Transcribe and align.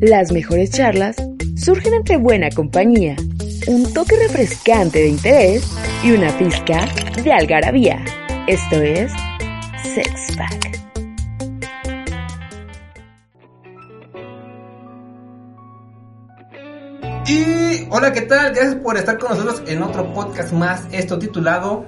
Las 0.00 0.32
mejores 0.32 0.70
charlas 0.70 1.16
surgen 1.56 1.94
entre 1.94 2.16
buena 2.16 2.50
compañía, 2.50 3.16
un 3.66 3.92
toque 3.92 4.16
refrescante 4.16 4.98
de 4.98 5.08
interés 5.08 5.70
y 6.02 6.12
una 6.12 6.36
pizca 6.36 6.86
de 7.22 7.32
algarabía. 7.32 8.04
Esto 8.46 8.82
es 8.82 9.12
Sex 9.94 10.36
Pack. 10.36 10.64
Y 17.26 17.86
hola, 17.90 18.12
¿qué 18.12 18.22
tal? 18.22 18.52
Gracias 18.52 18.74
por 18.76 18.96
estar 18.96 19.18
con 19.18 19.30
nosotros 19.30 19.62
en 19.66 19.82
otro 19.82 20.12
podcast 20.12 20.52
más, 20.52 20.84
esto 20.92 21.18
titulado 21.18 21.86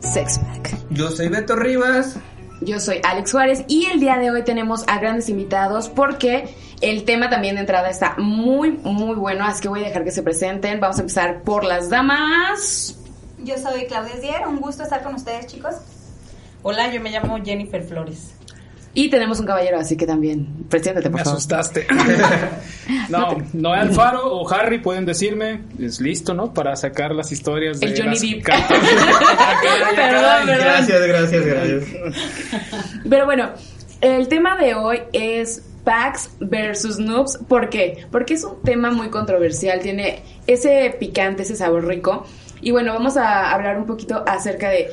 Sex 0.00 0.38
Pack. 0.38 0.76
Yo 0.90 1.10
soy 1.10 1.28
Beto 1.28 1.56
Rivas. 1.56 2.16
Yo 2.60 2.80
soy 2.80 3.00
Alex 3.02 3.32
Juárez 3.32 3.64
y 3.68 3.86
el 3.86 4.00
día 4.00 4.16
de 4.16 4.30
hoy 4.30 4.42
tenemos 4.42 4.84
a 4.86 4.98
grandes 4.98 5.28
invitados 5.28 5.88
porque 5.88 6.48
el 6.84 7.04
tema 7.04 7.30
también 7.30 7.54
de 7.54 7.62
entrada 7.62 7.88
está 7.88 8.14
muy, 8.18 8.72
muy 8.72 9.14
bueno, 9.16 9.44
así 9.44 9.62
que 9.62 9.68
voy 9.68 9.82
a 9.82 9.86
dejar 9.88 10.04
que 10.04 10.10
se 10.10 10.22
presenten. 10.22 10.80
Vamos 10.80 10.98
a 10.98 11.00
empezar 11.00 11.42
por 11.42 11.64
las 11.64 11.88
damas. 11.88 12.98
Yo 13.38 13.56
soy 13.56 13.86
Claudia 13.86 14.16
Dier, 14.16 14.46
un 14.46 14.60
gusto 14.60 14.82
estar 14.82 15.02
con 15.02 15.14
ustedes, 15.14 15.46
chicos. 15.46 15.74
Hola, 16.62 16.92
yo 16.92 17.00
me 17.00 17.10
llamo 17.10 17.38
Jennifer 17.42 17.82
Flores. 17.82 18.34
Y 18.92 19.08
tenemos 19.10 19.40
un 19.40 19.46
caballero, 19.46 19.78
así 19.80 19.96
que 19.96 20.06
también, 20.06 20.46
preséntate, 20.68 21.10
por 21.10 21.18
Me 21.18 21.24
favor. 21.24 21.38
asustaste. 21.38 21.86
no, 23.08 23.38
Noé 23.54 23.78
Alfaro 23.78 24.32
o 24.32 24.48
Harry 24.52 24.78
pueden 24.78 25.04
decirme, 25.04 25.62
es 25.80 26.00
listo, 26.00 26.32
¿no? 26.32 26.54
Para 26.54 26.76
sacar 26.76 27.12
las 27.12 27.32
historias 27.32 27.80
de 27.80 27.86
El 27.86 27.98
Johnny 27.98 28.34
las 28.34 28.44
cartas. 28.44 28.78
Perdón, 29.96 29.96
perdón. 29.96 30.46
Gracias, 30.46 31.06
gracias, 31.06 31.44
gracias. 31.44 31.84
Pero 33.08 33.24
bueno, 33.24 33.50
el 34.00 34.28
tema 34.28 34.56
de 34.56 34.74
hoy 34.74 35.00
es 35.12 35.62
packs 35.84 36.30
versus 36.40 36.98
noobs. 36.98 37.38
¿Por 37.48 37.68
qué? 37.68 38.06
Porque 38.10 38.34
es 38.34 38.44
un 38.44 38.60
tema 38.62 38.90
muy 38.90 39.08
controversial, 39.10 39.80
tiene 39.80 40.22
ese 40.46 40.94
picante, 40.98 41.42
ese 41.42 41.56
sabor 41.56 41.86
rico. 41.86 42.24
Y 42.60 42.70
bueno, 42.70 42.92
vamos 42.94 43.16
a 43.16 43.52
hablar 43.52 43.78
un 43.78 43.86
poquito 43.86 44.24
acerca 44.26 44.70
de, 44.70 44.88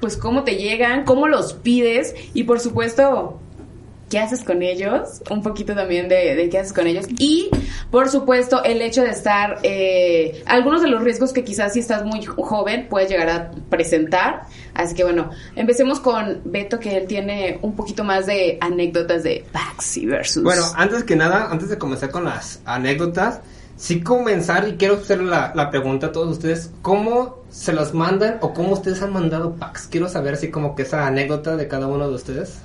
pues, 0.00 0.16
cómo 0.16 0.42
te 0.42 0.56
llegan, 0.56 1.04
cómo 1.04 1.28
los 1.28 1.52
pides 1.54 2.14
y, 2.34 2.44
por 2.44 2.60
supuesto, 2.60 3.38
qué 4.12 4.18
haces 4.18 4.44
con 4.44 4.60
ellos, 4.60 5.22
un 5.30 5.42
poquito 5.42 5.74
también 5.74 6.06
de, 6.06 6.46
qué 6.50 6.58
haces 6.58 6.74
con 6.74 6.86
ellos 6.86 7.06
y 7.16 7.48
por 7.90 8.10
supuesto 8.10 8.62
el 8.62 8.82
hecho 8.82 9.00
de 9.00 9.08
estar, 9.08 9.58
eh, 9.62 10.42
algunos 10.44 10.82
de 10.82 10.88
los 10.88 11.02
riesgos 11.02 11.32
que 11.32 11.42
quizás 11.42 11.72
si 11.72 11.78
estás 11.78 12.04
muy 12.04 12.22
joven 12.22 12.88
puedes 12.90 13.08
llegar 13.08 13.30
a 13.30 13.50
presentar, 13.70 14.42
así 14.74 14.94
que 14.94 15.04
bueno, 15.04 15.30
empecemos 15.56 15.98
con 15.98 16.42
Beto 16.44 16.78
que 16.78 16.98
él 16.98 17.06
tiene 17.06 17.58
un 17.62 17.74
poquito 17.74 18.04
más 18.04 18.26
de 18.26 18.58
anécdotas 18.60 19.22
de 19.22 19.46
Baxi 19.50 20.04
versus... 20.04 20.42
Bueno, 20.42 20.62
antes 20.76 21.04
que 21.04 21.16
nada, 21.16 21.48
antes 21.50 21.70
de 21.70 21.78
comenzar 21.78 22.10
con 22.10 22.26
las 22.26 22.60
anécdotas, 22.66 23.40
sí 23.78 24.02
comenzar 24.02 24.68
y 24.68 24.72
quiero 24.72 24.96
hacer 24.96 25.22
la, 25.22 25.52
la 25.54 25.70
pregunta 25.70 26.08
a 26.08 26.12
todos 26.12 26.32
ustedes, 26.32 26.70
¿cómo 26.82 27.38
se 27.48 27.72
los 27.72 27.94
mandan 27.94 28.36
o 28.42 28.52
cómo 28.52 28.74
ustedes 28.74 29.00
han 29.00 29.14
mandado 29.14 29.54
packs? 29.54 29.88
Quiero 29.90 30.10
saber 30.10 30.34
así 30.34 30.50
como 30.50 30.74
que 30.74 30.82
esa 30.82 31.06
anécdota 31.06 31.56
de 31.56 31.66
cada 31.66 31.86
uno 31.86 32.06
de 32.10 32.14
ustedes. 32.14 32.58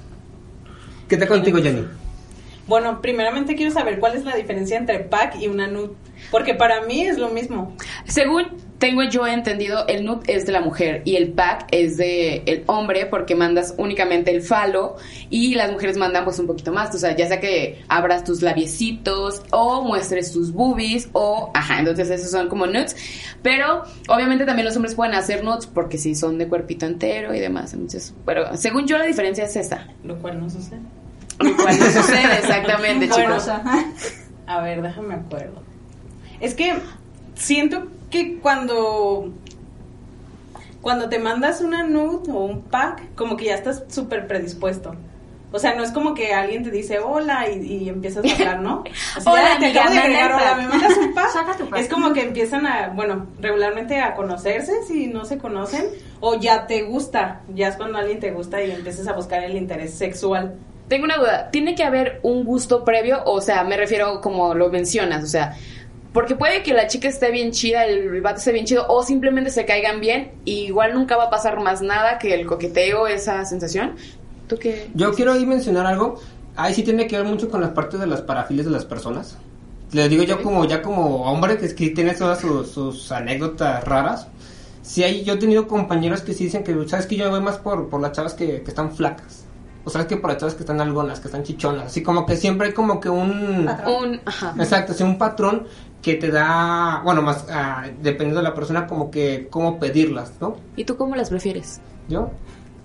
¿Qué 1.07 1.15
tal 1.15 1.27
contigo, 1.29 1.59
Jenny? 1.59 1.85
Bueno, 2.67 3.01
primeramente 3.01 3.55
quiero 3.55 3.71
saber 3.71 3.99
cuál 3.99 4.15
es 4.15 4.25
la 4.25 4.35
diferencia 4.35 4.77
entre 4.77 4.99
pack 4.99 5.37
y 5.39 5.47
una 5.47 5.67
nude. 5.67 5.93
Porque 6.31 6.53
para 6.53 6.81
mí 6.81 7.01
es 7.03 7.17
lo 7.17 7.29
mismo. 7.29 7.73
Según 8.05 8.47
tengo 8.77 9.03
yo 9.03 9.25
entendido, 9.25 9.87
el 9.87 10.03
nude 10.03 10.23
es 10.27 10.45
de 10.45 10.51
la 10.51 10.61
mujer 10.61 11.01
y 11.05 11.15
el 11.15 11.31
pack 11.31 11.67
es 11.71 11.97
de 11.97 12.43
el 12.45 12.63
hombre 12.67 13.05
porque 13.05 13.35
mandas 13.35 13.73
únicamente 13.77 14.31
el 14.31 14.41
falo 14.41 14.97
y 15.29 15.55
las 15.55 15.71
mujeres 15.71 15.97
mandan 15.97 16.25
pues 16.25 16.39
un 16.39 16.47
poquito 16.47 16.71
más, 16.71 16.93
o 16.93 16.97
sea, 16.97 17.15
ya 17.15 17.27
sea 17.27 17.39
que 17.39 17.81
abras 17.87 18.23
tus 18.23 18.41
labiecitos 18.41 19.41
o 19.51 19.81
muestres 19.83 20.31
tus 20.31 20.51
boobies 20.51 21.09
o 21.13 21.51
ajá, 21.53 21.79
entonces 21.79 22.09
esos 22.09 22.29
son 22.29 22.49
como 22.49 22.67
nudes, 22.67 22.95
pero 23.41 23.83
obviamente 24.09 24.45
también 24.45 24.65
los 24.65 24.75
hombres 24.75 24.93
pueden 24.93 25.15
hacer 25.15 25.43
nudes 25.43 25.65
porque 25.65 25.97
si 25.97 26.13
son 26.13 26.37
de 26.37 26.47
cuerpito 26.47 26.85
entero 26.85 27.33
y 27.33 27.39
demás, 27.39 27.73
entonces, 27.73 28.13
pero 28.25 28.55
según 28.57 28.85
yo 28.85 28.97
la 28.97 29.05
diferencia 29.05 29.45
es 29.45 29.55
esta. 29.55 29.87
Lo 30.03 30.19
cual 30.19 30.39
no 30.39 30.49
sucede. 30.49 30.81
Lo 31.39 31.55
cual 31.55 31.79
no 31.79 31.85
sucede 31.85 32.37
exactamente, 32.39 33.07
Bueno, 33.07 33.37
chicos. 33.37 33.49
A 34.47 34.61
ver, 34.61 34.81
déjame 34.81 35.15
acuerdo. 35.15 35.61
Es 36.39 36.53
que 36.53 36.73
siento 37.35 37.87
que 38.09 38.37
cuando 38.39 39.31
cuando 40.81 41.09
te 41.09 41.19
mandas 41.19 41.61
una 41.61 41.83
nude 41.83 42.31
o 42.31 42.45
un 42.45 42.61
pack, 42.61 43.13
como 43.15 43.35
que 43.35 43.45
ya 43.45 43.55
estás 43.55 43.83
súper 43.89 44.27
predispuesto. 44.27 44.95
O 45.51 45.59
sea, 45.59 45.75
no 45.75 45.83
es 45.83 45.91
como 45.91 46.13
que 46.13 46.33
alguien 46.33 46.63
te 46.63 46.71
dice 46.71 46.99
hola 46.99 47.49
y, 47.49 47.65
y 47.65 47.89
empiezas 47.89 48.25
a 48.25 48.33
hablar, 48.33 48.61
¿no? 48.61 48.83
Así, 49.15 49.27
Hola, 49.29 49.53
"Ah, 49.55 49.59
te 49.59 49.67
acabo 49.67 49.91
de 49.93 49.99
agregar, 49.99 50.31
hola, 50.33 50.43
pack". 50.43 50.57
¿me 50.57 50.67
mandas 50.67 50.97
un 50.97 51.13
pack? 51.13 51.29
Saca 51.33 51.57
tu 51.57 51.69
pack. 51.69 51.79
Es 51.79 51.87
como 51.89 52.13
que 52.13 52.21
empiezan 52.21 52.65
a, 52.65 52.89
bueno, 52.89 53.27
regularmente 53.39 53.99
a 53.99 54.13
conocerse 54.13 54.83
si 54.85 55.07
no 55.07 55.23
se 55.25 55.37
conocen, 55.37 55.85
o 56.19 56.35
ya 56.35 56.67
te 56.67 56.83
gusta, 56.83 57.41
ya 57.53 57.69
es 57.69 57.75
cuando 57.77 57.97
alguien 57.97 58.19
te 58.19 58.31
gusta 58.31 58.61
y 58.61 58.71
empiezas 58.71 59.07
a 59.07 59.13
buscar 59.13 59.43
el 59.43 59.55
interés 59.55 59.93
sexual. 59.93 60.55
Tengo 60.87 61.05
una 61.05 61.17
duda, 61.17 61.49
¿tiene 61.51 61.75
que 61.75 61.83
haber 61.83 62.19
un 62.23 62.45
gusto 62.45 62.85
previo? 62.85 63.21
O 63.25 63.41
sea, 63.41 63.63
me 63.63 63.75
refiero 63.75 64.21
como 64.21 64.53
lo 64.53 64.69
mencionas, 64.69 65.23
o 65.23 65.27
sea, 65.27 65.57
porque 66.13 66.35
puede 66.35 66.63
que 66.63 66.73
la 66.73 66.87
chica 66.87 67.07
esté 67.07 67.29
bien 67.29 67.51
chida, 67.51 67.85
el 67.85 68.21
vato 68.21 68.37
esté 68.37 68.53
bien 68.53 68.65
chido, 68.65 68.85
o 68.87 69.03
simplemente 69.03 69.49
se 69.49 69.65
caigan 69.65 69.99
bien, 69.99 70.31
y 70.45 70.65
igual 70.65 70.93
nunca 70.93 71.17
va 71.17 71.25
a 71.25 71.29
pasar 71.29 71.59
más 71.59 71.81
nada 71.81 72.17
que 72.19 72.33
el 72.33 72.45
coqueteo, 72.45 73.07
esa 73.07 73.43
sensación. 73.45 73.95
¿Tú 74.47 74.57
qué? 74.57 74.89
Yo 74.93 75.13
quiero 75.13 75.33
ahí 75.33 75.45
mencionar 75.45 75.85
algo. 75.85 76.19
Ahí 76.55 76.73
sí 76.73 76.83
tiene 76.83 77.05
que 77.05 77.17
ver 77.17 77.25
mucho 77.25 77.49
con 77.49 77.61
las 77.61 77.71
partes 77.71 77.99
de 77.99 78.07
las 78.07 78.21
parafilias 78.21 78.65
de 78.65 78.71
las 78.71 78.85
personas. 78.85 79.37
Les 79.91 80.09
digo 80.09 80.23
yo 80.23 80.41
como 80.41 80.65
ya 80.65 80.81
como 80.81 81.23
hombre 81.31 81.57
que 81.57 81.73
que 81.75 81.89
tiene 81.91 82.13
todas 82.13 82.39
sus, 82.39 82.71
sus 82.71 83.11
anécdotas 83.11 83.83
raras. 83.83 84.27
Sí 84.81 85.03
hay, 85.03 85.23
yo 85.23 85.33
he 85.33 85.37
tenido 85.37 85.67
compañeros 85.67 86.21
que 86.21 86.33
sí 86.33 86.45
dicen 86.45 86.63
que, 86.63 86.73
sabes 86.87 87.05
que 87.05 87.17
yo 87.17 87.29
voy 87.29 87.41
más 87.41 87.57
por, 87.57 87.89
por 87.89 88.01
las 88.01 88.13
chavas 88.13 88.33
que, 88.33 88.61
que 88.63 88.69
están 88.69 88.91
flacas. 88.91 89.46
O 89.87 89.89
sabes 89.89 90.07
que 90.07 90.17
por 90.17 90.29
las 90.31 90.37
chavas 90.39 90.53
que 90.53 90.63
están 90.63 90.81
algonas, 90.81 91.21
que 91.21 91.29
están 91.29 91.43
chichonas. 91.43 91.85
Así 91.85 92.03
como 92.03 92.25
que 92.25 92.35
siempre 92.35 92.67
hay 92.67 92.73
como 92.73 92.99
que 92.99 93.07
un... 93.09 93.63
Patrón. 93.65 94.03
Un, 94.03 94.21
ajá. 94.25 94.53
Exacto, 94.59 94.93
sí, 94.93 95.01
un 95.03 95.17
patrón 95.17 95.65
que 96.01 96.15
te 96.15 96.29
da, 96.29 96.99
bueno, 97.05 97.21
más 97.21 97.45
ah, 97.49 97.85
dependiendo 98.01 98.41
de 98.41 98.43
la 98.43 98.53
persona, 98.53 98.85
como 98.85 99.09
que 99.09 99.47
cómo 99.49 99.79
pedirlas, 99.79 100.33
¿no? 100.41 100.57
¿Y 100.75 100.83
tú 100.83 100.97
cómo 100.97 101.15
las 101.15 101.29
prefieres? 101.29 101.79
Yo, 102.09 102.31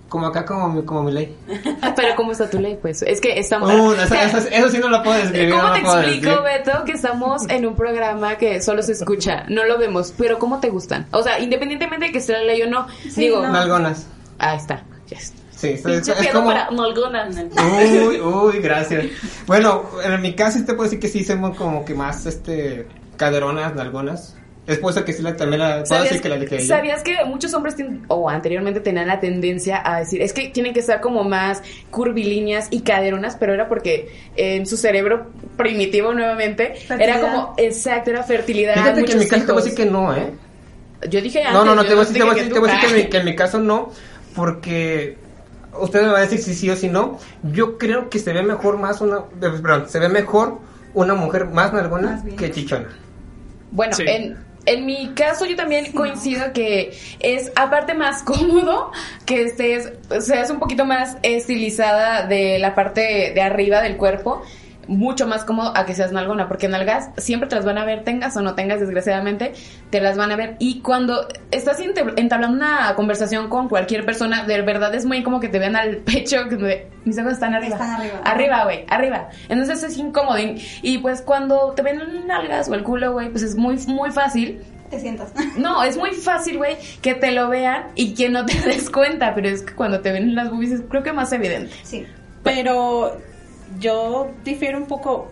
como 0.07 0.27
acá, 0.27 0.45
como 0.45 0.69
mi, 0.69 0.83
como 0.83 1.03
mi 1.03 1.11
ley. 1.11 1.35
Pero 1.97 2.15
¿cómo 2.15 2.31
está 2.31 2.49
tu 2.49 2.59
ley? 2.59 2.79
Pues 2.81 3.01
es 3.01 3.19
que 3.19 3.37
estamos... 3.37 3.69
Uh, 3.69 3.93
eso, 4.01 4.15
eso- 4.15 4.47
eso 4.49 4.69
sí 4.69 4.77
no 4.77 4.87
lo 4.87 5.03
puedo 5.03 5.17
describir. 5.17 5.49
¿Cómo 5.51 5.63
no 5.63 5.73
te 5.73 5.79
explico. 5.79 6.41
Beto, 6.41 6.83
que 6.85 6.93
estamos 6.93 7.49
en 7.49 7.65
un 7.65 7.75
programa 7.75 8.37
que 8.37 8.61
solo 8.61 8.81
se 8.81 8.93
escucha? 8.93 9.43
No 9.49 9.65
lo 9.65 9.77
vemos, 9.77 10.13
pero 10.17 10.39
¿cómo 10.39 10.61
te 10.61 10.69
gustan? 10.69 11.05
O 11.11 11.21
sea, 11.21 11.37
independientemente 11.39 12.05
de 12.05 12.11
que 12.13 12.19
esté 12.19 12.31
la 12.31 12.43
ley 12.43 12.61
o 12.61 12.69
no, 12.69 12.87
digo... 13.17 13.41
no. 13.41 13.51
Ahí 14.39 14.57
está, 14.57 14.83
ya 15.07 15.17
está. 15.17 15.42
Sí, 15.63 16.11
es, 16.11 16.27
como... 16.31 16.47
para 16.47 16.69
nalgonas. 16.71 17.35
Uy, 17.37 18.19
uy, 18.19 18.59
gracias. 18.59 19.05
Bueno, 19.47 19.83
en 20.03 20.21
mi 20.21 20.33
caso 20.35 20.57
sí 20.59 20.65
te 20.65 20.73
puedo 20.73 20.83
decir 20.83 20.99
que 20.99 21.07
sí 21.07 21.23
somos 21.23 21.55
como 21.57 21.85
que 21.85 21.93
más, 21.93 22.25
este, 22.25 22.85
caderonas, 23.17 23.73
nalgonas. 23.75 24.35
Es 24.65 24.77
por 24.77 24.91
eso 24.91 25.03
que 25.03 25.11
sí 25.11 25.21
la, 25.21 25.35
también 25.35 25.59
la, 25.59 25.83
puedo 25.83 26.03
decir 26.03 26.21
que 26.21 26.29
la. 26.29 26.59
¿Sabías 26.61 27.03
que 27.03 27.17
muchos 27.25 27.53
hombres 27.53 27.75
tienen- 27.75 28.05
o 28.07 28.29
anteriormente 28.29 28.79
tenían 28.79 29.07
la 29.07 29.19
tendencia 29.19 29.81
a 29.83 29.99
decir, 29.99 30.21
es 30.21 30.31
que 30.31 30.47
tienen 30.49 30.73
que 30.73 30.79
estar 30.79 31.01
como 31.01 31.25
más 31.25 31.61
curvilíneas 31.91 32.67
y 32.71 32.79
caderonas, 32.79 33.35
pero 33.37 33.53
era 33.53 33.67
porque 33.67 34.07
en 34.37 34.65
su 34.65 34.77
cerebro 34.77 35.31
primitivo 35.57 36.13
nuevamente 36.13 36.75
era 36.97 37.19
como, 37.19 37.53
exacto, 37.57 38.11
era 38.11 38.23
fertilidad. 38.23 38.75
Fíjate 38.75 39.03
que 39.03 39.11
en 39.11 39.19
mi 39.19 39.27
caso 39.27 39.45
te 39.45 39.51
voy 39.51 39.61
a 39.61 39.65
decir 39.65 39.77
que 39.77 39.91
no, 39.91 40.15
¿eh? 40.15 40.31
Yo 41.09 41.19
dije 41.21 41.39
antes. 41.39 41.53
No, 41.53 41.65
no, 41.65 41.75
no, 41.75 41.83
te 41.83 41.89
voy 41.93 42.05
a 42.05 42.07
decir, 42.07 42.17
te 42.17 42.23
voy 42.23 42.31
a 42.31 42.33
dije 42.35 42.45
decir, 42.45 42.53
te 42.53 42.59
voy 42.61 42.69
a 42.69 42.73
decir 42.73 42.87
que, 42.89 42.93
en 42.95 42.97
mi, 42.97 43.03
tú- 43.03 43.09
que 43.11 43.17
en 43.17 43.25
mi 43.25 43.35
caso 43.35 43.59
no, 43.59 43.91
porque 44.33 45.17
usted 45.79 46.01
me 46.03 46.09
va 46.09 46.19
a 46.19 46.21
decir 46.21 46.39
si 46.39 46.53
sí 46.53 46.69
o 46.69 46.75
si 46.75 46.87
no. 46.89 47.19
Yo 47.43 47.77
creo 47.77 48.09
que 48.09 48.19
se 48.19 48.33
ve 48.33 48.43
mejor 48.43 48.77
más 48.77 49.01
una, 49.01 49.17
eh, 49.17 49.21
perdón, 49.61 49.89
se 49.89 49.99
ve 49.99 50.09
mejor 50.09 50.59
una 50.93 51.13
mujer 51.15 51.45
más 51.47 51.73
nalgona 51.73 52.21
Más 52.23 52.33
que 52.35 52.51
chichona. 52.51 52.89
Bueno, 53.71 53.93
Sí. 53.95 54.03
en, 54.05 54.37
en 54.65 54.85
mi 54.85 55.13
caso 55.15 55.45
yo 55.45 55.55
también 55.55 55.91
coincido 55.93 56.53
que 56.53 56.97
es 57.19 57.51
aparte 57.55 57.93
más 57.95 58.23
cómodo 58.23 58.91
que 59.25 59.43
estés, 59.43 59.91
seas 60.19 60.49
un 60.51 60.59
poquito 60.59 60.85
más 60.85 61.17
estilizada 61.23 62.27
de 62.27 62.59
la 62.59 62.75
parte 62.75 63.31
de 63.33 63.41
arriba 63.41 63.81
del 63.81 63.97
cuerpo. 63.97 64.43
Mucho 64.87 65.27
más 65.27 65.45
cómodo 65.45 65.75
a 65.75 65.85
que 65.85 65.93
seas 65.93 66.11
nalgona, 66.11 66.47
porque 66.47 66.67
nalgas 66.67 67.09
siempre 67.17 67.49
te 67.49 67.55
las 67.55 67.65
van 67.65 67.77
a 67.77 67.85
ver, 67.85 68.03
tengas 68.03 68.35
o 68.37 68.41
no 68.41 68.55
tengas, 68.55 68.79
desgraciadamente, 68.79 69.53
te 69.89 70.01
las 70.01 70.17
van 70.17 70.31
a 70.31 70.35
ver. 70.35 70.55
Y 70.59 70.81
cuando 70.81 71.27
estás 71.51 71.79
entablando 71.79 72.55
una 72.55 72.93
conversación 72.95 73.49
con 73.49 73.69
cualquier 73.69 74.05
persona, 74.05 74.45
de 74.45 74.61
verdad 74.61 74.93
es 74.95 75.05
muy 75.05 75.23
como 75.23 75.39
que 75.39 75.49
te 75.49 75.59
vean 75.59 75.75
al 75.75 75.97
pecho, 75.97 76.47
que 76.49 76.87
mis 77.05 77.17
ojos 77.17 77.33
están 77.33 77.53
arriba. 77.53 77.75
Están 77.75 77.89
arriba. 77.91 78.21
Arriba, 78.23 78.63
güey, 78.63 78.85
arriba. 78.89 79.29
Entonces 79.49 79.83
es 79.83 79.97
incómodo. 79.97 80.39
Y, 80.39 80.61
y 80.81 80.97
pues 80.99 81.21
cuando 81.21 81.71
te 81.71 81.81
ven 81.81 82.27
nalgas 82.27 82.69
o 82.69 82.73
el 82.73 82.83
culo, 82.83 83.13
güey, 83.13 83.29
pues 83.29 83.43
es 83.43 83.55
muy, 83.55 83.77
muy 83.87 84.11
fácil. 84.11 84.61
Te 84.89 84.99
sientas. 84.99 85.31
No, 85.57 85.83
es 85.83 85.97
muy 85.97 86.11
fácil, 86.11 86.57
güey, 86.57 86.77
que 87.01 87.13
te 87.13 87.31
lo 87.31 87.49
vean 87.49 87.85
y 87.95 88.13
que 88.13 88.29
no 88.29 88.45
te 88.45 88.59
des 88.65 88.89
cuenta, 88.89 89.33
pero 89.33 89.49
es 89.49 89.61
que 89.61 89.73
cuando 89.73 90.01
te 90.01 90.11
ven 90.11 90.35
las 90.35 90.49
boobies 90.49 90.71
es 90.71 90.81
creo 90.87 91.03
que 91.03 91.13
más 91.13 91.31
evidente. 91.31 91.73
Sí. 91.83 92.05
Pero 92.43 93.17
yo 93.79 94.29
difiero 94.43 94.77
un 94.77 94.85
poco 94.85 95.31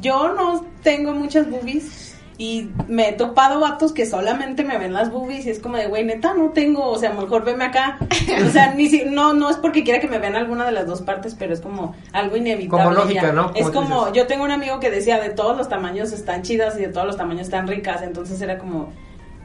yo 0.00 0.32
no 0.34 0.64
tengo 0.82 1.12
muchas 1.12 1.48
boobies 1.50 2.16
y 2.36 2.68
me 2.88 3.10
he 3.10 3.12
topado 3.12 3.60
vatos 3.60 3.92
que 3.92 4.06
solamente 4.06 4.64
me 4.64 4.76
ven 4.76 4.92
las 4.92 5.12
boobies 5.12 5.46
y 5.46 5.50
es 5.50 5.60
como 5.60 5.76
de, 5.76 5.86
güey, 5.86 6.04
neta, 6.04 6.34
no 6.34 6.50
tengo, 6.50 6.88
o 6.88 6.98
sea, 6.98 7.12
mejor 7.12 7.44
veme 7.44 7.64
acá. 7.64 7.96
O 8.44 8.50
sea, 8.50 8.74
ni 8.74 8.88
si, 8.88 9.04
no, 9.04 9.34
no 9.34 9.50
es 9.50 9.56
porque 9.56 9.84
quiera 9.84 10.00
que 10.00 10.08
me 10.08 10.18
vean 10.18 10.34
alguna 10.34 10.66
de 10.66 10.72
las 10.72 10.86
dos 10.86 11.00
partes, 11.02 11.36
pero 11.38 11.54
es 11.54 11.60
como 11.60 11.94
algo 12.12 12.36
inevitable. 12.36 12.84
Como 12.84 12.96
lógica, 12.96 13.22
ya. 13.22 13.32
¿no? 13.32 13.52
Es 13.54 13.66
Como 13.66 13.70
tú 13.70 13.72
como, 13.72 14.00
dices. 14.06 14.14
yo 14.16 14.26
tengo 14.26 14.42
un 14.42 14.50
amigo 14.50 14.80
que 14.80 14.90
decía, 14.90 15.20
de 15.20 15.30
todos 15.30 15.56
los 15.56 15.68
tamaños 15.68 16.10
están 16.10 16.42
chidas 16.42 16.76
y 16.76 16.82
de 16.82 16.88
todos 16.88 17.06
los 17.06 17.16
tamaños 17.16 17.42
están 17.42 17.68
ricas, 17.68 18.02
entonces 18.02 18.40
era 18.40 18.58
como, 18.58 18.88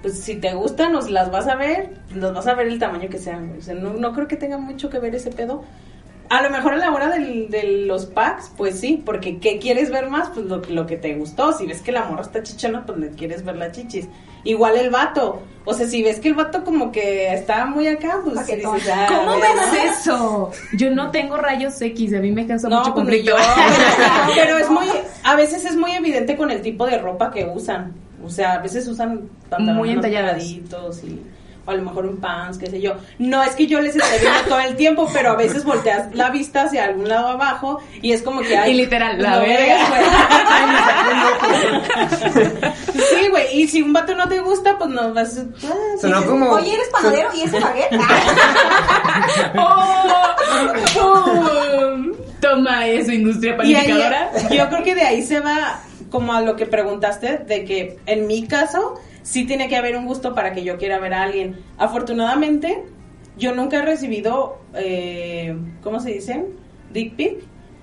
pues 0.02 0.20
si 0.20 0.38
te 0.38 0.56
gustan, 0.56 0.96
os 0.96 1.12
las 1.12 1.30
vas 1.30 1.48
a 1.48 1.56
ver, 1.56 1.92
las 2.16 2.34
vas 2.34 2.48
a 2.48 2.56
ver 2.56 2.68
el 2.68 2.80
tamaño 2.80 3.08
que 3.08 3.20
sean. 3.20 3.50
güey. 3.50 3.60
O 3.60 3.62
sea, 3.62 3.76
no, 3.76 3.94
no 3.94 4.14
creo 4.14 4.28
que 4.28 4.36
tenga 4.36 4.58
mucho 4.58 4.90
que 4.90 4.98
ver 4.98 5.14
ese 5.14 5.30
pedo. 5.30 5.64
A 6.30 6.44
lo 6.44 6.50
mejor 6.52 6.74
a 6.76 6.78
la 6.78 6.92
hora 6.92 7.10
del- 7.10 7.50
de 7.50 7.64
los 7.88 8.06
packs, 8.06 8.52
pues 8.56 8.80
sí, 8.80 9.02
porque 9.04 9.40
¿qué 9.40 9.58
quieres 9.58 9.90
ver 9.90 10.10
más? 10.10 10.30
Pues 10.30 10.46
lo, 10.46 10.58
lo 10.70 10.86
que 10.86 10.96
te 10.96 11.16
gustó. 11.16 11.54
Si 11.54 11.66
ves 11.66 11.82
que 11.82 11.92
la 11.92 12.06
morra 12.06 12.22
está 12.22 12.44
chichona, 12.44 12.86
pues 12.86 13.00
le 13.00 13.10
quieres 13.10 13.44
ver 13.44 13.58
la 13.58 13.72
chichis. 13.72 14.08
Igual 14.44 14.78
el 14.78 14.90
vato. 14.92 15.42
O 15.66 15.74
sea, 15.74 15.88
si 15.88 16.02
ves 16.04 16.20
que 16.20 16.28
el 16.30 16.34
vato 16.36 16.64
como 16.64 16.92
que 16.92 17.34
está 17.34 17.66
muy 17.66 17.88
acá, 17.88 18.20
pues 18.24 18.46
dices, 18.46 18.64
ah, 18.94 19.08
¿Cómo 19.10 19.36
ves 19.38 20.00
eso? 20.00 20.52
Yo 20.78 20.92
no 20.92 21.10
tengo 21.12 21.36
rayos 21.36 21.82
X, 21.82 22.14
a 22.14 22.20
mí 22.20 22.32
me 22.32 22.46
causa 22.48 22.70
No, 22.70 22.78
mucho 22.80 22.94
pues 22.94 23.04
conflicto. 23.06 23.36
Pero 24.36 24.58
es 24.60 24.70
muy, 24.70 24.86
a 25.24 25.36
veces 25.36 25.66
es 25.66 25.76
muy 25.76 25.92
evidente 25.92 26.38
con 26.38 26.52
el 26.52 26.62
tipo 26.62 26.86
de 26.86 26.98
ropa 27.00 27.32
que 27.32 27.46
usan. 27.46 27.94
O 28.24 28.30
sea, 28.30 28.54
a 28.54 28.58
veces 28.60 28.88
usan 28.88 29.30
pantalones 29.50 29.76
Muy 29.78 29.90
entalladas. 29.92 30.34
pegaditos 30.44 31.04
y 31.04 31.20
o 31.70 31.72
a 31.72 31.76
lo 31.76 31.84
mejor 31.84 32.06
un 32.08 32.18
pants, 32.18 32.58
qué 32.58 32.68
sé 32.68 32.82
yo. 32.82 32.96
No 33.20 33.44
es 33.44 33.56
que 33.56 33.68
yo 33.68 33.80
les 33.80 33.96
esté 33.96 34.20
viendo 34.20 34.40
todo 34.48 34.60
el 34.60 34.76
tiempo, 34.76 35.08
pero 35.14 35.32
a 35.32 35.36
veces 35.36 35.64
volteas 35.64 36.14
la 36.16 36.30
vista 36.32 36.64
hacia 36.64 36.86
algún 36.86 37.08
lado 37.08 37.28
abajo 37.28 37.80
y 38.02 38.12
es 38.12 38.24
como 38.24 38.42
que 38.42 38.58
hay 38.58 38.72
Y 38.72 38.76
literal, 38.76 39.22
la 39.22 39.36
no 39.36 39.42
verga. 39.42 39.88
güey. 39.90 40.02
Sí, 42.94 43.28
güey, 43.30 43.62
y 43.62 43.68
si 43.68 43.82
un 43.82 43.94
vato 43.94 44.16
no 44.16 44.28
te 44.28 44.40
gusta, 44.40 44.78
pues 44.78 44.90
no 44.90 45.14
vas 45.14 45.38
a... 45.38 45.42
ah, 45.42 45.46
sí, 45.96 46.02
Sonó 46.02 46.22
sí. 46.22 46.28
como- 46.28 46.50
Oye, 46.52 46.74
¿eres 46.74 46.90
panadero 46.90 47.30
y 47.36 47.42
ese 47.44 47.60
baguette? 47.60 47.94
¡Oh! 49.58 50.06
Toma 52.42 52.88
eso, 52.88 53.12
industria 53.12 53.52
ahí, 53.54 53.58
panificadora. 53.58 54.32
yo 54.50 54.70
creo 54.70 54.84
que 54.84 54.96
de 54.96 55.02
ahí 55.02 55.22
se 55.24 55.40
va 55.40 55.82
como 56.10 56.34
a 56.34 56.42
lo 56.42 56.56
que 56.56 56.66
preguntaste, 56.66 57.40
de 57.40 57.66
que 57.66 58.00
en 58.06 58.28
mi 58.28 58.48
caso 58.48 59.00
sí 59.30 59.46
tiene 59.46 59.70
que 59.70 59.78
haber 59.78 59.96
un 59.96 60.08
gusto 60.08 60.34
para 60.34 60.54
que 60.54 60.64
yo 60.64 60.80
quiera 60.80 60.98
ver 60.98 61.14
a 61.14 61.22
alguien. 61.22 61.58
Afortunadamente, 61.78 62.84
yo 63.38 63.54
nunca 63.54 63.78
he 63.78 63.82
recibido, 63.84 64.58
eh, 64.74 65.56
¿cómo 65.84 66.00
se 66.00 66.12
dicen? 66.12 66.48
Dick 66.92 67.16
pic. 67.16 67.38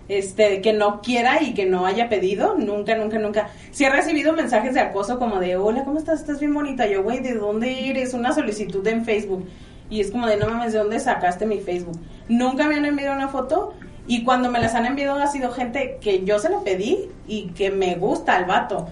Este, 0.09 0.61
que 0.61 0.73
no 0.73 1.01
quiera 1.03 1.43
y 1.43 1.53
que 1.53 1.67
no 1.67 1.85
haya 1.85 2.09
pedido, 2.09 2.57
nunca, 2.57 2.97
nunca, 2.97 3.19
nunca. 3.19 3.49
Sí 3.73 3.85
he 3.85 3.91
recibido 3.91 4.33
mensajes 4.35 4.75
de 4.75 4.81
acoso 4.81 5.19
como 5.19 5.41
de, 5.41 5.57
hola, 5.57 5.83
¿cómo 5.85 5.99
estás? 5.99 6.21
Estás 6.21 6.39
bien 6.39 6.55
bonita. 6.55 6.87
Yo, 6.87 7.03
güey, 7.03 7.21
¿de 7.21 7.35
dónde 7.35 7.91
eres? 7.91 8.15
Una 8.15 8.33
solicitud 8.33 8.87
en 8.87 9.05
Facebook. 9.05 9.49
Y 9.89 10.01
es 10.01 10.11
como 10.11 10.27
de, 10.27 10.37
no 10.37 10.49
mames, 10.49 10.73
¿de 10.73 10.79
dónde 10.79 11.01
sacaste 11.01 11.47
mi 11.47 11.59
Facebook? 11.59 11.99
Nunca 12.29 12.69
me 12.69 12.77
han 12.77 12.85
enviado 12.85 13.17
una 13.17 13.29
foto 13.29 13.75
y 14.09 14.23
cuando 14.25 14.51
me 14.51 14.61
las 14.61 14.75
han 14.75 14.87
enviado 14.87 15.19
ha 15.19 15.27
sido 15.27 15.51
gente 15.51 15.99
que 16.01 16.25
yo 16.25 16.39
se 16.39 16.51
lo 16.51 16.63
pedí 16.63 17.09
y 17.27 17.49
que 17.49 17.71
me 17.71 17.97
gusta 17.97 18.37
el 18.37 18.45
vato. 18.45 18.89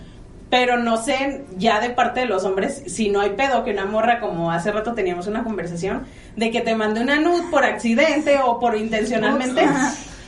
Pero 0.56 0.76
no 0.78 0.96
sé, 1.02 1.42
ya 1.58 1.80
de 1.80 1.90
parte 1.90 2.20
de 2.20 2.26
los 2.26 2.44
hombres, 2.44 2.84
si 2.86 3.08
no 3.10 3.20
hay 3.20 3.30
pedo 3.30 3.64
que 3.64 3.72
una 3.72 3.86
morra, 3.86 4.20
como 4.20 4.52
hace 4.52 4.70
rato 4.70 4.94
teníamos 4.94 5.26
una 5.26 5.42
conversación, 5.42 6.04
de 6.36 6.52
que 6.52 6.60
te 6.60 6.76
mande 6.76 7.00
una 7.00 7.16
nud 7.18 7.50
por 7.50 7.64
accidente 7.64 8.38
o 8.38 8.60
por 8.60 8.76
intencionalmente. 8.76 9.62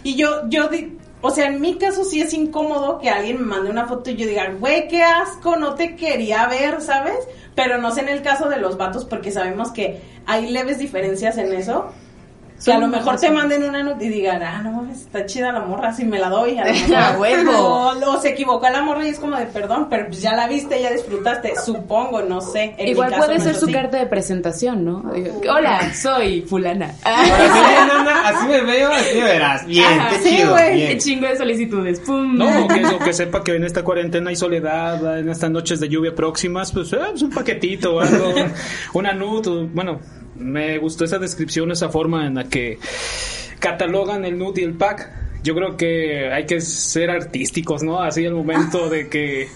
Y 0.02 0.16
yo, 0.16 0.48
yo, 0.48 0.66
di- 0.66 0.98
o 1.22 1.30
sea, 1.30 1.46
en 1.46 1.60
mi 1.60 1.78
caso 1.78 2.02
sí 2.04 2.20
es 2.22 2.34
incómodo 2.34 2.98
que 2.98 3.08
alguien 3.08 3.38
me 3.38 3.46
mande 3.46 3.70
una 3.70 3.86
foto 3.86 4.10
y 4.10 4.16
yo 4.16 4.26
diga, 4.26 4.50
güey, 4.58 4.88
qué 4.88 5.04
asco, 5.04 5.54
no 5.54 5.74
te 5.76 5.94
quería 5.94 6.48
ver, 6.48 6.80
¿sabes? 6.80 7.18
Pero 7.54 7.78
no 7.78 7.92
sé 7.92 8.00
en 8.00 8.08
el 8.08 8.22
caso 8.22 8.48
de 8.48 8.56
los 8.56 8.76
vatos 8.76 9.04
porque 9.04 9.30
sabemos 9.30 9.70
que 9.70 10.00
hay 10.26 10.50
leves 10.50 10.80
diferencias 10.80 11.38
en 11.38 11.52
eso. 11.52 11.92
Que 12.64 12.72
a 12.72 12.78
lo 12.78 12.88
mejor 12.88 13.16
te 13.20 13.30
manden 13.30 13.62
una 13.64 13.82
nota 13.82 14.02
y 14.02 14.08
digan, 14.08 14.42
ah, 14.42 14.60
no 14.62 14.72
mames, 14.72 15.02
está 15.02 15.26
chida 15.26 15.52
la 15.52 15.60
morra, 15.60 15.92
si 15.92 16.04
me 16.04 16.18
la 16.18 16.28
doy. 16.30 16.58
A 16.58 16.64
lo 16.64 16.72
mejor. 16.72 16.96
A 16.96 17.18
huevo. 17.18 17.52
O, 18.06 18.10
o 18.16 18.20
se 18.20 18.30
equivocó 18.30 18.68
la 18.68 18.82
morra 18.82 19.06
y 19.06 19.10
es 19.10 19.18
como 19.18 19.36
de 19.36 19.46
perdón, 19.46 19.86
pero 19.90 20.06
pues 20.06 20.20
ya 20.22 20.34
la 20.34 20.46
viste, 20.48 20.80
ya 20.80 20.90
disfrutaste, 20.90 21.54
supongo, 21.64 22.22
no 22.22 22.40
sé. 22.40 22.74
En 22.78 22.84
mi 22.86 22.90
Igual 22.92 23.10
caso 23.10 23.26
puede 23.26 23.40
ser 23.40 23.54
su 23.54 23.70
carta 23.70 23.98
de 23.98 24.06
presentación, 24.06 24.84
¿no? 24.84 25.04
Hola, 25.50 25.92
soy 25.94 26.42
fulana. 26.42 26.94
Así 27.04 28.46
me 28.48 28.60
veo, 28.62 28.90
así 28.90 29.16
me 29.18 29.24
verás. 29.24 29.66
Bien, 29.66 29.84
Ajá, 30.00 30.10
qué 30.10 30.18
sí, 30.28 30.36
chido. 30.36 30.52
güey. 30.52 30.86
Qué 30.88 30.98
chingo 30.98 31.26
de 31.28 31.36
solicitudes. 31.36 32.00
Pum. 32.00 32.36
No, 32.36 32.68
que, 32.68 32.86
o 32.86 32.98
que 32.98 33.12
sepa 33.12 33.42
que 33.44 33.54
en 33.54 33.64
esta 33.64 33.82
cuarentena 33.84 34.30
hay 34.30 34.36
soledad, 34.36 35.18
en 35.18 35.28
estas 35.28 35.50
noches 35.50 35.80
de 35.80 35.88
lluvia 35.88 36.14
próximas, 36.14 36.72
pues, 36.72 36.92
eh, 36.92 36.98
pues 37.10 37.22
un 37.22 37.30
paquetito 37.30 37.96
o 37.96 38.00
algo, 38.00 38.34
una 38.94 39.12
o- 39.12 39.66
bueno, 39.72 40.00
me 40.38 40.78
gustó 40.78 41.04
esa 41.04 41.18
descripción, 41.18 41.70
esa 41.70 41.88
forma 41.88 42.26
en 42.26 42.34
la 42.36 42.44
que 42.44 42.78
catalogan 43.58 44.24
el 44.24 44.38
nude 44.38 44.62
y 44.62 44.64
el 44.64 44.74
pack. 44.74 45.10
Yo 45.42 45.54
creo 45.54 45.76
que 45.76 46.32
hay 46.32 46.44
que 46.46 46.60
ser 46.60 47.10
artísticos, 47.10 47.82
¿no? 47.82 48.00
Así 48.00 48.26
al 48.26 48.34
momento 48.34 48.88
de 48.88 49.08
que 49.08 49.48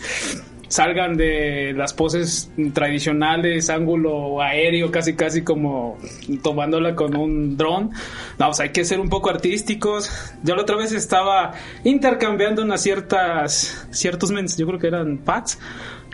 salgan 0.70 1.16
de 1.16 1.72
las 1.76 1.92
poses 1.92 2.50
tradicionales, 2.72 3.68
ángulo 3.70 4.40
aéreo, 4.40 4.92
casi 4.92 5.14
casi 5.14 5.42
como 5.42 5.98
tomándola 6.42 6.94
con 6.94 7.16
un 7.16 7.56
dron. 7.56 7.90
No, 8.38 8.46
pues 8.46 8.60
hay 8.60 8.70
que 8.70 8.84
ser 8.84 9.00
un 9.00 9.08
poco 9.08 9.30
artísticos. 9.30 10.08
Yo 10.44 10.54
la 10.54 10.62
otra 10.62 10.76
vez 10.76 10.92
estaba 10.92 11.52
intercambiando 11.82 12.62
unas 12.62 12.82
ciertas, 12.82 13.86
ciertos 13.90 14.30
mens, 14.30 14.56
yo 14.56 14.66
creo 14.68 14.78
que 14.78 14.86
eran 14.86 15.18
packs. 15.18 15.58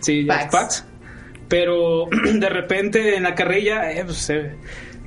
Sí, 0.01 0.25
Packs. 0.25 0.53
packs. 0.53 0.85
Pero 1.49 2.07
de 2.35 2.49
repente 2.49 3.17
en 3.17 3.25
la 3.25 3.35
carrilla, 3.35 3.93
eh, 3.93 4.05
pues, 4.05 4.31
eh, 4.31 4.57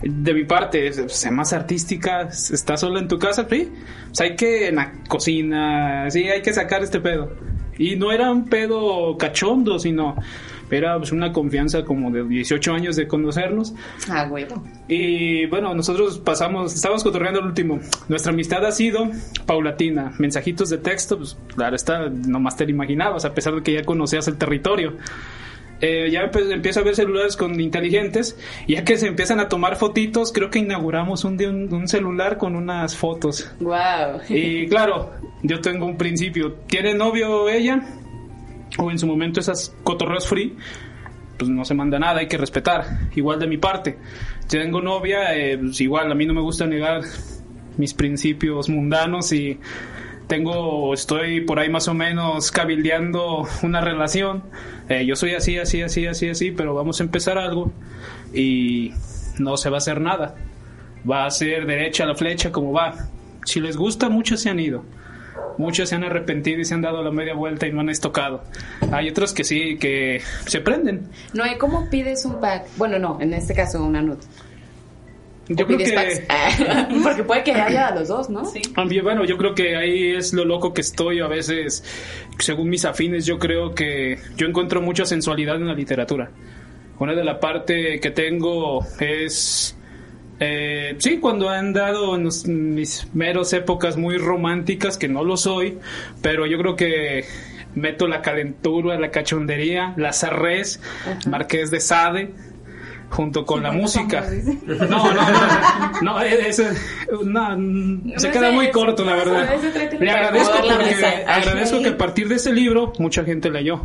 de 0.01 0.33
mi 0.33 0.45
parte, 0.45 0.91
sé 1.09 1.31
más 1.31 1.53
artística, 1.53 2.21
estás 2.29 2.79
solo 2.79 2.99
en 2.99 3.07
tu 3.07 3.19
casa, 3.19 3.47
sí. 3.49 3.71
Pues 4.07 4.21
hay 4.21 4.35
que 4.35 4.67
en 4.67 4.75
la 4.75 4.93
cocina, 5.07 6.09
sí, 6.09 6.23
hay 6.23 6.41
que 6.41 6.53
sacar 6.53 6.83
este 6.83 6.99
pedo. 6.99 7.35
Y 7.77 7.95
no 7.95 8.11
era 8.11 8.29
un 8.31 8.45
pedo 8.49 9.17
cachondo, 9.17 9.79
sino 9.79 10.15
era 10.71 10.97
pues, 10.97 11.11
una 11.11 11.31
confianza 11.31 11.83
como 11.83 12.11
de 12.11 12.23
18 12.23 12.73
años 12.73 12.95
de 12.95 13.07
conocernos. 13.07 13.73
Ah, 14.09 14.27
huevo. 14.29 14.63
Y 14.87 15.45
bueno, 15.47 15.73
nosotros 15.73 16.19
pasamos, 16.19 16.73
estábamos 16.73 17.03
cotorreando 17.03 17.39
el 17.39 17.47
último. 17.47 17.79
Nuestra 18.07 18.31
amistad 18.31 18.65
ha 18.65 18.71
sido 18.71 19.09
paulatina. 19.45 20.13
Mensajitos 20.19 20.69
de 20.69 20.77
texto, 20.77 21.17
pues 21.17 21.37
claro, 21.55 21.75
está, 21.75 22.09
nomás 22.09 22.55
te 22.57 22.65
lo 22.65 22.71
imaginabas, 22.71 23.25
a 23.25 23.33
pesar 23.33 23.55
de 23.55 23.63
que 23.63 23.73
ya 23.73 23.83
conocías 23.83 24.27
el 24.27 24.37
territorio. 24.37 24.97
Eh, 25.81 26.09
ya 26.11 26.29
empe- 26.29 26.51
empieza 26.51 26.81
a 26.81 26.83
ver 26.83 26.95
celulares 26.95 27.37
con 27.37 27.59
inteligentes, 27.59 28.37
ya 28.67 28.83
que 28.83 28.97
se 28.97 29.07
empiezan 29.07 29.39
a 29.39 29.47
tomar 29.47 29.77
fotitos, 29.77 30.33
creo 30.33 30.49
que 30.49 30.59
inauguramos 30.59 31.23
un, 31.23 31.41
un, 31.43 31.73
un 31.73 31.87
celular 31.87 32.37
con 32.37 32.55
unas 32.55 32.97
fotos. 32.97 33.49
Wow. 33.61 34.21
Y 34.27 34.67
claro, 34.67 35.13
yo 35.41 35.61
tengo 35.61 35.85
un 35.85 35.97
principio. 35.97 36.53
¿Tiene 36.67 36.93
novio 36.93 37.47
ella? 37.47 37.81
O 38.77 38.91
en 38.91 38.99
su 38.99 39.07
momento 39.07 39.39
esas 39.39 39.73
cotorreos 39.83 40.27
free, 40.27 40.55
pues 41.37 41.49
no 41.49 41.63
se 41.63 41.73
manda 41.73 41.97
nada, 41.97 42.19
hay 42.19 42.27
que 42.27 42.37
respetar. 42.37 42.83
Igual 43.15 43.39
de 43.39 43.47
mi 43.47 43.57
parte. 43.57 43.97
Tengo 44.49 44.81
novia, 44.81 45.33
eh, 45.37 45.57
pues 45.57 45.79
igual 45.79 46.11
a 46.11 46.15
mí 46.15 46.25
no 46.25 46.33
me 46.33 46.41
gusta 46.41 46.65
negar 46.65 47.01
mis 47.77 47.93
principios 47.93 48.67
mundanos 48.67 49.31
y 49.31 49.57
tengo, 50.29 50.93
estoy 50.93 51.41
por 51.41 51.59
ahí 51.59 51.69
más 51.69 51.87
o 51.87 51.95
menos 51.95 52.51
cabildeando 52.51 53.47
una 53.63 53.81
relación. 53.81 54.43
Eh, 54.87 55.03
yo 55.05 55.15
soy 55.15 55.33
así, 55.33 55.57
así, 55.57 55.81
así, 55.81 56.05
así, 56.05 56.29
así, 56.29 56.51
pero 56.51 56.75
vamos 56.75 57.01
a 57.01 57.03
empezar 57.03 57.39
algo 57.39 57.71
y 58.31 58.93
no 59.39 59.57
se 59.57 59.71
va 59.71 59.77
a 59.77 59.79
hacer 59.79 59.99
nada. 59.99 60.35
Va 61.09 61.25
a 61.25 61.31
ser 61.31 61.65
derecha 61.65 62.05
la 62.05 62.13
flecha 62.13 62.51
como 62.51 62.71
va. 62.71 62.93
Si 63.43 63.59
les 63.59 63.75
gusta, 63.75 64.07
muchos 64.07 64.39
se 64.41 64.49
han 64.49 64.59
ido. 64.59 64.85
Muchos 65.57 65.89
se 65.89 65.95
han 65.95 66.03
arrepentido 66.03 66.61
y 66.61 66.65
se 66.65 66.75
han 66.75 66.81
dado 66.81 67.01
la 67.01 67.11
media 67.11 67.33
vuelta 67.33 67.65
y 67.65 67.73
no 67.73 67.81
han 67.81 67.89
estocado. 67.89 68.43
Hay 68.91 69.09
otros 69.09 69.33
que 69.33 69.43
sí, 69.43 69.77
que 69.79 70.21
se 70.45 70.61
prenden. 70.61 71.09
Noé, 71.33 71.57
¿cómo 71.57 71.89
pides 71.89 72.23
un 72.25 72.39
pack? 72.39 72.67
Bueno, 72.77 72.99
no, 72.99 73.17
en 73.19 73.33
este 73.33 73.55
caso 73.55 73.83
una 73.83 74.03
nude. 74.03 74.19
Yo 75.49 75.65
¿O 75.65 75.67
creo 75.67 75.79
que... 75.79 76.23
Porque 77.03 77.23
puede 77.23 77.43
que 77.43 77.51
haya 77.53 77.87
a 77.87 77.95
los 77.95 78.07
dos, 78.07 78.29
¿no? 78.29 78.45
Sí. 78.45 78.61
También, 78.75 79.03
bueno, 79.03 79.25
yo 79.25 79.35
creo 79.37 79.55
que 79.55 79.75
ahí 79.75 80.11
es 80.15 80.31
lo 80.33 80.45
loco 80.45 80.73
que 80.73 80.81
estoy 80.81 81.19
a 81.21 81.27
veces, 81.27 81.83
según 82.37 82.69
mis 82.69 82.85
afines, 82.85 83.25
yo 83.25 83.39
creo 83.39 83.73
que 83.73 84.17
yo 84.37 84.47
encuentro 84.47 84.81
mucha 84.81 85.05
sensualidad 85.05 85.55
en 85.55 85.67
la 85.67 85.73
literatura. 85.73 86.29
Una 86.99 87.15
de 87.15 87.23
la 87.23 87.39
parte 87.39 87.99
que 87.99 88.11
tengo 88.11 88.85
es, 88.99 89.75
eh, 90.39 90.95
sí, 90.99 91.17
cuando 91.17 91.49
han 91.49 91.73
dado 91.73 92.15
en 92.15 92.25
los- 92.25 92.45
mis 92.45 93.07
meros 93.15 93.51
épocas 93.53 93.97
muy 93.97 94.17
románticas, 94.17 94.97
que 94.97 95.07
no 95.07 95.23
lo 95.23 95.35
soy, 95.35 95.79
pero 96.21 96.45
yo 96.45 96.57
creo 96.59 96.75
que 96.75 97.25
meto 97.75 98.07
la 98.07 98.21
calentura, 98.21 98.99
la 98.99 99.11
cachondería, 99.11 99.93
la 99.97 100.11
zarrés, 100.13 100.81
Marqués 101.27 101.71
de 101.71 101.79
Sade, 101.79 102.31
junto 103.09 103.45
con 103.45 103.63
la 103.63 103.71
50 103.71 104.21
música. 104.21 104.25
No, 104.89 105.13
no, 105.13 105.13
no, 105.13 106.01
no, 106.01 106.21
ese, 106.21 106.69
no, 107.23 107.49
se 108.19 108.27
No 108.27 108.33
queda 108.33 108.49
sé, 108.49 108.51
muy 108.51 108.65
es- 108.67 108.71
corto, 108.71 109.03
la 109.03 109.15
verdad. 109.15 109.53
es 109.53 109.99
Le 109.99 110.11
agradezco 110.11 110.53
la 110.65 110.75
porque, 110.77 111.05
agradezco 111.27 111.81
que 111.81 111.89
a 111.89 111.97
partir 111.97 112.27
de 112.29 112.35
ese 112.35 112.51
libro 112.53 112.93
mucha 112.99 113.23
gente 113.23 113.49
leyó. 113.49 113.81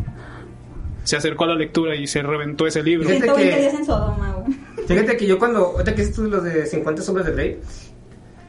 Se 1.04 1.16
acercó 1.16 1.44
a 1.44 1.48
la 1.48 1.54
lectura 1.54 1.94
y 1.96 2.06
se 2.06 2.22
reventó 2.22 2.66
ese 2.66 2.82
libro. 2.82 3.08
Fíjate 3.08 3.24
120 3.26 3.54
que- 3.54 3.60
días 3.60 3.74
en 3.74 3.84
Sodoma, 3.84 4.32
güey. 4.32 4.58
Fíjate 4.86 5.16
que 5.16 5.26
yo 5.26 5.38
cuando, 5.38 5.58
ahorita 5.66 5.94
que 5.94 6.02
hiciste 6.02 6.22
lo 6.22 6.40
de 6.40 6.66
50 6.66 7.02
sombras 7.02 7.26
de 7.26 7.32
Grey, 7.32 7.58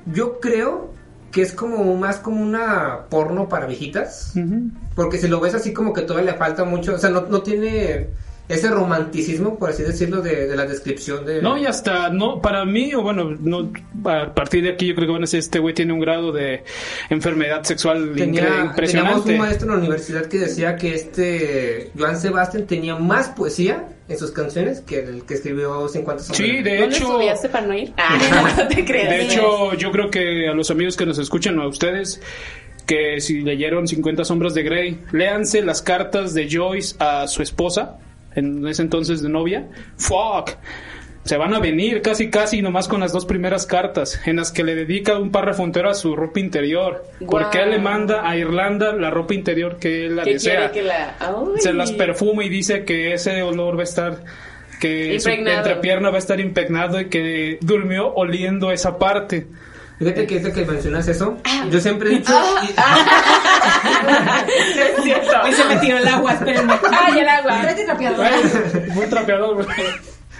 yo 0.05 0.39
creo 0.39 0.94
que 1.32 1.41
es 1.41 1.51
como 1.51 1.96
más 1.98 2.17
como 2.17 2.41
una 2.41 3.00
porno 3.10 3.50
para 3.50 3.65
viejitas. 3.65 4.34
Ujú. 4.36 4.70
Porque 4.96 5.17
si 5.17 5.27
lo 5.27 5.39
ves 5.41 5.53
así 5.55 5.74
como 5.74 5.91
que 5.94 6.01
todavía 6.01 6.32
le 6.32 6.38
falta 6.38 6.63
mucho, 6.63 6.96
o 6.96 6.98
sea, 6.98 7.10
no, 7.10 7.22
no 7.29 7.41
tiene 7.41 8.08
ese 8.47 8.69
romanticismo, 8.69 9.57
por 9.57 9.71
así 9.71 9.81
decirlo, 9.83 10.21
de, 10.21 10.47
de 10.47 10.55
la 10.55 10.65
descripción 10.65 11.25
de... 11.25 11.41
No, 11.41 11.57
y 11.57 11.65
hasta, 11.65 12.09
no, 12.09 12.41
para 12.41 12.63
mí, 12.63 12.93
o 12.93 13.01
bueno, 13.01 13.35
no, 13.39 13.71
a 14.05 14.33
partir 14.33 14.63
de 14.63 14.69
aquí 14.71 14.87
yo 14.87 14.95
creo 14.95 15.07
que 15.07 15.13
van 15.13 15.21
a 15.21 15.25
decir, 15.25 15.39
este 15.39 15.57
güey 15.59 15.73
tiene 15.73 15.93
un 15.93 15.99
grado 15.99 16.31
de 16.31 16.63
enfermedad 17.09 17.63
sexual 17.63 18.13
Tenía, 18.15 18.41
teníamos 18.43 18.69
impresionante. 18.69 19.31
un 19.31 19.37
maestro 19.39 19.67
en 19.67 19.73
la 19.73 19.79
universidad 19.79 20.25
que 20.27 20.39
decía 20.39 20.75
que 20.75 20.93
este 20.93 21.91
Joan 21.97 22.19
Sebastián 22.19 22.67
tenía 22.67 22.95
más 22.95 23.29
poesía 23.29 23.87
en 24.07 24.17
sus 24.19 24.29
canciones 24.29 24.81
que 24.81 24.99
el 24.99 25.23
que 25.25 25.33
escribió 25.33 25.87
50 25.87 26.23
sombras. 26.23 26.37
Sí, 26.37 26.61
de 26.61 26.79
¿No 26.79 26.85
le 26.85 26.95
hecho, 26.95 27.03
estudiaste 27.05 27.49
para 27.49 27.65
no 27.65 27.73
ir? 27.73 27.93
Ah, 27.97 28.53
no 28.59 28.67
te 28.67 28.85
creas. 28.85 29.09
de 29.09 29.21
hecho, 29.23 29.73
yo 29.73 29.91
creo 29.91 30.11
que 30.11 30.47
a 30.47 30.53
los 30.53 30.69
amigos 30.69 30.95
que 30.95 31.07
nos 31.07 31.17
escuchan, 31.17 31.57
o 31.57 31.63
a 31.63 31.67
ustedes, 31.67 32.21
que 32.85 33.19
si 33.19 33.41
leyeron 33.41 33.87
50 33.87 34.23
sombras 34.23 34.53
de 34.53 34.61
Grey, 34.61 34.99
léanse 35.11 35.63
las 35.63 35.81
cartas 35.81 36.35
de 36.35 36.47
Joyce 36.47 36.95
a 36.99 37.27
su 37.27 37.41
esposa, 37.41 37.97
en 38.35 38.67
ese 38.67 38.81
entonces 38.81 39.21
de 39.21 39.29
novia. 39.29 39.67
Fuck. 39.97 40.51
Se 41.23 41.37
van 41.37 41.55
a 41.55 41.59
venir 41.59 42.03
casi 42.03 42.29
casi 42.29 42.61
nomás 42.61 42.87
con 42.87 42.99
las 42.99 43.11
dos 43.11 43.25
primeras 43.25 43.65
cartas, 43.65 44.21
en 44.27 44.35
las 44.35 44.51
que 44.51 44.63
le 44.63 44.75
dedica 44.75 45.17
un 45.17 45.31
párrafo 45.31 45.63
entero 45.63 45.89
a 45.89 45.95
su 45.95 46.15
ropa 46.15 46.39
interior. 46.39 47.03
Porque 47.27 47.63
él 47.63 47.71
le 47.71 47.79
manda 47.79 48.29
a 48.29 48.37
Irlanda 48.37 48.93
la 48.93 49.09
ropa 49.09 49.33
interior 49.33 49.77
que 49.79 50.05
él 50.05 50.17
la 50.17 50.23
¿Qué 50.23 50.33
desea. 50.33 50.71
que 50.71 50.83
la.? 50.83 51.15
Se 51.57 51.73
las 51.73 51.91
perfuma 51.93 52.43
y 52.45 52.49
dice 52.49 52.85
que 52.85 53.13
ese 53.13 53.41
olor 53.41 53.75
va 53.75 53.81
a 53.81 53.85
estar 53.85 54.23
que 54.79 55.19
su 55.19 55.29
Impregnado. 55.29 55.57
entrepierna 55.67 56.09
va 56.11 56.17
a 56.17 56.19
estar 56.19 56.39
impregnado 56.39 57.01
y 57.01 57.09
que 57.09 57.57
durmió 57.61 58.13
oliendo 58.13 58.71
esa 58.71 58.99
parte. 58.99 59.47
Fíjate 59.97 60.27
que 60.27 60.35
ahorita 60.39 60.53
que 60.53 60.65
mencionas 60.65 61.07
eso, 61.07 61.37
yo 61.71 61.79
siempre 61.79 62.09
he 62.09 62.17
dicho... 62.17 62.33
y- 62.63 62.67
es 64.79 64.94
cierto. 65.05 65.31
Hoy 65.43 65.53
se 65.53 65.65
me 65.65 65.77
tiró 65.77 65.97
el 65.97 66.07
agua, 66.07 66.33
espérenme. 66.33 66.74
Ay, 66.91 67.19
el 67.19 67.29
agua. 67.29 67.62
Tráete 67.62 67.85
trapeador. 67.85 68.27
Buen 68.93 69.09
trapeador, 69.09 69.55
güey. 69.55 69.67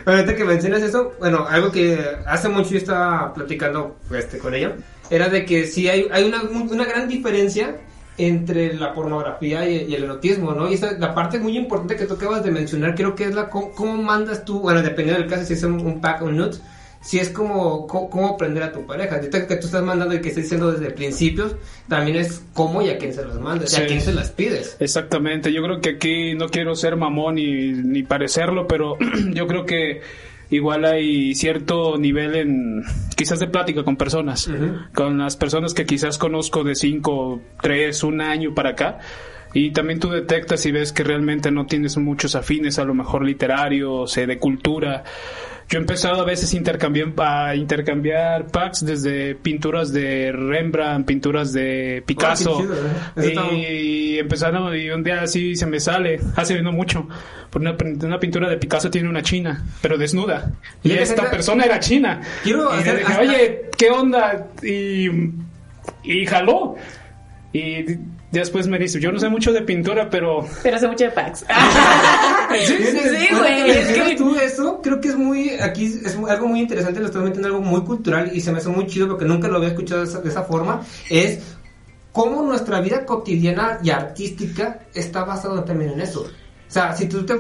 Ahorita 0.06 0.36
que 0.36 0.44
mencionas 0.44 0.82
eso, 0.82 1.14
bueno, 1.20 1.48
algo 1.50 1.72
que 1.72 1.98
hace 2.28 2.50
mucho 2.50 2.72
yo 2.72 2.78
estaba 2.78 3.34
platicando 3.34 3.96
este, 4.14 4.38
con 4.40 4.54
ella, 4.54 4.76
era 5.10 5.30
de 5.30 5.46
que 5.46 5.66
sí 5.66 5.88
hay, 5.88 6.08
hay 6.12 6.26
una, 6.26 6.44
una 6.44 6.84
gran 6.84 7.08
diferencia 7.08 7.78
entre 8.18 8.74
la 8.74 8.94
pornografía 8.94 9.68
y, 9.68 9.86
y 9.86 9.96
el 9.96 10.04
erotismo, 10.04 10.52
¿no? 10.54 10.70
Y 10.70 10.74
esa, 10.76 10.92
la 10.94 11.14
parte 11.16 11.40
muy 11.40 11.58
importante 11.58 11.96
que 11.96 12.06
tú 12.06 12.16
acabas 12.16 12.44
de 12.44 12.52
mencionar, 12.52 12.96
creo 12.96 13.16
que 13.16 13.26
es 13.26 13.36
la 13.36 13.50
cómo, 13.50 13.72
cómo 13.72 14.02
mandas 14.02 14.46
tú, 14.46 14.60
bueno, 14.60 14.82
dependiendo 14.82 15.22
del 15.22 15.30
caso, 15.30 15.46
si 15.46 15.54
es 15.54 15.64
un, 15.64 15.86
un 15.86 16.02
pack 16.02 16.22
o 16.22 16.26
un 16.26 16.38
nude, 16.38 16.58
si 17.06 17.20
es 17.20 17.30
como 17.30 17.86
cómo, 17.86 18.30
aprender 18.30 18.64
a 18.64 18.72
tu 18.72 18.86
pareja. 18.88 19.18
Ahorita 19.18 19.46
que 19.46 19.58
tú 19.58 19.68
estás 19.68 19.84
mandando 19.84 20.16
y 20.16 20.22
que 20.22 20.30
estás 20.30 20.44
diciendo 20.46 20.72
desde 20.72 20.90
principios, 20.92 21.56
también 21.88 22.18
es 22.18 22.44
cómo 22.54 22.82
y 22.82 22.90
a 22.90 22.98
quién 22.98 23.14
se 23.14 23.24
las 23.24 23.40
mandas, 23.40 23.72
y 23.74 23.76
Sí. 23.76 23.82
a 23.84 23.86
quién 23.86 24.02
se 24.02 24.12
las 24.12 24.32
pides. 24.32 24.76
Exactamente, 24.80 25.54
yo 25.54 25.62
creo 25.62 25.80
que 25.82 25.90
aquí 25.92 26.34
no 26.34 26.50
quiero 26.50 26.74
ser 26.76 26.96
mamón 26.96 27.36
ni, 27.36 27.74
ni 27.74 28.02
parecerlo, 28.02 28.68
pero 28.68 28.98
yo 29.34 29.46
creo 29.46 29.68
que 29.68 30.02
igual 30.50 30.84
hay 30.86 31.36
cierto 31.36 31.96
nivel 32.00 32.36
en 32.36 32.84
quizás 33.16 33.40
de 33.40 33.48
plática 33.48 33.84
con 33.84 33.98
personas, 33.98 34.50
con 34.96 35.20
las 35.20 35.38
personas 35.38 35.76
que 35.76 35.86
quizás 35.86 36.18
conozco 36.18 36.64
de 36.64 36.74
5, 36.74 37.40
3, 37.62 38.04
un 38.04 38.22
año 38.22 38.56
para 38.56 38.72
acá. 38.72 38.98
Y 39.54 39.72
también 39.72 40.00
tú 40.02 40.10
detectas 40.10 40.66
y 40.66 40.72
ves 40.74 40.92
que 40.92 41.04
realmente 41.04 41.50
no 41.50 41.66
tienes 41.66 41.96
muchos 41.98 42.36
afines, 42.36 42.78
a 42.78 42.84
lo 42.84 42.94
mejor 42.94 43.24
literarios, 43.24 44.18
eh, 44.18 44.26
de 44.28 44.38
cultura. 44.38 45.04
Yo 45.68 45.80
he 45.80 45.82
empezado 45.82 46.22
a 46.22 46.26
veces 46.26 46.54
intercambiar, 46.54 47.14
a 47.18 47.56
intercambiar 47.56 48.46
packs 48.48 48.86
desde 48.86 49.34
pinturas 49.34 49.92
de 49.92 50.32
Rembrandt, 50.32 51.08
pinturas 51.08 51.54
de 51.54 52.04
Picasso. 52.06 52.58
Ah, 52.60 52.62
chido, 52.62 52.76
¿eh? 52.76 53.28
Está- 53.30 53.52
y 53.54 54.20
empezaron, 54.20 54.76
y 54.78 54.90
un 54.92 55.04
día 55.04 55.22
así 55.24 55.56
se 55.56 55.66
me 55.66 55.80
sale, 55.80 56.20
hace 56.36 56.62
no 56.62 56.72
mucho, 56.72 57.08
por 57.50 57.62
una, 57.62 57.76
una 58.04 58.20
pintura 58.20 58.48
de 58.48 58.58
Picasso 58.58 58.92
tiene 58.92 59.10
una 59.10 59.24
china, 59.24 59.66
pero 59.82 59.98
desnuda. 59.98 60.52
Y 60.84 60.92
esta 60.92 61.32
persona 61.32 61.64
era 61.64 61.80
china. 61.80 62.22
quiero 62.44 62.70
y 62.72 62.76
le 62.76 62.82
hacer- 62.82 62.98
dije, 63.00 63.12
hasta- 63.12 63.22
oye, 63.24 63.62
¿qué 63.76 63.90
onda? 63.90 64.48
Y, 64.62 65.10
y 66.04 66.26
jaló. 66.28 66.76
Y 67.54 67.86
después 68.40 68.68
me 68.68 68.78
dice, 68.80 69.00
yo 69.00 69.12
no 69.12 69.20
sé 69.20 69.30
mucho 69.30 69.52
de 69.54 69.62
pintura, 69.62 70.10
pero... 70.10 70.48
Pero 70.64 70.76
hace 70.78 70.88
mucho 70.88 71.06
de 71.06 71.12
packs. 71.12 71.46
Sí, 72.66 72.76
sí, 72.78 73.28
güey, 73.36 73.70
es 73.72 73.88
que- 73.88 74.16
tú 74.16 74.36
eso, 74.36 74.80
creo 74.82 75.02
que 75.02 75.10
es 75.10 75.16
muy, 75.18 75.50
aquí 75.60 75.86
es 76.06 76.16
muy- 76.16 76.30
algo 76.30 76.48
muy 76.48 76.62
interesante, 76.62 77.00
lo 77.00 77.08
estás 77.08 77.22
metiendo 77.24 77.48
algo 77.48 77.60
muy 77.60 77.82
cultural 77.82 78.32
y 78.34 78.40
se 78.40 78.52
me 78.52 78.60
hace 78.60 78.70
muy 78.70 78.88
chido 78.88 79.08
porque 79.10 79.26
nunca 79.26 79.48
lo 79.48 79.58
había 79.58 79.70
escuchado 79.70 80.02
de 80.02 80.08
esa, 80.08 80.22
de 80.22 80.30
esa 80.30 80.44
forma, 80.44 80.82
es 81.10 81.40
cómo 82.14 82.44
nuestra 82.44 82.80
vida 82.80 83.06
cotidiana 83.06 83.80
y 83.84 83.90
artística 83.90 84.80
está 84.94 85.26
basada 85.26 85.66
también 85.66 85.92
en 85.94 86.02
eso. 86.02 86.22
O 86.22 86.72
sea, 86.72 86.96
si 86.96 87.08
tú 87.08 87.26
te 87.26 87.36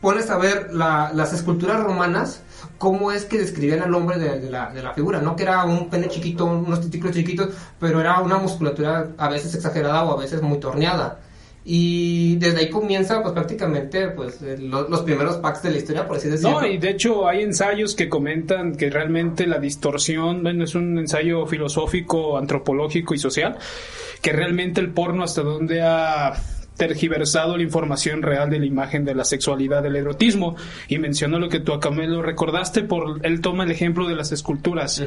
pones 0.00 0.28
a 0.28 0.36
ver 0.36 0.68
la- 0.74 1.10
las 1.14 1.32
esculturas 1.32 1.80
romanas, 1.82 2.42
cómo 2.78 3.10
es 3.12 3.24
que 3.24 3.38
describían 3.38 3.82
al 3.82 3.94
hombre 3.94 4.18
de, 4.18 4.50
la, 4.50 4.70
de 4.70 4.82
la 4.82 4.92
figura, 4.92 5.20
no 5.20 5.34
que 5.36 5.42
era 5.44 5.64
un 5.64 5.88
pene 5.90 6.08
chiquito, 6.08 6.44
unos 6.46 6.80
testículos 6.80 7.14
chiquitos, 7.16 7.48
pero 7.80 8.00
era 8.00 8.20
una 8.20 8.38
musculatura 8.38 9.08
a 9.16 9.28
veces 9.28 9.54
exagerada 9.54 10.04
o 10.04 10.12
a 10.18 10.20
veces 10.20 10.42
muy 10.42 10.58
torneada. 10.58 11.20
Y 11.68 12.36
desde 12.36 12.60
ahí 12.60 12.70
comienza 12.70 13.20
pues 13.22 13.34
prácticamente 13.34 14.08
pues 14.10 14.40
eh, 14.40 14.56
lo- 14.56 14.88
los 14.88 15.00
primeros 15.02 15.38
packs 15.38 15.64
de 15.64 15.70
la 15.72 15.78
historia, 15.78 16.06
por 16.06 16.16
así 16.18 16.28
decirlo. 16.28 16.60
No, 16.60 16.66
y 16.66 16.78
de 16.78 16.90
hecho 16.90 17.26
hay 17.26 17.42
ensayos 17.42 17.96
que 17.96 18.08
comentan 18.08 18.76
que 18.76 18.88
realmente 18.88 19.48
la 19.48 19.58
distorsión, 19.58 20.44
bueno, 20.44 20.62
es 20.62 20.76
un 20.76 20.96
ensayo 20.96 21.44
filosófico, 21.46 22.38
antropológico 22.38 23.14
y 23.14 23.18
social, 23.18 23.58
que 24.22 24.30
realmente 24.32 24.80
el 24.80 24.90
porno 24.92 25.24
hasta 25.24 25.42
donde 25.42 25.82
ha 25.82 26.34
tergiversado 26.76 27.56
la 27.56 27.62
información 27.62 28.22
real 28.22 28.50
de 28.50 28.58
la 28.58 28.66
imagen 28.66 29.04
de 29.04 29.14
la 29.14 29.24
sexualidad 29.24 29.82
del 29.82 29.96
erotismo. 29.96 30.56
Y 30.88 30.98
mencionó 30.98 31.38
lo 31.38 31.48
que 31.48 31.60
tú 31.60 31.72
acá 31.72 31.90
me 31.90 32.06
lo 32.06 32.22
recordaste 32.22 32.82
por 32.82 33.20
él 33.24 33.40
toma 33.40 33.64
el 33.64 33.70
ejemplo 33.70 34.08
de 34.08 34.14
las 34.14 34.32
esculturas 34.32 35.02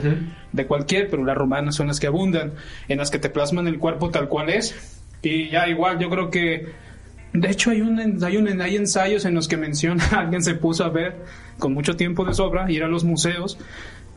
de 0.52 0.66
cualquier 0.66 1.10
pero 1.10 1.24
las 1.24 1.38
romanas 1.38 1.76
son 1.76 1.88
las 1.88 2.00
que 2.00 2.08
abundan 2.08 2.54
en 2.88 2.98
las 2.98 3.12
que 3.12 3.20
te 3.20 3.30
plasman 3.30 3.68
el 3.68 3.80
cuerpo 3.80 4.10
tal 4.10 4.28
cual 4.28 4.50
es. 4.50 4.76
Y 5.22 5.50
ya 5.50 5.68
igual 5.68 6.00
yo 6.00 6.10
creo 6.10 6.30
que 6.30 6.90
de 7.32 7.50
hecho, 7.52 7.70
hay, 7.70 7.82
un, 7.82 8.24
hay, 8.24 8.38
un, 8.38 8.62
hay 8.62 8.76
ensayos 8.76 9.24
en 9.26 9.36
los 9.36 9.48
que 9.48 9.56
menciona, 9.56 10.04
alguien 10.18 10.42
se 10.42 10.56
puso 10.56 10.84
a 10.84 10.90
ver 10.90 11.16
con 11.60 11.74
mucho 11.74 11.96
tiempo 11.96 12.26
de 12.26 12.34
sobra, 12.34 12.72
ir 12.72 12.84
a 12.84 12.88
los 12.88 13.04
museos, 13.04 13.60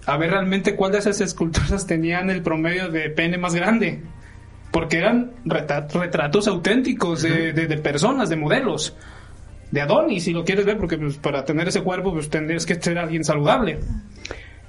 a 0.06 0.16
ver 0.16 0.30
realmente 0.30 0.76
cuál 0.76 0.92
de 0.92 0.98
esas 0.98 1.20
esculturas 1.20 1.86
tenían 1.86 2.30
el 2.30 2.42
promedio 2.42 2.88
de 2.88 3.10
pene 3.10 3.36
más 3.36 3.54
grande. 3.54 4.00
Porque 4.72 4.98
eran 4.98 5.30
retratos 5.44 6.48
auténticos 6.48 7.22
de, 7.22 7.52
de- 7.52 7.66
de 7.68 7.78
personas, 7.78 8.28
de 8.28 8.36
modelos. 8.36 8.96
De 9.70 9.80
Adonis, 9.80 10.24
si 10.24 10.32
lo 10.32 10.44
quieres 10.44 10.64
ver, 10.66 10.76
porque 10.78 10.98
pues, 10.98 11.16
para 11.18 11.44
tener 11.44 11.68
ese 11.68 11.82
cuerpo 11.82 12.12
pues 12.12 12.28
tendrías 12.28 12.66
que 12.66 12.74
ser 12.74 12.98
alguien 12.98 13.22
saludable. 13.24 13.78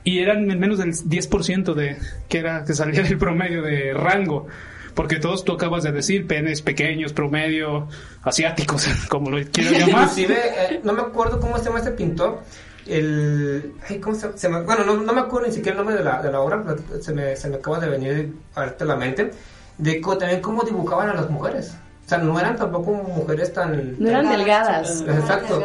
Y 0.04 0.20
eran 0.20 0.50
en 0.52 0.60
menos 0.60 0.78
del 0.80 0.94
10% 0.94 1.74
de 1.74 1.98
que 2.30 2.38
era 2.38 2.64
que 2.66 2.74
salía 2.74 3.02
del 3.02 3.18
promedio 3.18 3.62
de 3.62 3.94
rango. 3.94 4.48
Porque 4.94 5.16
todos 5.20 5.44
tú 5.44 5.54
acabas 5.54 5.84
de 5.84 5.92
decir, 5.92 6.28
penes 6.28 6.62
pequeños, 6.62 7.14
promedio, 7.14 7.88
asiáticos, 8.22 8.88
como 9.10 9.32
lo 9.32 9.44
quieras 9.48 9.74
llamar. 9.80 10.04
Inclusive, 10.04 10.36
eh, 10.36 10.82
no 10.84 10.94
me 10.94 11.02
acuerdo 11.02 11.40
cómo 11.40 11.58
se 11.58 11.64
llama 11.66 11.80
ese 11.80 11.92
pintor. 11.92 12.42
El. 12.86 13.74
Ay, 13.90 14.00
¿cómo 14.00 14.16
se, 14.16 14.38
se 14.38 14.48
llama? 14.50 14.62
Bueno, 14.62 14.84
no, 14.84 14.98
no 15.02 15.14
me 15.14 15.22
acuerdo 15.22 15.48
ni 15.48 15.54
siquiera 15.54 15.72
el 15.72 15.78
nombre 15.78 15.96
de 15.96 16.04
la, 16.04 16.22
de 16.22 16.32
la 16.32 16.42
obra, 16.42 16.64
se 17.02 17.14
me, 17.14 17.36
se 17.36 17.50
me 17.50 17.56
acaba 17.56 17.80
de 17.80 17.90
venir 17.90 18.34
a 18.56 18.74
la 18.84 18.96
mente. 18.98 19.32
De 19.78 20.00
co- 20.02 20.18
también 20.18 20.42
cómo 20.42 20.64
dibujaban 20.64 21.10
a 21.10 21.14
las 21.14 21.30
mujeres. 21.30 21.74
O 22.06 22.10
sea, 22.10 22.18
no 22.18 22.40
eran 22.40 22.56
tampoco 22.58 22.92
mujeres 22.92 23.54
tan. 23.54 23.96
No 24.00 24.10
eran 24.10 24.26
tan- 24.26 24.38
delgadas. 24.38 25.02
Exacto. 25.02 25.62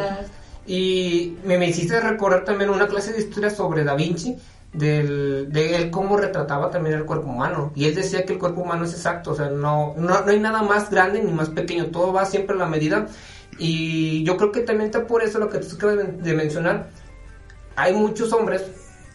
Y 0.65 1.37
me, 1.45 1.57
me 1.57 1.67
hiciste 1.67 1.99
recordar 1.99 2.43
también 2.45 2.69
una 2.69 2.87
clase 2.87 3.11
de 3.13 3.19
historia 3.19 3.49
sobre 3.49 3.83
Da 3.83 3.95
Vinci, 3.95 4.37
del, 4.71 5.47
de 5.51 5.75
él 5.75 5.89
cómo 5.91 6.15
retrataba 6.15 6.69
también 6.69 6.95
el 6.95 7.05
cuerpo 7.05 7.27
humano. 7.29 7.71
Y 7.75 7.85
él 7.85 7.95
decía 7.95 8.23
que 8.25 8.33
el 8.33 8.39
cuerpo 8.39 8.61
humano 8.61 8.85
es 8.85 8.93
exacto, 8.93 9.31
o 9.31 9.35
sea, 9.35 9.49
no, 9.49 9.95
no, 9.97 10.21
no 10.21 10.27
hay 10.31 10.39
nada 10.39 10.61
más 10.61 10.89
grande 10.91 11.23
ni 11.23 11.31
más 11.31 11.49
pequeño, 11.49 11.87
todo 11.87 12.13
va 12.13 12.25
siempre 12.25 12.55
a 12.55 12.59
la 12.59 12.67
medida. 12.67 13.07
Y 13.57 14.23
yo 14.23 14.37
creo 14.37 14.51
que 14.51 14.61
también 14.61 14.85
está 14.91 15.07
por 15.07 15.23
eso 15.23 15.39
lo 15.39 15.49
que 15.49 15.57
tú 15.57 15.75
acabas 15.75 15.97
de 16.23 16.33
mencionar. 16.33 16.87
Hay 17.75 17.93
muchos 17.93 18.31
hombres 18.31 18.63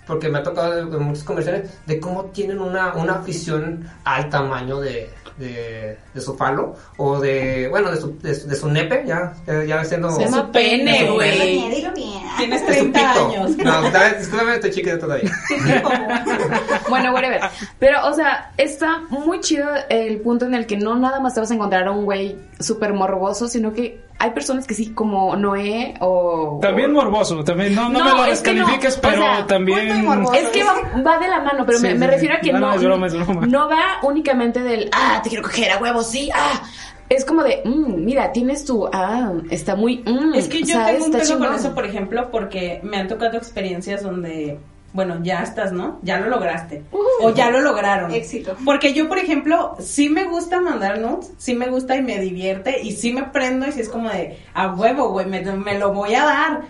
porque 0.06 0.28
me 0.28 0.38
ha 0.38 0.42
tocado 0.42 0.78
en 0.78 1.02
muchas 1.02 1.24
conversaciones, 1.24 1.70
de 1.86 2.00
cómo 2.00 2.24
tienen 2.26 2.60
una, 2.60 2.94
una 2.94 3.14
afición 3.14 3.88
al 4.04 4.28
tamaño 4.30 4.80
de, 4.80 5.10
de, 5.38 5.98
de 6.12 6.20
su 6.20 6.36
falo, 6.36 6.76
o 6.96 7.18
de, 7.20 7.68
bueno, 7.68 7.90
de 7.90 7.96
su, 8.00 8.18
de, 8.20 8.34
su- 8.34 8.46
de 8.48 8.54
su 8.56 8.68
nepe, 8.68 9.04
ya, 9.06 9.32
ya, 9.66 9.84
siendo... 9.84 10.10
Se 10.10 10.24
llama 10.24 10.52
pene, 10.52 11.10
güey. 11.10 11.92
Tienes 12.36 12.60
su 12.60 12.66
30 12.66 12.98
pito. 13.12 13.26
años. 13.28 13.56
No, 13.58 13.82
discúlpame, 14.18 14.54
estoy 14.54 14.70
chiquita 14.72 14.98
todavía. 14.98 15.30
Bueno, 16.88 17.12
whatever. 17.12 17.40
Pero, 17.78 18.06
o 18.06 18.12
sea, 18.12 18.52
está 18.56 19.00
muy 19.08 19.40
chido 19.40 19.66
el 19.88 20.20
punto 20.20 20.44
en 20.44 20.54
el 20.54 20.66
que 20.66 20.76
no 20.76 20.94
nada 20.96 21.20
más 21.20 21.34
te 21.34 21.40
vas 21.40 21.50
a 21.50 21.54
encontrar 21.54 21.86
a 21.88 21.90
un 21.92 22.04
güey 22.04 22.36
súper 22.60 22.92
morboso, 22.92 23.48
sino 23.48 23.72
que 23.72 24.00
hay 24.18 24.30
personas 24.30 24.66
que 24.66 24.74
sí, 24.74 24.90
como 24.92 25.36
Noé 25.36 25.94
o... 26.00 26.58
También 26.62 26.92
morboso, 26.92 27.42
también 27.44 27.74
no, 27.74 27.88
no, 27.88 27.98
No, 27.98 28.04
me 28.04 28.10
lo 28.12 28.24
es 28.26 28.40
que 28.40 28.52
no, 28.54 28.60
descalifiques, 28.60 28.98
o 28.98 29.00
pero 29.00 29.16
sea, 29.22 29.46
también 29.46 30.04
morboso. 30.04 30.32
Es 30.34 30.48
que 30.48 30.62
va, 30.64 30.74
va 31.02 31.18
de 31.18 31.28
la 31.28 31.40
mano, 31.40 31.64
pero 31.66 31.78
Sí, 31.78 31.84
me, 31.84 31.92
sí, 31.92 31.98
me 31.98 32.06
sí. 32.06 32.12
refiero 32.12 32.34
a 32.36 32.38
que 32.40 32.52
No, 32.52 32.60
no, 32.60 32.74
es 32.74 32.82
broma, 32.82 33.06
es 33.08 33.14
broma. 33.14 33.46
no 33.46 33.68
va 33.68 33.98
únicamente 34.02 34.62
del, 34.62 34.88
ah, 34.92 35.20
te 35.22 35.28
quiero 35.30 35.42
coger 35.44 35.72
a 35.72 35.78
huevos, 35.78 36.10
sí, 36.10 36.30
ah. 36.34 36.62
Es 37.10 37.24
como 37.26 37.42
de, 37.42 37.60
mm, 37.66 38.02
mira, 38.04 38.32
tienes 38.32 38.64
tu, 38.64 38.88
ah, 38.90 39.32
está 39.50 39.76
muy, 39.76 39.98
mm, 40.06 40.34
Es 40.34 40.48
que 40.48 40.62
yo 40.62 40.74
¿sabes? 40.74 40.92
tengo 40.94 41.04
un 41.06 41.12
pedo 41.12 41.38
con 41.38 41.54
eso, 41.54 41.74
por 41.74 41.84
ejemplo, 41.84 42.30
porque 42.30 42.80
me 42.82 42.96
han 42.96 43.08
tocado 43.08 43.36
experiencias 43.36 44.02
donde, 44.02 44.58
bueno, 44.94 45.18
ya 45.22 45.42
estás, 45.42 45.72
¿no? 45.72 45.98
Ya 46.02 46.20
lo 46.20 46.30
lograste. 46.30 46.84
O 47.20 47.34
ya 47.34 47.50
lo 47.50 47.60
lograron. 47.60 48.12
Éxito. 48.12 48.56
Porque 48.64 48.94
yo, 48.94 49.08
por 49.08 49.18
ejemplo, 49.18 49.74
sí 49.80 50.08
me 50.08 50.22
gusta 50.24 50.60
mandar 50.60 51.00
nudes, 51.00 51.32
sí 51.36 51.56
me 51.56 51.66
gusta 51.66 51.96
y 51.96 52.02
me 52.02 52.20
divierte, 52.20 52.80
y 52.80 52.92
sí 52.92 53.12
me 53.12 53.24
prendo 53.24 53.66
y 53.66 53.72
sí 53.72 53.80
es 53.80 53.88
como 53.88 54.08
de, 54.08 54.38
a 54.54 54.72
huevo, 54.72 55.08
güey, 55.10 55.26
me, 55.26 55.42
me 55.42 55.78
lo 55.80 55.92
voy 55.92 56.14
a 56.14 56.24
dar. 56.24 56.62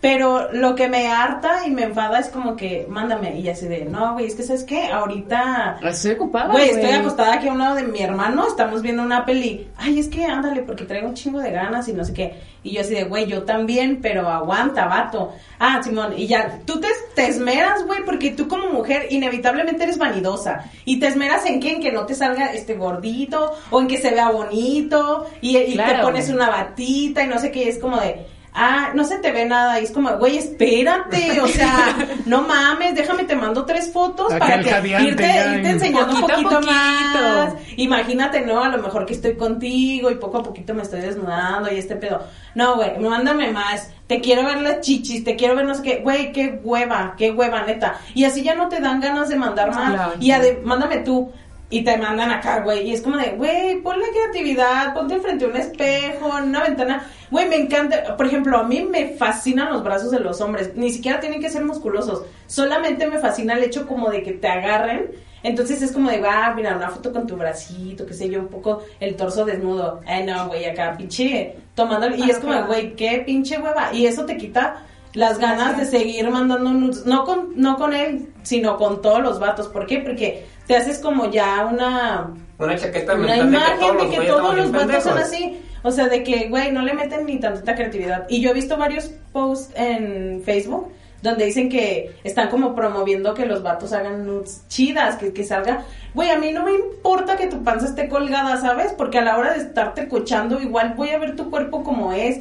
Pero 0.00 0.52
lo 0.52 0.74
que 0.74 0.88
me 0.88 1.08
harta 1.08 1.66
y 1.66 1.70
me 1.70 1.84
enfada 1.84 2.18
es 2.18 2.28
como 2.28 2.54
que, 2.54 2.86
mándame, 2.88 3.38
y 3.40 3.48
así 3.48 3.66
de, 3.66 3.86
no, 3.86 4.12
güey, 4.12 4.26
es 4.26 4.34
que, 4.34 4.42
¿sabes 4.42 4.64
qué? 4.64 4.86
Ahorita... 4.86 5.78
Estoy 5.82 6.12
ocupada, 6.12 6.52
Güey, 6.52 6.70
estoy 6.70 6.90
acostada 6.90 7.34
aquí 7.34 7.48
a 7.48 7.52
un 7.52 7.58
lado 7.58 7.76
de 7.76 7.84
mi 7.84 8.00
hermano, 8.02 8.46
estamos 8.46 8.82
viendo 8.82 9.02
una 9.02 9.24
peli. 9.24 9.68
Ay, 9.76 9.98
es 9.98 10.08
que 10.08 10.24
ándale, 10.24 10.62
porque 10.62 10.84
traigo 10.84 11.08
un 11.08 11.14
chingo 11.14 11.40
de 11.40 11.50
ganas 11.50 11.88
y 11.88 11.94
no 11.94 12.04
sé 12.04 12.12
qué. 12.12 12.34
Y 12.62 12.72
yo 12.72 12.82
así 12.82 12.94
de, 12.94 13.04
güey, 13.04 13.26
yo 13.26 13.44
también, 13.44 14.00
pero 14.02 14.28
aguanta, 14.28 14.86
vato. 14.86 15.32
Ah, 15.58 15.80
Simón, 15.82 16.14
y 16.16 16.26
ya, 16.26 16.60
tú 16.66 16.78
te, 16.80 16.88
te 17.14 17.26
esmeras, 17.28 17.84
güey, 17.86 18.04
porque 18.04 18.32
tú 18.32 18.48
como 18.48 18.68
mujer 18.68 19.06
inevitablemente 19.10 19.84
eres 19.84 19.98
vanidosa. 19.98 20.64
Y 20.84 21.00
te 21.00 21.06
esmeras 21.06 21.46
en 21.46 21.58
qué? 21.60 21.72
En 21.72 21.80
que 21.80 21.92
no 21.92 22.04
te 22.04 22.14
salga 22.14 22.52
este 22.52 22.74
gordito, 22.74 23.54
o 23.70 23.80
en 23.80 23.88
que 23.88 23.96
se 23.96 24.10
vea 24.10 24.30
bonito, 24.30 25.26
y, 25.40 25.56
y 25.56 25.76
te 25.76 25.94
pones 26.02 26.28
una 26.28 26.50
batita 26.50 27.22
y 27.22 27.28
no 27.28 27.38
sé 27.38 27.50
qué, 27.50 27.64
y 27.64 27.68
es 27.68 27.78
como 27.78 27.98
de... 27.98 28.35
Ah, 28.58 28.90
no 28.94 29.04
se 29.04 29.18
te 29.18 29.32
ve 29.32 29.44
nada, 29.44 29.78
y 29.80 29.84
es 29.84 29.90
como, 29.90 30.10
güey, 30.16 30.38
espérate, 30.38 31.40
o 31.42 31.46
sea, 31.46 31.94
no 32.26 32.40
mames, 32.42 32.94
déjame, 32.94 33.24
te 33.24 33.36
mando 33.36 33.66
tres 33.66 33.92
fotos 33.92 34.32
Acá 34.32 34.46
para 34.46 34.62
que 34.62 34.68
irte, 34.70 34.82
ya 34.92 35.02
irte 35.02 35.24
en- 35.60 35.66
enseñando 35.66 36.14
un 36.14 36.20
Poquito 36.22 36.32
a 36.32 36.42
poquito 36.42 36.54
poquito. 36.60 36.72
más. 36.72 37.54
Imagínate, 37.76 38.40
¿no? 38.40 38.64
A 38.64 38.68
lo 38.68 38.78
mejor 38.82 39.04
que 39.04 39.12
estoy 39.12 39.34
contigo 39.36 40.10
y 40.10 40.14
poco 40.14 40.38
a 40.38 40.42
poquito 40.42 40.72
me 40.74 40.82
estoy 40.82 41.00
desnudando 41.02 41.70
y 41.70 41.76
este 41.78 41.96
pedo. 41.96 42.22
No, 42.54 42.76
güey, 42.76 42.98
mándame 42.98 43.52
más. 43.52 43.90
Te 44.06 44.20
quiero 44.20 44.44
ver 44.44 44.60
las 44.62 44.80
chichis, 44.80 45.22
te 45.24 45.36
quiero 45.36 45.54
ver 45.56 45.66
no 45.66 45.74
sé 45.74 45.82
qué. 45.82 45.96
Güey, 45.98 46.32
qué 46.32 46.58
hueva, 46.64 47.14
qué 47.18 47.32
hueva, 47.32 47.62
neta. 47.62 47.96
Y 48.14 48.24
así 48.24 48.42
ya 48.42 48.54
no 48.54 48.68
te 48.68 48.80
dan 48.80 49.00
ganas 49.00 49.28
de 49.28 49.36
mandar 49.36 49.74
más. 49.74 49.92
Claro. 49.92 50.12
Y 50.20 50.30
ade- 50.30 50.60
mándame 50.62 50.98
tú. 50.98 51.30
Y 51.68 51.82
te 51.82 51.96
mandan 51.96 52.30
acá, 52.30 52.60
güey. 52.60 52.88
Y 52.88 52.92
es 52.92 53.02
como 53.02 53.16
de, 53.16 53.30
güey, 53.30 53.82
ponle 53.82 54.06
creatividad, 54.10 54.94
ponte 54.94 55.14
enfrente 55.14 55.46
a 55.46 55.48
un 55.48 55.56
espejo, 55.56 56.38
en 56.38 56.44
una 56.44 56.62
ventana. 56.62 57.06
Güey, 57.30 57.48
me 57.48 57.56
encanta. 57.56 58.16
Por 58.16 58.26
ejemplo, 58.26 58.56
a 58.58 58.62
mí 58.62 58.82
me 58.84 59.08
fascinan 59.08 59.72
los 59.72 59.82
brazos 59.82 60.12
de 60.12 60.20
los 60.20 60.40
hombres. 60.40 60.76
Ni 60.76 60.90
siquiera 60.90 61.18
tienen 61.18 61.40
que 61.40 61.50
ser 61.50 61.64
musculosos. 61.64 62.22
Solamente 62.46 63.08
me 63.08 63.18
fascina 63.18 63.54
el 63.54 63.64
hecho 63.64 63.86
como 63.86 64.10
de 64.10 64.22
que 64.22 64.32
te 64.32 64.46
agarren. 64.46 65.10
Entonces 65.42 65.82
es 65.82 65.90
como 65.90 66.08
de, 66.08 66.20
va, 66.20 66.52
mira, 66.54 66.76
una 66.76 66.88
foto 66.88 67.12
con 67.12 67.26
tu 67.26 67.36
bracito, 67.36 68.06
qué 68.06 68.14
sé 68.14 68.28
yo, 68.28 68.40
un 68.40 68.48
poco 68.48 68.82
el 69.00 69.16
torso 69.16 69.44
desnudo. 69.44 70.00
Ay, 70.06 70.24
no, 70.24 70.46
güey, 70.46 70.64
acá, 70.66 70.94
pinche, 70.96 71.56
tomando. 71.74 72.14
Y 72.14 72.30
es 72.30 72.38
como, 72.38 72.64
güey, 72.66 72.94
qué 72.94 73.22
pinche 73.26 73.58
hueva. 73.58 73.92
Y 73.92 74.06
eso 74.06 74.24
te 74.24 74.36
quita 74.36 74.84
las 75.14 75.38
ganas 75.38 75.76
de 75.78 75.84
seguir 75.86 76.28
mandando 76.30 76.70
nudes. 76.70 77.06
No 77.06 77.24
con, 77.24 77.52
no 77.56 77.76
con 77.76 77.94
él, 77.94 78.28
sino 78.42 78.76
con 78.76 79.02
todos 79.02 79.22
los 79.22 79.38
vatos. 79.38 79.68
¿Por 79.68 79.86
qué? 79.86 79.98
Porque 79.98 80.46
te 80.66 80.76
haces 80.76 80.98
como 80.98 81.30
ya 81.30 81.68
una 81.70 82.34
Una 82.58 82.76
chaqueta 82.76 83.14
una 83.14 83.32
de 83.32 83.40
que 83.40 83.46
imagen 83.46 83.98
de 83.98 84.10
que 84.10 84.26
todos 84.26 84.56
los 84.56 84.72
bien 84.72 84.86
vatos 84.86 85.04
son 85.04 85.18
así. 85.18 85.60
O 85.82 85.90
sea, 85.90 86.08
de 86.08 86.22
que, 86.24 86.48
güey, 86.48 86.72
no 86.72 86.82
le 86.82 86.94
meten 86.94 87.26
ni 87.26 87.38
tantita 87.38 87.74
creatividad. 87.74 88.26
Y 88.28 88.40
yo 88.40 88.50
he 88.50 88.54
visto 88.54 88.76
varios 88.76 89.10
posts 89.32 89.72
en 89.76 90.42
Facebook 90.44 90.92
donde 91.22 91.46
dicen 91.46 91.68
que 91.68 92.14
están 92.24 92.48
como 92.48 92.74
promoviendo 92.74 93.34
que 93.34 93.46
los 93.46 93.62
vatos 93.62 93.92
hagan 93.92 94.26
nudes 94.26 94.62
chidas, 94.68 95.16
que, 95.16 95.32
que 95.32 95.44
salga. 95.44 95.84
Güey, 96.14 96.30
a 96.30 96.38
mí 96.38 96.52
no 96.52 96.64
me 96.64 96.72
importa 96.72 97.36
que 97.36 97.46
tu 97.46 97.64
panza 97.64 97.86
esté 97.86 98.08
colgada, 98.08 98.56
¿sabes? 98.60 98.92
Porque 98.92 99.18
a 99.18 99.22
la 99.22 99.36
hora 99.36 99.52
de 99.52 99.60
estarte 99.60 100.08
cochando, 100.08 100.60
igual 100.60 100.94
voy 100.96 101.10
a 101.10 101.18
ver 101.18 101.36
tu 101.36 101.50
cuerpo 101.50 101.82
como 101.82 102.12
es. 102.12 102.40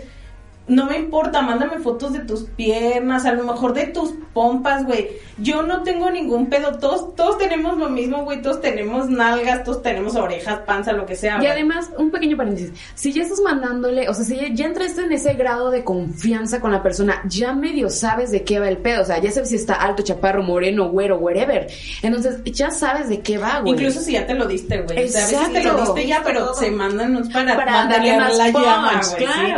No 0.68 0.86
me 0.88 0.98
importa, 0.98 1.42
mándame 1.42 1.78
fotos 1.78 2.14
de 2.14 2.20
tus 2.20 2.44
piernas, 2.44 3.26
a 3.26 3.34
lo 3.34 3.44
mejor 3.44 3.74
de 3.74 3.88
tus 3.88 4.14
pompas, 4.34 4.84
güey. 4.84 5.10
Yo 5.38 5.62
no 5.62 5.84
tengo 5.84 6.10
ningún 6.10 6.48
pedo, 6.48 6.80
todos, 6.80 7.16
todos 7.16 7.38
tenemos 7.38 7.78
lo 7.78 7.90
mismo, 7.90 8.24
güey, 8.24 8.42
todos 8.42 8.62
tenemos 8.62 9.08
nalgas, 9.08 9.64
todos 9.64 9.84
tenemos 9.84 10.16
orejas, 10.16 10.60
panza, 10.66 10.92
lo 10.94 11.06
que 11.06 11.16
sea. 11.16 11.42
Y 11.42 11.46
además, 11.46 11.92
un 11.98 12.10
pequeño 12.10 12.36
paréntesis, 12.36 12.72
si 12.96 13.14
ya 13.14 13.24
estás 13.24 13.42
mandándole, 13.42 14.10
o 14.10 14.14
sea, 14.14 14.26
si 14.26 14.38
ya, 14.38 14.48
ya 14.52 14.66
entraste 14.66 15.04
en 15.04 15.12
ese 15.12 15.34
grado 15.36 15.70
de 15.70 15.84
confianza 15.84 16.60
con 16.60 16.72
la 16.72 16.82
persona, 16.82 17.22
ya 17.26 17.54
medio 17.54 17.90
sabes 17.90 18.32
de 18.32 18.44
qué 18.44 18.60
va 18.60 18.68
el 18.68 18.78
pedo, 18.78 19.04
o 19.04 19.06
sea, 19.06 19.20
ya 19.20 19.32
sabes 19.32 19.50
si 19.50 19.56
está 19.56 19.76
alto, 19.76 20.02
chaparro, 20.02 20.42
moreno, 20.42 20.90
güero, 20.90 21.18
wherever. 21.18 21.68
Entonces, 22.02 22.42
ya 22.46 22.72
sabes 22.72 23.08
de 23.10 23.20
qué 23.22 23.38
va, 23.38 23.60
güey. 23.60 23.74
Incluso 23.74 24.00
si 24.00 24.14
ya 24.14 24.26
te 24.26 24.34
lo 24.34 24.48
diste, 24.48 24.82
güey. 24.82 25.06
O 25.06 25.08
sea, 25.08 25.26
a 25.26 25.28
veces 25.28 25.54
te 25.54 25.64
lo 25.64 25.82
diste 25.82 26.08
ya, 26.08 26.22
pero 26.24 26.54
se 26.56 26.72
mandan 26.72 27.30
para, 27.32 27.56
para 27.56 27.86
darle 27.86 28.18
más 28.18 28.38
la 28.38 28.52
punch, 28.52 28.64
llama, 28.64 29.02
güey. 29.18 29.28
sí. 29.28 29.54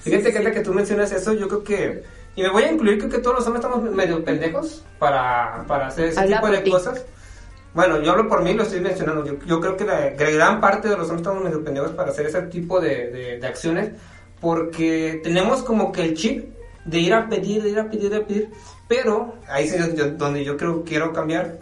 Fíjate 0.00 0.32
que 0.32 0.38
ahorita 0.38 0.52
que 0.52 0.60
tú 0.60 0.72
mencionas 0.72 1.12
eso, 1.12 1.32
yo 1.32 1.48
creo 1.48 1.64
que. 1.64 2.04
Y 2.36 2.42
me 2.42 2.50
voy 2.50 2.64
a 2.64 2.72
incluir, 2.72 2.98
creo 2.98 3.10
que 3.10 3.18
todos 3.18 3.36
los 3.36 3.46
hombres 3.46 3.64
estamos 3.64 3.90
medio 3.92 4.24
pendejos 4.24 4.84
para, 4.98 5.64
para 5.66 5.88
hacer 5.88 6.06
ese 6.06 6.20
Habla 6.20 6.40
tipo 6.40 6.50
de 6.52 6.58
ti. 6.58 6.70
cosas. 6.70 7.04
Bueno, 7.74 8.00
yo 8.02 8.12
hablo 8.12 8.28
por 8.28 8.42
mí, 8.42 8.54
lo 8.54 8.62
estoy 8.62 8.80
mencionando. 8.80 9.24
Yo, 9.24 9.34
yo 9.46 9.60
creo 9.60 9.76
que 9.76 9.84
la, 9.84 10.10
gran 10.10 10.60
parte 10.60 10.88
de 10.88 10.96
los 10.96 11.08
hombres 11.08 11.20
estamos 11.20 11.44
medio 11.44 11.62
pendejos 11.62 11.92
para 11.92 12.10
hacer 12.10 12.26
ese 12.26 12.42
tipo 12.42 12.80
de, 12.80 13.10
de, 13.10 13.38
de 13.38 13.46
acciones 13.46 13.90
porque 14.40 15.20
tenemos 15.22 15.62
como 15.62 15.92
que 15.92 16.02
el 16.02 16.14
chip 16.14 16.54
de 16.84 16.98
ir 16.98 17.12
a 17.14 17.28
pedir, 17.28 17.62
de 17.62 17.70
ir 17.70 17.78
a 17.78 17.90
pedir, 17.90 18.10
de 18.10 18.16
ir 18.16 18.22
a 18.22 18.26
pedir. 18.26 18.50
Pero 18.88 19.34
ahí 19.48 19.66
es 19.66 20.18
donde 20.18 20.44
yo 20.44 20.56
creo 20.56 20.82
quiero 20.84 21.12
cambiar 21.12 21.58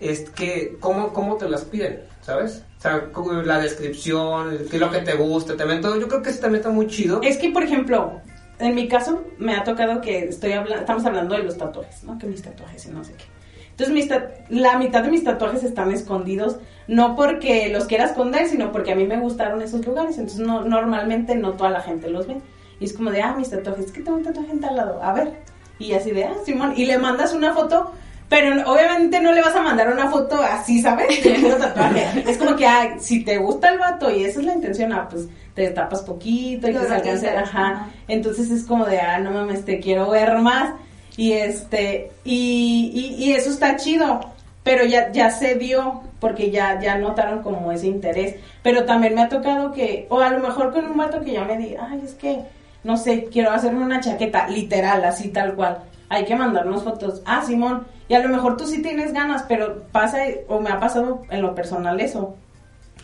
es 0.00 0.30
que 0.30 0.76
cómo, 0.80 1.12
cómo 1.12 1.36
te 1.36 1.48
las 1.48 1.64
piden, 1.64 2.02
¿sabes? 2.20 2.64
Sea, 2.84 3.10
como 3.12 3.32
la 3.32 3.60
descripción, 3.60 4.58
qué 4.70 4.76
es 4.76 4.78
lo 4.78 4.90
que 4.90 4.98
te 4.98 5.14
gusta, 5.14 5.56
también 5.56 5.80
todo. 5.80 5.98
Yo 5.98 6.06
creo 6.06 6.20
que 6.20 6.28
eso 6.28 6.40
también 6.40 6.60
está 6.60 6.70
muy 6.70 6.86
chido. 6.86 7.22
Es 7.22 7.38
que, 7.38 7.48
por 7.48 7.62
ejemplo, 7.62 8.20
en 8.58 8.74
mi 8.74 8.88
caso, 8.88 9.24
me 9.38 9.56
ha 9.56 9.64
tocado 9.64 10.02
que 10.02 10.24
estoy 10.24 10.52
hablando, 10.52 10.80
estamos 10.80 11.02
hablando 11.06 11.34
de 11.34 11.44
los 11.44 11.56
tatuajes, 11.56 12.04
¿no? 12.04 12.18
Que 12.18 12.26
mis 12.26 12.42
tatuajes 12.42 12.84
y 12.84 12.90
no 12.90 13.02
sé 13.02 13.14
qué. 13.14 13.24
Entonces, 13.70 13.94
mis 13.94 14.10
la 14.50 14.76
mitad 14.76 15.02
de 15.02 15.10
mis 15.10 15.24
tatuajes 15.24 15.64
están 15.64 15.92
escondidos, 15.92 16.58
no 16.86 17.16
porque 17.16 17.70
los 17.70 17.86
quiera 17.86 18.04
esconder, 18.04 18.50
sino 18.50 18.70
porque 18.70 18.92
a 18.92 18.96
mí 18.96 19.06
me 19.06 19.18
gustaron 19.18 19.62
esos 19.62 19.86
lugares. 19.86 20.18
Entonces, 20.18 20.46
no, 20.46 20.62
normalmente 20.66 21.36
no 21.36 21.54
toda 21.54 21.70
la 21.70 21.80
gente 21.80 22.10
los 22.10 22.26
ve. 22.26 22.36
Y 22.80 22.84
es 22.84 22.92
como 22.92 23.10
de, 23.12 23.22
ah, 23.22 23.34
mis 23.34 23.48
tatuajes, 23.48 23.86
es 23.86 23.92
que 23.92 24.02
tengo 24.02 24.18
un 24.18 24.24
tatuaje 24.24 24.52
en 24.52 24.60
tal 24.60 24.76
lado, 24.76 25.02
a 25.02 25.14
ver. 25.14 25.32
Y 25.78 25.94
así 25.94 26.10
de, 26.10 26.24
ah, 26.24 26.34
Simón. 26.44 26.74
Y 26.76 26.84
le 26.84 26.98
mandas 26.98 27.32
una 27.32 27.54
foto, 27.54 27.92
pero 28.28 28.70
obviamente 28.70 29.20
no 29.20 29.32
le 29.32 29.42
vas 29.42 29.54
a 29.54 29.62
mandar 29.62 29.92
una 29.92 30.10
foto 30.10 30.40
así, 30.42 30.80
¿sabes? 30.80 31.22
Tatuaje. 31.58 32.24
Es 32.26 32.38
como 32.38 32.56
que, 32.56 32.66
ah, 32.66 32.96
si 32.98 33.24
te 33.24 33.38
gusta 33.38 33.68
el 33.70 33.78
vato 33.78 34.10
y 34.10 34.24
esa 34.24 34.40
es 34.40 34.46
la 34.46 34.54
intención, 34.54 34.92
ah, 34.92 35.08
pues 35.10 35.28
te 35.54 35.70
tapas 35.70 36.02
poquito 36.02 36.68
y 36.68 36.72
Lo 36.72 36.80
que 36.80 36.86
se 36.86 36.94
alcance, 36.94 37.28
ajá. 37.28 37.88
Entonces 38.08 38.50
es 38.50 38.64
como 38.64 38.86
de, 38.86 39.00
ah, 39.00 39.18
no 39.18 39.30
mames, 39.30 39.64
te 39.64 39.78
quiero 39.78 40.10
ver 40.10 40.38
más. 40.38 40.74
Y 41.16 41.32
este, 41.32 42.10
y, 42.24 42.90
y, 43.18 43.24
y 43.24 43.32
eso 43.32 43.50
está 43.50 43.76
chido. 43.76 44.20
Pero 44.64 44.84
ya, 44.86 45.12
ya 45.12 45.30
se 45.30 45.56
dio, 45.56 46.02
porque 46.20 46.50
ya, 46.50 46.80
ya 46.80 46.96
notaron 46.96 47.42
como 47.42 47.70
ese 47.70 47.86
interés. 47.86 48.36
Pero 48.62 48.84
también 48.84 49.14
me 49.14 49.22
ha 49.22 49.28
tocado 49.28 49.72
que, 49.72 50.06
o 50.08 50.20
a 50.20 50.30
lo 50.30 50.40
mejor 50.40 50.72
con 50.72 50.86
un 50.86 50.96
vato 50.96 51.20
que 51.20 51.32
ya 51.32 51.44
me 51.44 51.58
diga, 51.58 51.86
ay, 51.90 52.00
es 52.02 52.14
que, 52.14 52.40
no 52.82 52.96
sé, 52.96 53.26
quiero 53.30 53.50
hacerme 53.50 53.84
una 53.84 54.00
chaqueta, 54.00 54.48
literal, 54.48 55.04
así 55.04 55.28
tal 55.28 55.54
cual. 55.54 55.80
Hay 56.08 56.24
que 56.24 56.34
mandarnos 56.34 56.82
fotos. 56.82 57.22
Ah, 57.26 57.42
Simón. 57.46 57.86
Y 58.08 58.14
a 58.14 58.20
lo 58.20 58.28
mejor 58.28 58.56
tú 58.56 58.66
sí 58.66 58.82
tienes 58.82 59.12
ganas, 59.12 59.44
pero 59.48 59.82
pasa, 59.92 60.18
o 60.48 60.60
me 60.60 60.70
ha 60.70 60.78
pasado 60.78 61.22
en 61.30 61.42
lo 61.42 61.54
personal 61.54 62.00
eso. 62.00 62.36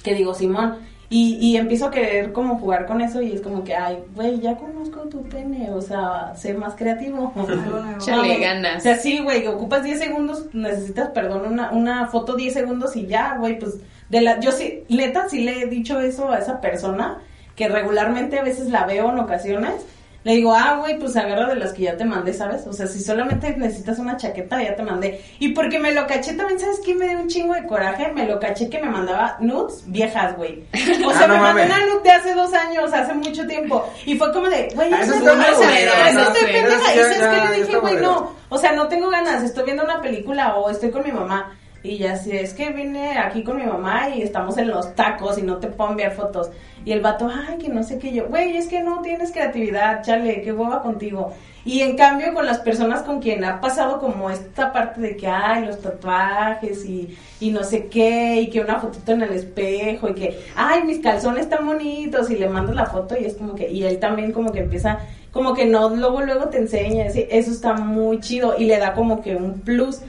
Que 0.02 0.14
digo, 0.14 0.34
Simón. 0.34 0.78
Y, 1.12 1.38
y 1.40 1.56
empiezo 1.56 1.86
a 1.86 1.90
querer 1.90 2.32
como 2.32 2.56
jugar 2.58 2.86
con 2.86 3.00
eso 3.00 3.20
y 3.20 3.32
es 3.32 3.40
como 3.40 3.64
que, 3.64 3.74
ay, 3.74 3.98
güey, 4.14 4.38
ya 4.38 4.56
conozco 4.56 5.00
tu 5.08 5.24
pene, 5.24 5.68
o 5.72 5.80
sea, 5.80 6.32
sé 6.36 6.54
más 6.54 6.76
creativo. 6.76 7.32
Mames. 8.06 8.40
ganas. 8.40 8.76
O 8.76 8.80
sea, 8.80 8.96
sí, 8.96 9.18
güey, 9.18 9.44
ocupas 9.48 9.82
10 9.82 9.98
segundos, 9.98 10.46
necesitas, 10.52 11.08
perdón, 11.08 11.52
una, 11.52 11.72
una 11.72 12.06
foto 12.06 12.36
10 12.36 12.54
segundos 12.54 12.94
y 12.94 13.06
ya, 13.06 13.36
güey, 13.38 13.58
pues, 13.58 13.78
de 14.08 14.20
la, 14.20 14.38
yo 14.38 14.52
sí, 14.52 14.84
neta, 14.88 15.28
sí 15.28 15.40
le 15.40 15.62
he 15.62 15.66
dicho 15.66 15.98
eso 15.98 16.30
a 16.30 16.38
esa 16.38 16.60
persona, 16.60 17.18
que 17.56 17.68
regularmente 17.68 18.38
a 18.38 18.44
veces 18.44 18.68
la 18.68 18.86
veo 18.86 19.10
en 19.10 19.18
ocasiones, 19.18 19.84
Le 20.22 20.34
digo, 20.34 20.52
ah, 20.54 20.76
güey, 20.78 20.98
pues 20.98 21.16
agarra 21.16 21.46
de 21.46 21.54
las 21.56 21.72
que 21.72 21.84
ya 21.84 21.96
te 21.96 22.04
mandé, 22.04 22.34
¿sabes? 22.34 22.66
O 22.66 22.74
sea, 22.74 22.86
si 22.86 23.00
solamente 23.00 23.56
necesitas 23.56 23.98
una 23.98 24.18
chaqueta, 24.18 24.62
ya 24.62 24.76
te 24.76 24.82
mandé. 24.82 25.24
Y 25.38 25.48
porque 25.54 25.78
me 25.78 25.92
lo 25.92 26.06
caché 26.06 26.34
también, 26.34 26.60
¿sabes 26.60 26.78
qué? 26.84 26.94
Me 26.94 27.08
dio 27.08 27.20
un 27.20 27.28
chingo 27.28 27.54
de 27.54 27.66
coraje. 27.66 28.12
Me 28.12 28.26
lo 28.26 28.38
caché 28.38 28.68
que 28.68 28.78
me 28.80 28.90
mandaba 28.90 29.38
nudes 29.40 29.82
viejas, 29.86 30.36
güey. 30.36 30.62
O 31.06 31.12
sea, 31.12 31.22
Ah, 31.24 31.26
no 31.26 31.34
me 31.34 31.40
mandó 31.40 31.64
una 31.64 31.86
nude 31.86 32.02
de 32.02 32.10
hace 32.10 32.34
dos 32.34 32.52
años, 32.52 32.92
hace 32.92 33.14
mucho 33.14 33.46
tiempo. 33.46 33.88
Y 34.04 34.16
fue 34.18 34.30
como 34.32 34.48
de, 34.50 34.68
güey, 34.74 34.92
Ah, 34.92 35.00
eso 35.02 35.14
eso 35.14 35.30
es 35.32 35.48
eso 35.48 35.56
bueno, 35.56 35.92
eso 36.08 36.12
¿no? 36.20 36.20
estoy 36.34 36.52
pendeja. 36.52 36.94
Y 36.94 36.98
sabes 36.98 37.18
qué 37.18 37.48
le 37.50 37.64
dije, 37.64 37.76
güey, 37.78 37.96
no. 37.96 38.32
O 38.50 38.58
sea, 38.58 38.72
no 38.72 38.88
tengo 38.88 39.08
ganas, 39.08 39.42
estoy 39.42 39.64
viendo 39.64 39.84
una 39.84 40.02
película 40.02 40.56
o 40.56 40.68
estoy 40.70 40.90
con 40.90 41.02
mi 41.02 41.12
mamá. 41.12 41.56
Y 41.82 41.96
ya 41.96 42.12
así, 42.12 42.32
es 42.32 42.52
que 42.52 42.70
vine 42.70 43.16
aquí 43.18 43.42
con 43.42 43.56
mi 43.56 43.64
mamá 43.64 44.10
y 44.10 44.20
estamos 44.22 44.58
en 44.58 44.68
los 44.68 44.94
tacos 44.94 45.38
y 45.38 45.42
no 45.42 45.56
te 45.56 45.68
puedo 45.68 45.90
enviar 45.90 46.12
fotos. 46.12 46.50
Y 46.84 46.92
el 46.92 47.00
vato, 47.00 47.30
ay, 47.32 47.56
que 47.56 47.68
no 47.70 47.82
sé 47.82 47.98
qué 47.98 48.12
yo, 48.12 48.26
güey, 48.28 48.56
es 48.56 48.68
que 48.68 48.82
no 48.82 49.00
tienes 49.00 49.32
creatividad, 49.32 50.02
chale, 50.02 50.42
qué 50.42 50.52
hueva 50.52 50.82
contigo. 50.82 51.32
Y 51.64 51.80
en 51.80 51.96
cambio 51.96 52.32
con 52.34 52.46
las 52.46 52.58
personas 52.58 53.02
con 53.02 53.20
quien 53.20 53.44
ha 53.44 53.60
pasado 53.60 53.98
como 53.98 54.30
esta 54.30 54.72
parte 54.72 55.00
de 55.00 55.16
que, 55.16 55.26
ay, 55.26 55.64
los 55.66 55.80
tatuajes 55.80 56.84
y, 56.84 57.16
y 57.38 57.50
no 57.50 57.64
sé 57.64 57.86
qué, 57.86 58.40
y 58.42 58.50
que 58.50 58.60
una 58.60 58.80
fotito 58.80 59.12
en 59.12 59.22
el 59.22 59.32
espejo 59.32 60.08
y 60.08 60.14
que, 60.14 60.40
ay, 60.56 60.84
mis 60.84 61.00
calzones 61.00 61.44
están 61.44 61.66
bonitos 61.66 62.30
y 62.30 62.36
le 62.36 62.48
mandas 62.48 62.74
la 62.76 62.86
foto 62.86 63.14
y 63.18 63.24
es 63.24 63.34
como 63.36 63.54
que, 63.54 63.70
y 63.70 63.84
él 63.84 63.98
también 63.98 64.32
como 64.32 64.52
que 64.52 64.60
empieza, 64.60 65.00
como 65.32 65.54
que 65.54 65.66
no, 65.66 65.90
luego, 65.90 66.22
luego 66.22 66.48
te 66.48 66.58
enseña, 66.58 67.06
así, 67.06 67.26
eso 67.30 67.50
está 67.50 67.74
muy 67.74 68.20
chido 68.20 68.54
y 68.58 68.64
le 68.64 68.78
da 68.78 68.94
como 68.94 69.20
que 69.22 69.36
un 69.36 69.60
plus. 69.60 70.00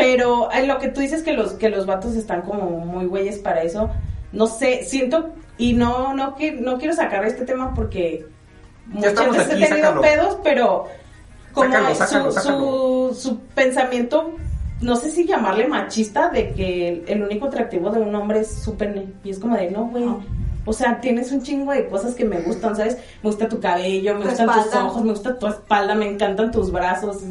Pero 0.00 0.48
lo 0.66 0.78
que 0.78 0.88
tú 0.88 1.00
dices 1.00 1.22
que 1.22 1.32
los 1.32 1.52
que 1.52 1.68
los 1.68 1.86
vatos 1.86 2.16
están 2.16 2.42
como 2.42 2.70
muy 2.70 3.06
güeyes 3.06 3.38
para 3.38 3.62
eso, 3.62 3.90
no 4.32 4.46
sé, 4.46 4.84
siento 4.84 5.30
y 5.58 5.72
no 5.74 6.14
no 6.14 6.34
que 6.34 6.52
no 6.52 6.78
quiero 6.78 6.94
sacar 6.94 7.24
este 7.24 7.44
tema 7.44 7.74
porque 7.74 8.26
muchas 8.86 9.14
veces 9.14 9.50
aquí, 9.52 9.64
he 9.64 9.68
tenido 9.68 9.88
sácalo. 9.88 10.00
pedos, 10.00 10.38
pero 10.42 10.86
como 11.52 11.72
Sácalo, 11.72 11.94
sácalo, 11.94 12.32
su, 12.32 12.40
sácalo. 12.40 13.12
su 13.14 13.20
su 13.20 13.38
pensamiento 13.54 14.34
no 14.80 14.96
sé 14.96 15.10
si 15.10 15.26
llamarle 15.26 15.68
machista 15.68 16.30
de 16.30 16.52
que 16.52 16.88
el, 16.88 17.04
el 17.06 17.22
único 17.22 17.46
atractivo 17.46 17.90
de 17.90 18.00
un 18.00 18.14
hombre 18.14 18.40
es 18.40 18.62
su 18.62 18.76
pene 18.76 19.12
y 19.22 19.30
es 19.30 19.38
como 19.38 19.56
de 19.56 19.70
no 19.70 19.86
güey 19.86 20.04
o 20.64 20.72
sea, 20.72 21.00
tienes 21.00 21.32
un 21.32 21.42
chingo 21.42 21.72
de 21.72 21.88
cosas 21.88 22.14
que 22.14 22.24
me 22.24 22.40
gustan, 22.40 22.76
¿sabes? 22.76 22.96
Me 23.22 23.30
gusta 23.30 23.48
tu 23.48 23.60
cabello, 23.60 24.14
me 24.14 24.22
Tu 24.22 24.28
gustan 24.28 24.46
tus 24.46 24.74
ojos, 24.74 25.02
me 25.02 25.10
gusta 25.10 25.38
tu 25.38 25.46
espalda, 25.46 25.94
me 25.94 26.08
encantan 26.08 26.50
tus 26.50 26.70
brazos. 26.70 27.22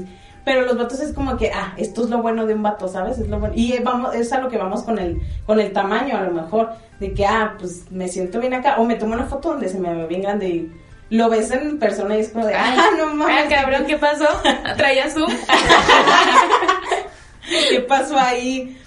Pero 0.46 0.62
los 0.62 0.78
vatos 0.78 1.00
es 1.00 1.14
como 1.14 1.38
que, 1.38 1.52
ah, 1.52 1.74
esto 1.78 2.04
es 2.04 2.10
lo 2.10 2.22
bueno 2.22 2.46
de 2.46 2.54
un 2.54 2.64
vato, 2.64 2.88
¿sabes? 2.88 3.20
Es 3.20 3.28
lo 3.28 3.40
bueno. 3.40 3.54
Y 3.56 3.74
eh, 3.74 3.82
vamos, 3.84 4.16
es 4.16 4.32
a 4.32 4.40
lo 4.40 4.50
que 4.50 4.58
vamos 4.58 4.84
con 4.84 4.98
el, 4.98 5.22
con 5.46 5.60
el 5.60 5.72
tamaño, 5.72 6.18
a 6.18 6.24
lo 6.24 6.32
mejor. 6.32 6.70
De 7.00 7.14
que, 7.14 7.26
ah, 7.26 7.56
pues 7.60 7.92
me 7.92 8.08
siento 8.08 8.40
bien 8.40 8.54
acá. 8.54 8.78
O 8.78 8.86
me 8.86 8.96
tomo 8.96 9.14
una 9.14 9.26
foto 9.26 9.50
donde 9.50 9.70
se 9.70 9.80
me 9.80 9.94
ve 9.94 10.08
bien 10.08 10.22
grande 10.22 10.48
y 10.48 10.72
lo 11.10 11.30
ves 11.30 11.52
en 11.52 11.80
persona 11.80 12.18
y 12.18 12.22
es 12.22 12.30
como 12.30 12.46
de, 12.46 12.56
ah, 12.56 12.90
no 12.98 13.14
mames. 13.14 13.46
Ah, 13.46 13.50
cabrón, 13.50 13.86
¿qué 13.86 13.98
pasó? 13.98 14.28
¿Traías 14.78 15.14
Zoom? 15.14 15.32
¿Qué 17.70 17.82
pasó 17.82 18.18
ahí? 18.18 18.78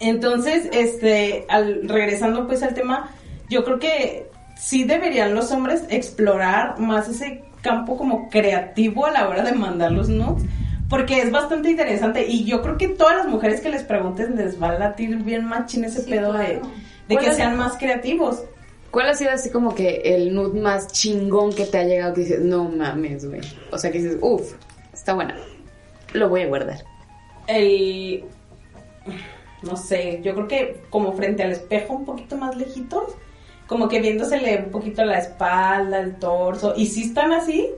Entonces, 0.00 0.68
este, 0.72 1.46
al, 1.48 1.88
regresando 1.88 2.46
pues 2.46 2.62
al 2.62 2.74
tema, 2.74 3.10
yo 3.48 3.64
creo 3.64 3.78
que 3.78 4.28
sí 4.56 4.84
deberían 4.84 5.34
los 5.34 5.50
hombres 5.52 5.84
explorar 5.88 6.78
más 6.78 7.08
ese 7.08 7.44
campo 7.62 7.96
como 7.96 8.28
creativo 8.28 9.06
a 9.06 9.10
la 9.10 9.28
hora 9.28 9.42
de 9.42 9.52
mandar 9.52 9.92
los 9.92 10.08
nudes, 10.08 10.44
porque 10.88 11.20
es 11.20 11.30
bastante 11.30 11.70
interesante 11.70 12.26
y 12.26 12.44
yo 12.44 12.62
creo 12.62 12.78
que 12.78 12.88
todas 12.88 13.16
las 13.16 13.26
mujeres 13.28 13.60
que 13.60 13.70
les 13.70 13.82
pregunten 13.82 14.36
les 14.36 14.60
va 14.62 14.70
a 14.70 14.78
latir 14.78 15.16
bien 15.16 15.44
machín 15.44 15.84
ese 15.84 16.02
Sí, 16.02 16.10
pedo 16.10 16.32
de, 16.32 16.44
claro. 16.60 16.70
de 17.08 17.14
¿Cuál 17.14 17.24
que 17.26 17.32
sean 17.34 17.56
más 17.56 17.76
creativos. 17.76 18.44
¿Cuál 18.90 19.08
ha 19.08 19.14
sido 19.14 19.30
así 19.32 19.50
como 19.50 19.74
que 19.74 19.96
el 20.04 20.34
nude 20.34 20.60
más 20.60 20.88
chingón 20.92 21.52
que 21.54 21.66
te 21.66 21.78
ha 21.78 21.84
llegado 21.84 22.14
que 22.14 22.20
dices, 22.22 22.40
no 22.40 22.64
mames, 22.64 23.28
güey? 23.28 23.40
O 23.70 23.78
sea, 23.78 23.90
que 23.90 23.98
dices, 23.98 24.18
uff, 24.20 24.54
está 24.92 25.12
buena. 25.14 25.36
Lo 26.12 26.28
voy 26.28 26.42
a 26.42 26.46
guardar. 26.46 26.78
el 27.48 28.24
no 29.62 29.76
sé, 29.76 30.20
yo 30.22 30.34
creo 30.34 30.48
que 30.48 30.82
como 30.90 31.12
frente 31.12 31.42
al 31.42 31.52
espejo 31.52 31.94
un 31.94 32.04
poquito 32.04 32.36
más 32.36 32.56
lejitos, 32.56 33.04
como 33.66 33.88
que 33.88 34.00
viéndosele 34.00 34.58
un 34.64 34.70
poquito 34.70 35.04
la 35.04 35.18
espalda, 35.18 35.98
el 35.98 36.16
torso, 36.16 36.74
y 36.76 36.86
sí 36.86 37.04
están 37.04 37.32
así, 37.32 37.68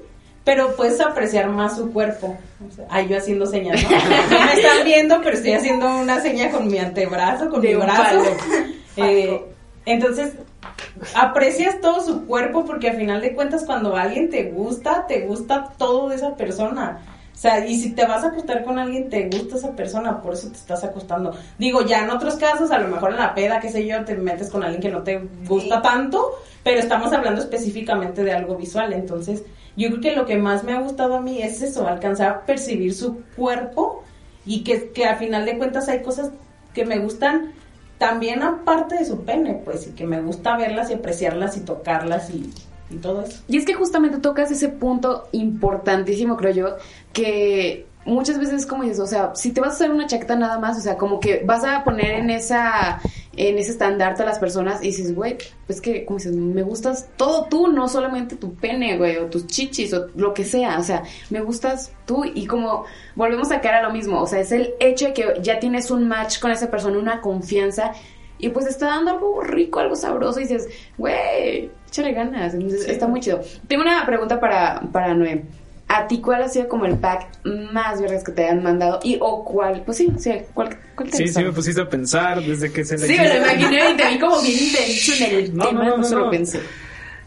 pero 0.45 0.75
puedes 0.77 1.01
apreciar 1.01 1.49
más 1.49 1.77
su 1.77 1.93
cuerpo. 1.93 2.37
O 2.67 2.75
sea, 2.75 2.87
ahí 2.91 3.09
yo 3.09 3.19
haciendo 3.19 3.47
señas, 3.47 3.83
¿no? 3.83 3.91
No 4.39 4.47
me 4.47 4.53
están 4.55 4.85
viendo, 4.85 5.21
pero 5.23 5.37
estoy 5.37 5.53
haciendo 5.53 5.87
una 5.99 6.21
seña 6.21 6.51
con 6.51 6.67
mi 6.69 6.79
antebrazo, 6.79 7.51
con 7.51 7.61
De 7.61 7.69
mi 7.69 7.75
brazo. 7.75 8.23
Eh, 8.97 9.45
entonces, 9.87 10.33
aprecias 11.15 11.81
todo 11.81 12.05
su 12.05 12.27
cuerpo 12.27 12.65
porque 12.65 12.91
al 12.91 12.97
final 12.97 13.21
de 13.21 13.35
cuentas 13.35 13.65
cuando 13.65 13.97
alguien 13.97 14.31
te 14.31 14.45
gusta, 14.51 15.07
te 15.07 15.27
gusta 15.27 15.73
todo 15.77 16.09
de 16.09 16.17
esa 16.17 16.35
persona. 16.35 17.01
O 17.39 17.41
sea, 17.41 17.65
y 17.65 17.79
si 17.79 17.93
te 17.93 18.05
vas 18.05 18.25
a 18.25 18.29
acostar 18.29 18.65
con 18.65 18.81
alguien, 18.81 19.09
te 19.09 19.29
gusta 19.29 19.57
esa 19.59 19.71
persona, 19.77 20.21
por 20.21 20.35
eso 20.35 20.49
te 20.49 20.57
estás 20.57 20.83
acostando. 20.83 21.33
Digo, 21.57 21.83
ya 21.83 22.03
en 22.03 22.11
otros 22.11 22.35
casos, 22.35 22.73
a 22.73 22.79
lo 22.79 22.89
mejor 22.89 23.13
en 23.13 23.19
la 23.19 23.33
peda, 23.33 23.61
qué 23.61 23.69
sé 23.71 23.87
yo, 23.87 24.05
te 24.05 24.17
metes 24.17 24.51
con 24.51 24.65
alguien 24.65 24.83
que 24.83 24.91
no 24.91 25.05
te 25.05 25.21
gusta 25.47 25.77
Sí. 25.77 25.83
tanto, 25.83 26.33
pero 26.65 26.81
estamos 26.81 27.13
hablando 27.13 27.41
específicamente 27.41 28.25
de 28.25 28.33
algo 28.33 28.57
visual. 28.57 28.93
Entonces, 28.93 29.45
yo 29.79 29.89
creo 29.91 30.01
que 30.01 30.17
lo 30.17 30.27
que 30.27 30.37
más 30.37 30.65
me 30.65 30.73
ha 30.73 30.81
gustado 30.81 31.15
a 31.17 31.21
mí 31.21 31.41
es 31.41 31.63
eso, 31.63 31.87
alcanzar 31.87 32.29
a 32.29 32.47
percibir 32.47 32.93
su 32.93 33.23
cuerpo 33.37 34.03
y 34.45 34.65
que, 34.65 34.91
que 34.91 35.07
al 35.07 35.19
final 35.19 35.45
de 35.47 35.57
cuentas 35.57 35.89
hay 35.89 36.03
cosas 36.03 36.33
que 36.75 36.85
me 36.85 36.99
gustan 36.99 37.53
también 37.97 38.43
aparte 38.43 38.97
de 38.97 39.05
su 39.05 39.25
pene, 39.25 39.61
pues, 39.65 39.87
y 39.87 39.91
que 39.93 40.05
me 40.05 40.21
gusta 40.21 40.57
verlas 40.57 40.91
y 40.91 40.95
apreciarlas 40.95 41.57
y 41.57 41.61
tocarlas 41.61 42.29
y, 42.31 42.51
y 42.91 42.97
todo 42.97 43.23
eso. 43.23 43.43
Y 43.47 43.57
es 43.57 43.65
que 43.65 43.75
justamente 43.75 44.19
tocas 44.19 44.51
ese 44.51 44.69
punto 44.69 45.29
importantísimo, 45.31 46.37
creo 46.37 46.53
yo, 46.53 46.77
que 47.13 47.87
muchas 48.05 48.39
veces 48.39 48.67
como 48.67 48.83
dices, 48.83 49.01
o 49.01 49.07
sea, 49.07 49.33
si 49.35 49.53
te 49.53 49.61
vas 49.61 49.71
a 49.71 49.75
hacer 49.75 49.91
una 49.93 50.07
chaqueta 50.07 50.35
nada 50.35 50.59
más, 50.59 50.77
o 50.77 50.81
sea, 50.81 50.97
como 50.97 51.21
que 51.21 51.43
vas 51.45 51.63
a 51.65 51.85
poner 51.85 52.15
en 52.15 52.31
esa 52.31 53.01
en 53.39 53.57
ese 53.57 53.71
estandarte 53.71 54.23
a 54.25 54.27
las 54.27 54.39
personas 54.39 54.83
y 54.83 54.89
dices, 54.89 55.15
güey, 55.15 55.39
pues 55.67 55.81
que, 55.81 56.05
como 56.05 56.19
dices, 56.19 56.35
me 56.35 56.63
gustas 56.63 57.09
todo 57.17 57.47
tú, 57.49 57.69
no 57.69 57.87
solamente 57.89 58.37
tu 58.37 58.55
pene, 58.55 58.99
güey, 58.99 59.17
o 59.17 59.27
tus 59.27 59.47
chichis, 59.47 59.93
o 59.95 60.09
lo 60.17 60.35
que 60.35 60.45
sea, 60.45 60.79
o 60.79 60.83
sea, 60.83 61.05
me 61.31 61.41
gustas 61.41 61.93
tú 62.05 62.25
y 62.25 62.47
como 62.47 62.85
volvemos 63.15 63.53
a 63.53 63.61
caer 63.61 63.77
a 63.77 63.83
lo 63.83 63.93
mismo, 63.93 64.21
o 64.21 64.27
sea, 64.27 64.41
es 64.41 64.51
el 64.51 64.75
hecho 64.81 65.07
de 65.07 65.13
que 65.13 65.35
ya 65.41 65.61
tienes 65.61 65.91
un 65.91 66.09
match 66.09 66.41
con 66.41 66.51
esa 66.51 66.69
persona, 66.71 66.99
una 66.99 67.21
confianza 67.21 67.93
y 68.39 68.49
pues 68.49 68.67
está 68.67 68.87
dando 68.87 69.13
algo 69.13 69.41
rico, 69.43 69.79
algo 69.79 69.95
sabroso 69.95 70.41
y 70.41 70.45
dices, 70.45 70.69
güey, 70.97 71.71
échale 71.87 72.13
ganas, 72.13 72.55
entonces 72.55 72.89
está 72.89 73.07
muy 73.07 73.21
chido. 73.21 73.41
Tengo 73.67 73.83
una 73.83 74.05
pregunta 74.05 74.41
para, 74.41 74.81
para 74.93 75.15
Noé. 75.15 75.45
¿A 75.91 76.07
ti 76.07 76.21
cuál 76.21 76.43
ha 76.43 76.49
sido 76.49 76.69
como 76.69 76.85
el 76.85 76.99
pack 76.99 77.29
más 77.73 78.01
vergas 78.01 78.23
que 78.23 78.33
te 78.33 78.45
hayan 78.45 78.63
mandado? 78.63 79.01
Y 79.03 79.17
o 79.21 79.43
cuál, 79.45 79.83
pues 79.87 79.97
sí, 79.97 80.13
sí, 80.19 80.33
¿cuál, 80.53 80.77
cuál 80.95 81.09
te 81.11 81.17
Sí, 81.17 81.23
sí 81.25 81.29
gustaba? 81.31 81.47
me 81.47 81.53
pusiste 81.55 81.81
a 81.81 81.89
pensar 81.89 82.41
desde 82.43 82.71
que 82.71 82.85
se 82.85 82.99
le 82.99 83.07
Sí, 83.07 83.17
me 83.17 83.27
lo 83.29 83.37
imaginé 83.39 83.91
y 83.93 83.97
te 83.97 84.09
vi 84.09 84.19
como 84.19 84.41
bien 84.43 84.59
intenso 84.59 85.13
en 85.25 85.35
el 85.37 85.55
No, 85.57 85.67
tema, 85.69 85.85
no, 85.85 85.91
no, 85.91 85.97
no, 85.99 86.05
solo 86.05 86.25
no. 86.27 86.31
pensé. 86.31 86.61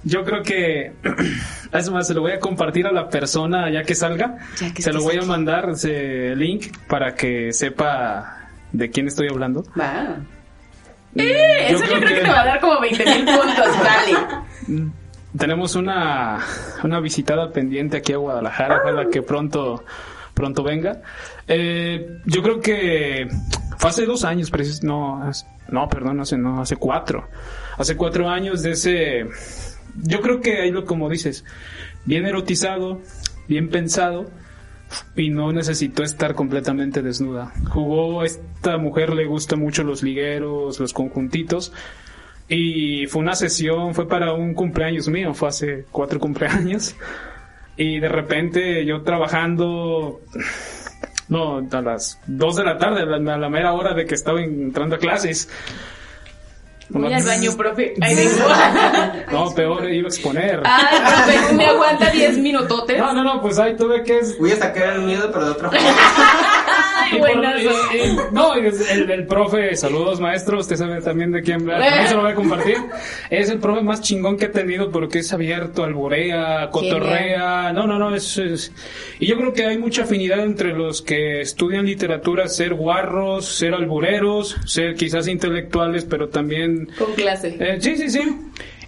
Yo 0.04 0.24
creo 0.24 0.44
que 0.44 0.94
es 1.74 1.90
más, 1.90 2.08
se 2.08 2.14
lo 2.14 2.22
voy 2.22 2.34
a 2.34 2.40
compartir 2.40 2.86
a 2.86 2.92
la 2.92 3.10
persona 3.10 3.72
ya 3.72 3.82
que 3.84 3.96
salga. 3.96 4.38
Ya 4.60 4.72
que 4.74 4.82
se 4.84 4.94
lo 4.94 5.02
voy 5.02 5.18
a 5.18 5.24
mandar 5.24 5.70
ese 5.72 6.36
link 6.36 6.68
para 6.88 7.16
que 7.16 7.52
sepa 7.54 8.48
de 8.72 8.90
quién 8.92 9.08
estoy 9.08 9.28
hablando. 9.30 9.64
Va. 9.80 10.18
Eh, 11.16 11.66
eso 11.70 11.84
yo 11.86 12.00
creo 12.00 12.16
que... 12.16 12.22
te 12.22 12.30
va 12.30 12.42
a 12.42 12.46
dar 12.46 12.60
como 12.62 12.80
20 12.80 13.06
mil 13.06 13.26
puntos, 13.26 13.68
dale. 13.84 14.92
Tenemos 15.38 15.76
una, 15.76 16.40
una 16.84 17.00
visitada 17.00 17.52
pendiente 17.52 17.98
aquí 17.98 18.14
a 18.14 18.18
Guadalajara, 18.18 18.82
ojalá 18.84 19.10
que 19.10 19.22
pronto, 19.22 19.84
pronto 20.34 20.64
venga. 20.64 21.02
Eh, 21.48 22.20
yo 22.26 22.42
creo 22.42 22.60
que 22.60 23.28
fue 23.78 23.90
hace 23.90 24.06
dos 24.06 24.24
años, 24.26 24.52
precis- 24.52 24.84
no, 24.84 25.30
no, 25.70 25.88
perdón, 25.90 26.20
hace, 26.22 26.38
no, 26.38 26.62
hace 26.62 26.76
cuatro. 26.76 27.28
Hace 27.78 27.96
cuatro 27.96 28.30
años 28.30 28.62
de 28.62 28.72
ese, 28.72 29.28
yo 30.04 30.22
creo 30.22 30.42
que 30.42 30.62
ahí 30.62 30.72
lo 30.72 30.86
como 30.86 31.10
dices, 31.10 31.46
bien 32.06 32.26
erotizado, 32.26 33.02
bien 33.48 33.70
pensado, 33.70 34.30
y 35.16 35.30
no 35.30 35.54
necesitó 35.54 36.04
estar 36.04 36.36
completamente 36.36 37.02
desnuda. 37.02 37.54
Jugó, 37.70 38.24
esta 38.24 38.78
mujer 38.78 39.14
le 39.14 39.26
gusta 39.26 39.56
mucho 39.56 39.84
los 39.84 40.04
ligueros, 40.04 40.80
los 40.82 40.92
conjuntitos, 40.94 41.72
y 42.54 43.08
fue 43.08 43.22
una 43.22 43.34
sesión, 43.34 43.96
fue 43.96 44.10
para 44.10 44.34
un 44.34 44.54
cumpleaños 44.54 45.08
mío, 45.08 45.34
fue 45.34 45.48
hace 45.48 45.86
cuatro 45.90 46.20
cumpleaños. 46.20 46.98
Y 47.78 48.02
de 48.02 48.10
repente 48.10 48.86
yo 48.86 49.04
trabajando, 49.04 50.20
no, 51.30 51.66
a 51.72 51.82
las 51.82 52.20
dos 52.28 52.58
de 52.58 52.66
la 52.66 52.78
tarde, 52.78 53.04
a 53.04 53.06
la, 53.06 53.36
a 53.36 53.38
la 53.38 53.50
mera 53.50 53.72
hora 53.72 53.94
de 53.94 54.06
que 54.06 54.16
estaba 54.16 54.42
entrando 54.42 54.98
a 54.98 55.00
clases. 55.00 55.48
Voy 56.90 57.14
al 57.14 57.24
baño, 57.24 57.56
profe. 57.56 57.94
Ahí 58.02 58.16
vengo. 58.18 58.46
No, 59.32 59.56
peor, 59.56 59.90
iba 59.90 60.08
a 60.08 60.10
exponer. 60.10 60.62
Ay, 60.66 60.98
profe, 61.00 61.54
me 61.54 61.68
aguanta 61.68 62.12
10 62.12 62.38
minutotes. 62.40 62.98
No, 62.98 63.14
no, 63.14 63.24
no, 63.24 63.42
pues 63.42 63.60
ahí 63.60 63.78
tuve 63.78 64.04
que... 64.04 64.20
Voy 64.40 64.52
a 64.52 64.58
sacar 64.58 64.96
el 64.96 65.04
miedo, 65.04 65.32
pero 65.32 65.46
de 65.46 65.52
otra 65.52 65.70
forma. 65.70 65.88
Ay, 67.12 67.20
Buenazo. 67.20 67.70
y- 67.94 67.98
y- 67.98 68.18
no, 68.32 68.54
el, 68.56 69.12
el 69.12 69.26
profe, 69.28 69.76
saludos 69.76 70.20
maestro, 70.20 70.60
usted 70.60 70.76
sabe 70.76 71.02
también 71.02 71.32
de 71.32 71.42
quién 71.42 71.70
habla, 71.70 72.08
se 72.08 72.16
lo 72.16 72.22
voy 72.22 72.32
a 72.32 72.36
compartir. 72.36 72.78
Es 73.30 73.50
el 73.50 73.60
profe 73.60 73.82
más 73.82 74.02
chingón 74.02 74.38
que 74.38 74.46
he 74.46 74.50
tenido 74.50 74.92
porque 74.92 75.20
es 75.20 75.32
abierto, 75.34 75.84
alborea, 75.84 76.70
cotorrea. 76.72 77.72
No, 77.74 77.88
no, 77.88 77.98
no, 78.00 78.16
es, 78.16 78.38
es- 78.38 78.72
Y 79.20 79.28
yo 79.28 79.38
creo 79.38 79.54
que 79.54 79.66
hay 79.66 79.78
mucha 79.78 80.04
afinidad 80.04 80.40
entre 80.44 80.74
los 80.74 81.02
que 81.02 81.42
estudian 81.42 81.86
literatura, 81.86 82.48
ser 82.48 82.74
guarros, 82.74 83.46
ser 83.46 83.74
albureros, 83.74 84.58
ser 84.66 84.96
quizás 84.96 85.28
intelectuales, 85.28 86.06
pero 86.06 86.30
también 86.30 86.90
Con 86.98 87.14
clase. 87.14 87.56
eh, 87.60 87.78
sí, 87.80 87.98
sí, 87.98 88.10
sí. 88.10 88.22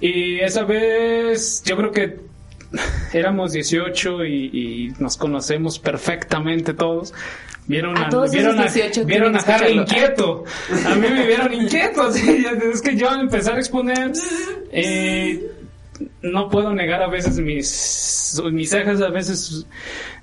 Y 0.02 0.40
esa 0.40 0.64
vez 0.64 1.64
yo 1.66 1.78
creo 1.78 1.92
que 1.92 2.33
éramos 3.14 3.52
18 3.54 4.26
y, 4.26 4.46
y 4.54 4.94
nos 5.00 5.18
conocemos 5.18 5.80
perfectamente 5.80 6.74
todos. 6.74 7.14
Vieron 7.66 7.98
A 7.98 8.08
a, 8.08 8.10
todos 8.10 8.32
vieron 8.32 8.58
18 8.58 9.06
vieron 9.06 9.36
a 9.38 9.40
Harry 9.40 9.72
inquieto. 9.72 10.44
A 10.86 10.96
mí 10.96 11.08
me 11.10 11.26
vieron 11.26 11.54
inquieto. 11.62 12.12
sí, 12.12 12.46
es 12.74 12.82
que 12.82 12.96
yo 12.98 13.10
al 13.10 13.22
empezar 13.22 13.56
a 13.56 13.60
exponer, 13.60 14.12
eh, 14.72 15.50
no 16.22 16.50
puedo 16.50 16.74
negar 16.74 17.02
a 17.02 17.08
veces 17.08 17.40
mis, 17.40 18.42
mis 18.52 18.70
cejas, 18.70 19.00
a 19.02 19.10
veces 19.10 19.66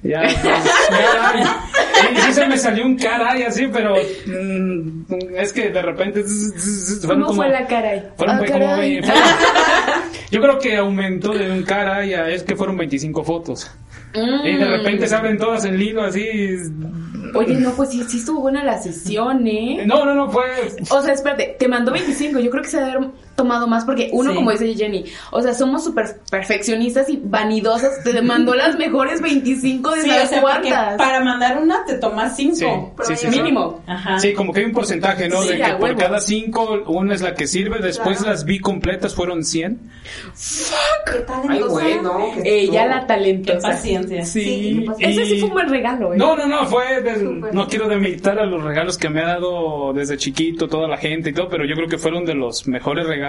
ya, 0.03 0.21
pues, 0.21 0.43
ya- 0.43 2.11
y 2.13 2.17
sí 2.21 2.33
se 2.35 2.47
me 2.47 2.59
salió 2.59 2.85
un 2.85 2.97
caray 2.97 3.43
así, 3.45 3.69
pero 3.73 3.95
mm, 4.27 5.05
es 5.37 5.53
que 5.53 5.71
de 5.71 5.81
repente 5.83 6.23
¿Cómo 7.07 7.27
como- 7.27 7.43
fue 7.43 7.49
la 7.51 7.67
cara 7.67 7.91
ahí? 7.91 8.03
fueron 8.17 8.37
Ah, 8.37 8.39
como 8.47 8.51
caray. 8.51 9.03
fueron- 9.03 9.21
yo 10.31 10.41
creo 10.41 10.59
que 10.59 10.77
aumentó 10.77 11.33
de 11.33 11.51
un 11.51 11.63
cara 11.63 12.05
y 12.07 12.15
a 12.15 12.29
es 12.29 12.43
que 12.43 12.57
fueron 12.57 12.77
25 12.77 13.25
fotos. 13.25 13.71
Y 14.15 14.57
de 14.57 14.65
repente 14.65 15.07
se 15.07 15.15
abren 15.15 15.39
todas 15.39 15.65
en 15.65 15.81
hilo 15.81 16.03
así. 16.03 16.27
Oye, 17.35 17.55
no, 17.55 17.71
pues 17.73 17.91
sí, 17.91 18.03
sí 18.09 18.19
estuvo 18.19 18.41
buena 18.41 18.65
la 18.65 18.81
sesión, 18.81 19.47
¿eh? 19.47 19.85
No, 19.87 20.05
no, 20.05 20.15
no, 20.15 20.31
fue. 20.31 20.45
O 20.91 21.01
sea, 21.01 21.15
espérate, 21.15 21.57
te 21.59 21.69
mandó 21.69 21.93
25. 21.93 22.41
Yo 22.41 22.51
creo 22.51 22.63
que 22.63 22.69
se 22.69 22.81
haber 22.81 23.11
tomado 23.37 23.67
más 23.67 23.85
porque 23.85 24.11
uno, 24.13 24.31
Sí. 24.31 24.37
como 24.37 24.51
dice 24.51 24.75
Jenny, 24.75 25.05
o 25.31 25.41
sea, 25.41 25.55
somos 25.55 25.83
súper 25.85 26.17
perfeccionistas 26.31 27.09
y 27.09 27.21
vanidosas. 27.23 28.03
Te 28.05 28.21
mandó 28.23 28.55
las 28.55 28.77
mejores 28.77 29.21
25 29.23 29.93
de 29.95 30.03
Sí, 30.03 30.09
las 30.09 30.25
o 30.25 30.29
sea, 30.29 30.41
porque 30.43 30.69
cuantas. 30.69 30.97
para 30.97 31.21
mandar 31.25 31.59
una 31.63 31.85
te 31.85 31.95
tomas 31.95 32.37
Sí, 32.37 32.51
cinco. 32.55 32.95
sí, 33.03 33.17
sí, 33.17 33.27
sí. 33.31 33.39
Mínimo. 33.39 33.83
Ajá. 33.87 34.19
Sí, 34.19 34.33
como 34.35 34.53
que 34.53 34.61
hay 34.61 34.67
un 34.67 34.73
porcentaje, 34.73 35.29
¿no? 35.29 35.43
Sí, 35.43 35.49
de 35.51 35.57
que 35.59 35.73
por 35.73 35.83
huevo. 35.85 35.99
cada 35.99 36.21
cinco, 36.21 36.83
una 36.89 37.15
es 37.15 37.23
la 37.23 37.35
que 37.35 37.47
sirve. 37.47 37.79
Después 37.81 38.21
las 38.23 38.45
vi 38.45 38.59
completas, 38.61 39.15
fueron 39.15 39.45
100. 39.45 39.79
Qué 41.07 41.13
Ay, 41.19 41.25
talentosa. 41.27 41.71
güey, 41.73 42.01
no. 42.03 42.33
que 42.43 42.61
Ella 42.61 42.83
estuvo- 42.85 42.95
la 43.01 43.07
talentosa. 43.07 43.69
Qué 43.69 43.75
paciencia. 43.75 44.25
Sí, 44.25 44.87
qué 44.99 45.11
Ese 45.11 45.25
sí 45.27 45.39
fue 45.39 45.49
un 45.49 45.55
buen 45.55 45.69
regalo, 45.69 46.15
¿eh? 46.15 46.17
No, 46.17 46.37
no, 46.37 46.47
no, 46.47 46.67
fue. 46.67 47.01
del- 47.03 47.41
no 47.53 47.67
quiero 47.69 47.89
demeritar 47.89 48.39
a 48.39 48.45
los 48.47 48.63
regalos 48.63 48.99
que 48.99 49.09
me 49.09 49.21
ha 49.23 49.27
dado 49.29 49.93
desde 49.93 50.17
chiquito 50.17 50.69
toda 50.69 50.89
la 50.89 50.97
gente 50.99 51.31
y 51.31 51.33
todo, 51.33 51.49
pero 51.49 51.65
yo 51.65 51.75
creo 51.75 51.89
que 51.89 51.99
fueron 51.99 52.25
de 52.25 52.35
los 52.35 52.67
mejores 52.69 53.07
regalos. 53.07 53.20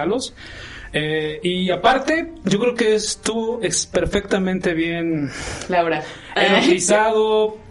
Eh, 0.94 1.40
y 1.42 1.70
aparte, 1.70 2.32
yo 2.44 2.58
creo 2.60 2.74
que 2.74 2.94
estuvo 2.94 3.60
ex- 3.62 3.86
perfectamente 3.86 4.74
bien 4.74 5.30
Laura. 5.68 6.02
erotizado. 6.36 7.56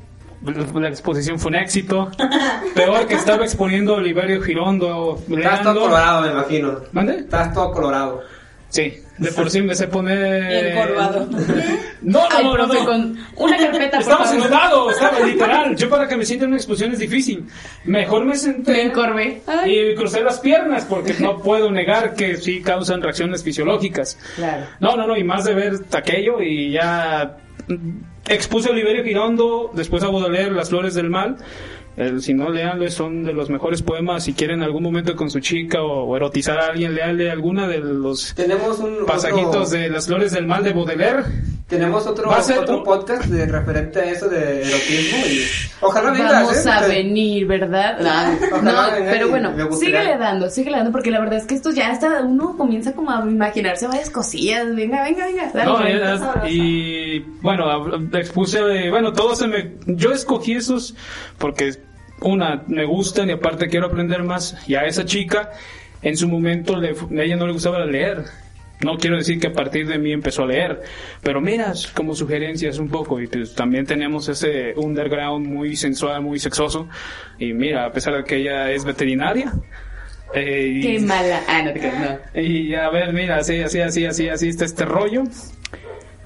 La 0.74 0.88
exposición 0.90 1.38
fue 1.38 1.50
un 1.50 1.56
éxito. 1.58 2.10
Peor 2.74 3.06
que 3.06 3.14
estaba 3.14 3.46
exponiendo 3.46 3.94
Oliverio 3.94 4.42
Girondo. 4.42 5.20
Estás 5.30 5.62
todo 5.62 5.82
colorado, 5.82 6.22
me 6.24 6.32
imagino. 6.32 6.80
¿Mande? 6.94 7.18
Estás 7.20 7.54
todo 7.54 7.72
colorado. 7.72 8.24
Sí, 8.72 8.94
de 9.18 9.32
por 9.34 9.50
sí 9.52 9.62
me 9.62 9.76
sé 9.76 9.88
poner. 9.90 10.78
Encorvado. 10.78 11.28
No, 12.02 12.20
no, 12.20 12.28
Ay, 12.32 12.44
no, 12.46 12.58
no, 12.58 12.68
profe, 12.68 12.80
no. 12.80 12.86
con 12.86 13.18
una 13.36 13.58
carpeta, 13.58 13.92
por 13.92 14.02
Estamos 14.02 14.28
favor. 14.30 14.46
enlodados, 14.46 14.94
estaba 14.94 15.20
literal. 15.20 15.76
Yo 15.76 15.90
para 15.90 16.08
que 16.08 16.16
me 16.16 16.26
sienta 16.26 16.46
en 16.46 16.52
una 16.52 16.58
exposición 16.58 16.94
es 16.94 17.00
difícil. 17.00 17.46
Mejor 17.84 18.24
me 18.26 18.36
senté. 18.38 18.72
Me 18.72 18.82
encorvé. 18.84 19.42
Ay. 19.46 19.78
Y 19.92 19.96
crucé 19.96 20.22
las 20.24 20.40
piernas 20.40 20.86
porque 20.86 21.14
no 21.20 21.38
puedo 21.40 21.70
negar 21.70 22.16
que 22.16 22.38
sí 22.38 22.62
causan 22.62 23.02
reacciones 23.02 23.44
fisiológicas. 23.44 24.18
Claro. 24.38 24.66
No, 24.80 24.96
no, 24.96 25.06
no, 25.06 25.18
y 25.18 25.24
más 25.26 25.44
de 25.44 25.54
ver 25.54 25.74
aquello 25.94 26.42
y 26.42 26.72
ya 26.72 27.38
expuse 28.30 28.70
a 28.70 28.72
Oliverio 28.72 29.04
Girondo, 29.04 29.70
después 29.74 30.02
a 30.04 30.08
Baudelaire, 30.08 30.52
Las 30.52 30.70
Flores 30.70 30.94
del 30.96 31.10
Mal. 31.10 31.36
El, 31.98 32.22
si 32.22 32.34
no, 32.34 32.50
leanle, 32.50 32.90
son 32.90 33.24
de 33.24 33.34
los 33.34 33.50
mejores 33.50 33.82
poemas. 33.82 34.24
Si 34.24 34.34
quieren 34.34 34.58
en 34.60 34.64
algún 34.64 34.82
momento 34.84 35.16
con 35.16 35.30
su 35.30 35.40
chica 35.42 35.82
o, 35.82 36.04
o 36.06 36.16
erotizar 36.16 36.58
a 36.58 36.68
alguien, 36.68 36.96
leanle 36.96 37.30
alguna 37.30 37.68
de 37.68 37.80
los 37.80 38.34
Tenemos 38.34 38.80
un 38.80 39.06
pasajitos 39.06 39.68
otro, 39.68 39.70
de 39.78 39.90
Las 39.90 40.08
Flores 40.08 40.32
del 40.32 40.48
Mal 40.48 40.64
de 40.64 40.72
Baudelaire. 40.74 41.24
tenemos 41.68 42.08
otro, 42.08 42.30
Va 42.30 42.38
a 42.38 42.44
ser 42.44 42.60
otro 42.60 42.78
un- 42.80 42.84
podcast 42.86 43.26
de 43.26 43.46
referente 43.46 44.00
a 44.00 44.06
eso 44.12 44.28
de 44.30 44.62
erotismo 44.62 45.18
y 45.30 45.42
ojalá 45.82 46.12
vengas, 46.12 46.32
Vamos 46.34 46.66
¿eh? 46.66 46.70
a 46.70 46.88
venir, 46.88 47.46
¿verdad? 47.48 47.98
No, 48.00 48.58
Ojalá 48.58 48.90
venga 48.96 49.12
pero 49.12 49.30
bueno, 49.30 49.52
síguele 49.78 50.18
dando, 50.18 50.50
síguele 50.50 50.78
dando, 50.78 50.92
porque 50.94 51.12
la 51.12 51.20
verdad 51.20 51.40
es 51.40 51.46
que 51.46 51.56
esto 51.56 51.72
ya 51.72 51.92
está, 51.92 52.22
uno 52.24 52.56
comienza 52.58 52.94
como 52.94 53.12
a 53.12 53.22
imaginarse 53.30 53.88
varias 53.88 54.10
cosillas. 54.10 54.74
Venga, 54.76 55.04
venga, 55.04 55.26
venga. 55.26 55.52
dale, 55.54 55.66
No, 55.72 55.78
dale. 55.78 56.00
ya- 56.00 56.18
sabrosa. 56.18 56.50
y 56.50 57.20
bueno, 57.42 57.66
expuse, 58.18 58.60
eh, 58.60 58.90
bueno, 58.90 59.14
todos 59.14 59.38
se 59.40 59.48
me, 59.48 59.74
yo 59.88 60.12
escogí 60.12 60.54
esos 60.54 60.96
porque 61.38 61.74
una, 62.22 62.64
me 62.68 62.86
gustan 62.86 63.30
y 63.30 63.34
aparte 63.34 63.68
quiero 63.68 63.88
aprender 63.88 64.24
más. 64.24 64.56
Y 64.68 64.76
a 64.76 64.86
esa 64.86 65.06
chica, 65.06 65.52
en 66.02 66.16
su 66.18 66.28
momento, 66.28 66.78
le, 66.80 66.90
a 66.92 67.24
ella 67.24 67.36
no 67.36 67.48
le 67.48 67.54
gustaba 67.54 67.84
leer. 67.86 68.24
No 68.84 68.98
quiero 68.98 69.16
decir 69.18 69.40
que 69.40 69.48
a 69.48 69.54
partir 69.54 69.88
de 69.88 70.00
mí 70.00 70.12
empezó 70.12 70.42
a 70.42 70.48
leer, 70.48 70.82
pero 71.22 71.40
mira, 71.40 71.72
como 71.94 72.16
sugerencias 72.16 72.80
un 72.80 72.90
poco. 72.90 73.20
Y 73.22 73.28
pues, 73.28 73.54
también 73.54 73.86
tenemos 73.86 74.28
ese 74.28 74.74
underground 74.76 75.46
muy 75.46 75.76
sensual, 75.76 76.24
muy 76.24 76.40
sexoso. 76.40 76.88
Y 77.38 77.54
mira, 77.54 77.86
a 77.86 77.92
pesar 77.92 78.16
de 78.16 78.24
que 78.24 78.38
ella 78.38 78.72
es 78.72 78.84
veterinaria. 78.84 79.54
eh, 80.34 80.68
y- 80.78 80.82
Qué 80.82 81.00
mala. 81.00 81.42
Ah, 81.48 81.62
no 81.62 81.74
te 81.74 81.80
creas, 81.80 82.20
no. 82.34 82.42
y 82.42 82.74
a 82.74 82.90
ver, 82.90 83.14
mira, 83.14 83.38
así, 83.38 83.60
así, 83.60 83.82
así, 83.82 84.06
así, 84.08 84.30
así 84.30 84.48
está 84.50 84.66
este 84.66 84.86
rollo. 84.86 85.24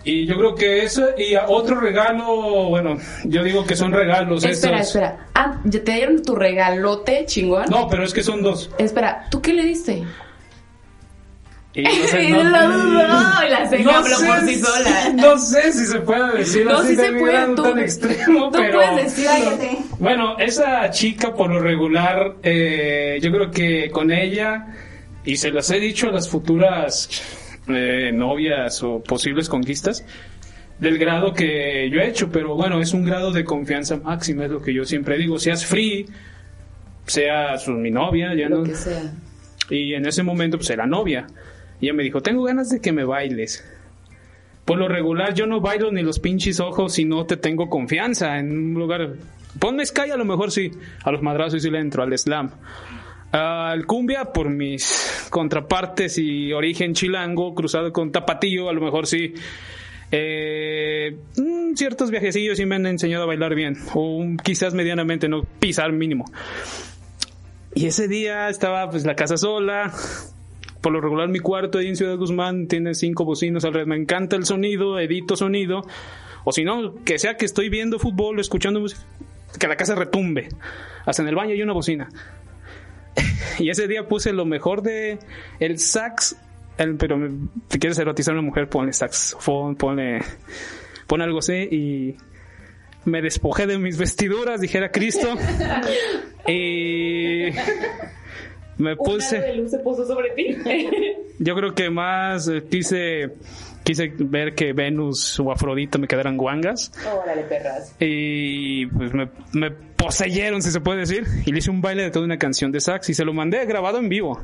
Y 0.07 0.27
yo 0.27 0.37
creo 0.37 0.53
que 0.55 0.83
eso, 0.83 1.03
y 1.17 1.35
otro 1.47 1.79
regalo, 1.79 2.25
bueno, 2.69 2.97
yo 3.23 3.43
digo 3.43 3.65
que 3.65 3.75
son 3.75 3.91
regalos 3.91 4.43
Espera, 4.43 4.77
esos. 4.81 4.89
espera. 4.95 5.25
Ah, 5.33 5.59
¿ya 5.65 5.83
te 5.83 5.91
dieron 5.93 6.21
tu 6.23 6.35
regalote 6.35 7.25
chingón? 7.25 7.65
No, 7.71 7.87
pero 7.89 8.03
es 8.03 8.13
que 8.13 8.21
son 8.21 8.43
dos. 8.43 8.69
Espera, 8.77 9.25
¿tú 9.31 9.41
qué 9.41 9.51
le 9.53 9.63
diste? 9.63 10.03
Y 11.73 11.81
no 11.83 11.89
sé, 12.07 12.29
no- 12.29 12.43
dudó, 12.43 13.45
y 13.45 13.49
la 13.49 13.67
ceja 13.67 13.83
no 13.83 14.03
sé 14.05 14.25
por 14.27 14.39
sí 14.41 14.55
si- 14.55 14.61
sola. 14.61 15.09
No 15.15 15.37
sé 15.39 15.73
si 15.73 15.85
se 15.87 15.99
puede 15.99 16.37
decir 16.37 16.65
No, 16.65 16.77
así 16.77 16.89
sí 16.89 16.95
de 16.95 17.03
se 17.07 17.11
puede, 17.13 17.55
tú- 17.55 17.63
tan 17.63 17.79
extremo, 17.79 18.45
tú 18.51 18.57
pero... 18.59 18.73
puedes 18.79 18.95
decirlo. 19.15 19.31
Cállate. 19.49 19.77
Bueno, 19.99 20.37
esa 20.37 20.89
chica 20.91 21.33
por 21.33 21.49
lo 21.49 21.59
regular, 21.59 22.35
eh, 22.43 23.17
yo 23.21 23.31
creo 23.31 23.51
que 23.51 23.89
con 23.91 24.11
ella, 24.11 24.67
y 25.25 25.35
se 25.35 25.49
las 25.51 25.69
he 25.71 25.79
dicho 25.79 26.07
a 26.09 26.11
las 26.11 26.29
futuras 26.29 27.09
eh, 27.67 28.11
novias 28.13 28.81
o 28.83 29.01
posibles 29.01 29.49
conquistas, 29.49 30.05
del 30.79 30.97
grado 30.97 31.33
que 31.33 31.89
yo 31.91 31.99
he 32.01 32.07
hecho, 32.09 32.29
pero 32.31 32.55
bueno, 32.55 32.81
es 32.81 32.93
un 32.93 33.05
grado 33.05 33.31
de 33.31 33.43
confianza 33.45 33.97
máxima, 33.97 34.45
es 34.45 34.51
lo 34.51 34.61
que 34.61 34.73
yo 34.73 34.83
siempre 34.85 35.17
digo, 35.17 35.39
seas 35.39 35.65
free, 35.65 36.05
seas 37.05 37.67
mi 37.67 37.91
novia, 37.91 38.33
ya 38.35 38.49
Lo 38.49 38.57
no, 38.59 38.63
que 38.63 38.75
sea. 38.75 39.13
y 39.69 39.93
en 39.93 40.05
ese 40.05 40.23
momento 40.23 40.57
pues 40.57 40.69
era 40.69 40.85
novia, 40.85 41.27
y 41.79 41.85
ella 41.85 41.93
me 41.93 42.03
dijo, 42.03 42.21
tengo 42.21 42.43
ganas 42.43 42.69
de 42.69 42.81
que 42.81 42.91
me 42.91 43.03
bailes. 43.03 43.63
Por 44.65 44.79
lo 44.79 44.87
regular 44.87 45.33
yo 45.35 45.45
no 45.45 45.61
bailo 45.61 45.91
ni 45.91 46.01
los 46.01 46.19
pinches 46.19 46.59
ojos 46.59 46.93
si 46.93 47.05
no 47.05 47.25
te 47.25 47.37
tengo 47.37 47.69
confianza 47.69 48.39
en 48.39 48.51
un 48.51 48.73
lugar. 48.73 49.13
Ponme 49.59 49.85
Sky 49.85 50.09
a 50.11 50.17
lo 50.17 50.25
mejor 50.25 50.51
sí, 50.51 50.71
a 51.03 51.11
los 51.11 51.21
madrazos 51.21 51.61
sí 51.61 51.69
le 51.69 51.79
entro, 51.79 52.01
al 52.01 52.17
slam. 52.17 52.49
Al 53.35 53.85
cumbia 53.85 54.31
por 54.31 54.49
mis 54.49 55.27
contrapartes 55.29 56.17
y 56.17 56.53
origen 56.53 56.93
chilango 56.93 57.53
cruzado 57.53 57.91
con 57.91 58.13
tapatillo 58.13 58.69
a 58.69 58.73
lo 58.73 58.79
mejor 58.79 59.07
sí. 59.07 59.33
Eh, 60.09 61.17
mm, 61.35 61.73
ciertos 61.73 62.11
viajecillos 62.11 62.57
sí 62.57 62.65
me 62.65 62.75
han 62.75 62.85
enseñado 62.85 63.23
a 63.23 63.25
bailar 63.25 63.53
bien 63.53 63.75
o 63.93 64.23
quizás 64.41 64.73
medianamente 64.73 65.27
no 65.27 65.43
pisar 65.43 65.91
mínimo. 65.91 66.23
Y 67.73 67.87
ese 67.87 68.07
día 68.07 68.47
estaba 68.47 68.89
pues 68.89 69.05
la 69.05 69.17
casa 69.17 69.35
sola. 69.35 69.91
Por 70.79 70.93
lo 70.93 71.01
regular 71.01 71.27
mi 71.27 71.39
cuarto 71.39 71.79
ahí 71.79 71.87
en 71.87 71.97
Ciudad 71.97 72.15
Guzmán 72.15 72.69
tiene 72.69 72.93
cinco 72.93 73.25
bocinas 73.25 73.65
alrededor. 73.65 73.89
Me 73.89 73.97
encanta 73.97 74.37
el 74.37 74.45
sonido, 74.45 74.97
edito 74.97 75.35
sonido. 75.35 75.81
O 76.45 76.53
si 76.53 76.63
no, 76.63 76.95
que 77.03 77.19
sea 77.19 77.35
que 77.35 77.43
estoy 77.43 77.67
viendo 77.67 77.99
fútbol, 77.99 78.39
escuchando 78.39 78.79
música, 78.79 79.01
que 79.59 79.67
la 79.67 79.75
casa 79.75 79.93
retumbe. 79.93 80.47
Hasta 81.05 81.21
en 81.21 81.27
el 81.27 81.35
baño 81.35 81.51
hay 81.51 81.61
una 81.61 81.73
bocina. 81.73 82.07
y 83.59 83.69
ese 83.69 83.87
día 83.87 84.07
puse 84.07 84.33
lo 84.33 84.45
mejor 84.45 84.81
de 84.81 85.19
el 85.59 85.79
sax. 85.79 86.35
el- 86.77 86.95
pero 86.97 87.17
si 87.69 87.79
quieres 87.79 87.97
erotizar 87.99 88.33
a 88.33 88.39
una 88.39 88.45
mujer, 88.47 88.69
ponle 88.69 88.93
saxofón, 88.93 89.75
ponle, 89.75 90.19
pon 91.07 91.21
algo 91.21 91.39
así 91.39 91.53
y 91.53 92.15
me 93.05 93.21
despojé 93.21 93.67
de 93.67 93.77
mis 93.77 93.97
vestiduras, 93.97 94.59
dijera 94.61 94.91
Cristo. 94.91 95.35
y 96.47 97.49
me 98.77 98.95
puse, 98.97 99.53
luz 99.53 99.71
se 99.71 99.79
puso 99.79 100.05
sobre 100.05 100.31
ti. 100.31 100.55
yo 101.39 101.55
creo 101.55 101.73
que 101.73 101.89
más 101.89 102.47
eh, 102.49 102.63
quise, 102.69 103.31
quise 103.85 104.11
ver 104.17 104.55
que 104.55 104.73
Venus 104.73 105.39
o 105.39 105.51
Afrodita 105.51 105.97
me 105.97 106.07
quedaran 106.07 106.35
guangas. 106.35 106.91
Órale, 107.07 107.43
perras. 107.43 107.95
Y 107.99 108.87
pues 108.87 109.13
me, 109.13 109.29
me 109.53 109.71
poseyeron, 109.71 110.61
si 110.61 110.71
se 110.71 110.81
puede 110.81 110.99
decir. 110.99 111.23
Y 111.45 111.51
le 111.51 111.59
hice 111.59 111.69
un 111.69 111.81
baile 111.81 112.03
de 112.03 112.11
toda 112.11 112.25
una 112.25 112.37
canción 112.37 112.71
de 112.71 112.81
sax 112.81 113.09
y 113.09 113.13
se 113.13 113.23
lo 113.23 113.31
mandé 113.31 113.65
grabado 113.65 113.99
en 113.99 114.09
vivo. 114.09 114.41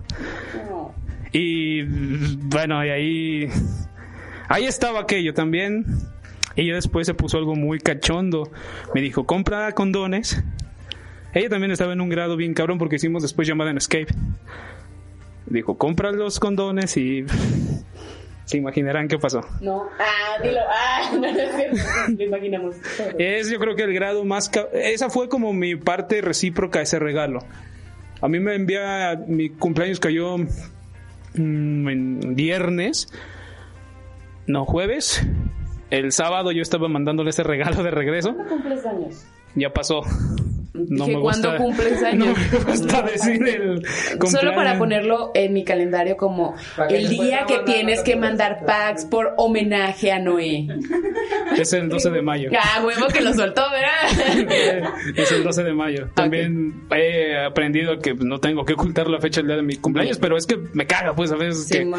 No. 0.70 0.94
Y 1.34 1.82
bueno, 1.84 2.86
y 2.86 2.90
ahí, 2.90 3.50
ahí 4.48 4.66
estaba 4.66 5.02
aquello 5.02 5.34
también. 5.34 5.86
Ella 6.56 6.76
después 6.76 7.08
se 7.08 7.14
puso 7.14 7.38
algo 7.38 7.56
muy 7.56 7.80
cachondo. 7.80 8.52
Me 8.94 9.02
dijo, 9.02 9.26
compra 9.26 9.72
condones. 9.72 10.42
Ella 11.34 11.50
también 11.50 11.72
estaba 11.72 11.94
en 11.94 12.02
un 12.02 12.10
grado 12.10 12.36
bien 12.36 12.54
cabrón 12.54 12.78
porque 12.78 12.98
hicimos 12.98 13.24
después 13.24 13.48
llamada 13.48 13.72
en 13.72 13.78
Escape. 13.78 14.14
Dijo, 15.48 15.78
compra 15.78 16.12
los 16.12 16.40
condones 16.40 16.96
y 16.98 17.26
se 18.46 18.58
imaginarán 18.58 19.08
qué 19.08 19.18
pasó. 19.18 19.42
No. 19.62 19.88
Ah, 20.00 20.42
dilo. 20.42 20.60
Ah, 20.70 21.10
no, 21.14 21.20
no 21.20 21.28
es 21.28 21.56
cierto. 21.56 21.78
Lo 22.18 22.24
imaginamos. 22.24 22.76
Es 23.18 23.50
yo 23.50 23.60
creo 23.60 23.76
que 23.76 23.84
el 23.84 23.94
grado 23.94 24.24
más... 24.26 24.52
Esa 24.74 25.10
fue 25.10 25.30
como 25.30 25.54
mi 25.54 25.76
parte 25.76 26.22
recíproca 26.22 26.80
a 26.80 26.82
ese 26.82 27.00
regalo. 27.00 27.40
A 28.22 28.28
mí 28.28 28.40
me 28.40 28.56
envía... 28.56 29.20
Mi 29.28 29.50
cumpleaños 29.50 30.00
cayó 30.00 30.38
mm, 30.38 31.90
en 31.90 32.36
viernes. 32.36 33.08
No, 34.48 34.66
jueves. 34.66 35.26
El 35.90 36.12
sábado 36.12 36.52
yo 36.52 36.62
estaba 36.62 36.88
mandándole 36.88 37.30
ese 37.30 37.44
regalo 37.44 37.84
de 37.84 37.92
regreso. 37.92 38.34
¿Cuándo 38.34 38.54
cumples 38.54 38.86
años? 38.86 39.26
Ya 39.56 39.72
pasó. 39.72 40.02
No 40.74 41.06
Dije, 41.06 41.18
me 41.18 41.22
gusta, 41.22 41.50
¿cuándo 41.50 41.64
cumples 41.64 42.04
años? 42.04 42.28
No 42.28 42.60
me 42.60 42.66
gusta 42.66 43.02
decir 43.02 43.48
el 43.48 43.86
Solo 44.26 44.56
para 44.56 44.78
ponerlo 44.78 45.32
en 45.34 45.52
mi 45.54 45.66
calendario 45.66 46.16
como 46.16 46.56
el 46.90 47.10
día 47.10 47.46
que 47.46 47.60
tienes 47.66 48.02
que 48.02 48.16
mandar 48.16 48.66
packs 48.66 49.06
por 49.06 49.34
homenaje 49.38 50.12
a 50.12 50.20
Noé. 50.20 50.68
Es 51.58 51.74
el 51.74 51.90
12 51.90 52.10
de 52.12 52.22
mayo. 52.22 52.50
Ah, 52.64 52.84
huevo 52.86 53.08
que 53.08 53.22
lo 53.22 53.34
soltó, 53.34 53.64
¿verdad? 53.72 54.94
es 55.16 55.32
el 55.32 55.44
12 55.44 55.64
de 55.64 55.74
mayo. 55.74 56.10
También 56.14 56.84
he 56.96 57.36
aprendido 57.38 57.98
que 57.98 58.14
no 58.14 58.40
tengo 58.40 58.64
que 58.66 58.74
ocultar 58.74 59.08
la 59.08 59.20
fecha 59.20 59.42
del 59.42 59.48
día 59.48 59.56
de 59.58 59.64
mi 59.64 59.76
cumpleaños, 59.78 60.20
pero 60.20 60.38
es 60.38 60.46
que 60.46 60.58
me 60.74 60.86
caga, 60.86 61.16
pues 61.16 61.32
a 61.32 61.36
veces 61.36 61.66
Sí, 61.66 61.80
que 61.80 61.92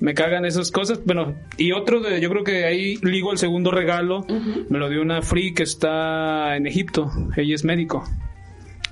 me 0.00 0.14
cagan 0.14 0.44
esas 0.44 0.70
cosas. 0.72 1.00
Bueno, 1.04 1.34
y 1.56 1.72
otro 1.72 2.00
de, 2.00 2.20
yo 2.20 2.28
creo 2.30 2.42
que 2.44 2.64
ahí 2.64 2.96
ligo 3.02 3.30
el 3.32 3.38
segundo 3.38 3.70
regalo, 3.70 4.26
me 4.68 4.78
lo 4.78 4.88
dio 4.88 5.00
una 5.00 5.22
free 5.22 5.54
que 5.54 5.62
está 5.62 6.56
en 6.56 6.66
Egipto, 6.66 7.10
ella 7.36 7.54
es 7.54 7.64
médico. 7.64 8.01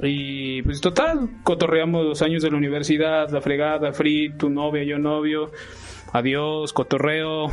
Y 0.03 0.63
pues 0.63 0.81
total, 0.81 1.29
cotorreamos 1.43 2.07
los 2.07 2.23
años 2.23 2.43
de 2.43 2.51
la 2.51 2.57
universidad, 2.57 3.29
la 3.31 3.41
fregada, 3.41 3.93
free, 3.93 4.33
tu 4.33 4.49
novia, 4.49 4.83
yo 4.83 4.99
novio, 4.99 5.51
adiós, 6.13 6.73
cotorreo, 6.73 7.51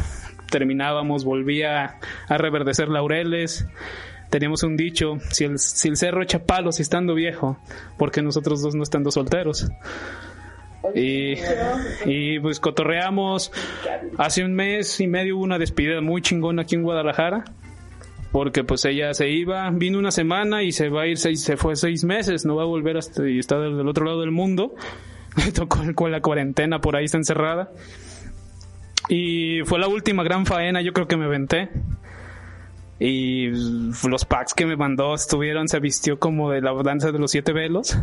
terminábamos, 0.49 1.25
volvía 1.25 1.99
a 2.27 2.37
reverdecer 2.37 2.87
laureles. 2.87 3.67
Teníamos 4.29 4.63
un 4.63 4.75
dicho, 4.75 5.17
si 5.29 5.45
el, 5.45 5.57
si 5.59 5.87
el 5.89 5.97
cerro 5.97 6.21
echa 6.21 6.43
palos 6.43 6.79
estando 6.79 7.13
viejo, 7.13 7.57
porque 7.97 8.21
nosotros 8.21 8.61
dos 8.61 8.75
no 8.75 8.83
estando 8.83 9.11
solteros. 9.11 9.69
Y, 10.95 11.35
y 12.05 12.39
pues 12.39 12.59
cotorreamos. 12.59 13.51
Hace 14.17 14.43
un 14.43 14.53
mes 14.53 14.99
y 14.99 15.07
medio 15.07 15.37
hubo 15.37 15.43
una 15.43 15.59
despedida 15.59 16.01
muy 16.01 16.21
chingona 16.21 16.63
aquí 16.63 16.75
en 16.75 16.83
Guadalajara. 16.83 17.45
Porque 18.37 18.63
pues 18.63 18.85
ella 18.85 19.15
se 19.15 19.31
iba, 19.31 19.67
vino 19.71 19.97
una 19.97 20.11
semana 20.11 20.61
y 20.61 20.71
se 20.71 20.89
va 20.89 21.01
a 21.01 21.07
ir 21.07 21.17
seis, 21.17 21.41
se 21.41 21.57
fue 21.57 21.75
seis 21.75 22.03
meses, 22.03 22.45
no 22.45 22.55
va 22.55 22.61
a 22.61 22.65
volver 22.67 22.95
hasta 22.95 23.27
y 23.27 23.39
está 23.39 23.57
del, 23.57 23.87
otro 23.87 24.05
lado 24.05 24.21
del 24.21 24.29
mundo. 24.29 24.75
Le 25.43 25.51
tocó 25.51 25.79
con 25.95 26.11
la 26.11 26.21
cuarentena, 26.21 26.79
por 26.79 26.95
ahí 26.95 27.05
está 27.05 27.17
encerrada. 27.17 27.71
Y 29.09 29.61
fue 29.65 29.79
la 29.79 29.87
última 29.87 30.21
gran 30.21 30.45
faena, 30.45 30.83
yo 30.83 30.93
creo 30.93 31.07
que 31.07 31.17
me 31.17 31.27
venté. 31.27 31.69
Y 32.99 33.47
los 34.07 34.25
packs 34.25 34.53
que 34.53 34.67
me 34.67 34.75
mandó 34.75 35.15
estuvieron, 35.15 35.67
se 35.67 35.79
vistió 35.79 36.19
como 36.19 36.51
de 36.51 36.61
la 36.61 36.75
danza 36.83 37.11
de 37.11 37.17
los 37.17 37.31
siete 37.31 37.53
velos. 37.53 37.97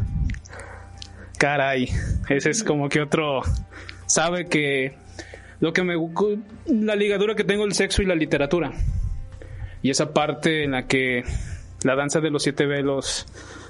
Caray, 1.38 1.90
ese 2.28 2.50
es 2.50 2.64
como 2.64 2.88
que 2.88 3.02
otro 3.02 3.42
sabe 4.06 4.46
que 4.46 4.96
lo 5.60 5.72
que 5.72 5.84
me 5.84 5.94
la 6.66 6.96
ligadura 6.96 7.36
que 7.36 7.44
tengo 7.44 7.64
el 7.64 7.72
sexo 7.72 8.02
y 8.02 8.06
la 8.06 8.16
literatura. 8.16 8.72
Y 9.84 9.90
esa 9.90 10.14
parte 10.14 10.64
en 10.64 10.70
la 10.70 10.86
que 10.86 11.24
la 11.82 11.94
danza 11.94 12.20
de 12.20 12.30
los 12.30 12.42
siete 12.42 12.64
velos 12.64 13.26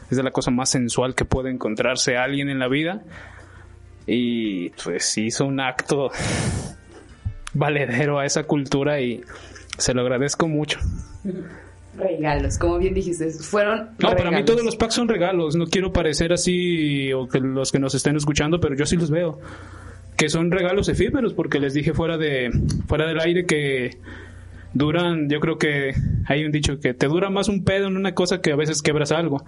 es 0.08 0.16
de 0.16 0.22
la 0.22 0.30
cosa 0.30 0.52
más 0.52 0.70
sensual 0.70 1.16
que 1.16 1.24
puede 1.24 1.50
encontrarse 1.50 2.16
alguien 2.16 2.48
en 2.48 2.60
la 2.60 2.68
vida. 2.68 3.02
Y 4.06 4.70
pues 4.84 5.18
hizo 5.18 5.44
un 5.44 5.58
acto 5.58 6.12
valedero 7.52 8.20
a 8.20 8.26
esa 8.26 8.44
cultura 8.44 9.00
y 9.00 9.22
se 9.76 9.92
lo 9.92 10.02
agradezco 10.02 10.46
mucho. 10.46 10.78
Regalos, 11.98 12.58
como 12.58 12.78
bien 12.78 12.94
dijiste, 12.94 13.28
fueron 13.30 13.90
No, 13.98 14.10
para 14.10 14.14
mí 14.14 14.36
regalos. 14.36 14.44
todos 14.44 14.64
los 14.64 14.76
packs 14.76 14.94
son 14.94 15.08
regalos. 15.08 15.56
No 15.56 15.66
quiero 15.66 15.92
parecer 15.92 16.32
así 16.32 17.12
o 17.12 17.26
que 17.26 17.40
los 17.40 17.72
que 17.72 17.80
nos 17.80 17.92
estén 17.96 18.14
escuchando, 18.14 18.60
pero 18.60 18.76
yo 18.76 18.86
sí 18.86 18.96
los 18.96 19.10
veo. 19.10 19.40
Que 20.16 20.28
son 20.28 20.52
regalos 20.52 20.88
efímeros 20.88 21.34
porque 21.34 21.58
les 21.58 21.74
dije 21.74 21.92
fuera 21.92 22.16
de 22.18 22.52
fuera 22.86 23.04
del 23.04 23.18
aire 23.18 23.46
que 23.46 23.98
duran, 24.74 25.28
yo 25.30 25.40
creo 25.40 25.56
que 25.56 25.94
hay 26.26 26.44
un 26.44 26.52
dicho 26.52 26.78
que 26.80 26.92
te 26.94 27.06
dura 27.06 27.30
más 27.30 27.48
un 27.48 27.64
pedo 27.64 27.86
en 27.86 27.96
una 27.96 28.14
cosa 28.14 28.40
que 28.40 28.52
a 28.52 28.56
veces 28.56 28.82
quebras 28.82 29.12
algo. 29.12 29.44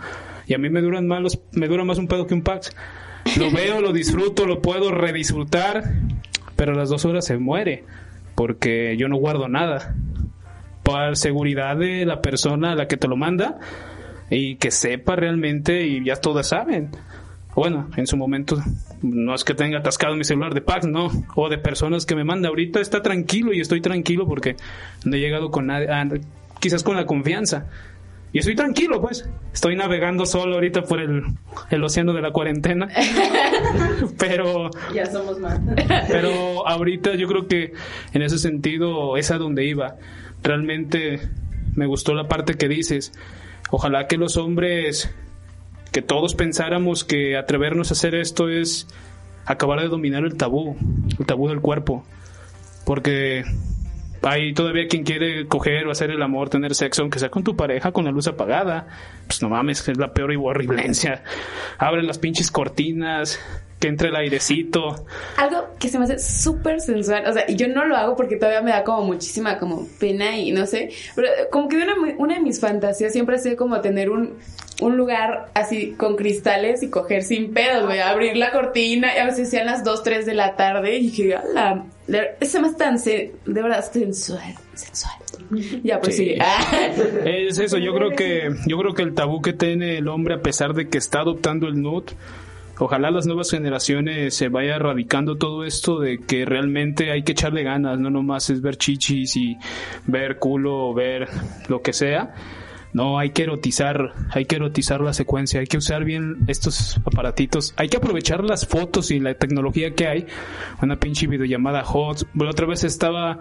Y 0.47 0.55
a 0.55 0.59
mí 0.59 0.71
me 0.71 0.81
duran 0.81 1.07
más 1.07 1.21
los, 1.21 1.41
me 1.53 1.69
dura 1.69 1.85
más 1.85 1.99
un 1.99 2.09
pedo 2.09 2.27
que 2.27 2.35
un 2.35 2.43
pack. 2.43 2.73
Lo 3.39 3.51
veo, 3.53 3.81
lo 3.81 3.93
disfruto, 3.93 4.47
lo 4.47 4.62
puedo 4.62 4.91
redisfrutar, 4.91 5.85
pero 6.55 6.73
a 6.73 6.77
las 6.77 6.89
dos 6.89 7.05
horas 7.05 7.25
se 7.27 7.37
muere 7.37 7.85
porque 8.35 8.97
yo 8.99 9.09
no 9.09 9.17
guardo 9.17 9.49
nada 9.49 9.95
para 10.83 11.17
seguridad 11.17 11.77
de 11.77 12.07
la 12.07 12.23
persona 12.23 12.73
a 12.73 12.75
la 12.77 12.87
que 12.87 12.97
te 12.97 13.09
lo 13.09 13.17
manda 13.17 13.59
y 14.31 14.57
que 14.57 14.71
sepa 14.71 15.17
realmente 15.17 15.87
y 15.87 16.05
ya 16.05 16.17
todas 16.17 16.49
saben. 16.49 16.91
Bueno, 17.57 17.89
en 17.97 18.07
su 18.07 18.17
momento 18.17 18.62
no 19.03 19.35
es 19.35 19.45
que 19.45 19.55
tenga 19.55 19.79
atascado 19.79 20.17
mi 20.17 20.25
celular 20.25 20.55
de 20.55 20.61
packs, 20.61 20.87
no, 20.87 21.11
o 21.35 21.49
de 21.49 21.59
personas 21.59 22.07
que 22.07 22.15
me 22.17 22.25
manda. 22.25 22.49
Ahorita 22.49 22.81
está 22.81 23.03
tranquilo 23.03 23.53
y 23.53 23.61
estoy 23.61 23.81
tranquilo 23.81 24.27
porque 24.27 24.57
no 25.05 25.17
he 25.17 25.21
llegado 25.21 25.51
con 25.51 25.67
nadie, 25.67 25.89
ah, 25.91 26.07
quizás 26.61 26.83
con 26.83 26.97
la 26.97 27.07
confianza. 27.07 27.67
Y 28.33 28.39
estoy 28.41 28.55
tranquilo, 28.57 29.01
pues. 29.01 29.29
Estoy 29.55 29.77
navegando 29.77 30.27
solo 30.27 30.57
ahorita 30.57 30.83
por 30.83 31.01
el, 31.01 31.23
el 31.71 31.85
océano 31.85 32.13
de 32.13 32.21
la 32.21 32.33
cuarentena. 32.33 32.89
Pero 34.19 34.71
Ya 34.95 35.07
somos 35.07 35.39
más. 35.39 35.59
pero 36.09 36.67
ahorita 36.67 37.15
yo 37.15 37.27
creo 37.29 37.47
que 37.47 37.73
en 38.13 38.23
ese 38.23 38.39
sentido 38.39 39.17
es 39.17 39.31
a 39.31 39.39
donde 39.39 39.65
iba. 39.65 39.97
Realmente 40.43 41.21
me 41.75 41.87
gustó 41.87 42.15
la 42.15 42.29
parte 42.29 42.55
que 42.55 42.69
dices. 42.69 43.13
Ojalá 43.71 44.07
que 44.07 44.17
los 44.17 44.37
hombres, 44.37 45.11
que 45.97 46.03
todos 46.03 46.35
pensáramos 46.35 47.05
que 47.05 47.39
atrevernos 47.39 47.91
a 47.91 47.95
hacer 47.95 48.15
esto 48.15 48.51
es 48.51 48.87
acabar 49.47 49.81
de 49.81 49.89
dominar 49.89 50.25
el 50.25 50.37
tabú, 50.37 50.77
el 51.19 51.25
tabú 51.25 51.49
del 51.49 51.63
cuerpo. 51.63 52.05
Porque 52.85 53.45
hay 54.21 54.53
todavía 54.53 54.89
quien 54.89 55.05
quiere 55.05 55.47
coger 55.47 55.87
o 55.87 55.91
hacer 55.91 56.11
el 56.11 56.21
amor, 56.21 56.51
tener 56.51 56.75
sexo, 56.75 57.01
aunque 57.01 57.19
sea 57.19 57.31
con 57.31 57.45
tu 57.45 57.57
pareja, 57.57 57.93
con 57.93 58.05
la 58.05 58.11
luz 58.11 58.27
apagada. 58.27 58.89
Pues 59.27 59.41
no 59.41 59.49
mames, 59.49 59.89
es 59.89 59.97
la 59.97 60.13
peor 60.13 60.37
horriblencia. 60.37 61.23
Abren 61.79 62.07
las 62.07 62.19
pinches 62.19 62.51
cortinas, 62.51 63.41
que 63.81 63.89
entre 63.89 64.11
el 64.11 64.17
airecito. 64.17 65.07
Algo 65.39 65.69
que 65.79 65.89
se 65.89 65.99
me 65.99 66.05
hace 66.05 66.19
súper 66.19 66.83
sensual, 66.83 67.25
o 67.27 67.33
sea, 67.33 67.47
y 67.49 67.57
yo 67.57 67.69
no 67.69 67.87
lo 67.87 67.97
hago 67.97 68.17
porque 68.17 68.37
todavía 68.37 68.61
me 68.61 68.73
da 68.73 68.85
como 68.85 69.07
muchísima 69.07 69.59
como 69.59 69.87
pena 69.99 70.37
y 70.37 70.53
no 70.53 70.67
sé, 70.67 70.91
pero 71.15 71.29
como 71.51 71.69
que 71.69 71.77
una, 71.77 71.95
una 72.19 72.35
de 72.35 72.41
mis 72.41 72.61
fantasías 72.61 73.15
siempre 73.15 73.37
ha 73.37 73.39
sido 73.39 73.57
como 73.57 73.81
tener 73.81 74.11
un, 74.11 74.35
un 74.81 74.97
lugar 74.97 75.49
así 75.55 75.93
con 75.93 76.17
cristales 76.17 76.83
y 76.83 76.91
coger 76.91 77.23
sin 77.23 77.55
pedos, 77.55 77.85
güey, 77.87 78.01
abrir 78.01 78.37
la 78.37 78.51
cortina 78.53 79.15
y 79.15 79.19
a 79.19 79.25
veces 79.25 79.49
sean 79.51 79.67
las 79.67 79.83
2, 79.85 80.03
3 80.03 80.27
de 80.27 80.35
la 80.35 80.55
tarde 80.57 80.97
y 80.99 81.12
que, 81.12 81.35
ala, 81.35 81.85
ese 82.41 82.61
más 82.61 82.77
tan, 82.77 82.99
se- 82.99 83.33
de 83.47 83.62
verdad, 83.62 83.85
sensual, 83.91 84.55
sensual. 84.75 85.15
Ya, 85.83 86.01
pues 86.01 86.17
Sí. 86.17 86.35
Es 87.25 87.59
eso, 87.59 87.79
yo 87.79 87.95
creo 87.95 88.11
que 88.11 88.51
yo 88.67 88.79
creo 88.79 88.95
que 88.95 89.03
el 89.03 89.15
tabú 89.15 89.41
que 89.43 89.53
tiene 89.53 89.99
el 89.99 90.09
hombre 90.09 90.35
a 90.35 90.41
pesar 90.43 90.75
de 90.75 90.89
que 90.89 90.99
está 90.99 91.21
adoptando 91.21 91.69
el 91.69 91.81
nude, 91.81 92.12
ojalá 92.79 93.11
las 93.11 93.27
nuevas 93.27 93.51
generaciones 93.51 94.35
se 94.35 94.49
vaya 94.49 94.77
erradicando 94.77 95.37
todo 95.37 95.65
esto 95.65 96.01
de 96.01 96.19
que 96.19 96.45
realmente 96.45 97.11
hay 97.12 97.23
que 97.23 97.33
echarle 97.33 97.62
ganas, 97.62 97.99
no 97.99 98.11
nomás 98.11 98.51
es 98.51 98.61
ver 98.61 98.77
chichis 98.77 99.37
y 99.37 99.57
ver 100.07 100.39
culo 100.39 100.93
ver 100.95 101.29
lo 101.69 101.81
que 101.81 101.93
sea. 101.93 102.35
No, 102.92 103.18
hay 103.18 103.31
que 103.31 103.42
erotizar, 103.42 104.14
hay 104.31 104.46
que 104.46 104.57
erotizar 104.57 105.01
la 105.01 105.12
secuencia, 105.12 105.61
hay 105.61 105.66
que 105.66 105.77
usar 105.77 106.05
bien 106.05 106.38
estos 106.46 106.96
aparatitos, 107.05 107.75
hay 107.77 107.88
que 107.88 107.99
aprovechar 107.99 108.42
las 108.44 108.66
fotos 108.66 109.11
y 109.11 109.20
la 109.20 109.35
tecnología 109.35 109.94
que 109.94 110.07
hay. 110.07 110.27
Una 110.81 110.96
pinche 110.96 111.27
videollamada 111.27 111.85
hot. 111.85 112.27
La 112.35 112.51
otra 112.51 112.66
vez 112.66 112.85
estaba 112.85 113.38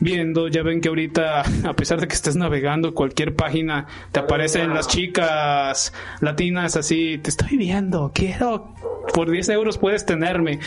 viendo, 0.00 0.48
ya 0.48 0.62
ven 0.62 0.80
que 0.80 0.88
ahorita, 0.88 1.42
a 1.68 1.72
pesar 1.74 2.00
de 2.00 2.08
que 2.08 2.14
estés 2.14 2.36
navegando 2.36 2.94
cualquier 2.94 3.34
página, 3.34 3.86
te 4.12 4.20
aparecen 4.20 4.72
las 4.72 4.88
chicas 4.88 5.92
latinas 6.20 6.76
así, 6.76 7.18
te 7.18 7.30
estoy 7.30 7.56
viendo, 7.56 8.10
quiero, 8.14 8.74
por 9.12 9.30
10 9.30 9.48
euros 9.50 9.78
puedes 9.78 10.06
tenerme. 10.06 10.60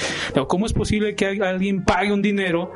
¿Cómo 0.48 0.66
es 0.66 0.74
posible 0.74 1.16
que 1.16 1.26
alguien 1.26 1.84
pague 1.84 2.12
un 2.12 2.22
dinero? 2.22 2.72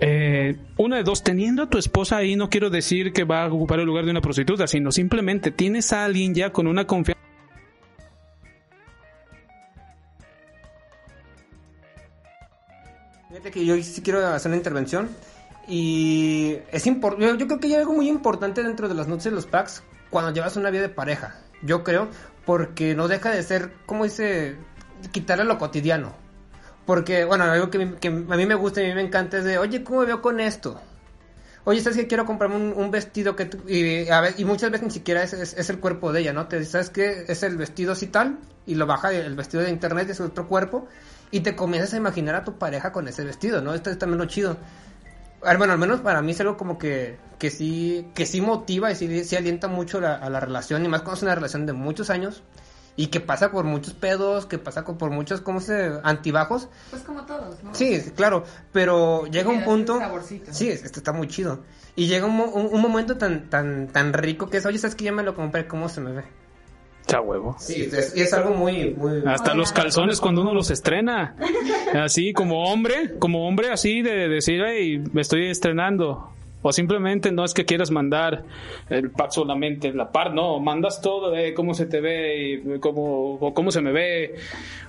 Eh, 0.00 0.56
una 0.78 0.96
de 0.96 1.02
dos, 1.02 1.22
teniendo 1.22 1.62
a 1.62 1.68
tu 1.68 1.78
esposa 1.78 2.16
ahí, 2.16 2.34
no 2.34 2.48
quiero 2.48 2.70
decir 2.70 3.12
que 3.12 3.24
va 3.24 3.44
a 3.44 3.48
ocupar 3.48 3.80
el 3.80 3.86
lugar 3.86 4.04
de 4.04 4.10
una 4.10 4.20
prostituta, 4.20 4.66
sino 4.66 4.90
simplemente 4.92 5.50
tienes 5.50 5.92
a 5.92 6.04
alguien 6.04 6.34
ya 6.34 6.50
con 6.50 6.66
una 6.66 6.86
confianza. 6.86 7.20
Fíjate 13.28 13.50
que 13.50 13.64
yo 13.64 13.80
sí 13.82 14.02
quiero 14.02 14.26
hacer 14.26 14.48
una 14.50 14.56
intervención. 14.56 15.08
Y 15.68 16.56
es 16.72 16.86
importante, 16.86 17.38
yo, 17.38 17.46
creo 17.46 17.60
que 17.60 17.68
hay 17.68 17.74
algo 17.74 17.92
muy 17.92 18.08
importante 18.08 18.62
dentro 18.62 18.88
de 18.88 18.94
las 18.94 19.06
noches 19.06 19.26
de 19.26 19.30
los 19.30 19.46
packs 19.46 19.84
cuando 20.10 20.32
llevas 20.32 20.56
una 20.56 20.70
vida 20.70 20.82
de 20.82 20.88
pareja. 20.88 21.38
Yo 21.62 21.84
creo, 21.84 22.08
porque 22.44 22.94
no 22.94 23.06
deja 23.06 23.30
de 23.30 23.42
ser, 23.42 23.72
como 23.86 24.04
dice, 24.04 24.56
quitarle 25.12 25.44
lo 25.44 25.58
cotidiano. 25.58 26.12
Porque, 26.90 27.24
bueno, 27.24 27.44
algo 27.44 27.70
que, 27.70 27.78
a 27.78 28.10
mí 28.10 28.46
me 28.46 28.54
gusta 28.56 28.82
y 28.82 28.86
a 28.86 28.88
mí 28.88 28.94
me 28.96 29.02
encanta 29.02 29.38
es 29.38 29.44
de, 29.44 29.58
oye, 29.58 29.84
¿cómo 29.84 30.00
veo 30.00 30.20
con 30.20 30.40
esto? 30.40 30.80
Oye, 31.62 31.80
¿sabes 31.80 31.96
que 31.96 32.08
quiero 32.08 32.26
comprarme 32.26 32.56
un, 32.56 32.90
vestido 32.90 33.36
que... 33.36 33.44
tú- 33.44 33.62
Y, 33.68 34.08
muchas 34.44 34.72
veces 34.72 34.86
ni 34.88 34.90
siquiera 34.90 35.22
es, 35.22 35.70
el 35.70 35.78
cuerpo 35.78 36.12
de 36.12 36.22
ella, 36.22 36.32
¿no? 36.32 36.48
Te 36.48 36.58
dice, 36.58 36.72
¿sabes 36.72 36.90
qué? 36.90 37.26
Es 37.28 37.44
el 37.44 37.56
vestido 37.56 37.92
así 37.92 38.08
tal, 38.08 38.40
y 38.66 38.74
lo 38.74 38.86
baja 38.86 39.12
el 39.12 39.36
vestido 39.36 39.62
de 39.62 39.70
internet, 39.70 40.10
es 40.10 40.20
otro 40.20 40.48
cuerpo, 40.48 40.88
y 41.30 41.42
te 41.42 41.54
comienzas 41.54 41.94
a 41.94 41.96
imaginar 41.96 42.34
a 42.34 42.42
tu 42.42 42.58
pareja 42.58 42.90
con 42.90 43.06
ese 43.06 43.22
vestido, 43.22 43.62
¿no? 43.62 43.72
Esto 43.72 43.90
es 43.90 43.96
también 43.96 44.18
lo 44.18 44.24
chido. 44.24 44.56
Bueno, 45.42 45.72
al 45.72 45.78
menos 45.78 46.00
para 46.00 46.22
mí 46.22 46.32
es 46.32 46.40
algo 46.40 46.56
como 46.56 46.76
que, 46.76 47.18
que 47.38 47.52
sí 47.52 48.08
que 48.16 48.26
sí 48.26 48.40
motiva 48.40 48.90
y 48.90 48.96
sí, 48.96 49.22
sí 49.24 49.36
alienta 49.36 49.68
mucho 49.68 50.00
la- 50.00 50.16
a 50.16 50.28
la 50.28 50.40
relación, 50.40 50.84
y 50.84 50.88
más 50.88 51.02
cuando 51.02 51.18
es 51.18 51.22
una 51.22 51.36
relación 51.36 51.66
de 51.66 51.72
muchos 51.72 52.10
años, 52.10 52.42
y 52.96 53.06
que 53.06 53.20
pasa 53.20 53.50
por 53.50 53.64
muchos 53.64 53.94
pedos, 53.94 54.46
que 54.46 54.58
pasa 54.58 54.84
por 54.84 55.10
muchos, 55.10 55.40
¿cómo 55.40 55.60
se...? 55.60 55.90
Antibajos, 56.02 56.68
Pues 56.90 57.02
como 57.02 57.24
todos, 57.24 57.62
¿no? 57.62 57.74
Sí, 57.74 58.00
claro, 58.14 58.44
pero 58.72 59.26
llega 59.26 59.48
un 59.48 59.64
punto. 59.64 59.98
saborcito. 59.98 60.52
Sí, 60.52 60.68
esto 60.68 60.98
está 60.98 61.12
muy 61.12 61.28
chido. 61.28 61.60
Y 61.96 62.06
llega 62.06 62.26
un, 62.26 62.38
un, 62.40 62.68
un 62.72 62.80
momento 62.80 63.16
tan 63.16 63.48
tan 63.50 63.88
tan 63.88 64.12
rico 64.12 64.48
que 64.48 64.58
es, 64.58 64.66
oye, 64.66 64.78
sabes 64.78 64.94
que 64.94 65.04
ya 65.04 65.12
me 65.12 65.22
lo 65.22 65.34
compré, 65.34 65.66
¿cómo 65.66 65.88
se 65.88 66.00
me 66.00 66.12
ve? 66.12 66.22
Cha 67.06 67.20
huevo. 67.20 67.56
Sí, 67.58 67.88
es, 67.92 68.14
y 68.16 68.20
es 68.20 68.32
algo 68.32 68.54
muy 68.54 68.94
muy 68.94 69.22
Hasta 69.26 69.54
los 69.54 69.72
calzones 69.72 70.20
cuando 70.20 70.42
uno 70.42 70.54
los 70.54 70.70
estrena. 70.70 71.34
Así 71.94 72.32
como 72.32 72.64
hombre, 72.70 73.18
como 73.18 73.48
hombre 73.48 73.70
así 73.72 74.02
de 74.02 74.28
decir, 74.28 74.62
hey, 74.64 75.02
me 75.12 75.22
estoy 75.22 75.50
estrenando. 75.50 76.32
O 76.62 76.72
simplemente 76.72 77.32
no 77.32 77.44
es 77.44 77.54
que 77.54 77.64
quieras 77.64 77.90
mandar 77.90 78.44
el 78.90 79.10
pack 79.10 79.30
solamente 79.32 79.92
la 79.94 80.12
par, 80.12 80.34
no, 80.34 80.60
mandas 80.60 81.00
todo 81.00 81.30
de 81.30 81.54
cómo 81.54 81.72
se 81.72 81.86
te 81.86 82.00
ve 82.02 82.60
y 82.76 82.78
cómo, 82.80 83.34
o 83.36 83.54
cómo 83.54 83.70
se 83.70 83.80
me 83.80 83.92
ve. 83.92 84.34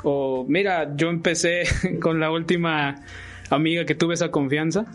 O 0.03 0.45
mira, 0.47 0.95
yo 0.97 1.09
empecé 1.09 1.63
con 2.01 2.19
la 2.19 2.29
última 2.29 2.95
amiga 3.49 3.85
que 3.85 3.95
tuve 3.95 4.15
esa 4.15 4.29
confianza 4.31 4.85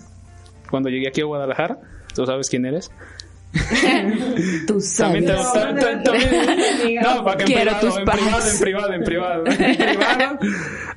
cuando 0.70 0.88
llegué 0.90 1.08
aquí 1.08 1.22
a 1.22 1.24
Guadalajara. 1.24 1.78
Tú 2.14 2.26
sabes 2.26 2.50
quién 2.50 2.66
eres. 2.66 2.90
Tú 4.66 4.78
También 4.98 5.26
te 5.26 5.36
sabes. 5.36 5.82
también- 6.04 7.00
No, 7.02 7.24
para 7.24 7.36
que 7.38 7.52
en 7.54 7.60
privado, 7.60 7.98
en 7.98 8.04
privado, 8.04 8.50
en 8.50 8.58
privado, 8.58 8.92
en 8.92 9.04
privado, 9.04 9.44
en 9.46 9.74
privado. 9.74 10.38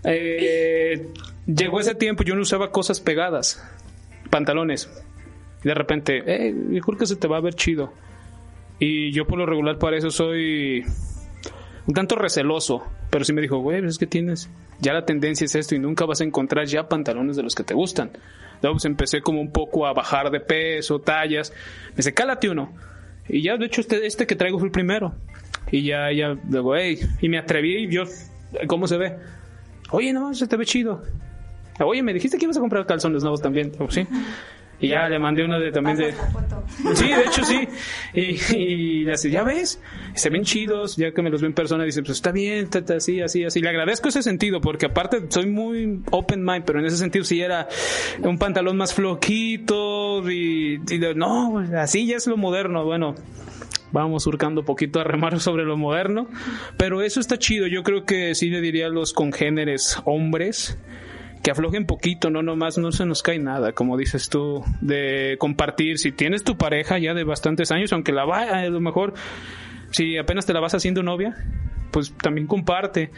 Eh, 0.03 1.07
llegó 1.45 1.79
ese 1.79 1.95
tiempo, 1.95 2.23
yo 2.23 2.35
no 2.35 2.41
usaba 2.41 2.71
cosas 2.71 2.99
pegadas, 2.99 3.63
pantalones. 4.29 4.89
Y 5.63 5.67
de 5.67 5.73
repente, 5.73 6.23
eh, 6.25 6.53
creo 6.85 6.97
que 6.97 7.05
se 7.05 7.15
te 7.15 7.27
va 7.27 7.37
a 7.37 7.41
ver 7.41 7.53
chido. 7.53 7.93
Y 8.79 9.11
yo 9.11 9.25
por 9.27 9.37
lo 9.37 9.45
regular 9.45 9.77
para 9.77 9.97
eso 9.97 10.09
soy 10.09 10.83
un 11.85 11.93
tanto 11.93 12.15
receloso. 12.15 12.83
Pero 13.09 13.25
sí 13.25 13.33
me 13.33 13.41
dijo, 13.41 13.57
güey, 13.57 13.83
es 13.85 13.97
que 13.97 14.07
tienes, 14.07 14.49
ya 14.79 14.93
la 14.93 15.05
tendencia 15.05 15.45
es 15.45 15.55
esto 15.55 15.75
y 15.75 15.79
nunca 15.79 16.05
vas 16.05 16.21
a 16.21 16.23
encontrar 16.23 16.65
ya 16.67 16.87
pantalones 16.87 17.35
de 17.35 17.43
los 17.43 17.55
que 17.55 17.63
te 17.63 17.73
gustan. 17.73 18.11
Luego 18.61 18.75
pues 18.75 18.85
empecé 18.85 19.21
como 19.21 19.41
un 19.41 19.51
poco 19.51 19.87
a 19.87 19.93
bajar 19.93 20.31
de 20.31 20.39
peso, 20.39 20.99
tallas. 20.99 21.51
Me 21.89 21.97
dice, 21.97 22.13
cálate 22.13 22.49
uno. 22.49 22.73
Y 23.27 23.41
ya, 23.41 23.57
de 23.57 23.65
hecho, 23.65 23.81
este, 23.81 24.05
este 24.05 24.27
que 24.27 24.35
traigo 24.35 24.59
fue 24.59 24.67
el 24.67 24.71
primero. 24.71 25.13
Y 25.71 25.83
ya, 25.83 26.11
ya, 26.11 26.37
luego, 26.49 26.75
hey, 26.75 26.99
y 27.21 27.29
me 27.29 27.37
atreví 27.37 27.85
y 27.85 27.91
yo, 27.91 28.03
¿cómo 28.67 28.87
se 28.87 28.97
ve? 28.97 29.17
Oye, 29.91 30.13
no, 30.13 30.33
se 30.33 30.47
te 30.47 30.57
ve 30.57 30.65
chido. 30.65 31.03
Oye, 31.79 32.03
me 32.03 32.13
dijiste 32.13 32.37
que 32.37 32.45
ibas 32.45 32.57
a 32.57 32.59
comprar 32.59 32.85
calzones 32.85 33.23
nuevos 33.23 33.41
también. 33.41 33.71
Sí. 33.89 34.05
Y 34.81 34.87
ya 34.89 35.09
le 35.09 35.19
mandé 35.19 35.43
uno 35.43 35.59
de 35.59 35.71
también 35.71 35.97
de... 35.97 36.13
Sí, 36.95 37.07
de 37.09 37.21
hecho 37.25 37.43
sí. 37.43 37.67
Y, 38.13 38.55
y 38.55 39.03
le 39.03 39.11
hace, 39.13 39.29
ya 39.29 39.43
ves, 39.43 39.81
se 40.15 40.29
ven 40.29 40.43
chidos, 40.43 40.95
ya 40.95 41.11
que 41.11 41.21
me 41.21 41.29
los 41.29 41.41
ven 41.41 41.49
en 41.49 41.53
persona, 41.53 41.83
dice, 41.83 42.01
pues 42.01 42.17
está 42.17 42.31
bien, 42.31 42.69
así, 42.95 43.19
así, 43.19 43.43
así. 43.43 43.59
Le 43.61 43.69
agradezco 43.69 44.07
ese 44.07 44.23
sentido, 44.23 44.61
porque 44.61 44.85
aparte 44.85 45.21
soy 45.29 45.47
muy 45.47 46.01
open 46.11 46.45
mind, 46.45 46.63
pero 46.63 46.79
en 46.79 46.85
ese 46.85 46.95
sentido 46.95 47.25
sí 47.25 47.41
era 47.41 47.67
un 48.23 48.37
pantalón 48.37 48.77
más 48.77 48.93
floquito 48.93 50.29
y, 50.31 50.75
y 50.89 50.97
de- 50.97 51.15
no, 51.15 51.59
así 51.77 52.05
ya 52.05 52.15
es 52.15 52.27
lo 52.27 52.37
moderno. 52.37 52.85
Bueno, 52.85 53.15
vamos 53.91 54.23
surcando 54.23 54.63
poquito 54.63 54.99
a 55.01 55.03
remar 55.03 55.39
sobre 55.41 55.65
lo 55.65 55.75
moderno, 55.75 56.27
pero 56.77 57.01
eso 57.01 57.19
está 57.19 57.37
chido. 57.37 57.67
Yo 57.67 57.83
creo 57.83 58.05
que 58.05 58.33
sí 58.35 58.49
le 58.49 58.61
diría 58.61 58.85
a 58.85 58.89
los 58.89 59.11
congéneres 59.13 59.99
hombres 60.05 60.77
que 61.43 61.51
aflojen 61.51 61.85
poquito, 61.85 62.29
no 62.29 62.41
nomás 62.41 62.77
no 62.77 62.91
se 62.91 63.05
nos 63.05 63.23
cae 63.23 63.39
nada, 63.39 63.71
como 63.71 63.97
dices 63.97 64.29
tú, 64.29 64.63
de 64.81 65.37
compartir. 65.39 65.97
Si 65.97 66.11
tienes 66.11 66.43
tu 66.43 66.57
pareja 66.57 66.99
ya 66.99 67.13
de 67.13 67.23
bastantes 67.23 67.71
años, 67.71 67.93
aunque 67.93 68.11
la 68.11 68.25
va, 68.25 68.41
a 68.41 68.69
lo 68.69 68.79
mejor, 68.81 69.13
si 69.91 70.17
apenas 70.17 70.45
te 70.45 70.53
la 70.53 70.59
vas 70.59 70.73
haciendo 70.73 71.03
novia, 71.03 71.35
pues 71.91 72.13
también 72.21 72.47
comparte. 72.47 73.11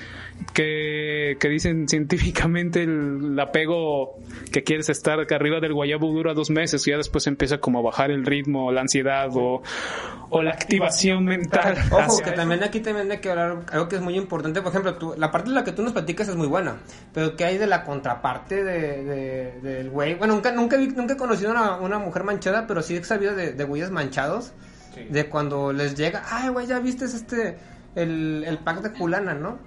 Que, 0.54 1.38
que 1.40 1.50
dicen 1.50 1.88
científicamente 1.88 2.84
el, 2.84 3.40
apego 3.40 4.16
que 4.52 4.64
quieres 4.64 4.90
estar 4.90 5.20
acá 5.20 5.36
arriba 5.36 5.60
del 5.60 5.74
guayabo 5.74 6.08
dura 6.12 6.34
dos 6.34 6.50
meses, 6.50 6.86
y 6.88 6.92
ya 6.92 6.98
después 6.98 7.28
empieza 7.28 7.60
como 7.60 7.80
a 7.80 7.82
bajar 7.84 8.10
el 8.12 8.26
ritmo, 8.26 8.72
la 8.72 8.82
ansiedad 8.82 9.30
o, 9.36 9.62
o 10.30 10.42
la 10.42 10.52
activación 10.52 11.26
mental. 11.26 11.78
Ojo, 11.92 12.22
que 12.24 12.32
también 12.32 12.64
aquí 12.64 12.80
también 12.80 13.12
hay 13.12 13.20
que 13.20 13.30
hablar 13.30 13.66
algo 13.72 13.88
que 13.88 13.98
es 13.98 14.02
muy 14.02 14.16
importante. 14.18 14.62
Por 14.62 14.72
ejemplo, 14.72 14.96
tú- 14.96 15.14
la 15.18 15.32
parte 15.32 15.50
de 15.50 15.56
la 15.56 15.64
que 15.64 15.72
tú 15.74 15.84
nos 15.84 15.94
platicas 15.94 16.28
es 16.28 16.36
muy 16.36 16.48
buena, 16.48 16.78
pero 17.14 17.36
¿qué 17.36 17.46
hay 17.46 17.58
de 17.60 17.68
la 17.68 17.84
contraparte 17.84 18.64
de, 18.64 19.04
de- 19.04 19.52
del 19.62 19.90
güey? 19.92 20.16
Bueno, 20.16 20.34
nunca, 20.34 20.52
nunca, 20.52 20.78
vi- 20.78 20.88
nunca 20.88 21.14
he 21.14 21.18
conocido 21.18 21.52
una, 21.52 21.78
una 21.78 22.00
mujer 22.00 22.24
manchada, 22.24 22.66
pero 22.68 22.82
sí 22.82 22.96
he 22.96 23.04
sabido 23.04 23.36
de, 23.36 23.54
de 23.54 23.64
güeyes 23.64 23.92
manchados. 23.92 24.54
De 25.10 25.30
cuando 25.30 25.72
les 25.72 25.96
llega, 25.96 26.24
ay, 26.30 26.50
güey, 26.50 26.68
ya 26.68 26.80
viste 26.80 27.06
este, 27.06 27.58
el, 27.96 28.44
el 28.46 28.58
pack 28.60 28.82
de 28.82 28.90
fulana, 28.92 29.34
¿no? 29.34 29.60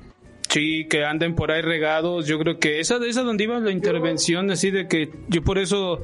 Sí, 0.55 0.87
que 0.89 1.05
anden 1.05 1.35
por 1.35 1.51
ahí 1.51 1.63
regados. 1.63 2.29
Yo 2.29 2.39
creo 2.39 2.61
que 2.61 2.79
esa 2.79 2.99
esa 3.05 3.23
donde 3.23 3.43
iba 3.43 3.59
la 3.59 3.73
intervención, 3.73 4.53
así 4.53 4.71
de 4.71 4.87
que 4.87 5.11
yo 5.27 5.43
por 5.43 5.59
eso. 5.59 6.01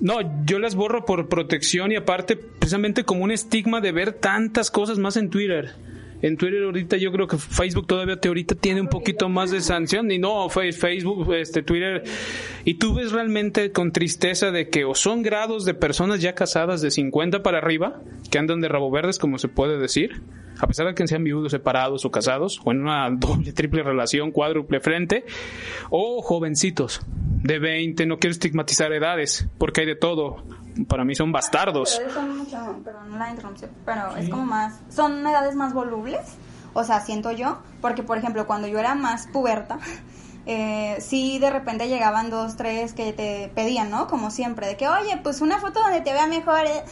No, 0.00 0.44
yo 0.44 0.60
las 0.60 0.76
borro 0.76 1.04
por 1.04 1.28
protección 1.28 1.90
y 1.90 1.96
aparte, 1.96 2.36
precisamente 2.36 3.02
como 3.02 3.24
un 3.24 3.32
estigma 3.32 3.80
de 3.80 3.90
ver 3.90 4.12
tantas 4.12 4.70
cosas 4.70 4.98
más 4.98 5.16
en 5.16 5.28
Twitter. 5.28 5.72
En 6.22 6.36
Twitter 6.36 6.62
ahorita 6.62 6.98
yo 6.98 7.10
creo 7.10 7.26
que 7.26 7.36
Facebook 7.36 7.88
todavía 7.88 8.16
te 8.16 8.28
ahorita 8.28 8.54
tiene 8.54 8.80
un 8.80 8.86
poquito 8.86 9.28
más 9.28 9.50
de 9.50 9.60
sanción 9.60 10.08
y 10.12 10.18
no, 10.18 10.48
Facebook, 10.48 11.34
este 11.34 11.64
Twitter 11.64 12.04
y 12.64 12.74
tú 12.74 12.94
ves 12.94 13.10
realmente 13.10 13.72
con 13.72 13.90
tristeza 13.90 14.52
de 14.52 14.68
que 14.68 14.84
o 14.84 14.94
son 14.94 15.22
grados 15.22 15.64
de 15.64 15.74
personas 15.74 16.20
ya 16.20 16.36
casadas 16.36 16.80
de 16.80 16.92
50 16.92 17.42
para 17.42 17.58
arriba 17.58 18.00
que 18.32 18.38
andan 18.38 18.62
de 18.62 18.68
rabo 18.68 18.90
verdes 18.90 19.18
como 19.18 19.38
se 19.38 19.48
puede 19.48 19.78
decir, 19.78 20.22
a 20.58 20.66
pesar 20.66 20.86
de 20.86 20.94
que 20.94 21.06
sean 21.06 21.22
viudos, 21.22 21.52
separados 21.52 22.06
o 22.06 22.10
casados 22.10 22.60
o 22.64 22.72
en 22.72 22.80
una 22.80 23.08
doble, 23.12 23.52
triple 23.52 23.82
relación, 23.82 24.32
cuádruple 24.32 24.80
frente 24.80 25.24
o 25.90 26.22
jovencitos 26.22 27.02
de 27.06 27.58
20, 27.58 28.06
no 28.06 28.18
quiero 28.18 28.32
estigmatizar 28.32 28.90
edades 28.92 29.46
porque 29.58 29.82
hay 29.82 29.86
de 29.86 29.96
todo. 29.96 30.42
Para 30.88 31.04
mí 31.04 31.14
son 31.14 31.30
bastardos. 31.30 31.98
Pero 31.98 32.14
son 32.14 32.38
mucho, 32.38 32.80
perdón 32.82 33.18
la 33.18 33.30
interrupción, 33.30 33.70
pero 33.84 34.16
es 34.16 34.30
como 34.30 34.46
más, 34.46 34.80
son 34.88 35.26
edades 35.26 35.54
más 35.54 35.74
volubles, 35.74 36.20
o 36.72 36.82
sea, 36.82 37.00
siento 37.00 37.30
yo, 37.32 37.58
porque 37.82 38.02
por 38.02 38.16
ejemplo, 38.16 38.46
cuando 38.46 38.66
yo 38.66 38.78
era 38.78 38.94
más 38.94 39.26
puberta, 39.26 39.78
eh, 40.46 40.96
sí 41.00 41.38
de 41.38 41.50
repente 41.50 41.88
llegaban 41.88 42.30
dos, 42.30 42.56
tres 42.56 42.94
que 42.94 43.12
te 43.12 43.52
pedían, 43.54 43.90
¿no? 43.90 44.06
Como 44.06 44.30
siempre, 44.30 44.66
de 44.66 44.78
que, 44.78 44.88
oye, 44.88 45.20
pues 45.22 45.42
una 45.42 45.58
foto 45.58 45.80
donde 45.80 46.00
te 46.00 46.14
vea 46.14 46.26
mejor, 46.26 46.64
eh". 46.64 46.82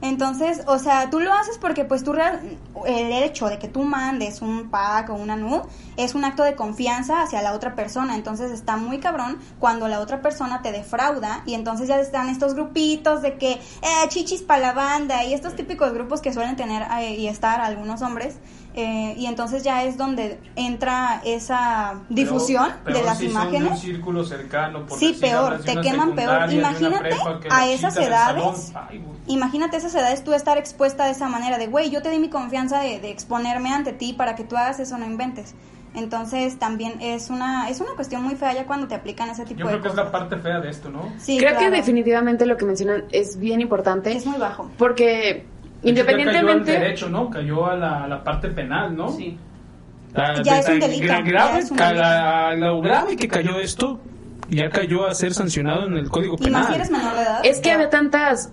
Entonces, 0.00 0.62
o 0.66 0.78
sea, 0.78 1.10
tú 1.10 1.18
lo 1.18 1.32
haces 1.32 1.58
porque 1.58 1.84
pues 1.84 2.04
tú 2.04 2.12
real- 2.12 2.40
el 2.86 3.12
hecho 3.24 3.48
de 3.48 3.58
que 3.58 3.66
tú 3.66 3.82
mandes 3.82 4.42
un 4.42 4.70
pack 4.70 5.10
o 5.10 5.14
una 5.14 5.34
nude 5.34 5.62
es 5.96 6.14
un 6.14 6.24
acto 6.24 6.44
de 6.44 6.54
confianza 6.54 7.22
hacia 7.22 7.42
la 7.42 7.52
otra 7.52 7.74
persona. 7.74 8.14
Entonces 8.14 8.52
está 8.52 8.76
muy 8.76 8.98
cabrón 8.98 9.38
cuando 9.58 9.88
la 9.88 9.98
otra 10.00 10.22
persona 10.22 10.62
te 10.62 10.70
defrauda 10.70 11.42
y 11.46 11.54
entonces 11.54 11.88
ya 11.88 11.98
están 11.98 12.28
estos 12.28 12.54
grupitos 12.54 13.22
de 13.22 13.36
que 13.38 13.52
eh, 13.54 13.60
chichis 14.08 14.42
para 14.42 14.60
la 14.60 14.72
banda 14.72 15.24
y 15.24 15.34
estos 15.34 15.56
típicos 15.56 15.92
grupos 15.92 16.20
que 16.20 16.32
suelen 16.32 16.54
tener 16.54 16.82
eh, 17.00 17.16
y 17.16 17.26
estar 17.26 17.60
algunos 17.60 18.00
hombres. 18.02 18.36
Eh, 18.80 19.14
y 19.18 19.26
entonces 19.26 19.64
ya 19.64 19.82
es 19.82 19.96
donde 19.96 20.38
entra 20.54 21.20
esa 21.24 21.94
difusión 22.08 22.70
Pero- 22.84 22.98
de 22.98 23.04
las 23.04 23.16
son 23.18 23.26
de 23.26 23.30
imágenes. 23.32 23.70
un 23.72 23.76
círculo 23.76 24.24
cercano, 24.24 24.86
por 24.86 24.96
Sí, 25.00 25.16
peor, 25.20 25.58
te 25.64 25.80
queman 25.80 26.14
peor. 26.14 26.52
Imagínate 26.52 27.10
a 27.50 27.66
esas 27.68 27.96
edades. 27.96 28.72
ay. 28.76 29.02
Imagínate 29.26 29.76
esas 29.78 29.94
edades 29.96 30.22
tú 30.22 30.32
estar 30.32 30.58
expuesta 30.58 31.06
de 31.06 31.10
esa 31.10 31.28
manera 31.28 31.58
de, 31.58 31.66
güey, 31.66 31.90
yo 31.90 32.02
te 32.02 32.10
di 32.10 32.20
mi 32.20 32.28
confianza 32.30 32.80
de, 32.80 33.00
de 33.00 33.10
exponerme 33.10 33.72
ante 33.72 33.92
ti 33.92 34.12
para 34.12 34.36
que 34.36 34.44
tú 34.44 34.56
hagas 34.56 34.78
eso, 34.78 34.96
no 34.96 35.04
inventes. 35.06 35.54
Entonces 35.94 36.58
también 36.58 37.00
es 37.00 37.30
una 37.30 37.68
es 37.70 37.80
una 37.80 37.90
cuestión 37.96 38.22
muy 38.22 38.36
fea 38.36 38.52
ya 38.52 38.66
cuando 38.66 38.86
te 38.86 38.94
aplican 38.94 39.30
ese 39.30 39.44
tipo 39.44 39.60
Yo 39.60 39.66
de 39.66 39.72
creo 39.72 39.82
que 39.82 39.88
es 39.88 39.94
la 39.94 40.12
parte 40.12 40.36
fea 40.36 40.60
de 40.60 40.70
esto, 40.70 40.90
¿no? 40.90 41.12
Sí, 41.18 41.38
Creo 41.38 41.58
que 41.58 41.70
definitivamente 41.70 42.46
lo 42.46 42.56
que 42.56 42.64
mencionan 42.66 43.04
es 43.10 43.38
bien 43.40 43.60
importante. 43.60 44.12
es 44.12 44.24
muy 44.26 44.38
bajo. 44.38 44.70
Porque 44.78 45.46
Ya 45.82 45.92
Cayó 45.94 46.02
al 46.02 46.10
independientemente... 46.20 46.72
derecho, 46.72 47.08
¿no? 47.08 47.30
Cayó 47.30 47.66
a 47.66 47.76
la, 47.76 48.04
a 48.04 48.08
la 48.08 48.24
parte 48.24 48.48
penal, 48.48 48.96
¿no? 48.96 49.10
Sí. 49.12 49.36
La- 50.14 50.42
Ya 50.42 50.54
de 50.54 50.60
es 50.60 50.68
un 50.68 50.80
delito, 50.80 51.04
gra- 51.04 51.08
ya 51.08 51.20
grave, 51.20 51.58
es 51.60 51.70
un 51.70 51.80
a 51.80 51.84
delito. 51.86 52.02
la- 52.02 52.48
a 52.48 52.54
lo 52.54 52.80
grave 52.80 53.16
que 53.16 53.28
cayó 53.28 53.58
esto, 53.60 54.00
ya 54.50 54.70
cayó 54.70 55.06
a 55.06 55.14
ser 55.14 55.34
sancionado 55.34 55.86
en 55.86 55.94
el 55.94 56.08
Código 56.08 56.36
Y 56.40 56.44
Penal. 56.44 56.62
más 56.62 56.68
si 56.70 56.74
eres 56.76 56.90
menor 56.90 57.14
de 57.14 57.22
edad. 57.22 57.40
Es 57.44 57.58
que 57.60 57.68
ya. 57.68 57.74
había 57.74 57.90
tantas 57.90 58.50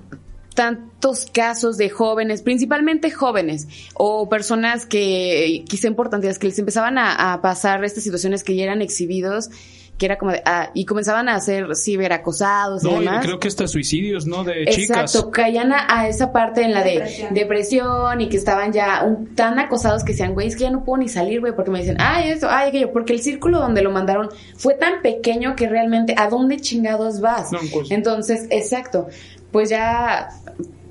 tantos 0.54 1.26
casos 1.34 1.76
de 1.78 1.90
jóvenes, 1.90 2.42
principalmente 2.42 3.12
jóvenes 3.12 3.68
o 3.94 4.30
personas 4.30 4.86
que 4.86 5.66
quizá 5.68 5.88
importantes 5.88 6.40
que 6.40 6.48
les 6.48 6.58
empezaban 6.60 6.98
a, 6.98 7.34
a 7.34 7.42
pasar 7.42 7.84
estas 7.84 8.04
situaciones 8.06 8.42
que 8.44 8.56
ya 8.56 8.64
eran 8.64 8.82
exhibidos, 8.82 9.50
que 9.98 10.06
era 10.08 10.18
como 10.18 10.32
de, 10.34 10.42
ah, 10.46 10.72
y 10.74 10.84
comenzaban 10.86 11.30
a 11.30 11.40
ser 11.40 11.68
ciberacosados 11.76 12.84
y 12.84 12.88
No, 12.88 12.98
y 13.02 13.06
demás. 13.06 13.26
creo 13.26 13.40
que 13.40 13.48
hasta 13.48 13.66
suicidios, 13.68 14.26
¿no? 14.26 14.44
De 14.44 14.66
chicas. 14.66 15.00
Exacto, 15.16 15.32
caían 15.32 15.72
a, 15.72 15.86
a 15.88 16.08
esa 16.10 16.34
parte 16.34 16.64
en 16.64 16.74
la 16.74 16.84
de 16.84 16.92
Depresión. 16.96 17.34
depresión 17.34 18.22
y 18.22 18.28
que 18.30 18.38
estaban 18.38 18.74
ya 18.74 19.04
un- 19.06 19.34
tan 19.36 19.58
acosados 19.58 20.04
que 20.04 20.12
decían, 20.12 20.34
güey, 20.34 20.48
es 20.48 20.56
que 20.56 20.64
ya 20.64 20.70
no 20.72 20.84
puedo 20.84 20.98
ni 21.02 21.08
salir, 21.08 21.40
güey, 21.40 21.56
porque 21.56 21.72
me 21.72 21.80
dicen, 21.80 21.96
ay, 22.00 22.30
eso, 22.32 22.48
ay, 22.50 22.70
aquello, 22.70 22.92
porque 22.92 23.14
el 23.14 23.22
círculo 23.22 23.60
donde 23.60 23.82
lo 23.82 23.92
mandaron 23.92 24.30
fue 24.58 24.74
tan 24.74 25.02
pequeño 25.02 25.56
que 25.56 25.68
realmente, 25.70 26.14
¿a 26.18 26.28
dónde 26.30 26.58
chingados 26.60 27.22
vas? 27.22 27.52
No, 27.54 27.60
pues. 27.72 27.90
Entonces, 27.92 28.48
exacto, 28.50 29.08
pues 29.52 29.70
ya 29.70 30.28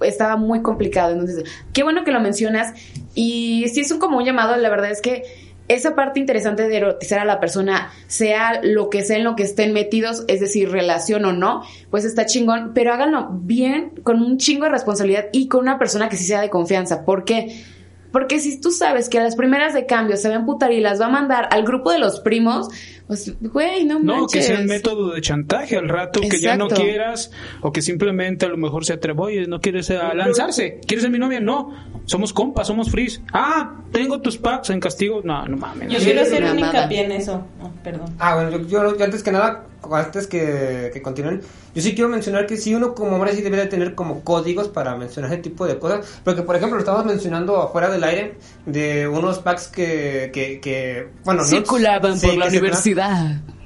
estaba 0.00 0.36
muy 0.36 0.62
complicado. 0.62 1.12
Entonces, 1.12 1.44
qué 1.72 1.82
bueno 1.82 2.04
que 2.04 2.10
lo 2.12 2.20
mencionas. 2.20 2.72
Y 3.14 3.68
si 3.68 3.80
es 3.80 3.90
un 3.92 3.98
como 3.98 4.16
un 4.18 4.24
llamado, 4.24 4.56
la 4.56 4.68
verdad 4.70 4.90
es 4.90 5.00
que 5.00 5.22
esa 5.68 5.94
parte 5.94 6.20
interesante 6.20 6.68
de 6.68 6.76
erotizar 6.76 7.20
a 7.20 7.24
la 7.24 7.40
persona, 7.40 7.90
sea 8.06 8.60
lo 8.62 8.90
que 8.90 9.02
sea 9.02 9.16
en 9.16 9.24
lo 9.24 9.34
que 9.34 9.44
estén 9.44 9.72
metidos, 9.72 10.24
es 10.28 10.40
decir, 10.40 10.70
relación 10.70 11.24
o 11.24 11.32
no, 11.32 11.62
pues 11.90 12.04
está 12.04 12.26
chingón, 12.26 12.72
pero 12.74 12.92
háganlo 12.92 13.28
bien, 13.32 13.92
con 14.02 14.22
un 14.22 14.36
chingo 14.38 14.64
de 14.64 14.72
responsabilidad 14.72 15.26
y 15.32 15.48
con 15.48 15.60
una 15.60 15.78
persona 15.78 16.08
que 16.08 16.16
sí 16.16 16.24
sea 16.24 16.40
de 16.40 16.50
confianza. 16.50 17.04
¿Por 17.04 17.24
qué? 17.24 17.64
Porque 18.12 18.38
si 18.38 18.60
tú 18.60 18.70
sabes 18.70 19.08
que 19.08 19.18
a 19.18 19.24
las 19.24 19.34
primeras 19.34 19.74
de 19.74 19.86
cambio 19.86 20.16
se 20.16 20.28
va 20.28 20.36
a 20.36 20.38
emputar 20.38 20.70
y 20.70 20.80
las 20.80 21.00
va 21.00 21.06
a 21.06 21.10
mandar 21.10 21.48
al 21.50 21.64
grupo 21.64 21.90
de 21.90 21.98
los 21.98 22.20
primos, 22.20 22.68
pues, 23.06 23.32
güey, 23.40 23.84
no 23.84 23.98
No, 23.98 24.14
que 24.14 24.20
manches. 24.38 24.46
sea 24.46 24.58
el 24.58 24.66
método 24.66 25.12
de 25.12 25.20
chantaje 25.20 25.76
al 25.76 25.88
rato, 25.88 26.20
que 26.20 26.40
ya 26.40 26.56
no 26.56 26.68
quieras, 26.68 27.30
o 27.60 27.72
que 27.72 27.82
simplemente 27.82 28.46
a 28.46 28.48
lo 28.48 28.56
mejor 28.56 28.84
se 28.84 28.94
atrevó 28.94 29.28
y 29.30 29.46
no 29.46 29.60
quieres 29.60 29.90
eh, 29.90 29.96
a 29.98 30.14
lanzarse. 30.14 30.80
¿Quieres 30.86 31.02
ser 31.02 31.10
mi 31.10 31.18
novia? 31.18 31.40
No, 31.40 31.72
somos 32.06 32.32
compas, 32.32 32.66
somos 32.66 32.90
fris. 32.90 33.20
Ah, 33.32 33.74
tengo 33.92 34.20
tus 34.20 34.38
packs 34.38 34.70
en 34.70 34.80
castigo. 34.80 35.20
No, 35.24 35.46
no 35.46 35.56
mames. 35.56 35.90
Yo 35.92 35.98
quiero 35.98 36.22
hacer 36.22 36.44
un 36.44 36.58
hincapié 36.58 37.04
en 37.04 37.12
eso. 37.12 37.46
Oh, 37.62 37.70
perdón. 37.82 38.14
Ah, 38.18 38.34
bueno, 38.36 38.50
yo, 38.50 38.58
yo- 38.68 38.96
yo 38.96 39.04
antes 39.04 39.22
que 39.22 39.32
nada, 39.32 39.64
antes 39.92 40.26
que, 40.26 40.90
que 40.92 41.02
continúen, 41.02 41.42
yo 41.74 41.82
sí 41.82 41.94
quiero 41.94 42.08
mencionar 42.08 42.46
que 42.46 42.56
sí 42.56 42.74
uno 42.74 42.94
como 42.94 43.16
hombre 43.16 43.34
sí 43.34 43.42
debe 43.42 43.58
de 43.58 43.66
tener 43.66 43.94
como 43.94 44.22
códigos 44.22 44.68
para 44.68 44.96
mencionar 44.96 45.30
ese 45.32 45.42
tipo 45.42 45.66
de 45.66 45.78
cosas, 45.78 46.20
porque 46.24 46.40
por 46.42 46.56
ejemplo 46.56 46.76
lo 46.76 46.80
estábamos 46.80 47.06
mencionando 47.06 47.60
afuera 47.60 47.90
del 47.90 48.02
aire 48.04 48.34
de 48.64 49.06
unos 49.08 49.40
packs 49.40 49.68
que, 49.68 50.30
que, 50.32 50.58
que 50.60 51.08
bueno, 51.24 51.42
no- 51.42 51.48
Circulaban 51.48 52.18
sí, 52.18 52.28
por 52.28 52.36
la 52.36 52.48
que 52.50 52.60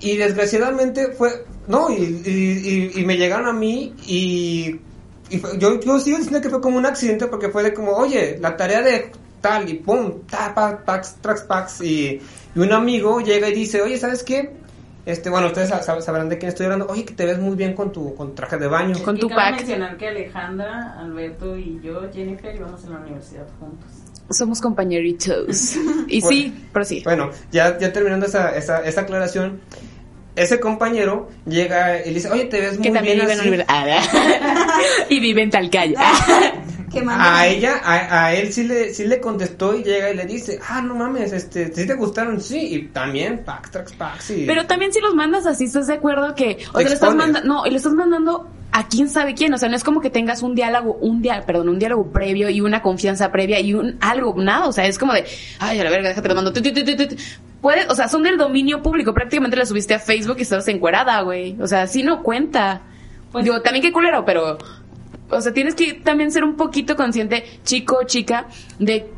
Y 0.01 0.16
desgraciadamente 0.16 1.09
fue, 1.12 1.45
no, 1.66 1.91
y, 1.91 1.95
y, 2.24 2.91
y- 2.97 3.01
y 3.01 3.05
me 3.05 3.16
llegaron 3.16 3.47
a 3.49 3.53
mí 3.53 3.95
y, 4.07 4.81
y 5.31 5.39
fue- 5.39 5.59
yo, 5.59 5.81
yo 5.81 5.99
sigo 6.01 6.16
diciendo 6.18 6.41
que 6.41 6.51
fue 6.51 6.61
como 6.61 6.79
un 6.79 6.87
accidente 6.87 7.26
porque 7.26 7.49
fue 7.49 7.62
de 7.62 7.74
como, 7.74 7.93
oye, 7.93 8.39
la 8.41 8.57
tarea 8.57 8.83
de 8.83 9.11
tal 9.41 9.68
y 9.68 9.74
pum, 9.74 10.20
ta, 10.29 10.55
pa, 10.55 10.79
packs, 10.85 11.16
tracks, 11.20 11.43
packs 11.43 11.81
y, 11.83 12.20
y 12.55 12.59
un 12.59 12.72
amigo 12.72 13.20
llega 13.20 13.49
y 13.49 13.55
dice, 13.55 13.83
oye, 13.83 13.99
¿sabes 13.99 14.22
qué? 14.22 14.51
Este, 15.07 15.31
bueno, 15.31 15.47
ustedes 15.47 15.70
sab- 15.70 16.01
sabrán 16.03 16.29
de 16.29 16.37
quién 16.37 16.51
estoy 16.51 16.66
hablando. 16.66 16.87
Oye, 16.89 17.05
que 17.05 17.14
te 17.14 17.24
ves 17.24 17.39
muy 17.39 17.57
bien 17.57 17.72
con 17.74 17.93
tu 17.93 18.14
con 18.14 18.35
traje 18.35 18.59
de 18.59 18.66
baño. 18.68 18.95
Con 19.03 19.16
Y 19.16 19.20
tu 19.20 19.29
cabe 19.29 19.41
pack. 19.53 19.57
mencionar 19.61 19.97
que 19.97 20.09
Alejandra, 20.09 20.99
Alberto 20.99 21.57
y 21.57 21.81
yo, 21.83 22.03
Jennifer, 22.12 22.55
íbamos 22.55 22.85
a 22.85 22.91
la 22.91 22.99
universidad 22.99 23.47
juntos. 23.59 23.89
Somos 24.31 24.61
compañeritos. 24.61 25.74
Y 26.09 26.20
Bueno. 26.22 26.37
sí, 26.37 26.55
pero 26.72 26.85
sí. 26.87 27.03
Bueno, 27.05 27.31
ya, 27.53 27.79
ya 27.79 27.93
terminando 27.93 28.24
esa, 28.26 28.57
esa, 28.57 28.83
esa 28.83 29.03
aclaración, 29.03 29.61
ese 30.37 30.59
compañero 30.59 31.29
llega 31.47 32.01
y 32.03 32.09
le 32.09 32.14
dice, 32.14 32.31
oye, 32.31 32.45
te 32.47 32.61
ves 32.61 32.79
muy 32.79 32.87
que 32.87 32.91
también 32.93 33.16
bien 33.16 33.29
vive 33.29 33.41
en 33.41 33.49
universidad. 33.49 34.03
y 35.11 35.20
vive 35.20 35.43
en 35.43 35.51
Talcaya. 35.51 36.01
A 37.09 37.46
ella, 37.46 37.80
a, 37.82 38.26
a 38.26 38.34
él 38.34 38.53
sí 38.53 38.64
le, 38.64 38.94
sí 38.94 39.07
le 39.07 39.20
contestó 39.20 39.74
y 39.74 39.82
llega 39.82 40.11
y 40.11 40.16
le 40.16 40.26
dice, 40.26 40.59
ah, 40.68 40.80
no 40.82 40.94
mames, 40.94 41.32
este, 41.32 41.72
¿sí 41.74 41.86
te 41.86 41.94
gustaron? 41.94 42.40
Sí, 42.40 42.74
y 42.74 42.82
también, 42.88 43.44
pack, 43.44 43.70
tracks, 43.70 43.92
packs, 43.92 44.30
y... 44.30 44.46
Pero 44.46 44.66
también 44.66 44.92
si 44.92 45.01
los 45.01 45.14
mandas 45.14 45.46
así, 45.46 45.64
¿estás 45.64 45.86
de 45.86 45.94
acuerdo 45.94 46.34
que... 46.34 46.59
O 46.72 46.78
sea, 46.78 46.88
le 46.88 46.94
estás 46.94 47.14
mandando... 47.14 47.49
No, 47.49 47.66
y 47.66 47.70
le 47.70 47.76
estás 47.76 47.94
mandando 47.94 48.49
a 48.70 48.86
quién 48.88 49.09
sabe 49.09 49.34
quién. 49.34 49.53
O 49.55 49.59
sea, 49.59 49.68
no 49.68 49.76
es 49.76 49.84
como 49.84 50.01
que 50.01 50.11
tengas 50.11 50.42
un 50.42 50.55
diálogo, 50.55 50.94
un 51.01 51.22
dia 51.22 51.42
perdón, 51.46 51.68
un 51.68 51.78
diálogo 51.78 52.12
previo 52.12 52.51
y 52.51 52.61
una 52.61 52.82
confianza 52.82 53.32
previa 53.32 53.61
y 53.61 53.74
un 53.74 53.96
algo, 54.01 54.34
nada. 54.36 54.66
O 54.66 54.72
sea, 54.72 54.86
es 54.86 54.99
como 54.99 55.12
de, 55.12 55.24
ay, 55.59 55.80
a 55.80 55.84
la 55.84 55.90
verga, 55.90 56.11
déjate 56.11 56.28
lo 56.28 56.34
mando. 56.34 56.53
Tu, 56.53 56.62
tu, 56.62 56.72
tu, 56.72 56.84
tu, 56.84 56.96
tu. 56.96 57.16
Puedes, 57.61 57.88
o 57.88 57.94
sea, 57.94 58.09
son 58.09 58.22
del 58.22 58.36
dominio 58.36 58.82
público. 58.82 59.12
Prácticamente 59.14 59.57
la 59.57 59.66
subiste 59.66 59.94
a 59.94 59.99
Facebook 59.99 60.36
y 60.38 60.42
estabas 60.42 60.68
encuerada, 60.68 61.20
güey. 61.22 61.57
O 61.61 61.66
sea, 61.66 61.86
sí 61.86 62.03
no 62.03 62.22
cuenta. 62.22 62.82
Pues- 63.32 63.44
Digo, 63.44 63.61
también 63.62 63.82
qué 63.82 63.92
culero, 63.92 64.24
pero... 64.24 64.59
O 65.31 65.41
sea, 65.41 65.53
tienes 65.53 65.74
que 65.74 65.95
también 65.95 66.33
ser 66.33 66.45
un 66.45 66.57
poquito 66.57 66.97
consciente, 66.97 67.45
chico 67.64 67.99
o 68.01 68.05
chica, 68.05 68.47
de 68.79 69.11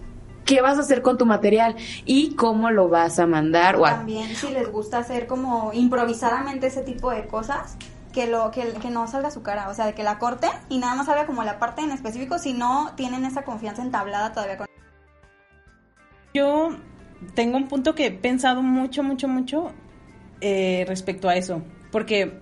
qué 0.44 0.60
vas 0.60 0.78
a 0.78 0.80
hacer 0.80 1.02
con 1.02 1.16
tu 1.16 1.26
material 1.26 1.76
y 2.04 2.34
cómo 2.34 2.70
lo 2.70 2.88
vas 2.88 3.18
a 3.18 3.26
mandar 3.26 3.76
o 3.76 3.86
a 3.86 3.90
También 3.90 4.34
si 4.34 4.50
les 4.50 4.70
gusta 4.70 4.98
hacer 4.98 5.26
como 5.26 5.72
improvisadamente 5.72 6.66
ese 6.66 6.82
tipo 6.82 7.10
de 7.10 7.26
cosas, 7.26 7.76
que 8.12 8.26
lo 8.26 8.50
que, 8.50 8.72
que 8.82 8.90
no 8.90 9.06
salga 9.06 9.30
su 9.30 9.42
cara, 9.42 9.68
o 9.68 9.74
sea, 9.74 9.86
de 9.86 9.94
que 9.94 10.02
la 10.02 10.18
corten 10.18 10.50
y 10.68 10.78
nada 10.78 10.96
más 10.96 11.06
salga 11.06 11.26
como 11.26 11.44
la 11.44 11.58
parte 11.58 11.82
en 11.82 11.92
específico 11.92 12.38
si 12.38 12.52
no 12.52 12.92
tienen 12.96 13.24
esa 13.24 13.42
confianza 13.42 13.82
entablada 13.82 14.32
todavía 14.32 14.56
con 14.56 14.66
Yo 16.34 16.76
tengo 17.34 17.56
un 17.56 17.68
punto 17.68 17.94
que 17.94 18.06
he 18.06 18.10
pensado 18.10 18.62
mucho, 18.62 19.04
mucho, 19.04 19.28
mucho 19.28 19.72
eh, 20.40 20.84
respecto 20.88 21.28
a 21.28 21.36
eso. 21.36 21.62
Porque 21.92 22.40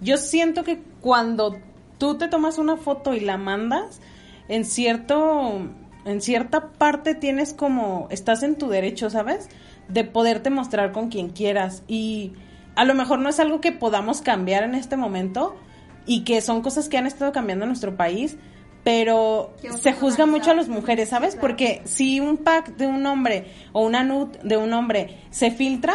yo 0.00 0.16
siento 0.16 0.64
que 0.64 0.82
cuando 1.00 1.56
tú 2.02 2.16
te 2.16 2.26
tomas 2.26 2.58
una 2.58 2.76
foto 2.76 3.14
y 3.14 3.20
la 3.20 3.36
mandas, 3.36 4.00
en 4.48 4.64
cierto, 4.64 5.60
en 6.04 6.20
cierta 6.20 6.72
parte 6.72 7.14
tienes 7.14 7.54
como, 7.54 8.08
estás 8.10 8.42
en 8.42 8.56
tu 8.56 8.68
derecho, 8.68 9.08
¿sabes? 9.08 9.48
De 9.86 10.02
poderte 10.02 10.50
mostrar 10.50 10.90
con 10.90 11.10
quien 11.10 11.28
quieras. 11.28 11.84
Y 11.86 12.32
a 12.74 12.84
lo 12.84 12.94
mejor 12.94 13.20
no 13.20 13.28
es 13.28 13.38
algo 13.38 13.60
que 13.60 13.70
podamos 13.70 14.20
cambiar 14.20 14.64
en 14.64 14.74
este 14.74 14.96
momento 14.96 15.54
y 16.04 16.24
que 16.24 16.40
son 16.40 16.60
cosas 16.60 16.88
que 16.88 16.98
han 16.98 17.06
estado 17.06 17.30
cambiando 17.30 17.66
en 17.66 17.68
nuestro 17.68 17.96
país, 17.96 18.36
pero 18.82 19.54
se 19.78 19.92
juzga 19.92 20.26
mucho 20.26 20.50
a 20.50 20.54
las 20.54 20.68
mujeres, 20.68 21.10
¿sabes? 21.10 21.36
Porque 21.36 21.82
si 21.84 22.18
un 22.18 22.36
pack 22.36 22.74
de 22.78 22.88
un 22.88 23.06
hombre 23.06 23.46
o 23.72 23.82
una 23.86 24.02
nude 24.02 24.40
de 24.42 24.56
un 24.56 24.72
hombre 24.72 25.18
se 25.30 25.52
filtra, 25.52 25.94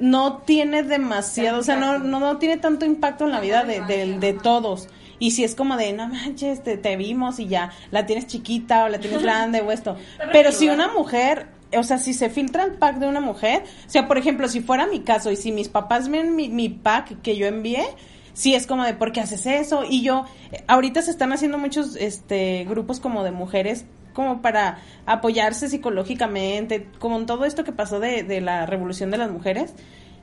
no 0.00 0.38
tiene 0.38 0.82
demasiado, 0.82 1.60
o 1.60 1.62
sea, 1.62 1.76
no, 1.76 1.98
no, 2.00 2.18
no 2.18 2.38
tiene 2.38 2.56
tanto 2.56 2.84
impacto 2.84 3.26
en 3.26 3.30
la 3.30 3.40
vida 3.40 3.62
de, 3.62 3.80
de- 3.82 4.18
de 4.18 4.32
todos. 4.32 4.88
Y 5.20 5.30
si 5.30 5.44
es 5.44 5.54
como 5.54 5.76
de, 5.76 5.92
no 5.92 6.08
manches, 6.08 6.64
te, 6.64 6.76
te 6.76 6.96
vimos 6.96 7.38
y 7.38 7.46
ya, 7.46 7.70
la 7.92 8.06
tienes 8.06 8.26
chiquita 8.26 8.84
o 8.84 8.88
la 8.88 8.98
tienes 8.98 9.22
grande 9.22 9.60
o 9.60 9.70
esto. 9.70 9.96
Pero 10.32 10.50
si 10.50 10.68
una 10.68 10.88
mujer, 10.88 11.46
o 11.76 11.84
sea, 11.84 11.98
si 11.98 12.14
se 12.14 12.30
filtra 12.30 12.64
el 12.64 12.72
pack 12.72 12.96
de 12.96 13.06
una 13.06 13.20
mujer, 13.20 13.62
o 13.86 13.90
sea, 13.90 14.08
por 14.08 14.18
ejemplo, 14.18 14.48
si 14.48 14.60
fuera 14.60 14.86
mi 14.86 15.00
caso 15.00 15.30
y 15.30 15.36
si 15.36 15.52
mis 15.52 15.68
papás 15.68 16.08
ven 16.08 16.34
mi, 16.34 16.48
mi 16.48 16.70
pack 16.70 17.20
que 17.22 17.36
yo 17.36 17.46
envié, 17.46 17.84
sí 18.32 18.54
es 18.54 18.66
como 18.66 18.84
de, 18.84 18.94
¿por 18.94 19.12
qué 19.12 19.20
haces 19.20 19.46
eso? 19.46 19.84
Y 19.88 20.02
yo, 20.02 20.24
eh, 20.50 20.64
ahorita 20.66 21.02
se 21.02 21.10
están 21.10 21.32
haciendo 21.32 21.58
muchos 21.58 21.96
este 21.96 22.64
grupos 22.68 22.98
como 22.98 23.22
de 23.22 23.30
mujeres 23.30 23.84
como 24.14 24.42
para 24.42 24.78
apoyarse 25.06 25.68
psicológicamente, 25.68 26.88
como 26.98 27.16
en 27.18 27.26
todo 27.26 27.44
esto 27.44 27.62
que 27.62 27.72
pasó 27.72 28.00
de, 28.00 28.22
de 28.24 28.40
la 28.40 28.66
revolución 28.66 29.10
de 29.10 29.18
las 29.18 29.30
mujeres. 29.30 29.74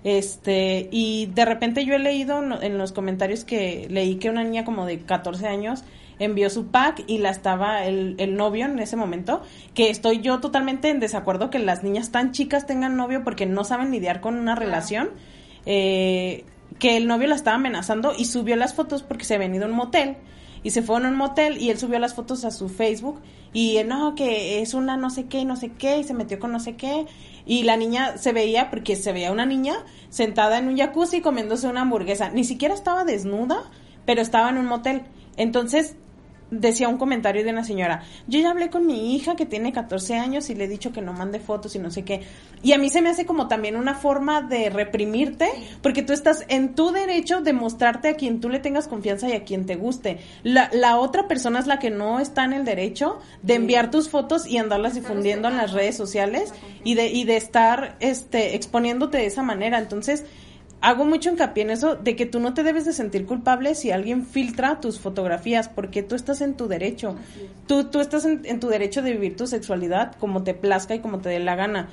Este, 0.07 0.87
y 0.89 1.25
de 1.35 1.43
repente 1.43 1.83
yo 1.83 1.93
he 1.93 1.99
leído 1.99 2.41
en 2.61 2.77
los 2.77 2.93
comentarios 2.93 3.43
que 3.43 3.87
leí 3.89 4.15
que 4.15 4.29
una 4.29 4.41
niña 4.41 4.63
como 4.63 4.85
de 4.85 4.99
14 4.99 5.47
años 5.47 5.83
envió 6.17 6.49
su 6.49 6.67
pack 6.67 7.03
y 7.07 7.17
la 7.17 7.29
estaba 7.29 7.83
el, 7.83 8.15
el 8.17 8.37
novio 8.37 8.67
en 8.67 8.79
ese 8.79 8.95
momento, 8.95 9.41
que 9.73 9.89
estoy 9.89 10.21
yo 10.21 10.39
totalmente 10.39 10.87
en 10.87 11.01
desacuerdo 11.01 11.49
que 11.49 11.59
las 11.59 11.83
niñas 11.83 12.09
tan 12.09 12.31
chicas 12.31 12.65
tengan 12.65 12.95
novio 12.95 13.25
porque 13.25 13.45
no 13.45 13.65
saben 13.65 13.91
lidiar 13.91 14.21
con 14.21 14.35
una 14.35 14.55
relación. 14.55 15.09
Eh, 15.65 16.45
que 16.79 16.95
el 16.95 17.05
novio 17.07 17.27
la 17.27 17.35
estaba 17.35 17.57
amenazando 17.57 18.13
y 18.17 18.25
subió 18.25 18.55
las 18.55 18.75
fotos 18.75 19.03
porque 19.03 19.25
se 19.25 19.35
había 19.35 19.53
ido 19.53 19.65
a 19.65 19.67
un 19.67 19.75
motel 19.75 20.15
y 20.63 20.71
se 20.71 20.81
fue 20.81 20.97
a 20.97 20.99
un 20.99 21.15
motel 21.15 21.61
y 21.61 21.69
él 21.69 21.77
subió 21.77 21.99
las 21.99 22.13
fotos 22.13 22.45
a 22.45 22.51
su 22.51 22.69
Facebook 22.69 23.19
y 23.53 23.77
él, 23.77 23.87
no, 23.87 24.15
que 24.15 24.61
es 24.61 24.73
una 24.73 24.97
no 24.97 25.09
sé 25.09 25.25
qué 25.25 25.39
y 25.39 25.45
no 25.45 25.55
sé 25.55 25.71
qué 25.71 25.99
y 25.99 26.03
se 26.03 26.13
metió 26.13 26.39
con 26.39 26.51
no 26.51 26.59
sé 26.59 26.75
qué 26.75 27.05
y 27.47 27.63
la 27.63 27.77
niña 27.77 28.17
se 28.17 28.33
veía, 28.33 28.69
porque 28.69 28.95
se 28.95 29.13
veía 29.13 29.31
una 29.31 29.45
niña 29.45 29.85
sentada 30.09 30.57
en 30.57 30.67
un 30.67 30.77
jacuzzi 30.77 31.21
comiéndose 31.21 31.67
una 31.67 31.81
hamburguesa, 31.81 32.29
ni 32.29 32.43
siquiera 32.43 32.75
estaba 32.75 33.05
desnuda, 33.05 33.63
pero 34.05 34.21
estaba 34.21 34.49
en 34.49 34.57
un 34.57 34.65
motel. 34.65 35.03
Entonces, 35.37 35.95
decía 36.51 36.87
un 36.87 36.97
comentario 36.97 37.43
de 37.43 37.51
una 37.51 37.63
señora, 37.63 38.03
yo 38.27 38.39
ya 38.39 38.51
hablé 38.51 38.69
con 38.69 38.85
mi 38.85 39.15
hija 39.15 39.35
que 39.35 39.45
tiene 39.45 39.73
14 39.73 40.15
años 40.15 40.49
y 40.49 40.55
le 40.55 40.65
he 40.65 40.67
dicho 40.67 40.91
que 40.91 41.01
no 41.01 41.13
mande 41.13 41.39
fotos 41.39 41.75
y 41.75 41.79
no 41.79 41.91
sé 41.91 42.03
qué. 42.03 42.21
Y 42.63 42.73
a 42.73 42.77
mí 42.77 42.89
se 42.89 43.01
me 43.01 43.09
hace 43.09 43.25
como 43.25 43.47
también 43.47 43.75
una 43.75 43.95
forma 43.95 44.41
de 44.41 44.69
reprimirte, 44.69 45.49
porque 45.81 46.01
tú 46.01 46.13
estás 46.13 46.45
en 46.47 46.75
tu 46.75 46.91
derecho 46.91 47.41
de 47.41 47.53
mostrarte 47.53 48.09
a 48.09 48.15
quien 48.15 48.39
tú 48.39 48.49
le 48.49 48.59
tengas 48.59 48.87
confianza 48.87 49.29
y 49.29 49.33
a 49.33 49.43
quien 49.43 49.65
te 49.65 49.75
guste. 49.75 50.19
La, 50.43 50.69
la 50.73 50.97
otra 50.97 51.27
persona 51.27 51.59
es 51.59 51.67
la 51.67 51.79
que 51.79 51.89
no 51.89 52.19
está 52.19 52.45
en 52.45 52.53
el 52.53 52.65
derecho 52.65 53.19
de 53.43 53.55
enviar 53.55 53.91
tus 53.91 54.09
fotos 54.09 54.47
y 54.47 54.57
andarlas 54.57 54.95
difundiendo 54.95 55.47
en 55.47 55.57
las 55.57 55.73
redes 55.73 55.95
sociales 55.95 56.53
y 56.83 56.95
de, 56.95 57.07
y 57.07 57.25
de 57.25 57.37
estar 57.37 57.95
este, 57.99 58.55
exponiéndote 58.55 59.17
de 59.17 59.25
esa 59.25 59.43
manera. 59.43 59.77
Entonces, 59.77 60.25
hago 60.81 61.05
mucho 61.05 61.29
hincapié 61.29 61.63
en 61.63 61.71
eso 61.71 61.95
de 61.95 62.15
que 62.15 62.25
tú 62.25 62.39
no 62.39 62.53
te 62.53 62.63
debes 62.63 62.85
de 62.85 62.93
sentir 62.93 63.25
culpable 63.25 63.75
si 63.75 63.91
alguien 63.91 64.25
filtra 64.25 64.79
tus 64.79 64.99
fotografías 64.99 65.69
porque 65.69 66.03
tú 66.03 66.15
estás 66.15 66.41
en 66.41 66.55
tu 66.55 66.67
derecho. 66.67 67.15
Tú, 67.67 67.85
tú 67.85 67.99
estás 67.99 68.25
en, 68.25 68.41
en 68.45 68.59
tu 68.59 68.67
derecho 68.67 69.01
de 69.01 69.13
vivir 69.13 69.35
tu 69.35 69.47
sexualidad 69.47 70.15
como 70.19 70.43
te 70.43 70.53
plazca 70.53 70.95
y 70.95 70.99
como 70.99 71.19
te 71.19 71.29
dé 71.29 71.39
la 71.39 71.55
gana. 71.55 71.89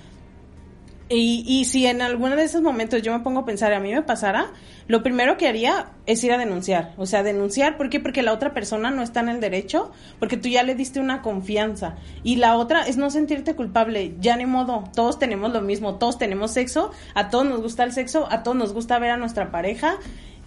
Y, 1.10 1.44
y 1.46 1.66
si 1.66 1.86
en 1.86 2.00
alguno 2.00 2.34
de 2.34 2.44
esos 2.44 2.62
momentos 2.62 3.02
yo 3.02 3.12
me 3.12 3.20
pongo 3.22 3.40
a 3.40 3.44
pensar, 3.44 3.74
a 3.74 3.80
mí 3.80 3.92
me 3.92 4.00
pasara, 4.00 4.46
lo 4.88 5.02
primero 5.02 5.36
que 5.36 5.46
haría 5.46 5.90
es 6.06 6.24
ir 6.24 6.32
a 6.32 6.38
denunciar. 6.38 6.94
O 6.96 7.04
sea, 7.04 7.22
denunciar, 7.22 7.76
¿por 7.76 7.90
qué? 7.90 8.00
Porque 8.00 8.22
la 8.22 8.32
otra 8.32 8.54
persona 8.54 8.90
no 8.90 9.02
está 9.02 9.20
en 9.20 9.28
el 9.28 9.38
derecho, 9.40 9.92
porque 10.18 10.38
tú 10.38 10.48
ya 10.48 10.62
le 10.62 10.74
diste 10.74 11.00
una 11.00 11.20
confianza. 11.20 11.96
Y 12.22 12.36
la 12.36 12.56
otra 12.56 12.86
es 12.86 12.96
no 12.96 13.10
sentirte 13.10 13.54
culpable, 13.54 14.14
ya 14.18 14.36
ni 14.36 14.46
modo, 14.46 14.84
todos 14.94 15.18
tenemos 15.18 15.52
lo 15.52 15.60
mismo, 15.60 15.96
todos 15.96 16.16
tenemos 16.16 16.52
sexo, 16.52 16.90
a 17.14 17.28
todos 17.28 17.44
nos 17.44 17.60
gusta 17.60 17.84
el 17.84 17.92
sexo, 17.92 18.26
a 18.30 18.42
todos 18.42 18.56
nos 18.56 18.72
gusta 18.72 18.98
ver 18.98 19.10
a 19.10 19.16
nuestra 19.18 19.50
pareja. 19.50 19.96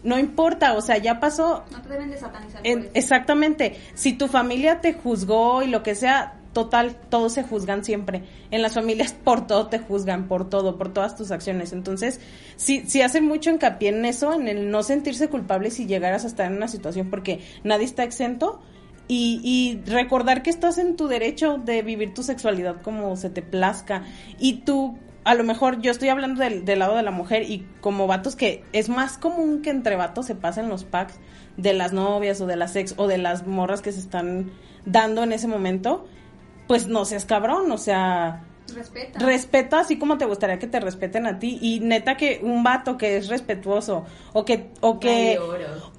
No 0.03 0.18
importa, 0.18 0.74
o 0.74 0.82
sea, 0.82 0.97
ya 0.97 1.20
pasó. 1.20 1.66
No 1.72 1.82
te 1.82 1.89
deben 1.89 2.10
de 2.12 2.18
satanizar. 2.18 2.62
por 2.62 2.68
En- 2.72 2.80
eso. 2.80 2.89
exactamente. 2.93 3.78
Si 3.93 4.14
tu 4.14 4.28
familia 4.28 4.80
te 4.82 4.93
juzgó 4.93 5.62
y 5.64 5.68
lo 5.68 5.82
que 5.84 5.95
sea, 5.95 6.34
total, 6.58 6.95
todos 7.12 7.34
se 7.34 7.43
juzgan 7.43 7.86
siempre. 7.86 8.24
En 8.49 8.64
las 8.64 8.74
familias 8.74 9.14
por 9.24 9.45
todo 9.45 9.68
te 9.68 9.78
juzgan, 9.78 10.28
por 10.28 10.49
todo, 10.49 10.76
por 10.76 10.91
todas 10.91 11.16
tus 11.16 11.30
acciones. 11.30 11.72
Entonces, 11.72 12.20
sí, 12.55 12.84
sí 12.88 13.03
hace 13.03 13.22
mucho 13.22 13.51
hincapié 13.51 13.89
en 13.89 14.03
eso, 14.05 14.34
en 14.34 14.47
el 14.47 14.72
no 14.72 14.82
sentirse 14.82 15.30
culpable 15.30 15.70
si 15.70 15.86
llegaras 15.86 16.24
a 16.24 16.28
estar 16.28 16.47
en 16.51 16.58
una 16.58 16.68
situación 16.68 17.12
porque 17.12 17.41
nadie 17.64 17.86
está 17.86 18.03
exento. 18.03 18.60
Y, 19.08 19.39
y 19.43 19.88
recordar 19.88 20.41
que 20.41 20.49
estás 20.49 20.80
en 20.80 20.95
tu 20.95 21.08
derecho 21.08 21.60
de 21.64 21.84
vivir 21.84 22.16
tu 22.16 22.24
sexualidad 22.24 22.82
como 22.82 23.16
se 23.18 23.30
te 23.30 23.43
plazca. 23.43 24.03
Y 24.39 24.62
tú, 24.62 24.97
a 25.26 25.36
lo 25.36 25.43
mejor 25.43 25.80
yo 25.80 25.91
estoy 25.91 26.10
hablando 26.10 26.41
del, 26.41 26.66
del 26.66 26.80
lado 26.80 26.95
de 26.95 27.03
la 27.03 27.12
mujer 27.12 27.43
y 27.43 27.68
como 27.82 28.08
vatos 28.08 28.36
que 28.36 28.64
es 28.74 28.89
más 28.89 29.20
común 29.20 29.62
que 29.62 29.70
entre 29.70 29.95
vatos 29.95 30.26
se 30.26 30.34
pasen 30.34 30.70
los 30.70 30.86
packs 30.86 31.20
de 31.55 31.74
las 31.74 31.93
novias 31.93 32.41
o 32.41 32.47
de 32.47 32.55
las 32.55 32.76
ex 32.76 32.95
o 32.97 33.05
de 33.05 33.20
las 33.20 33.45
morras 33.45 33.84
que 33.84 33.91
se 33.91 33.99
están 33.99 34.51
dando 34.88 35.24
en 35.24 35.34
ese 35.34 35.47
momento, 35.47 36.08
pues 36.68 36.88
no 36.88 37.05
seas 37.05 37.26
cabrón, 37.26 37.72
o 37.72 37.78
sea, 37.78 38.43
Respeta. 38.74 39.20
respeta 39.20 39.80
así 39.80 39.97
como 39.97 40.18
te 40.18 40.26
gustaría 40.26 40.59
que 40.59 40.68
te 40.68 40.80
respeten 40.80 41.26
a 41.26 41.39
ti 41.39 41.57
y 41.61 41.80
neta 41.80 42.18
que 42.18 42.41
un 42.43 42.63
vato 42.63 42.97
que 42.97 43.18
es 43.18 43.30
respetuoso 43.30 44.05
o 44.34 44.43
que 44.43 44.70
o 44.82 44.99
que 44.99 45.39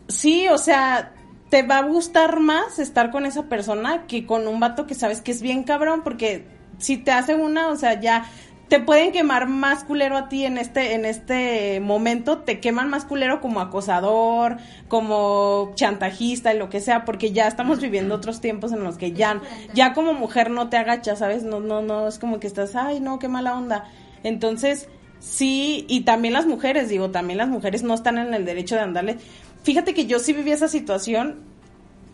sí, 0.09 0.49
o 0.49 0.59
sea, 0.59 1.15
te 1.49 1.63
va 1.63 1.79
a 1.79 1.83
gustar 1.83 2.41
más 2.41 2.79
estar 2.79 3.11
con 3.11 3.25
esa 3.25 3.45
persona 3.45 4.07
que 4.07 4.27
con 4.27 4.47
un 4.47 4.61
vato 4.61 4.87
que 4.87 4.95
sabes 4.95 5.23
que 5.23 5.31
es 5.31 5.41
bien 5.41 5.65
cabrón 5.65 6.03
porque 6.03 6.47
si 6.79 6.97
te 6.97 7.11
hacen 7.11 7.41
una, 7.41 7.69
o 7.69 7.77
sea, 7.77 8.01
ya 8.01 8.31
te 8.69 8.81
pueden 8.81 9.13
quemar 9.13 9.49
más 9.49 9.85
culero 9.85 10.17
a 10.17 10.29
ti 10.29 10.45
en 10.45 10.59
este 10.59 10.95
en 10.95 11.05
este 11.05 11.81
momento, 11.81 12.39
te 12.39 12.61
queman 12.61 12.91
más 12.91 13.05
culero 13.05 13.41
como 13.41 13.61
acosador, 13.61 14.59
como 14.89 15.73
chantajista 15.75 16.53
y 16.53 16.59
lo 16.59 16.69
que 16.69 16.81
sea, 16.81 17.05
porque 17.05 17.33
ya 17.33 17.49
estamos 17.49 17.81
viviendo 17.81 18.15
otros 18.15 18.41
tiempos 18.41 18.73
en 18.73 18.85
los 18.85 18.99
que 18.99 19.13
ya 19.13 19.41
ya 19.75 19.95
como 19.95 20.13
mujer 20.13 20.51
no 20.51 20.69
te 20.69 20.77
agachas, 20.77 21.21
¿sabes? 21.21 21.43
No 21.43 21.61
no 21.61 21.83
no 21.83 22.09
es 22.09 22.19
como 22.19 22.41
que 22.41 22.47
estás, 22.47 22.77
ay, 22.77 23.01
no, 23.01 23.19
qué 23.19 23.29
mala 23.29 23.57
onda. 23.57 23.91
Entonces, 24.23 24.89
sí, 25.21 25.87
y 25.89 26.03
también 26.03 26.35
las 26.35 26.47
mujeres, 26.47 26.89
digo, 26.89 27.11
también 27.11 27.39
las 27.39 27.49
mujeres 27.49 27.83
no 27.83 27.95
están 27.95 28.19
en 28.19 28.35
el 28.35 28.45
derecho 28.45 28.75
de 28.75 28.83
andarle. 28.83 29.17
Fíjate 29.63 29.95
que 29.95 30.07
yo 30.07 30.19
sí 30.19 30.33
viví 30.33 30.53
esa 30.53 30.69
situación 30.69 31.58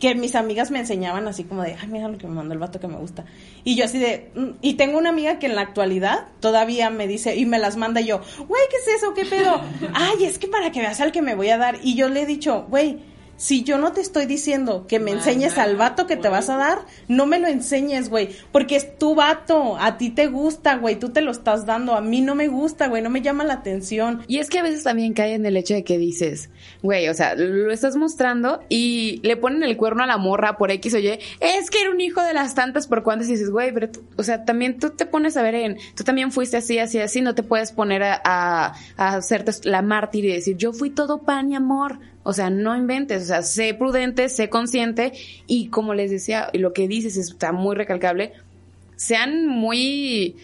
que 0.05 0.13
mis 0.13 0.35
amigas 0.35 0.69
me 0.69 0.79
enseñaban 0.79 1.27
así 1.27 1.45
como 1.45 1.63
de, 1.63 1.75
ay, 1.81 1.87
mira 1.87 2.07
lo 2.07 2.19
que 2.19 2.27
me 2.27 2.35
mandó 2.35 2.53
el 2.53 2.59
vato 2.59 2.79
que 2.79 2.87
me 2.87 2.97
gusta. 2.97 3.25
Y 3.63 3.75
yo 3.75 3.85
así 3.85 3.97
de, 3.97 4.29
mm, 4.35 4.49
y 4.61 4.75
tengo 4.75 4.99
una 4.99 5.09
amiga 5.09 5.39
que 5.39 5.47
en 5.47 5.55
la 5.55 5.61
actualidad 5.61 6.27
todavía 6.41 6.91
me 6.91 7.07
dice, 7.07 7.35
y 7.35 7.47
me 7.47 7.57
las 7.57 7.75
manda 7.75 8.01
yo, 8.01 8.21
güey, 8.47 8.61
¿qué 8.69 8.77
es 8.77 8.97
eso? 8.97 9.15
¿Qué 9.15 9.25
pedo? 9.25 9.61
ay, 9.93 10.25
es 10.25 10.37
que 10.37 10.47
para 10.47 10.71
que 10.71 10.79
veas 10.79 11.01
al 11.01 11.11
que 11.11 11.23
me 11.23 11.33
voy 11.33 11.49
a 11.49 11.57
dar. 11.57 11.79
Y 11.81 11.95
yo 11.95 12.07
le 12.07 12.21
he 12.21 12.25
dicho, 12.27 12.67
güey, 12.69 12.99
si 13.37 13.63
yo 13.63 13.77
no 13.77 13.91
te 13.91 14.01
estoy 14.01 14.25
diciendo 14.25 14.85
que 14.87 14.99
me 14.99 15.11
enseñes 15.11 15.57
al 15.57 15.75
vato 15.75 16.07
que 16.07 16.15
te 16.17 16.29
vas 16.29 16.49
a 16.49 16.57
dar, 16.57 16.79
no 17.07 17.25
me 17.25 17.39
lo 17.39 17.47
enseñes, 17.47 18.09
güey, 18.09 18.29
porque 18.51 18.75
es 18.75 18.97
tu 18.97 19.15
vato, 19.15 19.77
a 19.79 19.97
ti 19.97 20.09
te 20.09 20.27
gusta, 20.27 20.75
güey, 20.77 20.95
tú 20.97 21.09
te 21.09 21.21
lo 21.21 21.31
estás 21.31 21.65
dando, 21.65 21.95
a 21.95 22.01
mí 22.01 22.21
no 22.21 22.35
me 22.35 22.47
gusta, 22.47 22.87
güey, 22.87 23.01
no 23.01 23.09
me 23.09 23.21
llama 23.21 23.43
la 23.43 23.53
atención. 23.55 24.23
Y 24.27 24.39
es 24.39 24.49
que 24.49 24.59
a 24.59 24.63
veces 24.63 24.83
también 24.83 25.13
cae 25.13 25.33
en 25.33 25.45
el 25.45 25.57
hecho 25.57 25.73
de 25.73 25.83
que 25.83 25.97
dices, 25.97 26.49
güey, 26.81 27.09
o 27.09 27.13
sea, 27.13 27.35
lo 27.35 27.71
estás 27.71 27.95
mostrando 27.95 28.61
y 28.69 29.19
le 29.23 29.35
ponen 29.37 29.63
el 29.63 29.75
cuerno 29.77 30.03
a 30.03 30.07
la 30.07 30.17
morra 30.17 30.57
por 30.57 30.71
X 30.71 30.93
o 30.93 30.99
Y. 30.99 31.07
Es 31.39 31.69
que 31.69 31.81
era 31.81 31.91
un 31.91 31.99
hijo 32.01 32.21
de 32.21 32.33
las 32.33 32.55
tantas 32.55 32.87
por 32.87 33.03
cuantas 33.03 33.27
y 33.27 33.31
dices, 33.33 33.49
güey, 33.51 33.73
pero, 33.73 33.89
tú- 33.89 34.03
o 34.17 34.23
sea, 34.23 34.45
también 34.45 34.79
tú 34.79 34.91
te 34.91 35.05
pones 35.05 35.35
a 35.37 35.41
ver 35.41 35.55
en, 35.55 35.77
tú 35.95 36.03
también 36.03 36.31
fuiste 36.31 36.57
así, 36.57 36.79
así, 36.79 36.99
así, 36.99 37.21
no 37.21 37.35
te 37.35 37.43
puedes 37.43 37.71
poner 37.71 38.03
a, 38.03 38.21
a, 38.23 38.73
a 38.97 39.15
hacerte 39.15 39.51
la 39.63 39.81
mártir 39.81 40.25
y 40.25 40.31
decir, 40.33 40.55
yo 40.57 40.71
fui 40.73 40.89
todo 40.89 41.23
pan 41.23 41.51
y 41.51 41.55
amor. 41.55 41.99
O 42.27 42.33
sea, 42.33 42.49
no 42.49 42.75
inventes, 42.75 43.21
o 43.21 43.25
sea, 43.27 43.43
sé 43.43 43.75
prudente, 43.75 44.29
sé 44.29 44.49
consciente 44.49 45.13
y 45.45 45.67
como 45.67 45.93
les 45.93 46.09
decía, 46.09 46.49
lo 46.53 46.73
que 46.73 46.87
dices 46.87 47.17
está 47.17 47.51
muy 47.51 47.75
recalcable, 47.75 48.33
sean 48.95 49.47
muy 49.47 50.35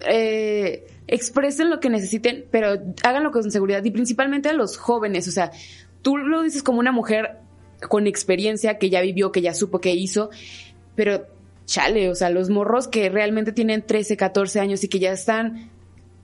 eh, 0.00 0.86
expresen 1.06 1.68
lo 1.68 1.80
que 1.80 1.90
necesiten, 1.90 2.46
pero 2.50 2.80
háganlo 3.02 3.30
con 3.30 3.50
seguridad 3.50 3.84
y 3.84 3.90
principalmente 3.90 4.48
a 4.48 4.54
los 4.54 4.78
jóvenes. 4.78 5.28
O 5.28 5.32
sea, 5.32 5.50
tú 6.00 6.16
lo 6.16 6.40
dices 6.40 6.62
como 6.62 6.80
una 6.80 6.92
mujer 6.92 7.40
con 7.90 8.06
experiencia 8.06 8.78
que 8.78 8.88
ya 8.88 9.02
vivió, 9.02 9.32
que 9.32 9.42
ya 9.42 9.52
supo 9.52 9.82
que 9.82 9.94
hizo, 9.94 10.30
pero 10.94 11.26
chale, 11.66 12.08
o 12.08 12.14
sea, 12.14 12.30
los 12.30 12.48
morros 12.48 12.88
que 12.88 13.10
realmente 13.10 13.52
tienen 13.52 13.82
13, 13.82 14.16
14 14.16 14.60
años 14.60 14.82
y 14.82 14.88
que 14.88 14.98
ya 14.98 15.12
están 15.12 15.68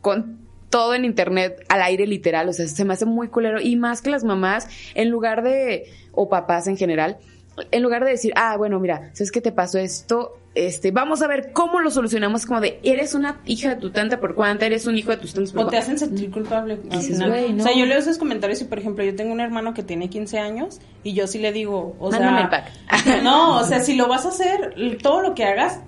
con 0.01 0.42
todo 0.73 0.95
en 0.95 1.05
internet 1.05 1.65
al 1.69 1.83
aire 1.83 2.07
literal, 2.07 2.49
o 2.49 2.53
sea, 2.55 2.67
se 2.67 2.85
me 2.87 2.95
hace 2.95 3.05
muy 3.05 3.29
culero 3.29 3.61
y 3.61 3.77
más 3.77 4.01
que 4.01 4.09
las 4.11 4.25
mamás, 4.25 4.67
en 4.95 5.11
lugar 5.11 5.43
de, 5.43 5.85
o 6.13 6.31
papás 6.31 6.67
en 6.67 6.79
general, 6.79 7.19
en 7.71 7.83
lugar 7.83 8.05
de 8.05 8.11
decir, 8.13 8.33
ah, 8.35 8.57
bueno, 8.57 8.81
mira, 8.81 9.11
¿sabes 9.13 9.31
qué 9.31 9.43
te 9.43 9.53
pasó 9.53 9.79
esto? 9.79 10.39
Este, 10.55 10.91
vamos 10.91 11.21
a 11.21 11.27
ver 11.27 11.53
cómo 11.53 11.81
lo 11.81 11.91
solucionamos, 11.91 12.47
como 12.47 12.63
de, 12.63 12.81
eres 12.83 13.15
una 13.15 13.41
hija 13.45 13.75
de 13.75 13.77
tu 13.77 13.91
tanta 13.91 14.19
por 14.19 14.35
cuanta, 14.35 14.65
eres 14.65 14.87
un 14.87 14.97
hijo 14.97 15.11
de 15.11 15.19
tus 15.19 15.35
tantos 15.35 15.53
por 15.53 15.67
O 15.67 15.69
te 15.69 15.77
hacen 15.77 15.99
sentir 15.99 16.31
culpable. 16.31 16.75
al 16.75 16.89
Dices, 16.89 17.17
final. 17.17 17.29
güey, 17.29 17.53
no. 17.53 17.63
O 17.63 17.67
sea, 17.67 17.77
yo 17.77 17.85
leo 17.85 17.99
esos 17.99 18.17
comentarios 18.17 18.63
y, 18.63 18.65
por 18.65 18.79
ejemplo, 18.79 19.05
yo 19.05 19.15
tengo 19.15 19.33
un 19.33 19.41
hermano 19.41 19.75
que 19.75 19.83
tiene 19.83 20.09
15 20.09 20.39
años 20.39 20.81
y 21.05 21.13
yo 21.13 21.27
sí 21.27 21.39
le 21.39 21.53
digo, 21.53 21.95
o 21.99 22.11
Mándame 22.11 22.37
sea... 22.39 22.43
el 22.45 22.49
pack. 22.49 23.23
No, 23.23 23.59
o 23.59 23.65
sea, 23.65 23.81
si 23.81 23.95
lo 23.95 24.09
vas 24.09 24.25
a 24.25 24.29
hacer, 24.31 24.75
todo 25.03 25.21
lo 25.21 25.35
que 25.35 25.45
hagas, 25.45 25.81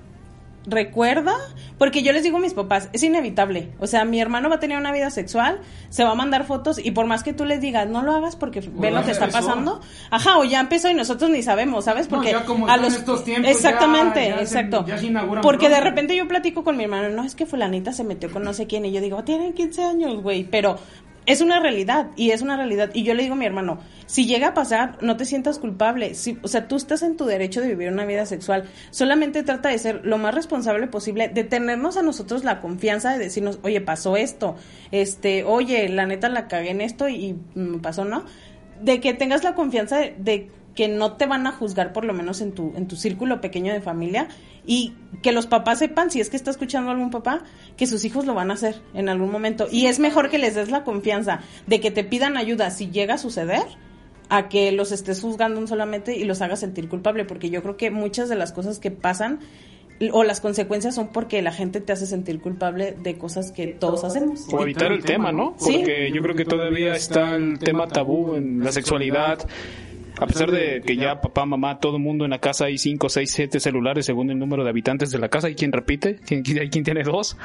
recuerda, 0.66 1.34
porque 1.78 2.02
yo 2.02 2.12
les 2.12 2.22
digo 2.22 2.38
a 2.38 2.40
mis 2.40 2.54
papás, 2.54 2.88
es 2.92 3.02
inevitable. 3.02 3.70
O 3.80 3.86
sea, 3.86 4.04
mi 4.04 4.20
hermano 4.20 4.48
va 4.48 4.56
a 4.56 4.60
tener 4.60 4.78
una 4.78 4.92
vida 4.92 5.10
sexual, 5.10 5.60
se 5.90 6.04
va 6.04 6.10
a 6.12 6.14
mandar 6.14 6.44
fotos 6.44 6.78
y 6.84 6.90
por 6.92 7.06
más 7.06 7.22
que 7.22 7.32
tú 7.32 7.44
les 7.44 7.60
digas, 7.60 7.88
no 7.88 8.02
lo 8.02 8.14
hagas 8.14 8.36
porque 8.36 8.60
ve 8.60 8.90
lo 8.90 9.04
que 9.04 9.10
está 9.12 9.26
empezó. 9.26 9.46
pasando. 9.46 9.80
Ajá, 10.10 10.38
o 10.38 10.44
ya 10.44 10.60
empezó 10.60 10.88
y 10.90 10.94
nosotros 10.94 11.30
ni 11.30 11.42
sabemos, 11.42 11.84
¿sabes? 11.84 12.10
No, 12.10 12.16
Porque 12.16 12.32
ya 12.32 12.44
como 12.44 12.66
a 12.68 12.76
los 12.76 12.94
estos 12.94 13.24
tiempos, 13.24 13.50
Exactamente, 13.50 14.20
ya- 14.24 14.30
ya 14.30 14.36
se- 14.38 14.42
exacto. 14.58 14.84
ya 14.86 14.98
se 14.98 15.12
porque 15.42 15.68
de 15.68 15.80
repente 15.80 16.16
yo 16.16 16.26
platico 16.26 16.64
con 16.64 16.76
mi 16.76 16.84
hermano, 16.84 17.08
no, 17.10 17.24
es 17.24 17.34
que 17.34 17.46
fulanita 17.46 17.92
se 17.92 18.04
metió 18.04 18.30
con 18.30 18.42
no 18.42 18.52
sé 18.54 18.66
quién 18.66 18.84
y 18.86 18.92
yo 18.92 19.00
digo, 19.00 19.22
tienen 19.24 19.52
15 19.52 19.84
años, 19.84 20.22
güey, 20.22 20.44
pero 20.44 20.78
es 21.26 21.40
una 21.40 21.60
realidad 21.60 22.10
y 22.16 22.30
es 22.30 22.42
una 22.42 22.56
realidad. 22.56 22.90
Y 22.94 23.02
yo 23.02 23.14
le 23.14 23.22
digo 23.22 23.34
a 23.34 23.38
mi 23.38 23.46
hermano, 23.46 23.78
si 24.06 24.26
llega 24.26 24.48
a 24.48 24.54
pasar, 24.54 24.98
no 25.00 25.16
te 25.16 25.24
sientas 25.24 25.58
culpable, 25.58 26.14
si, 26.14 26.38
o 26.42 26.48
sea, 26.48 26.68
tú 26.68 26.76
estás 26.76 27.02
en 27.02 27.16
tu 27.16 27.24
derecho 27.24 27.60
de 27.60 27.68
vivir 27.68 27.90
una 27.90 28.04
vida 28.04 28.26
sexual, 28.26 28.64
solamente 28.90 29.42
trata 29.42 29.70
de 29.70 29.78
ser 29.78 30.04
lo 30.04 30.18
más 30.18 30.34
responsable 30.34 30.86
posible, 30.86 31.28
de 31.28 31.44
tenernos 31.44 31.96
a 31.96 32.02
nosotros 32.02 32.44
la 32.44 32.60
confianza 32.60 33.12
de 33.12 33.18
decirnos, 33.18 33.58
oye, 33.62 33.80
pasó 33.80 34.16
esto, 34.16 34.56
este, 34.90 35.44
oye, 35.44 35.88
la 35.88 36.06
neta 36.06 36.28
la 36.28 36.48
cagué 36.48 36.70
en 36.70 36.80
esto 36.80 37.08
y, 37.08 37.36
pasó, 37.82 38.04
¿no? 38.04 38.24
De 38.82 39.00
que 39.00 39.14
tengas 39.14 39.44
la 39.44 39.54
confianza 39.54 39.98
de 39.98 40.50
que 40.74 40.88
no 40.88 41.12
te 41.12 41.26
van 41.26 41.46
a 41.46 41.52
juzgar 41.52 41.92
por 41.92 42.04
lo 42.04 42.12
menos 42.12 42.40
en 42.40 42.52
tu, 42.52 42.72
en 42.76 42.88
tu 42.88 42.96
círculo 42.96 43.40
pequeño 43.40 43.72
de 43.72 43.80
familia 43.80 44.28
y 44.66 44.94
que 45.22 45.32
los 45.32 45.46
papás 45.46 45.78
sepan, 45.78 46.10
si 46.10 46.20
es 46.20 46.30
que 46.30 46.36
está 46.36 46.50
escuchando 46.50 46.90
algún 46.90 47.10
papá, 47.10 47.42
que 47.76 47.86
sus 47.86 48.04
hijos 48.04 48.26
lo 48.26 48.34
van 48.34 48.50
a 48.50 48.54
hacer 48.54 48.80
en 48.94 49.08
algún 49.08 49.30
momento. 49.30 49.68
Y 49.70 49.86
es 49.86 49.98
mejor 49.98 50.30
que 50.30 50.38
les 50.38 50.54
des 50.54 50.70
la 50.70 50.84
confianza 50.84 51.40
de 51.66 51.80
que 51.80 51.90
te 51.90 52.04
pidan 52.04 52.36
ayuda 52.36 52.70
si 52.70 52.90
llega 52.90 53.14
a 53.14 53.18
suceder 53.18 53.62
a 54.28 54.48
que 54.48 54.72
los 54.72 54.90
estés 54.90 55.20
juzgando 55.20 55.64
solamente 55.66 56.16
y 56.16 56.24
los 56.24 56.40
hagas 56.42 56.60
sentir 56.60 56.88
culpable, 56.88 57.24
porque 57.24 57.50
yo 57.50 57.62
creo 57.62 57.76
que 57.76 57.90
muchas 57.90 58.28
de 58.28 58.36
las 58.36 58.52
cosas 58.52 58.78
que 58.78 58.90
pasan 58.90 59.40
o 60.12 60.24
las 60.24 60.40
consecuencias 60.40 60.94
son 60.94 61.08
porque 61.08 61.40
la 61.40 61.52
gente 61.52 61.80
te 61.80 61.92
hace 61.92 62.06
sentir 62.06 62.40
culpable 62.40 62.96
de 63.00 63.16
cosas 63.16 63.52
que 63.52 63.68
todos 63.68 64.02
hacemos. 64.02 64.46
O 64.52 64.62
evitar 64.62 64.92
el 64.92 65.04
tema, 65.04 65.30
¿no? 65.30 65.54
Sí. 65.58 65.76
Porque 65.78 66.10
yo 66.12 66.20
creo 66.20 66.34
que 66.34 66.44
todavía 66.44 66.94
está 66.94 67.36
el 67.36 67.58
tema 67.58 67.86
tabú 67.86 68.34
en 68.34 68.64
la 68.64 68.72
sexualidad. 68.72 69.38
A 70.18 70.26
pesar 70.26 70.50
de 70.50 70.80
que 70.80 70.96
ya 70.96 71.20
papá, 71.20 71.44
mamá, 71.44 71.80
todo 71.80 71.96
el 71.96 72.02
mundo 72.02 72.24
en 72.24 72.30
la 72.30 72.38
casa 72.38 72.66
hay 72.66 72.78
5, 72.78 73.08
6, 73.08 73.30
7 73.30 73.60
celulares 73.60 74.06
según 74.06 74.30
el 74.30 74.38
número 74.38 74.62
de 74.62 74.70
habitantes 74.70 75.10
de 75.10 75.18
la 75.18 75.28
casa. 75.28 75.48
Hay 75.48 75.54
quien 75.54 75.72
repite, 75.72 76.20
hay 76.30 76.70
quien 76.70 76.84
tiene 76.84 77.02
dos. 77.02 77.36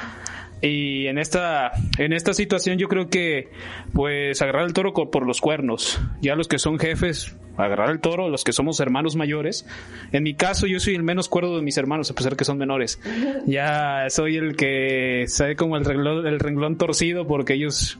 Y 0.62 1.06
en 1.06 1.18
esta, 1.18 1.72
en 1.98 2.12
esta 2.12 2.34
situación 2.34 2.78
yo 2.78 2.88
creo 2.88 3.08
que, 3.08 3.48
pues, 3.92 4.40
agarrar 4.42 4.66
el 4.66 4.72
toro 4.72 4.92
por 4.92 5.26
los 5.26 5.40
cuernos. 5.40 6.00
Ya 6.20 6.36
los 6.36 6.48
que 6.48 6.58
son 6.58 6.78
jefes, 6.78 7.34
agarrar 7.56 7.90
el 7.90 8.00
toro, 8.00 8.28
los 8.28 8.44
que 8.44 8.52
somos 8.52 8.78
hermanos 8.78 9.16
mayores. 9.16 9.66
En 10.12 10.22
mi 10.22 10.34
caso, 10.34 10.66
yo 10.66 10.78
soy 10.78 10.94
el 10.94 11.02
menos 11.02 11.28
cuerdo 11.28 11.56
de 11.56 11.62
mis 11.62 11.78
hermanos, 11.78 12.10
a 12.10 12.14
pesar 12.14 12.36
que 12.36 12.44
son 12.44 12.58
menores. 12.58 13.00
Ya 13.46 14.06
soy 14.10 14.36
el 14.36 14.54
que 14.54 15.24
sabe 15.28 15.56
como 15.56 15.76
el 15.76 15.84
renglón, 15.84 16.26
el 16.26 16.38
renglón 16.38 16.76
torcido 16.76 17.26
porque 17.26 17.54
ellos 17.54 17.98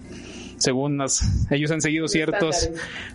según 0.60 0.98
las, 0.98 1.48
ellos 1.50 1.70
han 1.70 1.80
seguido 1.80 2.06
ciertos 2.06 2.70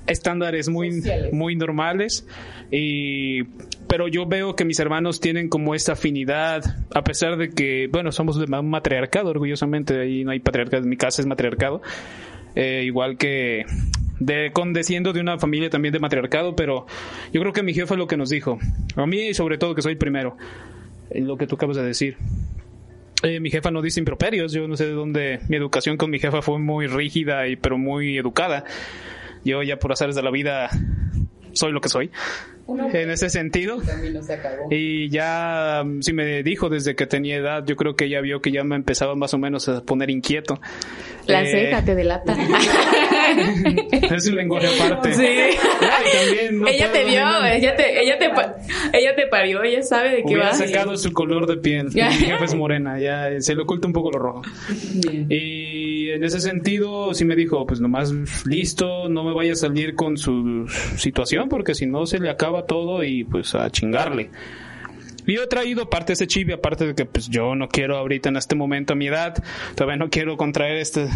estándares, 0.08 0.68
muy, 0.68 1.02
muy 1.32 1.56
normales. 1.56 2.28
Y, 2.72 3.44
pero 3.88 4.08
yo 4.08 4.26
veo 4.26 4.56
que 4.56 4.66
mis 4.66 4.80
hermanos 4.80 5.20
tienen 5.20 5.48
como 5.48 5.76
esta 5.76 5.94
afinidad, 5.94 6.64
a 6.94 7.04
pesar 7.04 7.38
de 7.38 7.50
que, 7.50 7.88
bueno, 7.92 8.12
somos 8.12 8.38
de 8.38 8.46
un 8.46 8.70
matriarcado, 8.70 9.30
orgullosamente, 9.30 10.00
ahí 10.02 10.24
no 10.24 10.32
hay 10.32 10.40
patriarcado, 10.40 10.84
en 10.84 10.90
mi 10.90 10.98
casa 10.98 11.22
es 11.22 11.28
matriarcado. 11.28 11.82
Eh, 12.56 12.84
igual 12.86 13.18
que 13.18 13.66
de 14.20 14.52
condeciendo 14.54 15.12
de 15.14 15.20
una 15.20 15.38
familia 15.38 15.70
también 15.70 15.92
de 15.92 16.00
matriarcado, 16.00 16.56
pero 16.56 16.86
yo 17.34 17.42
creo 17.42 17.54
que 17.54 17.64
mi 17.64 17.74
jefe 17.74 17.94
es 17.94 17.98
lo 17.98 18.08
que 18.08 18.18
nos 18.18 18.30
dijo. 18.30 18.58
A 18.96 19.06
mí, 19.06 19.34
sobre 19.34 19.58
todo, 19.58 19.76
que 19.76 19.82
soy 19.82 19.96
primero, 19.96 20.38
lo 21.14 21.38
que 21.38 21.48
tú 21.48 21.56
acabas 21.56 21.78
de 21.78 21.84
decir. 21.84 22.18
Eh, 23.24 23.40
mi 23.40 23.50
jefa 23.50 23.72
no 23.72 23.82
dice 23.82 24.00
improperios, 24.00 24.52
yo 24.52 24.68
no 24.68 24.78
sé 24.78 24.86
de 24.86 24.92
dónde. 24.92 25.40
Mi 25.48 25.56
educación 25.56 25.98
con 25.98 26.10
mi 26.10 26.20
jefa 26.20 26.42
fue 26.42 26.60
muy 26.60 26.88
rígida 26.88 27.48
y 27.48 27.56
pero 27.56 27.78
muy 27.78 28.18
educada. 28.18 28.66
Yo 29.44 29.64
ya 29.64 29.78
por 29.78 29.92
azares 29.92 30.16
de 30.16 30.24
la 30.24 30.32
vida 30.32 30.70
soy 31.54 31.72
lo 31.72 31.82
que 31.82 31.90
soy. 31.90 32.12
En 32.68 33.12
ese 33.12 33.30
sentido. 33.30 33.78
Y 34.72 35.10
ya 35.10 35.84
mm, 35.86 36.02
sí 36.02 36.14
me 36.14 36.42
dijo 36.44 36.68
desde 36.70 36.96
que 36.96 37.06
tenía 37.06 37.36
edad, 37.38 37.64
yo 37.66 37.76
creo 37.76 37.96
que 37.96 38.06
ella 38.06 38.22
vio 38.22 38.42
que 38.42 38.52
ya 38.52 38.64
me 38.64 38.76
empezaba 38.76 39.16
más 39.16 39.34
o 39.34 39.38
menos 39.38 39.70
a 39.70 39.82
poner 39.84 40.10
inquieto. 40.10 40.60
La 41.28 41.44
Eh, 41.44 41.48
ceja 41.52 41.84
te 41.86 41.94
delata. 41.96 42.36
Es 44.16 44.28
un 44.28 44.36
lenguaje 44.36 44.68
aparte. 44.68 45.14
Sí. 45.14 45.24
Y 45.26 46.18
también 46.18 46.60
no 46.60 46.68
ella 46.68 46.92
te 46.92 47.04
vio, 47.06 47.46
ella 47.46 47.76
te, 47.76 48.02
ella 48.02 48.18
te, 48.20 48.26
ella 48.98 49.16
te 49.16 49.28
parió, 49.28 49.64
ella 49.64 49.82
sabe 49.82 50.18
de 50.18 50.24
qué 50.28 50.38
va. 50.38 50.54
sacado 50.54 50.96
su 50.98 51.12
color 51.12 51.48
de 51.48 51.58
piel. 51.58 51.90
Ya. 51.92 52.10
Mi 52.10 52.16
jefa 52.16 52.46
es 52.46 52.54
morena, 52.56 53.00
ya 53.00 53.30
se 53.42 53.56
le 53.56 53.64
oculta 53.64 53.88
un 53.88 53.94
poco 53.94 54.12
lo 54.12 54.20
rojo. 54.20 54.42
Y 55.30 55.85
en 56.16 56.24
ese 56.24 56.40
sentido, 56.40 57.14
sí 57.14 57.26
me 57.26 57.36
dijo, 57.36 57.66
pues 57.66 57.80
nomás 57.82 58.14
listo, 58.46 59.10
no 59.10 59.24
me 59.24 59.34
vaya 59.34 59.54
a 59.54 59.56
salir 59.56 59.96
con 59.96 60.18
su 60.18 60.68
situación, 60.98 61.50
porque 61.50 61.76
si 61.76 61.86
no 61.86 62.06
se 62.06 62.20
le 62.20 62.30
acaba 62.30 62.66
todo 62.66 63.04
y 63.04 63.24
pues 63.24 63.56
a 63.56 63.70
chingarle. 63.70 64.30
Y 65.28 65.36
Yo 65.36 65.44
he 65.44 65.48
traído 65.48 65.90
parte 65.90 66.08
de 66.08 66.14
ese 66.14 66.28
chip, 66.28 66.50
y 66.50 66.54
aparte 66.54 66.88
de 66.88 66.96
que 66.96 67.06
pues 67.06 67.30
yo 67.30 67.56
no 67.56 67.68
quiero 67.68 67.98
ahorita 67.98 68.30
en 68.30 68.38
este 68.38 68.56
momento 68.56 68.94
a 68.94 68.96
mi 68.96 69.08
edad, 69.08 69.44
todavía 69.76 69.98
no 69.98 70.10
quiero 70.10 70.38
contraer 70.38 70.78
este, 70.78 71.08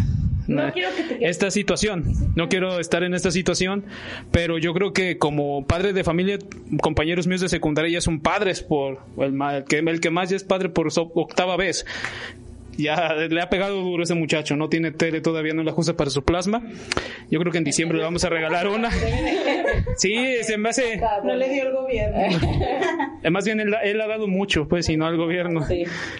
esta 1.20 1.50
situación. 1.50 2.04
No 2.34 2.48
quiero 2.48 2.80
estar 2.80 3.02
en 3.02 3.14
esta 3.14 3.30
situación, 3.30 3.84
pero 4.30 4.58
yo 4.58 4.74
creo 4.74 4.92
que 4.92 5.18
como 5.18 5.66
padre 5.66 5.92
de 5.92 6.04
familia, 6.04 6.38
compañeros 6.82 7.26
míos 7.26 7.40
de 7.40 7.48
secundaria 7.48 7.92
ya 7.92 8.00
son 8.00 8.20
padres 8.20 8.62
por 8.62 9.00
el, 9.18 9.64
que, 9.68 9.78
el 9.78 10.00
que 10.00 10.10
más 10.10 10.30
ya 10.30 10.36
es 10.36 10.44
padre 10.44 10.68
por 10.68 10.88
octava 11.14 11.56
vez. 11.56 11.86
Ya 12.82 13.14
le 13.14 13.40
ha 13.40 13.48
pegado 13.50 13.80
duro 13.82 14.02
ese 14.02 14.14
muchacho, 14.14 14.56
no 14.56 14.68
tiene 14.68 14.90
tele 14.92 15.20
todavía, 15.20 15.52
no 15.54 15.62
la 15.62 15.72
usa 15.76 15.96
para 15.96 16.10
su 16.10 16.24
plasma. 16.24 16.62
Yo 17.30 17.38
creo 17.40 17.52
que 17.52 17.58
en 17.58 17.64
diciembre 17.64 17.98
le 17.98 18.04
vamos 18.04 18.24
a 18.24 18.28
regalar 18.28 18.68
una. 18.68 18.90
Sí, 19.96 20.14
se 20.42 20.56
me 20.58 20.68
hace... 20.70 21.00
No 21.24 21.34
le 21.34 21.48
dio 21.48 21.64
el 21.68 21.72
gobierno. 21.72 22.18
Eh, 23.22 23.30
Más 23.30 23.44
bien 23.44 23.60
él, 23.60 23.74
él 23.82 24.00
ha 24.00 24.06
dado 24.06 24.26
mucho, 24.26 24.66
pues, 24.66 24.88
y 24.88 24.96
no 24.96 25.06
al 25.06 25.16
gobierno. 25.16 25.60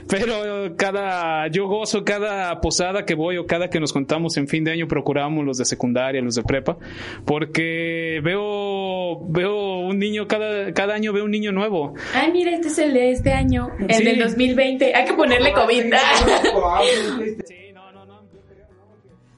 Pero 0.08 0.76
cada, 0.76 1.48
yo 1.48 1.66
gozo 1.66 2.04
cada 2.04 2.60
posada 2.60 3.04
que 3.04 3.14
voy 3.14 3.36
o 3.38 3.46
cada 3.46 3.70
que 3.70 3.80
nos 3.80 3.92
contamos 3.92 4.36
en 4.36 4.48
fin 4.48 4.64
de 4.64 4.72
año, 4.72 4.86
procuramos 4.88 5.44
los 5.44 5.58
de 5.58 5.64
secundaria, 5.64 6.20
los 6.20 6.34
de 6.34 6.42
prepa, 6.42 6.76
porque 7.24 8.20
veo, 8.22 9.20
veo 9.28 9.78
un 9.78 9.98
niño, 9.98 10.26
cada, 10.28 10.72
cada 10.72 10.94
año 10.94 11.12
veo 11.12 11.24
un 11.24 11.30
niño 11.30 11.52
nuevo. 11.52 11.94
Ay, 12.14 12.30
mira, 12.32 12.50
este 12.52 12.68
es 12.68 12.78
el 12.78 12.92
de 12.92 13.10
este 13.12 13.32
año, 13.32 13.70
el 13.78 13.94
Sí. 13.94 14.04
del 14.04 14.18
2020. 14.18 14.94
Hay 14.94 15.04
que 15.04 15.14
ponerle 15.14 15.52
COVID. 15.52 15.84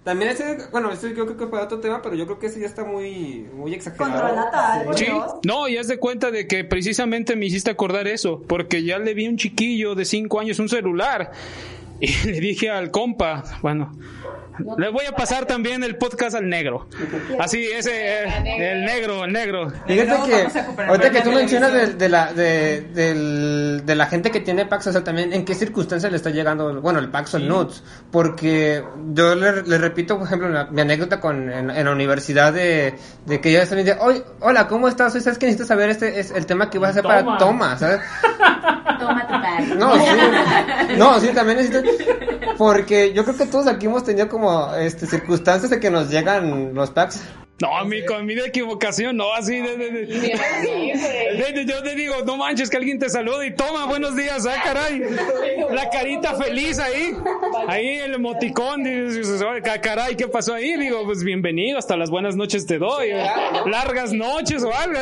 También 0.05 0.33
ese, 0.33 0.59
bueno, 0.73 0.91
ese 0.91 1.15
yo 1.15 1.27
creo 1.27 1.37
que 1.37 1.47
fue 1.47 1.61
otro 1.61 1.79
tema, 1.79 2.03
pero 2.03 2.17
yo 2.17 2.27
creo 2.27 2.41
que 2.41 2.47
ese 2.47 2.59
ya 2.59 2.67
está 2.67 2.85
muy, 2.85 3.47
muy 3.55 3.73
exagerado. 3.73 4.93
Sí, 4.95 5.07
no, 5.45 5.69
y 5.69 5.77
haz 5.77 5.87
de 5.87 5.99
cuenta 5.99 6.33
de 6.33 6.49
que 6.49 6.65
precisamente 6.65 7.37
me 7.37 7.47
hiciste 7.47 7.71
acordar 7.71 8.09
eso, 8.09 8.43
porque 8.49 8.83
ya 8.83 8.99
le 8.99 9.15
vi 9.15 9.27
a 9.27 9.31
un 9.31 9.37
chiquillo 9.37 9.95
de 9.95 10.05
cinco 10.05 10.41
años 10.41 10.59
un 10.59 10.69
celular 10.69 11.31
y 12.01 12.13
le 12.27 12.41
dije 12.41 12.69
al 12.69 12.91
compa, 12.91 13.45
bueno, 13.63 13.93
le 14.79 14.89
voy 14.91 15.05
a 15.07 15.13
pasar 15.13 15.47
también 15.47 15.83
el 15.83 15.97
podcast 15.97 16.37
al 16.37 16.49
negro. 16.49 16.87
Así, 17.39 17.65
ese, 17.65 18.25
eh, 18.25 18.73
el 18.73 18.85
negro, 18.85 19.25
el 19.25 19.33
negro. 19.33 19.71
Fíjate 19.87 20.31
que 20.31 20.83
ahorita 20.89 21.11
que 21.11 21.21
tú 21.23 21.33
mencionas 21.33 21.73
de, 21.73 21.87
de 21.95 22.09
la 22.09 22.33
de, 22.33 23.81
de 23.85 23.95
la 23.95 24.07
gente 24.07 24.31
que 24.31 24.41
tiene 24.41 24.67
Pax, 24.67 24.89
o 24.89 24.93
sea, 24.93 25.05
también 25.05 25.33
en 25.33 25.45
qué 25.45 25.55
circunstancias 25.55 26.11
le 26.11 26.17
está 26.17 26.31
llegando, 26.31 26.81
bueno, 26.81 26.99
el 26.99 27.09
Pax 27.11 27.35
o 27.35 27.37
el 27.39 27.49
Nudes, 27.49 27.83
porque 28.11 28.85
yo 29.13 29.35
le, 29.35 29.63
le 29.63 29.79
repito, 29.79 30.19
por 30.19 30.27
ejemplo, 30.27 30.49
la- 30.49 30.67
mi 30.67 30.81
anécdota 30.81 31.21
con 31.21 31.51
en, 31.51 31.71
en 31.71 31.85
la 31.85 31.91
universidad 31.93 32.53
de, 32.53 32.95
de 33.27 33.41
que 33.41 33.53
yo 33.53 33.67
también 33.67 33.87
de, 33.87 33.93
"Oye, 34.01 34.23
hola, 34.41 34.69
¿cómo 34.69 34.89
estás? 34.89 35.13
¿Sabes 35.13 35.39
que 35.39 35.47
necesito 35.47 35.67
saber 35.67 35.91
este 35.91 36.21
es 36.21 36.31
el 36.31 36.47
tema 36.47 36.69
que 36.71 36.79
vas 36.79 36.89
a 36.89 36.91
hacer 36.93 37.03
para 37.05 37.39
Toma. 37.39 37.79
¿sabes? 37.79 38.01
Toma 38.99 39.27
tu 39.27 39.33
padre. 39.33 39.75
No, 39.77 39.95
sí, 39.97 40.97
no, 40.97 41.21
sí, 41.21 41.29
también 41.29 41.59
necesito. 41.59 41.83
Porque 42.59 43.13
yo 43.13 43.25
creo 43.25 43.37
que 43.37 43.47
todos 43.47 43.67
aquí 43.67 43.87
hemos 43.87 44.05
tenido 44.05 44.29
como 44.29 44.42
este, 44.79 45.07
circunstancias 45.07 45.71
de 45.71 45.79
que 45.81 45.91
nos 45.91 46.11
llegan 46.11 46.75
los 46.75 46.91
packs. 46.91 47.23
No, 47.61 47.77
a 47.77 47.85
mí 47.85 48.05
con 48.05 48.27
mi 48.27 48.33
equivocación, 48.33 49.17
no, 49.17 49.33
así 49.35 49.61
de, 49.61 49.77
de- 49.77 49.91
de- 49.93 50.07
de- 50.07 51.53
de- 51.53 51.65
yo 51.65 51.81
te 51.85 51.95
digo, 51.95 52.17
no 52.27 52.37
manches 52.37 52.69
que 52.69 52.77
alguien 52.77 52.99
te 52.99 53.09
salude 53.09 53.47
y 53.47 53.55
toma, 53.55 53.87
buenos 53.87 54.17
días, 54.17 54.45
ah, 54.47 54.61
caray. 54.65 55.01
La 55.71 55.89
carita 55.89 56.35
feliz 56.35 56.81
ahí, 56.81 57.15
ahí 57.69 57.99
el 57.99 58.15
emoticón, 58.15 58.83
dices, 58.83 59.41
"Oye, 59.43 59.63
ca- 59.63 59.81
caray, 59.81 60.17
¿qué 60.17 60.27
pasó 60.27 60.55
ahí? 60.55 60.77
Digo, 60.77 61.05
pues 61.05 61.23
bienvenido, 61.23 61.79
hasta 61.79 61.97
las 61.97 62.11
buenas 62.11 62.35
noches 62.35 62.67
te 62.67 62.79
doy, 62.79 63.11
eh, 63.11 63.27
largas 63.67 64.13
noches 64.13 64.65
o 64.65 64.75
algo. 64.75 64.99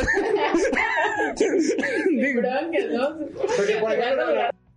Digo, 2.11 2.43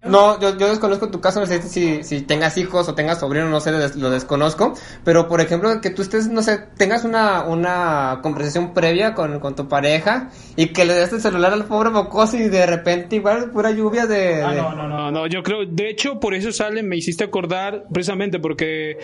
No, 0.05 0.39
yo, 0.39 0.57
yo 0.57 0.67
desconozco 0.67 1.09
tu 1.09 1.21
caso, 1.21 1.39
no 1.39 1.45
sé 1.45 1.61
si, 1.61 2.03
si 2.03 2.21
tengas 2.21 2.57
hijos 2.57 2.89
o 2.89 2.93
tengas 2.95 3.19
sobrinos, 3.21 3.49
no 3.49 3.59
sé, 3.61 3.71
des- 3.71 3.95
lo 3.95 4.09
desconozco. 4.09 4.73
Pero, 5.05 5.27
por 5.29 5.39
ejemplo, 5.39 5.79
que 5.79 5.89
tú 5.91 6.01
estés, 6.01 6.27
no 6.27 6.41
sé, 6.41 6.59
tengas 6.77 7.05
una, 7.05 7.43
una 7.45 8.19
conversación 8.21 8.73
previa 8.73 9.13
con, 9.13 9.39
con 9.39 9.55
tu 9.55 9.67
pareja 9.69 10.29
y 10.57 10.67
que 10.67 10.83
le 10.85 10.93
des 10.93 11.13
el 11.13 11.21
celular 11.21 11.53
al 11.53 11.65
pobre 11.65 11.89
mocoso 11.89 12.35
y 12.37 12.49
de 12.49 12.65
repente 12.65 13.15
igual 13.15 13.51
pura 13.51 13.71
lluvia 13.71 14.05
de... 14.05 14.41
Ah, 14.43 14.51
de- 14.53 14.61
no, 14.61 14.75
no, 14.75 14.87
no, 14.89 15.11
no, 15.11 15.27
yo 15.27 15.41
creo, 15.41 15.65
de 15.65 15.89
hecho, 15.89 16.19
por 16.19 16.33
eso 16.33 16.51
sale, 16.51 16.83
me 16.83 16.97
hiciste 16.97 17.23
acordar, 17.23 17.85
precisamente 17.93 18.39
porque 18.39 18.97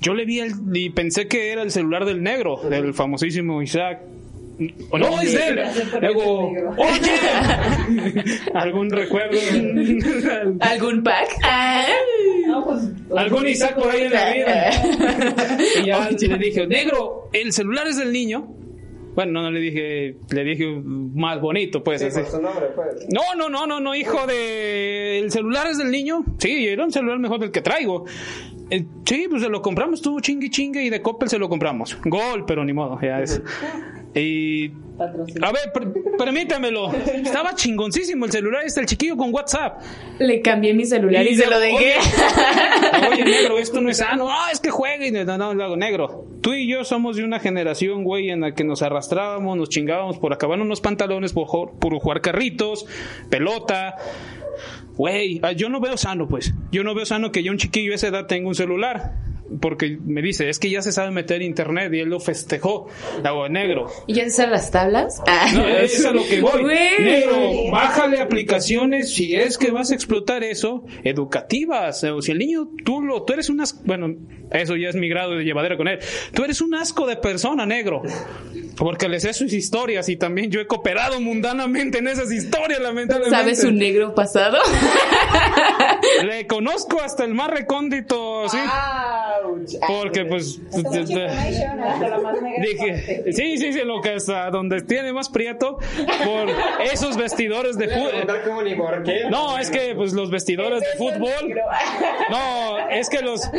yo 0.00 0.14
le 0.14 0.24
vi 0.24 0.38
el, 0.40 0.52
y 0.72 0.90
pensé 0.90 1.26
que 1.26 1.50
era 1.52 1.62
el 1.62 1.72
celular 1.72 2.04
del 2.04 2.22
negro, 2.22 2.60
del 2.70 2.94
famosísimo 2.94 3.60
Isaac. 3.60 4.00
O 4.90 4.98
no, 4.98 5.20
es 5.20 5.34
él. 5.34 5.60
Luego, 6.00 6.50
oye, 6.76 7.10
algún 8.54 8.90
recuerdo, 8.90 9.38
¿Algún 10.60 11.02
pack? 11.02 11.28
Ah. 11.42 11.86
algún 13.16 13.48
Isaac 13.48 13.74
por 13.74 13.90
ahí 13.90 14.02
en 14.02 14.12
la 14.12 14.32
vida. 14.32 14.70
Y 15.82 15.86
ya 15.86 16.08
le 16.08 16.38
dije, 16.38 16.66
negro, 16.66 17.28
el 17.32 17.52
celular 17.52 17.88
es 17.88 17.96
del 17.96 18.12
niño. 18.12 18.54
Bueno, 19.14 19.32
no, 19.32 19.42
no 19.42 19.50
le 19.52 19.60
dije, 19.60 20.16
le 20.30 20.44
dije 20.44 20.66
más 20.84 21.40
bonito, 21.40 21.82
pues. 21.84 22.02
así. 22.02 22.20
No, 23.10 23.22
no, 23.36 23.48
no, 23.48 23.66
no, 23.66 23.80
no, 23.80 23.94
hijo 23.94 24.26
de... 24.26 25.20
¿El 25.20 25.30
celular 25.30 25.68
es 25.68 25.78
del 25.78 25.90
niño? 25.90 26.24
Sí, 26.38 26.66
era 26.66 26.84
un 26.84 26.90
celular 26.90 27.18
mejor 27.18 27.38
del 27.38 27.52
que 27.52 27.60
traigo. 27.60 28.06
Eh, 28.70 28.84
sí, 29.04 29.26
pues 29.28 29.42
se 29.42 29.48
lo 29.48 29.62
compramos, 29.62 30.02
tuvo 30.02 30.20
chingue 30.20 30.50
chingue 30.50 30.82
y 30.82 30.90
de 30.90 31.00
Coppel 31.00 31.28
se 31.28 31.38
lo 31.38 31.48
compramos. 31.48 31.96
Gol, 32.04 32.44
pero 32.46 32.64
ni 32.64 32.72
modo, 32.72 32.98
ya 33.00 33.20
es. 33.20 33.40
Y 34.14 34.70
A 34.98 35.50
ver, 35.50 35.72
per- 35.72 35.92
permítamelo. 36.16 36.92
Estaba 36.92 37.54
chingoncísimo 37.54 38.26
el 38.26 38.30
celular, 38.30 38.64
está 38.64 38.80
el 38.80 38.86
chiquillo 38.86 39.16
con 39.16 39.34
WhatsApp. 39.34 39.80
Le 40.20 40.40
cambié 40.40 40.72
mi 40.72 40.84
celular 40.84 41.26
y, 41.26 41.34
se 41.34 41.46
lo 41.48 41.58
dejé. 41.58 41.94
Oye, 43.10 43.24
negro, 43.24 43.58
esto 43.58 43.80
no 43.80 43.90
es 43.90 43.96
sano. 43.96 44.28
Ah, 44.30 44.50
es 44.52 44.60
que 44.60 44.70
juegue. 44.70 45.08
Y 45.08 45.10
No, 45.10 45.36
no, 45.36 45.52
no, 45.54 45.76
negro. 45.76 46.26
Tú 46.40 46.52
y 46.52 46.68
yo 46.68 46.84
somos 46.84 47.16
de 47.16 47.24
una 47.24 47.40
generación, 47.40 48.04
güey, 48.04 48.30
en 48.30 48.42
la 48.42 48.54
que 48.54 48.62
nos 48.62 48.82
arrastrábamos, 48.82 49.56
nos 49.56 49.68
chingábamos 49.68 50.18
por 50.18 50.32
acabar 50.32 50.60
unos 50.60 50.80
pantalones, 50.80 51.32
por, 51.32 51.72
por 51.78 51.98
jugar 51.98 52.20
carritos, 52.20 52.86
pelota. 53.30 53.96
Güey, 54.96 55.40
ah, 55.42 55.50
yo 55.52 55.68
no 55.68 55.80
veo 55.80 55.96
sano, 55.96 56.28
pues. 56.28 56.54
Yo 56.70 56.84
no 56.84 56.94
veo 56.94 57.04
sano 57.04 57.32
que 57.32 57.42
ya 57.42 57.50
un 57.50 57.58
chiquillo 57.58 57.90
de 57.90 57.96
esa 57.96 58.08
edad 58.08 58.26
tenga 58.26 58.46
un 58.46 58.54
celular. 58.54 59.12
Porque 59.60 59.98
me 60.04 60.22
dice, 60.22 60.48
es 60.48 60.58
que 60.58 60.70
ya 60.70 60.82
se 60.82 60.92
sabe 60.92 61.10
meter 61.10 61.42
internet 61.42 61.92
y 61.92 62.00
él 62.00 62.08
lo 62.08 62.20
festejó. 62.20 62.88
Hago 63.22 63.48
negro. 63.48 63.86
¿Y 64.06 64.14
ya 64.14 64.28
se 64.30 64.46
las 64.46 64.70
tablas? 64.70 65.22
Ah. 65.26 65.50
No, 65.54 65.66
eso 65.68 65.96
es 65.96 66.04
a 66.04 66.12
lo 66.12 66.24
que 66.24 66.40
voy. 66.40 66.64
Negro, 66.64 67.70
bájale 67.70 68.20
aplicaciones 68.20 69.14
si 69.14 69.34
es 69.34 69.58
que 69.58 69.70
vas 69.70 69.90
a 69.90 69.94
explotar 69.94 70.42
eso, 70.42 70.84
educativas. 71.02 72.02
O 72.04 72.22
si 72.22 72.32
el 72.32 72.38
niño, 72.38 72.68
tú 72.84 73.02
lo, 73.02 73.22
tú 73.22 73.32
eres 73.32 73.48
un 73.48 73.60
asco, 73.60 73.80
bueno, 73.84 74.14
eso 74.50 74.76
ya 74.76 74.88
es 74.88 74.96
mi 74.96 75.08
grado 75.08 75.36
de 75.36 75.44
llevadera 75.44 75.76
con 75.76 75.88
él. 75.88 75.98
Tú 76.32 76.44
eres 76.44 76.60
un 76.60 76.74
asco 76.74 77.06
de 77.06 77.16
persona, 77.16 77.66
negro. 77.66 78.02
Porque 78.76 79.08
le 79.08 79.20
sé 79.20 79.32
sus 79.32 79.52
historias 79.52 80.08
y 80.08 80.16
también 80.16 80.50
yo 80.50 80.60
he 80.60 80.66
cooperado 80.66 81.20
mundanamente 81.20 81.98
en 81.98 82.08
esas 82.08 82.32
historias, 82.32 82.80
lamentablemente. 82.80 83.36
¿Sabes 83.36 83.60
su 83.60 83.70
negro 83.70 84.14
pasado? 84.14 84.58
Le 86.24 86.46
conozco 86.46 87.00
hasta 87.00 87.24
el 87.24 87.34
más 87.34 87.50
recóndito, 87.50 88.48
sí. 88.48 88.58
Porque 89.86 90.24
pues... 90.24 90.60
Dije, 92.60 93.32
sí, 93.32 93.58
sí, 93.58 93.72
sí, 93.72 93.80
lo 93.84 94.00
que 94.00 94.14
hasta 94.14 94.50
donde 94.50 94.82
tiene 94.82 95.12
más 95.12 95.28
prieto 95.28 95.78
por 96.24 96.48
esos 96.92 97.16
vestidores 97.16 97.76
de 97.76 97.88
fútbol. 97.88 98.26
No, 99.30 99.58
es 99.58 99.70
que 99.70 99.94
pues 99.94 100.12
los 100.12 100.30
vestidores 100.30 100.80
de 100.80 100.98
fútbol. 100.98 101.54
No, 102.30 102.88
es 102.90 103.08
que 103.08 103.20
los 103.20 103.50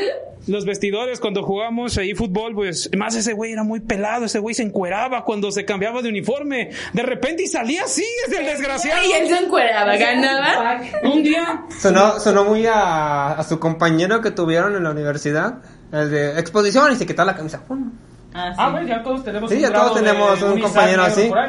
los 0.47 0.65
vestidores 0.65 1.19
cuando 1.19 1.43
jugamos 1.43 1.97
ahí 1.97 2.13
fútbol, 2.13 2.53
pues 2.53 2.89
más 2.95 3.15
ese 3.15 3.33
güey 3.33 3.53
era 3.53 3.63
muy 3.63 3.79
pelado, 3.79 4.25
ese 4.25 4.39
güey 4.39 4.53
se 4.53 4.63
encueraba 4.63 5.23
cuando 5.23 5.51
se 5.51 5.65
cambiaba 5.65 6.01
de 6.01 6.09
uniforme. 6.09 6.69
De 6.93 7.03
repente 7.03 7.43
y 7.43 7.47
salía 7.47 7.83
así, 7.83 8.05
es 8.27 8.37
el 8.37 8.45
desgraciado. 8.45 9.01
y 9.07 9.11
él 9.11 9.27
se 9.27 9.37
encueraba, 9.37 9.95
ganaba. 9.97 10.81
Un 11.03 11.23
día 11.23 11.65
Sonó, 11.79 12.19
sonó 12.19 12.45
muy 12.45 12.65
a, 12.67 13.31
a 13.31 13.43
su 13.43 13.59
compañero 13.59 14.21
que 14.21 14.31
tuvieron 14.31 14.75
en 14.75 14.83
la 14.83 14.91
universidad, 14.91 15.61
el 15.95 16.11
de 16.11 16.39
exposición, 16.39 16.91
y 16.91 16.95
se 16.95 17.05
quitó 17.05 17.23
la 17.25 17.35
camisa. 17.35 17.63
¡Pum! 17.65 17.91
Ah, 18.33 18.69
pues 18.73 18.87
ya 18.87 19.01
todos 19.01 19.23
tenemos 19.23 19.49
Sí, 19.49 19.55
un 19.57 19.61
ya 19.61 19.71
todos 19.73 19.95
tenemos 19.95 20.41
un 20.41 20.59
compañero 20.59 21.03
así. 21.03 21.29
por 21.29 21.39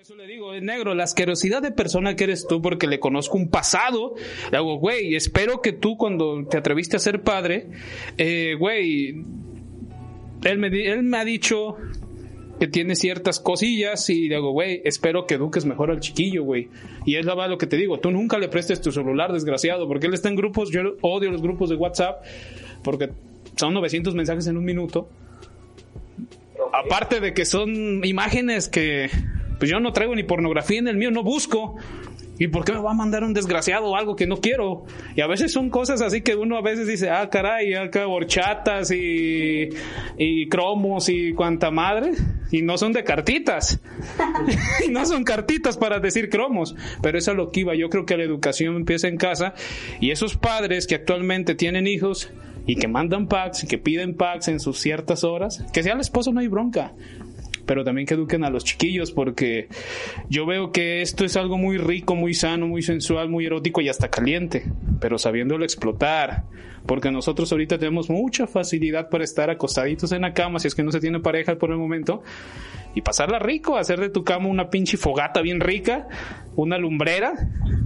eso 0.00 0.16
le 0.16 0.26
digo, 0.26 0.52
eh, 0.54 0.60
negro, 0.60 0.92
la 0.94 1.04
asquerosidad 1.04 1.62
de 1.62 1.70
persona 1.70 2.16
que 2.16 2.24
eres 2.24 2.46
tú, 2.48 2.60
porque 2.60 2.88
le 2.88 2.98
conozco 2.98 3.36
un 3.38 3.48
pasado. 3.48 4.14
Le 4.50 4.56
hago, 4.56 4.78
güey, 4.78 5.14
espero 5.14 5.60
que 5.62 5.72
tú 5.72 5.96
cuando 5.96 6.44
te 6.48 6.58
atreviste 6.58 6.96
a 6.96 6.98
ser 6.98 7.22
padre, 7.22 7.68
eh, 8.18 8.54
güey, 8.58 9.24
él 10.44 10.58
me, 10.58 10.68
di- 10.70 10.82
él 10.86 11.02
me 11.04 11.18
ha 11.18 11.24
dicho 11.24 11.76
que 12.58 12.66
tiene 12.66 12.94
ciertas 12.96 13.38
cosillas 13.40 14.10
y 14.10 14.28
le 14.28 14.36
digo, 14.36 14.50
güey, 14.52 14.82
espero 14.84 15.26
que 15.26 15.34
eduques 15.34 15.64
mejor 15.64 15.90
al 15.90 16.00
chiquillo, 16.00 16.42
güey. 16.44 16.68
Y 17.06 17.16
es 17.16 17.24
lo 17.24 17.56
que 17.56 17.66
te 17.66 17.76
digo, 17.76 18.00
tú 18.00 18.10
nunca 18.10 18.36
le 18.38 18.48
prestes 18.48 18.80
tu 18.82 18.90
celular, 18.92 19.32
desgraciado, 19.32 19.86
porque 19.86 20.08
él 20.08 20.14
está 20.14 20.28
en 20.28 20.36
grupos, 20.36 20.70
yo 20.70 20.80
odio 21.02 21.30
los 21.30 21.40
grupos 21.40 21.70
de 21.70 21.76
WhatsApp, 21.76 22.22
porque 22.82 23.10
son 23.56 23.74
900 23.74 24.14
mensajes 24.14 24.46
en 24.46 24.56
un 24.56 24.64
minuto. 24.64 25.08
Aparte 26.72 27.20
de 27.20 27.34
que 27.34 27.44
son 27.44 28.04
imágenes 28.04 28.68
que 28.68 29.10
pues 29.58 29.70
yo 29.70 29.78
no 29.78 29.92
traigo 29.92 30.14
ni 30.14 30.22
pornografía 30.22 30.78
en 30.78 30.88
el 30.88 30.96
mío, 30.96 31.10
no 31.10 31.22
busco. 31.22 31.76
¿Y 32.40 32.48
por 32.48 32.64
qué 32.64 32.72
me 32.72 32.78
va 32.78 32.92
a 32.92 32.94
mandar 32.94 33.22
un 33.22 33.34
desgraciado 33.34 33.94
algo 33.94 34.16
que 34.16 34.26
no 34.26 34.38
quiero? 34.38 34.84
Y 35.14 35.20
a 35.20 35.26
veces 35.26 35.52
son 35.52 35.68
cosas 35.68 36.00
así 36.00 36.22
que 36.22 36.34
uno 36.34 36.56
a 36.56 36.62
veces 36.62 36.86
dice, 36.88 37.10
ah, 37.10 37.28
caray, 37.28 37.74
acá 37.74 38.06
horchatas 38.06 38.90
y, 38.90 39.68
y 40.16 40.48
cromos 40.48 41.10
y 41.10 41.34
cuanta 41.34 41.70
madre. 41.70 42.12
Y 42.50 42.62
no 42.62 42.78
son 42.78 42.94
de 42.94 43.04
cartitas. 43.04 43.82
y 44.86 44.88
no 44.90 45.04
son 45.04 45.22
cartitas 45.24 45.76
para 45.76 46.00
decir 46.00 46.30
cromos. 46.30 46.74
Pero 47.02 47.18
eso 47.18 47.30
es 47.30 47.34
a 47.34 47.36
lo 47.36 47.50
que 47.50 47.60
iba. 47.60 47.74
Yo 47.74 47.90
creo 47.90 48.06
que 48.06 48.16
la 48.16 48.24
educación 48.24 48.74
empieza 48.74 49.08
en 49.08 49.18
casa. 49.18 49.52
Y 50.00 50.10
esos 50.10 50.38
padres 50.38 50.86
que 50.86 50.94
actualmente 50.94 51.54
tienen 51.54 51.86
hijos 51.86 52.32
y 52.70 52.76
que 52.76 52.86
mandan 52.86 53.26
packs 53.26 53.64
y 53.64 53.66
que 53.66 53.78
piden 53.78 54.14
packs 54.14 54.46
en 54.46 54.60
sus 54.60 54.78
ciertas 54.78 55.24
horas, 55.24 55.64
que 55.72 55.82
sea 55.82 55.94
el 55.94 56.00
esposo 56.00 56.32
no 56.32 56.38
hay 56.38 56.46
bronca. 56.46 56.92
Pero 57.66 57.82
también 57.82 58.06
que 58.06 58.14
eduquen 58.14 58.44
a 58.44 58.50
los 58.50 58.64
chiquillos 58.64 59.10
porque 59.10 59.66
yo 60.28 60.46
veo 60.46 60.70
que 60.70 61.02
esto 61.02 61.24
es 61.24 61.36
algo 61.36 61.58
muy 61.58 61.78
rico, 61.78 62.14
muy 62.14 62.32
sano, 62.32 62.68
muy 62.68 62.82
sensual, 62.82 63.28
muy 63.28 63.44
erótico 63.44 63.80
y 63.80 63.88
hasta 63.88 64.08
caliente, 64.08 64.70
pero 65.00 65.18
sabiéndolo 65.18 65.64
explotar, 65.64 66.44
porque 66.86 67.10
nosotros 67.10 67.50
ahorita 67.52 67.78
tenemos 67.78 68.10
mucha 68.10 68.46
facilidad 68.46 69.08
para 69.08 69.24
estar 69.24 69.50
acostaditos 69.50 70.12
en 70.12 70.22
la 70.22 70.32
cama 70.32 70.58
si 70.58 70.68
es 70.68 70.74
que 70.74 70.82
no 70.82 70.92
se 70.92 71.00
tiene 71.00 71.20
pareja 71.20 71.56
por 71.56 71.70
el 71.70 71.78
momento 71.78 72.22
y 72.94 73.02
pasarla 73.02 73.38
rico, 73.38 73.76
hacer 73.76 74.00
de 74.00 74.10
tu 74.10 74.24
cama 74.24 74.48
una 74.48 74.68
pinche 74.68 74.96
fogata 74.96 75.40
bien 75.42 75.60
rica, 75.60 76.08
una 76.56 76.76
lumbrera, 76.76 77.32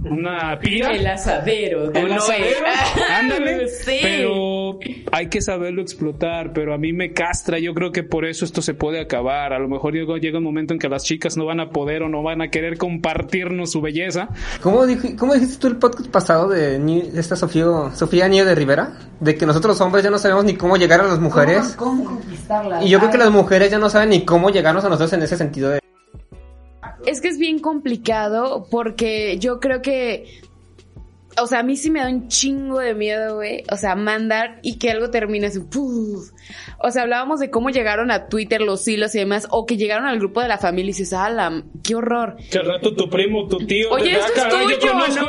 una 0.03 0.57
pira. 0.59 0.91
El 0.91 1.05
asadero 1.05 1.89
de 1.89 1.99
El 1.99 2.07
Noé. 2.07 2.17
asadero, 2.17 2.65
ándale. 3.11 3.67
Sí. 3.67 3.99
Pero 4.01 4.79
hay 5.11 5.27
que 5.29 5.41
saberlo 5.41 5.81
explotar. 5.81 6.53
Pero 6.53 6.73
a 6.73 6.77
mí 6.77 6.91
me 6.91 7.13
castra. 7.13 7.59
Yo 7.59 7.73
creo 7.73 7.91
que 7.91 8.03
por 8.03 8.25
eso 8.25 8.45
esto 8.45 8.61
se 8.61 8.73
puede 8.73 8.99
acabar. 8.99 9.53
A 9.53 9.59
lo 9.59 9.67
mejor 9.67 9.93
llega, 9.93 10.37
un 10.37 10.43
momento 10.43 10.73
en 10.73 10.79
que 10.79 10.89
las 10.89 11.03
chicas 11.03 11.37
no 11.37 11.45
van 11.45 11.59
a 11.59 11.69
poder 11.69 12.03
o 12.03 12.09
no 12.09 12.23
van 12.23 12.41
a 12.41 12.49
querer 12.49 12.77
compartirnos 12.77 13.71
su 13.71 13.81
belleza. 13.81 14.29
¿Cómo, 14.61 14.81
cómo 15.17 15.33
dijiste 15.35 15.57
tú 15.59 15.67
el 15.67 15.77
podcast 15.77 16.09
pasado 16.09 16.49
de, 16.49 16.77
esta 17.15 17.35
Sofía, 17.35 17.65
Sofía 17.93 18.27
Niño 18.27 18.45
de 18.45 18.55
Rivera? 18.55 18.84
De 19.19 19.37
que 19.37 19.45
nosotros 19.45 19.77
los 19.77 19.81
hombres 19.81 20.03
ya 20.03 20.09
no 20.09 20.17
sabemos 20.17 20.45
ni 20.45 20.55
cómo 20.55 20.77
llegar 20.77 21.01
a 21.01 21.03
las 21.03 21.19
mujeres. 21.19 21.75
¿Cómo, 21.77 22.03
cómo 22.03 22.19
conquistarla? 22.21 22.83
Y 22.83 22.89
yo 22.89 22.99
creo 22.99 23.11
que 23.11 23.17
las 23.17 23.31
mujeres 23.31 23.71
ya 23.71 23.79
no 23.79 23.89
saben 23.89 24.09
ni 24.09 24.25
cómo 24.25 24.49
llegarnos 24.49 24.83
a 24.83 24.89
nosotros 24.89 25.13
en 25.13 25.23
ese 25.23 25.37
sentido 25.37 25.69
de... 25.69 25.79
Es 27.05 27.21
que 27.21 27.27
es 27.27 27.37
bien 27.37 27.59
complicado 27.59 28.67
porque 28.69 29.37
yo 29.39 29.59
creo 29.59 29.81
que. 29.81 30.41
O 31.41 31.47
sea, 31.47 31.59
a 31.59 31.63
mí 31.63 31.75
sí 31.75 31.89
me 31.91 31.99
da 31.99 32.07
un 32.09 32.27
chingo 32.27 32.79
de 32.79 32.93
miedo, 32.93 33.35
güey. 33.35 33.63
O 33.71 33.75
sea, 33.77 33.95
mandar 33.95 34.59
y 34.61 34.77
que 34.77 34.91
algo 34.91 35.09
termine 35.09 35.47
así. 35.47 35.59
¡puf! 35.59 36.31
O 36.79 36.91
sea, 36.91 37.01
hablábamos 37.03 37.39
de 37.39 37.49
cómo 37.49 37.69
llegaron 37.69 38.11
a 38.11 38.27
Twitter 38.27 38.61
los 38.61 38.87
hilos 38.87 39.13
y 39.15 39.19
demás. 39.19 39.47
O 39.49 39.65
que 39.65 39.77
llegaron 39.77 40.05
al 40.07 40.17
grupo 40.19 40.41
de 40.41 40.47
la 40.47 40.57
familia 40.57 40.89
y 40.89 40.93
dices, 40.93 41.13
¡ala! 41.13 41.63
¡Qué 41.83 41.95
horror! 41.95 42.37
Que 42.51 42.59
al 42.59 42.65
rato 42.67 42.93
tu 42.95 43.09
primo, 43.09 43.47
tu 43.47 43.57
tío. 43.65 43.89
Oye, 43.91 44.11
te 44.11 44.17
da, 44.17 44.25
esto 44.25 44.33
es 44.39 44.43
"Caray, 44.45 44.67
yo 44.69 44.79
tuyo, 44.79 44.91
conozco". 44.93 45.25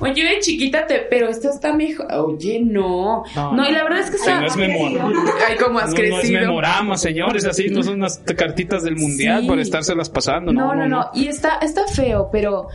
Oye, 0.04 0.24
de 0.24 0.38
chiquita 0.40 0.86
te. 0.86 0.98
Pero 1.10 1.28
esto 1.28 1.50
está 1.50 1.72
mejor. 1.72 2.06
Oye, 2.14 2.60
no. 2.60 3.22
No, 3.34 3.52
No, 3.54 3.68
y 3.68 3.72
la 3.72 3.84
verdad 3.84 4.00
es 4.00 4.10
que 4.10 4.18
Sí, 4.18 4.24
está. 4.26 4.40
no 4.40 4.46
es 4.46 4.56
memorama. 4.56 5.24
Ay, 5.48 5.56
cómo 5.56 5.78
has 5.78 5.90
No, 5.92 5.96
no 5.98 6.02
es 6.04 6.10
crecido. 6.20 6.40
memorama, 6.40 6.96
señores, 6.96 7.44
así 7.44 7.68
no 7.68 7.82
son 7.82 7.94
unas 7.94 8.18
cartitas 8.36 8.82
del 8.82 8.96
mundial 8.96 9.42
Sí. 9.42 9.48
para 9.48 9.62
estárselas 9.62 10.10
pasando, 10.10 10.52
No, 10.52 10.74
no, 10.74 10.88
no. 10.88 11.10
Y 11.14 11.28
está, 11.28 11.58
está 11.62 11.86
feo, 11.86 12.28
pero 12.32 12.68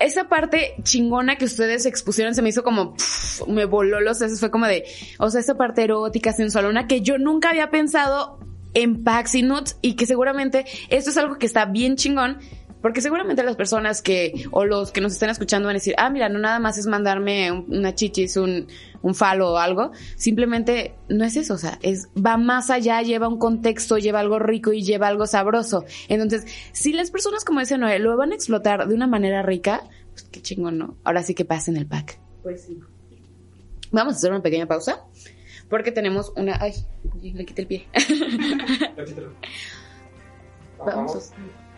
esa 0.00 0.28
parte 0.28 0.74
chingona 0.82 1.36
que 1.36 1.44
ustedes 1.44 1.86
expusieron 1.86 2.34
se 2.34 2.42
me 2.42 2.48
hizo 2.48 2.62
como, 2.62 2.94
pff, 2.94 3.46
me 3.46 3.64
voló 3.66 4.00
los 4.00 4.18
sesos, 4.18 4.40
fue 4.40 4.50
como 4.50 4.66
de, 4.66 4.84
o 5.18 5.30
sea, 5.30 5.40
esa 5.40 5.56
parte 5.56 5.84
erótica, 5.84 6.32
sensualona, 6.32 6.86
que 6.86 7.00
yo 7.02 7.18
nunca 7.18 7.50
había 7.50 7.70
pensado 7.70 8.38
en 8.74 9.02
y 9.34 9.42
nuts 9.42 9.76
y 9.82 9.94
que 9.94 10.06
seguramente 10.06 10.64
esto 10.88 11.10
es 11.10 11.16
algo 11.16 11.38
que 11.38 11.46
está 11.46 11.64
bien 11.66 11.96
chingón. 11.96 12.38
Porque 12.82 13.02
seguramente 13.02 13.42
las 13.42 13.56
personas 13.56 14.00
que, 14.00 14.32
o 14.52 14.64
los 14.64 14.90
que 14.90 15.02
nos 15.02 15.12
están 15.12 15.28
escuchando 15.28 15.66
van 15.66 15.76
a 15.76 15.80
decir, 15.80 15.94
ah, 15.98 16.08
mira, 16.08 16.30
no 16.30 16.38
nada 16.38 16.58
más 16.60 16.78
es 16.78 16.86
mandarme 16.86 17.52
un- 17.52 17.66
una 17.68 17.94
chichis, 17.94 18.38
un, 18.38 18.68
un 19.02 19.14
falo 19.14 19.52
o 19.52 19.58
algo. 19.58 19.92
Simplemente 20.16 20.94
no 21.08 21.24
es 21.24 21.36
eso, 21.36 21.54
o 21.54 21.58
sea, 21.58 21.78
es, 21.82 22.08
va 22.14 22.36
más 22.36 22.70
allá, 22.70 23.02
lleva 23.02 23.28
un 23.28 23.38
contexto, 23.38 23.98
lleva 23.98 24.20
algo 24.20 24.38
rico 24.38 24.72
y 24.72 24.82
lleva 24.82 25.08
algo 25.08 25.26
sabroso. 25.26 25.84
Entonces, 26.08 26.46
si 26.72 26.92
las 26.92 27.10
personas, 27.10 27.44
como 27.44 27.60
dice 27.60 27.78
Noé, 27.78 27.98
lo 27.98 28.16
van 28.16 28.32
a 28.32 28.34
explotar 28.34 28.88
de 28.88 28.94
una 28.94 29.06
manera 29.06 29.42
rica, 29.42 29.82
pues 30.10 30.24
qué 30.24 30.42
chingón, 30.42 30.78
¿no? 30.78 30.96
Ahora 31.04 31.22
sí 31.22 31.34
que 31.34 31.44
pasen 31.44 31.76
el 31.76 31.86
pack. 31.86 32.18
Pues 32.42 32.64
sí. 32.64 32.80
Vamos 33.92 34.14
a 34.14 34.16
hacer 34.16 34.30
una 34.30 34.42
pequeña 34.42 34.66
pausa. 34.66 35.04
Porque 35.68 35.92
tenemos 35.92 36.32
una. 36.36 36.58
Ay, 36.60 36.72
le 37.22 37.46
quité 37.46 37.62
el 37.62 37.68
pie. 37.68 37.86
Vamos 40.78 41.32
a. 41.32 41.69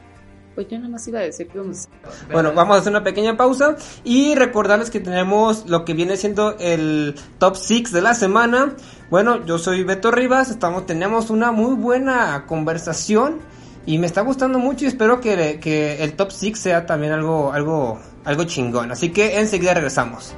Pues 0.55 0.69
yo 0.69 0.77
nada 0.77 0.91
más 0.91 1.07
iba 1.09 1.21
a 1.21 1.23
decir 1.23 1.49
que 1.49 1.59
vamos 1.59 1.89
Bueno, 2.31 2.53
vamos 2.53 2.77
a 2.77 2.81
hacer 2.81 2.91
una 2.91 3.03
pequeña 3.03 3.37
pausa 3.37 3.77
y 4.05 4.35
recordarles 4.35 4.91
que 4.91 5.01
tenemos 5.01 5.69
lo 5.69 5.85
que 5.85 5.95
viene 5.95 6.17
siendo 6.17 6.57
el 6.59 7.15
top 7.39 7.57
6 7.57 7.93
de 7.93 8.03
la 8.03 8.15
semana. 8.15 8.75
Bueno, 9.11 9.45
yo 9.47 9.59
soy 9.59 9.83
Beto 9.85 10.11
Rivas, 10.11 10.51
estamos, 10.51 10.87
tenemos 10.87 11.31
una 11.31 11.53
muy 11.53 11.75
buena 11.75 12.45
conversación 12.47 13.41
y 13.87 13.99
me 13.99 14.07
está 14.07 14.21
gustando 14.21 14.59
mucho 14.59 14.85
y 14.85 14.89
espero 14.89 15.21
que, 15.21 15.59
que 15.61 16.03
el 16.05 16.15
top 16.15 16.31
6 16.31 16.59
sea 16.59 16.87
también 16.87 17.13
algo, 17.13 17.53
algo, 17.53 17.99
algo 18.25 18.45
chingón. 18.45 18.93
Así 18.93 19.11
que 19.11 19.41
enseguida 19.41 19.75
regresamos. 19.75 20.35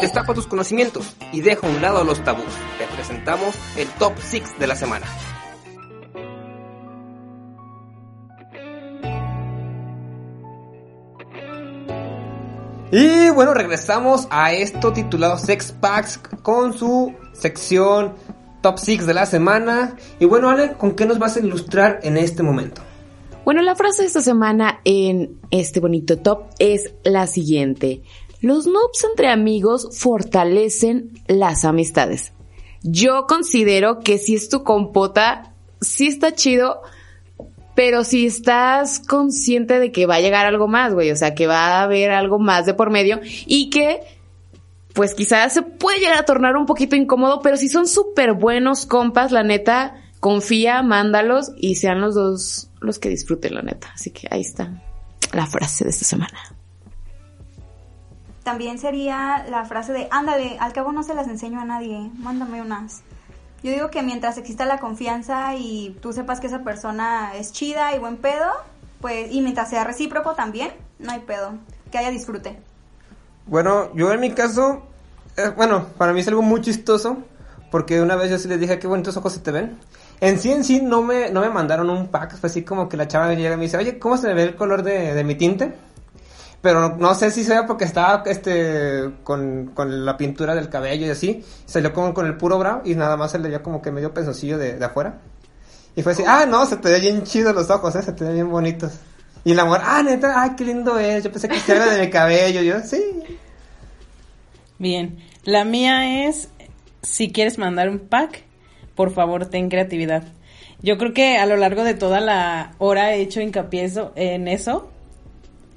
Destapa 0.00 0.34
tus 0.34 0.46
conocimientos 0.46 1.16
y 1.32 1.40
deja 1.40 1.66
a 1.66 1.70
un 1.70 1.80
lado 1.80 2.04
los 2.04 2.22
tabús. 2.22 2.44
Te 2.78 2.86
presentamos 2.94 3.54
el 3.76 3.88
Top 3.98 4.12
6 4.18 4.58
de 4.58 4.66
la 4.66 4.76
semana. 4.76 5.06
Y 12.92 13.30
bueno, 13.30 13.52
regresamos 13.52 14.28
a 14.30 14.52
esto 14.52 14.92
titulado 14.92 15.38
Sex 15.38 15.72
Packs 15.72 16.18
con 16.42 16.72
su 16.72 17.14
sección 17.32 18.14
Top 18.60 18.78
6 18.78 19.06
de 19.06 19.14
la 19.14 19.26
semana. 19.26 19.96
Y 20.20 20.24
bueno, 20.24 20.50
Ale, 20.50 20.74
¿con 20.74 20.94
qué 20.94 21.06
nos 21.06 21.18
vas 21.18 21.36
a 21.36 21.40
ilustrar 21.40 22.00
en 22.02 22.16
este 22.16 22.42
momento? 22.42 22.82
Bueno, 23.44 23.62
la 23.62 23.76
frase 23.76 24.02
de 24.02 24.08
esta 24.08 24.22
semana 24.22 24.80
en 24.84 25.40
este 25.50 25.78
bonito 25.80 26.18
top 26.18 26.46
es 26.58 26.94
la 27.04 27.26
siguiente. 27.26 28.02
Los 28.46 28.68
noobs 28.68 29.02
entre 29.02 29.26
amigos 29.26 29.88
fortalecen 29.98 31.10
las 31.26 31.64
amistades. 31.64 32.32
Yo 32.84 33.26
considero 33.26 33.98
que 33.98 34.18
si 34.18 34.36
es 34.36 34.48
tu 34.48 34.62
compota, 34.62 35.52
sí 35.80 36.06
está 36.06 36.32
chido, 36.32 36.80
pero 37.74 38.04
si 38.04 38.24
estás 38.24 39.00
consciente 39.00 39.80
de 39.80 39.90
que 39.90 40.06
va 40.06 40.14
a 40.14 40.20
llegar 40.20 40.46
algo 40.46 40.68
más, 40.68 40.94
güey, 40.94 41.10
o 41.10 41.16
sea, 41.16 41.34
que 41.34 41.48
va 41.48 41.80
a 41.80 41.82
haber 41.82 42.12
algo 42.12 42.38
más 42.38 42.66
de 42.66 42.74
por 42.74 42.90
medio 42.90 43.18
y 43.46 43.68
que 43.68 43.98
pues 44.92 45.16
quizás 45.16 45.52
se 45.52 45.62
puede 45.62 45.98
llegar 45.98 46.18
a 46.18 46.24
tornar 46.24 46.56
un 46.56 46.66
poquito 46.66 46.94
incómodo, 46.94 47.40
pero 47.42 47.56
si 47.56 47.68
son 47.68 47.88
súper 47.88 48.34
buenos 48.34 48.86
compas, 48.86 49.32
la 49.32 49.42
neta, 49.42 50.04
confía, 50.20 50.84
mándalos 50.84 51.50
y 51.56 51.74
sean 51.74 52.00
los 52.00 52.14
dos 52.14 52.70
los 52.78 53.00
que 53.00 53.08
disfruten, 53.08 53.56
la 53.56 53.62
neta. 53.62 53.90
Así 53.92 54.12
que 54.12 54.28
ahí 54.30 54.42
está 54.42 54.84
la 55.32 55.46
frase 55.46 55.82
de 55.82 55.90
esta 55.90 56.04
semana. 56.04 56.55
También 58.46 58.78
sería 58.78 59.44
la 59.50 59.64
frase 59.64 59.92
de, 59.92 60.06
ándale, 60.12 60.56
al 60.60 60.72
cabo 60.72 60.92
no 60.92 61.02
se 61.02 61.14
las 61.14 61.26
enseño 61.26 61.60
a 61.60 61.64
nadie, 61.64 62.12
mándame 62.16 62.62
unas. 62.62 63.02
Yo 63.64 63.72
digo 63.72 63.90
que 63.90 64.04
mientras 64.04 64.38
exista 64.38 64.64
la 64.66 64.78
confianza 64.78 65.56
y 65.56 65.98
tú 66.00 66.12
sepas 66.12 66.38
que 66.38 66.46
esa 66.46 66.62
persona 66.62 67.32
es 67.34 67.50
chida 67.50 67.96
y 67.96 67.98
buen 67.98 68.18
pedo, 68.18 68.52
pues, 69.00 69.32
y 69.32 69.40
mientras 69.40 69.68
sea 69.68 69.82
recíproco 69.82 70.34
también, 70.34 70.70
no 71.00 71.10
hay 71.10 71.18
pedo. 71.22 71.54
Que 71.90 71.98
haya 71.98 72.12
disfrute. 72.12 72.56
Bueno, 73.46 73.92
yo 73.96 74.12
en 74.12 74.20
mi 74.20 74.30
caso, 74.30 74.84
eh, 75.36 75.50
bueno, 75.56 75.86
para 75.98 76.12
mí 76.12 76.20
es 76.20 76.28
algo 76.28 76.42
muy 76.42 76.60
chistoso, 76.60 77.16
porque 77.72 78.00
una 78.00 78.14
vez 78.14 78.30
yo 78.30 78.38
sí 78.38 78.46
les 78.46 78.60
dije 78.60 78.78
qué 78.78 78.86
bonitos 78.86 79.16
ojos 79.16 79.32
se 79.32 79.40
te 79.40 79.50
ven. 79.50 79.76
En 80.20 80.38
sí, 80.38 80.52
en 80.52 80.62
sí, 80.62 80.80
no 80.80 81.02
me, 81.02 81.30
no 81.30 81.40
me 81.40 81.50
mandaron 81.50 81.90
un 81.90 82.06
pack, 82.06 82.36
fue 82.36 82.48
así 82.48 82.62
como 82.62 82.88
que 82.88 82.96
la 82.96 83.08
chava 83.08 83.26
me 83.26 83.34
llega 83.34 83.54
y 83.54 83.56
me 83.56 83.64
dice, 83.64 83.76
oye, 83.76 83.98
¿cómo 83.98 84.16
se 84.16 84.32
ve 84.34 84.44
el 84.44 84.54
color 84.54 84.84
de, 84.84 85.14
de 85.14 85.24
mi 85.24 85.34
tinte? 85.34 85.74
Pero 86.66 86.96
no 86.96 87.14
sé 87.14 87.30
si 87.30 87.44
sea 87.44 87.64
porque 87.64 87.84
estaba 87.84 88.24
este 88.26 89.08
con, 89.22 89.66
con 89.72 90.04
la 90.04 90.16
pintura 90.16 90.52
del 90.56 90.68
cabello 90.68 91.06
y 91.06 91.10
así. 91.10 91.44
Salió 91.64 91.92
como 91.92 92.12
con 92.12 92.26
el 92.26 92.36
puro 92.36 92.58
brow 92.58 92.80
y 92.84 92.96
nada 92.96 93.16
más 93.16 93.30
se 93.30 93.38
le 93.38 93.48
dio 93.50 93.62
como 93.62 93.80
que 93.80 93.92
medio 93.92 94.12
pensoncillo 94.12 94.58
de, 94.58 94.74
de 94.76 94.84
afuera. 94.84 95.20
Y 95.94 96.02
fue 96.02 96.10
así, 96.10 96.24
ah, 96.26 96.44
no, 96.44 96.66
se 96.66 96.76
te 96.78 96.88
ve 96.88 96.98
bien 96.98 97.22
chido 97.22 97.52
los 97.52 97.70
ojos, 97.70 97.94
¿eh? 97.94 98.02
se 98.02 98.12
te 98.14 98.24
ven 98.24 98.34
bien 98.34 98.50
bonitos. 98.50 98.94
Y 99.44 99.52
el 99.52 99.60
amor, 99.60 99.80
ah, 99.80 100.02
neta, 100.02 100.42
ay, 100.42 100.50
qué 100.56 100.64
lindo 100.64 100.98
es. 100.98 101.22
Yo 101.22 101.30
pensé 101.30 101.46
que 101.48 101.54
era 101.68 101.86
de 101.86 102.00
mi 102.04 102.10
cabello. 102.10 102.62
Yo, 102.62 102.80
sí. 102.80 103.00
Bien, 104.80 105.18
la 105.44 105.64
mía 105.64 106.26
es, 106.26 106.48
si 107.02 107.30
quieres 107.30 107.58
mandar 107.58 107.88
un 107.88 108.00
pack, 108.00 108.42
por 108.96 109.12
favor, 109.14 109.46
ten 109.46 109.68
creatividad. 109.68 110.24
Yo 110.82 110.98
creo 110.98 111.14
que 111.14 111.38
a 111.38 111.46
lo 111.46 111.56
largo 111.56 111.84
de 111.84 111.94
toda 111.94 112.20
la 112.20 112.72
hora 112.78 113.14
he 113.14 113.20
hecho 113.20 113.40
hincapié 113.40 113.84
eso- 113.84 114.12
en 114.16 114.48
eso. 114.48 114.90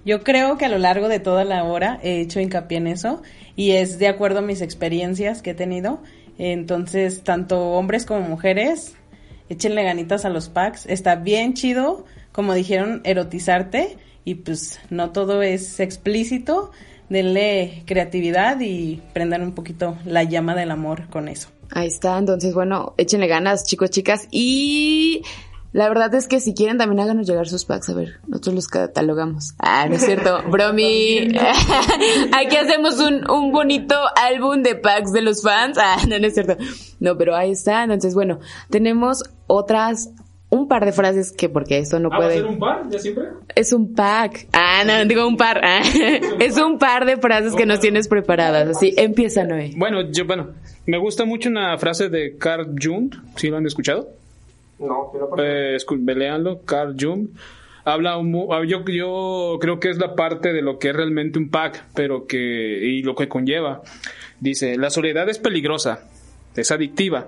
Yo 0.06 0.24
creo 0.24 0.58
que 0.58 0.66
a 0.66 0.70
lo 0.70 0.78
largo 0.78 1.08
de 1.08 1.20
toda 1.20 1.43
la 1.43 1.64
hora 1.64 2.00
he 2.02 2.22
hecho 2.22 2.39
hincapié 2.39 2.78
en 2.78 2.88
eso 2.88 3.22
y 3.56 3.72
es 3.72 4.00
de 4.00 4.08
acuerdo 4.08 4.39
a 4.39 4.41
mis 4.41 4.62
experiencias 4.62 5.41
que 5.41 5.52
he 5.52 5.56
tenido. 5.56 6.02
Entonces, 6.38 7.24
tanto 7.24 7.72
hombres 7.72 8.06
como 8.06 8.22
mujeres, 8.22 8.95
échenle 9.50 9.84
ganitas 9.84 10.24
a 10.24 10.30
los 10.30 10.47
packs. 10.47 10.86
Está 10.86 11.16
bien 11.16 11.54
chido, 11.54 12.06
como 12.32 12.54
dijeron, 12.54 13.02
erotizarte 13.04 13.97
y 14.24 14.36
pues 14.36 14.80
no 14.89 15.12
todo 15.12 15.41
es 15.41 15.80
explícito. 15.80 16.72
Denle 17.10 17.84
creatividad 17.86 18.60
y 18.62 19.02
prendan 19.14 19.41
un 19.41 19.54
poquito 19.54 19.97
la 20.06 20.24
llama 20.24 20.56
del 20.56 20.72
amor 20.72 21.10
con 21.10 21.28
eso. 21.28 21.50
Ahí 21.72 21.88
está, 21.88 22.18
entonces 22.18 22.54
bueno, 22.54 22.93
échenle 22.97 23.28
ganas, 23.28 23.66
chicos, 23.66 23.89
chicas. 23.89 24.28
Y 24.32 25.24
la 25.72 25.88
verdad 25.88 26.13
es 26.15 26.28
que 26.28 26.39
si 26.39 26.53
quieren 26.53 26.78
también 26.78 26.99
háganos 26.99 27.28
llegar 27.28 27.47
sus 27.47 27.65
packs, 27.65 27.89
a 27.89 27.93
ver, 27.93 28.20
nosotros 28.28 28.55
los 28.55 28.67
catalogamos. 28.67 29.53
Ah, 29.59 29.86
no 29.88 29.95
es 29.95 30.05
cierto, 30.05 30.41
bromi. 30.49 31.28
Aquí 32.34 32.55
hacemos 32.55 32.99
un, 32.99 33.30
un 33.30 33.51
bonito 33.51 33.95
álbum 34.15 34.63
de 34.63 34.76
packs 34.76 35.11
de 35.11 35.22
los 35.22 35.41
fans. 35.43 35.78
Ah, 35.80 35.97
no, 36.07 36.17
no 36.20 36.28
es 36.28 36.34
cierto. 36.34 36.57
No, 36.99 37.17
pero 37.17 37.36
ahí 37.36 37.51
está, 37.51 37.84
entonces 37.84 38.13
bueno, 38.15 38.39
tenemos 38.70 39.24
otras, 39.47 40.09
un 40.49 40.67
par 40.67 40.84
de 40.86 40.91
frases 40.91 41.32
que 41.32 41.47
porque 41.49 41.78
esto 41.78 41.99
no 41.99 42.09
Ah, 42.11 42.17
¿va 42.17 42.26
a 42.26 42.28
puede... 42.28 42.39
ser 42.39 42.45
un 42.45 42.59
par 42.59 42.89
de 42.89 42.99
siempre? 42.99 43.26
Es 43.55 43.72
un 43.72 43.93
pack. 43.93 44.47
Ah, 44.53 44.84
no, 44.86 45.05
digo 45.05 45.28
un 45.28 45.38
par. 45.38 45.61
Ah, 45.63 45.82
es 46.39 46.57
un 46.57 46.80
par 46.80 47.05
de 47.05 47.17
frases 47.17 47.53
que 47.53 47.65
nos 47.67 47.80
tienes 47.80 48.07
preparadas. 48.07 48.67
Así, 48.76 48.93
empieza 48.97 49.43
Noé. 49.43 49.74
Bueno, 49.78 50.01
yo, 50.11 50.26
bueno, 50.26 50.47
me 50.88 50.97
gusta 50.97 51.26
mucho 51.26 51.49
una 51.49 51.78
frase 51.78 52.09
de 52.09 52.38
Carl 52.38 52.74
Jung, 52.82 53.13
¿sí 53.36 53.47
lo 53.49 53.57
han 53.57 53.65
escuchado? 53.67 54.09
No, 54.80 55.11
pero 55.11 55.30
Eh, 55.38 55.77
léanlo, 56.15 56.61
Carl 56.63 56.95
Jung. 56.99 57.27
Habla, 57.86 58.17
un 58.17 58.47
ah, 58.51 58.63
yo, 58.65 58.84
yo 58.86 59.57
creo 59.59 59.80
que 59.80 59.89
es 59.89 59.97
la 59.97 60.15
parte 60.15 60.53
de 60.53 60.61
lo 60.61 60.80
que 60.80 60.89
es 60.89 60.95
realmente 60.95 61.39
un 61.39 61.49
pack, 61.49 61.86
pero 61.95 62.27
que, 62.27 62.38
y 62.38 63.01
lo 63.01 63.15
que 63.15 63.27
conlleva. 63.27 63.82
Dice, 64.39 64.77
la 64.77 64.89
soledad 64.89 65.27
es 65.30 65.39
peligrosa, 65.39 66.07
es 66.55 66.71
adictiva, 66.71 67.27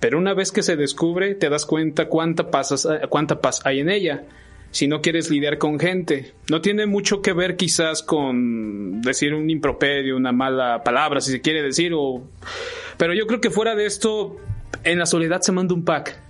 pero 0.00 0.18
una 0.18 0.34
vez 0.34 0.52
que 0.52 0.62
se 0.62 0.76
descubre, 0.76 1.34
te 1.34 1.48
das 1.48 1.64
cuenta 1.64 2.08
cuánta, 2.08 2.50
pasas, 2.50 2.84
eh, 2.84 3.06
cuánta 3.08 3.40
paz 3.40 3.64
hay 3.64 3.80
en 3.80 3.88
ella. 3.88 4.24
Si 4.70 4.88
no 4.88 5.02
quieres 5.02 5.30
lidiar 5.30 5.58
con 5.58 5.78
gente, 5.78 6.32
no 6.50 6.62
tiene 6.62 6.86
mucho 6.86 7.20
que 7.20 7.34
ver 7.34 7.56
quizás 7.56 8.02
con 8.02 9.02
decir 9.02 9.34
un 9.34 9.50
improperio, 9.50 10.16
una 10.16 10.32
mala 10.32 10.82
palabra, 10.82 11.20
si 11.20 11.30
se 11.30 11.40
quiere 11.42 11.62
decir, 11.62 11.92
o... 11.94 12.22
pero 12.96 13.12
yo 13.12 13.26
creo 13.26 13.40
que 13.40 13.50
fuera 13.50 13.74
de 13.74 13.84
esto, 13.84 14.36
en 14.82 14.98
la 14.98 15.04
soledad 15.04 15.42
se 15.42 15.52
manda 15.52 15.74
un 15.74 15.84
pack 15.84 16.21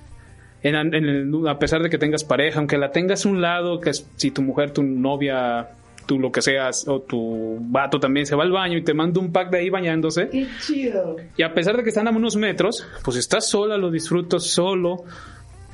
en, 0.62 0.74
en 0.74 0.94
el- 1.04 1.48
a 1.48 1.58
pesar 1.58 1.82
de 1.82 1.90
que 1.90 1.98
tengas 1.98 2.24
pareja, 2.24 2.58
aunque 2.58 2.78
la 2.78 2.90
tengas 2.92 3.26
a 3.26 3.28
un 3.28 3.40
lado, 3.40 3.80
que 3.80 3.90
es- 3.90 4.06
si 4.16 4.30
tu 4.30 4.42
mujer, 4.42 4.70
tu 4.72 4.82
novia, 4.82 5.68
tú 6.06 6.18
lo 6.18 6.32
que 6.32 6.42
seas, 6.42 6.86
o 6.88 7.00
tu 7.00 7.58
vato 7.60 8.00
también 8.00 8.26
se 8.26 8.34
va 8.34 8.42
al 8.44 8.50
baño 8.52 8.76
y 8.78 8.82
te 8.82 8.92
manda 8.94 9.20
un 9.20 9.32
pack 9.32 9.50
de 9.50 9.58
ahí 9.58 9.70
bañándose. 9.70 10.28
Qué 10.28 10.46
chido. 10.60 11.16
Y 11.36 11.42
a 11.42 11.54
pesar 11.54 11.76
de 11.76 11.82
que 11.82 11.90
están 11.90 12.08
a 12.08 12.10
unos 12.10 12.36
metros, 12.36 12.86
pues 13.04 13.16
estás 13.16 13.48
sola, 13.48 13.76
lo 13.76 13.90
disfruto 13.90 14.40
solo, 14.40 15.04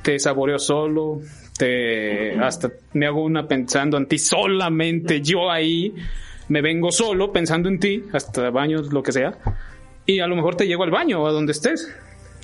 te 0.03 0.17
saboreo 0.19 0.59
solo, 0.59 1.19
te 1.57 2.37
hasta 2.39 2.71
me 2.93 3.05
hago 3.07 3.23
una 3.23 3.47
pensando 3.47 3.97
en 3.97 4.05
ti 4.05 4.17
solamente, 4.17 5.21
yo 5.21 5.51
ahí 5.51 5.93
me 6.47 6.61
vengo 6.61 6.91
solo 6.91 7.31
pensando 7.31 7.67
en 7.69 7.79
ti, 7.79 8.03
hasta 8.13 8.49
baños, 8.49 8.93
lo 8.93 9.03
que 9.03 9.11
sea, 9.11 9.37
y 10.05 10.19
a 10.19 10.27
lo 10.27 10.35
mejor 10.35 10.55
te 10.55 10.67
llego 10.67 10.83
al 10.83 10.91
baño 10.91 11.21
o 11.21 11.27
a 11.27 11.31
donde 11.31 11.51
estés. 11.51 11.93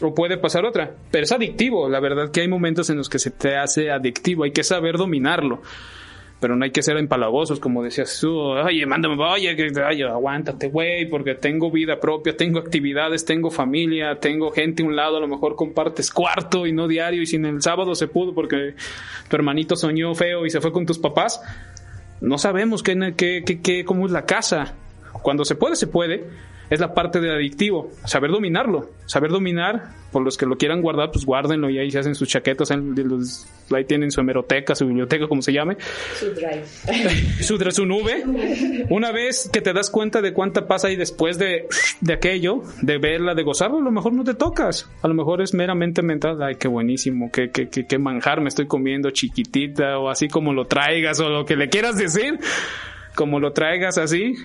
O 0.01 0.13
puede 0.13 0.37
pasar 0.37 0.65
otra, 0.65 0.91
pero 1.11 1.23
es 1.23 1.31
adictivo, 1.31 1.87
la 1.89 1.99
verdad 1.99 2.29
que 2.31 2.41
hay 2.41 2.47
momentos 2.47 2.89
en 2.89 2.97
los 2.97 3.09
que 3.09 3.17
se 3.19 3.31
te 3.31 3.55
hace 3.55 3.91
adictivo, 3.91 4.43
hay 4.43 4.51
que 4.51 4.63
saber 4.63 4.97
dominarlo 4.97 5.61
pero 6.37 6.55
no 6.57 6.65
hay 6.65 6.71
que 6.71 6.83
ser 6.83 6.97
empalagosos, 6.97 7.59
como 7.61 7.81
decías 7.81 8.19
tú, 8.21 8.37
oye, 8.37 8.85
mándame, 8.85 9.15
oye, 9.23 9.55
oye, 9.89 10.03
aguántate, 10.03 10.67
güey, 10.67 11.09
porque 11.09 11.33
tengo 11.33 11.71
vida 11.71 11.99
propia, 11.99 12.35
tengo 12.37 12.59
actividades, 12.59 13.25
tengo 13.25 13.49
familia, 13.49 14.19
tengo 14.19 14.51
gente 14.51 14.83
a 14.83 14.85
un 14.85 14.95
lado, 14.95 15.17
a 15.17 15.19
lo 15.21 15.27
mejor 15.29 15.55
compartes 15.55 16.11
cuarto 16.11 16.67
y 16.67 16.73
no 16.73 16.87
diario, 16.87 17.21
y 17.21 17.25
sin 17.25 17.45
el 17.45 17.61
sábado 17.63 17.95
se 17.95 18.09
pudo 18.09 18.35
porque 18.35 18.75
tu 19.29 19.35
hermanito 19.37 19.75
soñó 19.75 20.13
feo 20.13 20.45
y 20.45 20.51
se 20.51 20.61
fue 20.61 20.71
con 20.73 20.85
tus 20.85 20.99
papás. 20.99 21.41
No 22.21 22.37
sabemos 22.37 22.83
qué, 22.83 23.13
qué, 23.17 23.41
qué, 23.43 23.61
qué- 23.61 23.85
cómo 23.85 24.05
es 24.05 24.11
la 24.11 24.25
casa. 24.25 24.75
Cuando 25.23 25.45
se 25.45 25.55
puede, 25.55 25.75
se 25.77 25.87
puede. 25.87 26.25
Es 26.69 26.79
la 26.79 26.93
parte 26.93 27.19
del 27.19 27.31
adictivo, 27.31 27.91
saber 28.05 28.31
dominarlo, 28.31 28.89
saber 29.05 29.31
dominar, 29.31 29.93
por 30.11 30.23
los 30.23 30.37
que 30.37 30.45
lo 30.45 30.57
quieran 30.57 30.81
guardar, 30.81 31.11
pues 31.11 31.25
guárdenlo 31.25 31.69
y 31.69 31.77
ahí 31.77 31.91
se 31.91 31.99
hacen 31.99 32.15
sus 32.15 32.29
chaquetas, 32.29 32.69
de 32.69 33.75
ahí 33.75 33.83
tienen 33.83 34.11
su 34.11 34.21
hemeroteca, 34.21 34.73
su 34.73 34.87
biblioteca, 34.87 35.27
como 35.27 35.41
se 35.41 35.51
llame, 35.51 35.75
su, 37.41 37.57
su 37.71 37.85
nube. 37.85 38.23
Una 38.89 39.11
vez 39.11 39.49
que 39.51 39.59
te 39.59 39.73
das 39.73 39.89
cuenta 39.89 40.21
de 40.21 40.31
cuánta 40.31 40.67
pasa 40.67 40.87
ahí 40.87 40.95
después 40.95 41.37
de, 41.37 41.67
de 41.99 42.13
aquello, 42.13 42.61
de 42.81 42.97
verla, 42.97 43.35
de 43.35 43.43
gozarlo, 43.43 43.79
a 43.79 43.81
lo 43.81 43.91
mejor 43.91 44.13
no 44.13 44.23
te 44.23 44.33
tocas. 44.33 44.89
A 45.01 45.07
lo 45.07 45.13
mejor 45.13 45.41
es 45.41 45.53
meramente 45.53 46.01
mental. 46.01 46.41
Ay, 46.41 46.55
qué 46.55 46.67
buenísimo, 46.67 47.29
qué, 47.31 47.49
qué, 47.49 47.67
qué, 47.67 47.85
qué 47.85 47.99
manjar 47.99 48.39
me 48.39 48.47
estoy 48.47 48.67
comiendo 48.67 49.11
chiquitita 49.11 49.99
o 49.99 50.09
así 50.09 50.27
como 50.27 50.53
lo 50.53 50.65
traigas 50.65 51.19
o 51.19 51.29
lo 51.29 51.45
que 51.45 51.55
le 51.55 51.69
quieras 51.69 51.97
decir. 51.97 52.39
Como 53.15 53.39
lo 53.39 53.51
traigas 53.51 53.97
así. 53.97 54.35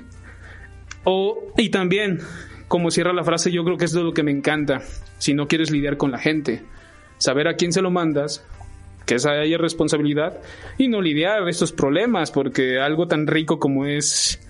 O, 1.04 1.52
y 1.56 1.70
también, 1.70 2.20
como 2.68 2.90
cierra 2.90 3.12
la 3.12 3.24
frase, 3.24 3.50
yo 3.50 3.64
creo 3.64 3.76
que 3.76 3.86
es 3.86 3.92
de 3.92 4.02
lo 4.02 4.12
que 4.12 4.22
me 4.22 4.30
encanta. 4.30 4.82
Si 5.18 5.34
no 5.34 5.48
quieres 5.48 5.70
lidiar 5.70 5.96
con 5.96 6.10
la 6.10 6.18
gente, 6.18 6.62
saber 7.18 7.48
a 7.48 7.54
quién 7.54 7.72
se 7.72 7.82
lo 7.82 7.90
mandas, 7.90 8.44
que 9.06 9.16
esa 9.16 9.32
haya 9.32 9.58
responsabilidad 9.58 10.38
y 10.78 10.88
no 10.88 11.00
lidiar 11.00 11.48
estos 11.48 11.72
problemas, 11.72 12.30
porque 12.30 12.78
algo 12.78 13.08
tan 13.08 13.26
rico 13.26 13.58
como 13.58 13.86
es 13.86 14.40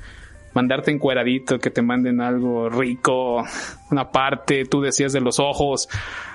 mandarte 0.53 0.91
encueradito, 0.91 1.59
que 1.59 1.71
te 1.71 1.83
manden 1.83 2.21
algo 2.21 2.69
rico, 2.69 3.45
una 3.91 4.11
parte, 4.11 4.65
tú 4.65 4.81
decías 4.81 5.13
de 5.13 5.21
los 5.21 5.39
ojos. 5.39 5.89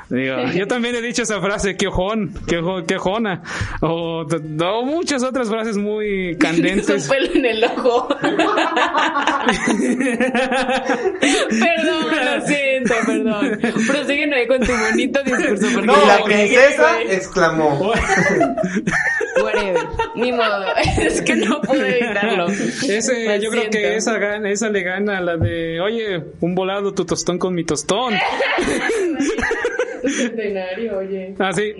Digo, 0.09 0.35
yo 0.53 0.67
también 0.67 0.93
he 0.95 1.01
dicho 1.01 1.23
esa 1.23 1.41
frase, 1.41 1.75
qué 1.77 1.87
ojón, 1.87 2.31
qué, 2.47 2.57
ojo- 2.59 2.83
qué 2.85 2.95
ojona. 2.97 3.41
O, 3.81 4.25
o 4.25 4.85
muchas 4.85 5.23
otras 5.23 5.49
frases 5.49 5.77
muy 5.77 6.29
Es 6.29 6.33
un 6.35 6.39
candentes. 6.39 7.07
pelo 7.07 7.33
en 7.33 7.45
el 7.45 7.63
ojo. 7.63 8.07
perdón, 11.49 12.05
lo 12.25 12.41
siento, 12.47 12.93
perdón. 13.05 13.59
Prosigue 13.87 14.27
Noé 14.27 14.47
con 14.47 14.59
tu 14.61 14.71
bonito 14.71 15.23
discurso. 15.23 15.67
Porque 15.73 15.91
Y 15.91 16.07
la 16.07 16.23
princesa 16.23 17.01
exclamó. 17.09 17.79
Whatever. 19.43 19.83
Ni 20.15 20.31
modo. 20.31 20.65
Es 21.01 21.21
que 21.21 21.35
no 21.35 21.61
pude 21.61 21.99
evitarlo. 21.99 22.47
Ese, 22.47 23.25
Lo 23.25 23.35
yo 23.43 23.49
creo 23.49 23.69
que 23.69 23.95
esa, 23.97 24.17
gana, 24.17 24.49
esa 24.49 24.69
le 24.69 24.81
gana 24.83 25.17
a 25.17 25.21
la 25.21 25.37
de, 25.37 25.79
oye, 25.81 26.23
un 26.41 26.55
volado 26.55 26.93
tu 26.93 27.05
tostón 27.05 27.37
con 27.37 27.53
mi 27.53 27.63
tostón. 27.65 28.13
Centenario, 30.17 30.97
oye. 30.97 31.35
Así, 31.39 31.73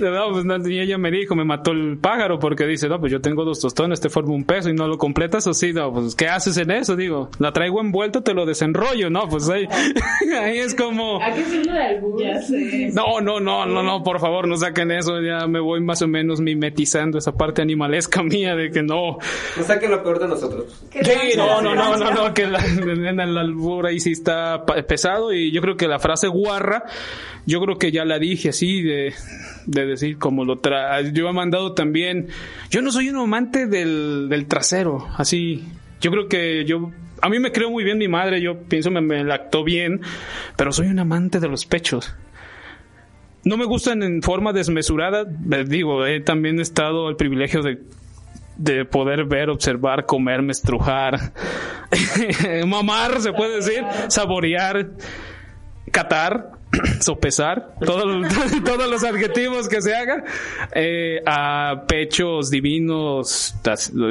no, 0.00 0.30
pues, 0.32 0.44
no, 0.44 0.68
y 0.68 0.80
ella 0.80 0.98
me 0.98 1.10
dijo, 1.10 1.34
me 1.34 1.44
mató 1.44 1.72
el 1.72 1.98
pájaro 1.98 2.38
porque 2.38 2.66
dice, 2.66 2.88
no, 2.88 3.00
pues 3.00 3.12
yo 3.12 3.20
tengo 3.20 3.44
dos 3.44 3.60
tostones, 3.60 4.00
te 4.00 4.08
formo 4.08 4.34
un 4.34 4.44
peso 4.44 4.70
y 4.70 4.74
no 4.74 4.86
lo 4.86 4.98
completas 4.98 5.46
o 5.46 5.54
sí, 5.54 5.72
no, 5.72 5.92
pues 5.92 6.14
¿qué 6.14 6.28
haces 6.28 6.56
en 6.56 6.70
eso? 6.70 6.96
Digo, 6.96 7.30
la 7.38 7.52
traigo 7.52 7.80
envuelto, 7.80 8.22
te 8.22 8.34
lo 8.34 8.46
desenrollo, 8.46 9.10
¿no? 9.10 9.28
Pues 9.28 9.48
ahí, 9.48 9.66
ahí 10.40 10.58
es 10.58 10.74
como... 10.74 11.22
¿A 11.22 11.32
qué 11.32 11.44
de. 11.44 12.90
No, 12.94 13.20
no, 13.20 13.40
no, 13.40 13.66
no, 13.66 13.82
no, 13.82 14.02
por 14.02 14.20
favor, 14.20 14.46
no 14.48 14.56
saquen 14.56 14.90
eso, 14.90 15.20
ya 15.20 15.46
me 15.46 15.60
voy 15.60 15.80
más 15.80 16.02
o 16.02 16.08
menos 16.08 16.40
mimetizando 16.40 17.18
esa 17.18 17.32
parte 17.32 17.62
animalesca 17.62 18.22
mía 18.22 18.54
de 18.54 18.70
que 18.70 18.82
no. 18.82 19.18
No 19.56 19.62
saquen 19.62 19.90
lo 19.90 20.02
peor 20.02 20.20
de 20.20 20.28
nosotros. 20.28 20.84
Sí, 20.90 21.36
no, 21.36 21.60
no, 21.60 21.74
no, 21.74 21.96
no, 21.96 22.10
no, 22.10 22.34
que 22.34 22.46
la, 22.46 22.64
en 22.64 23.20
el 23.20 23.38
albur 23.38 23.86
ahí 23.86 24.00
sí 24.00 24.12
está 24.12 24.64
pesado 24.64 25.32
y 25.32 25.50
yo 25.52 25.60
creo 25.60 25.76
que 25.76 25.88
la 25.88 25.98
frase 25.98 26.28
guarra, 26.28 26.84
yo 27.46 27.60
creo 27.60 27.69
que 27.78 27.92
ya 27.92 28.04
la 28.04 28.18
dije 28.18 28.50
así 28.50 28.82
de, 28.82 29.12
de 29.66 29.86
decir 29.86 30.18
como 30.18 30.44
lo 30.44 30.58
tra... 30.58 31.00
Yo 31.02 31.28
he 31.28 31.32
mandado 31.32 31.74
también, 31.74 32.28
yo 32.70 32.82
no 32.82 32.90
soy 32.90 33.08
un 33.08 33.16
amante 33.16 33.66
del, 33.66 34.28
del 34.28 34.46
trasero, 34.46 35.06
así, 35.16 35.64
yo 36.00 36.10
creo 36.10 36.28
que 36.28 36.64
yo... 36.64 36.90
A 37.22 37.28
mí 37.28 37.38
me 37.38 37.52
creo 37.52 37.70
muy 37.70 37.84
bien 37.84 37.98
mi 37.98 38.08
madre, 38.08 38.40
yo 38.40 38.62
pienso 38.62 38.90
me, 38.90 39.02
me 39.02 39.22
lactó 39.24 39.62
bien, 39.62 40.00
pero 40.56 40.72
soy 40.72 40.86
un 40.86 40.98
amante 40.98 41.38
de 41.38 41.48
los 41.48 41.66
pechos. 41.66 42.14
No 43.44 43.58
me 43.58 43.66
gustan 43.66 44.02
en 44.02 44.22
forma 44.22 44.52
desmesurada, 44.54 45.26
les 45.46 45.68
digo, 45.68 46.06
he 46.06 46.20
también 46.20 46.60
estado 46.60 47.08
el 47.10 47.16
privilegio 47.16 47.62
de 47.62 47.78
de 48.60 48.84
poder 48.84 49.24
ver, 49.24 49.48
observar, 49.48 50.04
comer, 50.04 50.44
estrujar, 50.50 51.32
mamar, 52.66 53.18
se 53.20 53.32
puede 53.32 53.56
decir, 53.56 53.82
saborear, 54.08 54.90
catar, 55.90 56.59
sopesar, 57.00 57.74
todo- 57.84 58.20
todos 58.64 58.90
los 58.90 59.02
adjetivos 59.04 59.68
que 59.68 59.80
se 59.82 59.94
hagan, 59.94 60.24
eh, 60.74 61.20
a 61.26 61.84
pechos 61.88 62.50
divinos, 62.50 63.54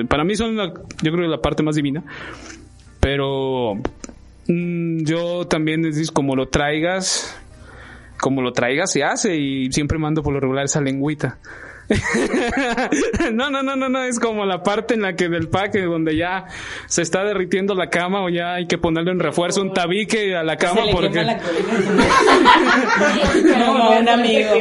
para 0.08 0.24
mí 0.24 0.36
son, 0.36 0.56
la- 0.58 0.74
yo 1.02 1.12
creo 1.12 1.28
la 1.28 1.42
parte 1.42 1.64
más 1.64 1.76
divina, 1.76 2.04
pero 3.00 3.76
mm, 4.48 5.04
yo 5.04 5.48
también 5.48 5.86
es 5.86 6.12
como 6.12 6.36
lo 6.36 6.48
traigas, 6.50 7.36
como 8.20 8.42
lo 8.42 8.52
traigas 8.52 8.92
se 8.92 9.04
hace 9.04 9.38
y 9.38 9.72
siempre 9.72 9.98
mando 9.98 10.22
por 10.22 10.34
lo 10.34 10.40
regular 10.40 10.66
esa 10.66 10.82
lengüita. 10.82 11.38
no, 13.34 13.50
no, 13.50 13.64
no, 13.64 13.76
no, 13.76 13.90
no, 13.90 14.04
es 14.04 14.20
como 14.20 14.46
la 14.46 14.62
parte 14.62 14.94
en 14.94 15.02
la 15.02 15.16
que 15.16 15.28
del 15.28 15.50
pack 15.50 15.76
donde 15.82 16.16
ya 16.16 16.46
se 16.86 17.02
está 17.02 17.24
derritiendo 17.24 17.74
la 17.74 17.90
cama 17.90 18.24
o 18.24 18.30
ya 18.30 18.54
hay 18.54 18.68
que 18.68 18.78
ponerle 18.78 19.12
en 19.12 19.20
refuerzo 19.20 19.62
un 19.62 19.74
tabique 19.74 20.36
a 20.36 20.44
la 20.44 20.58
cama 20.58 20.82
Se 20.86 20.92
porque 20.92 21.24
la. 21.24 21.40
Como 23.66 24.00
un 24.00 24.10
amigo. 24.10 24.52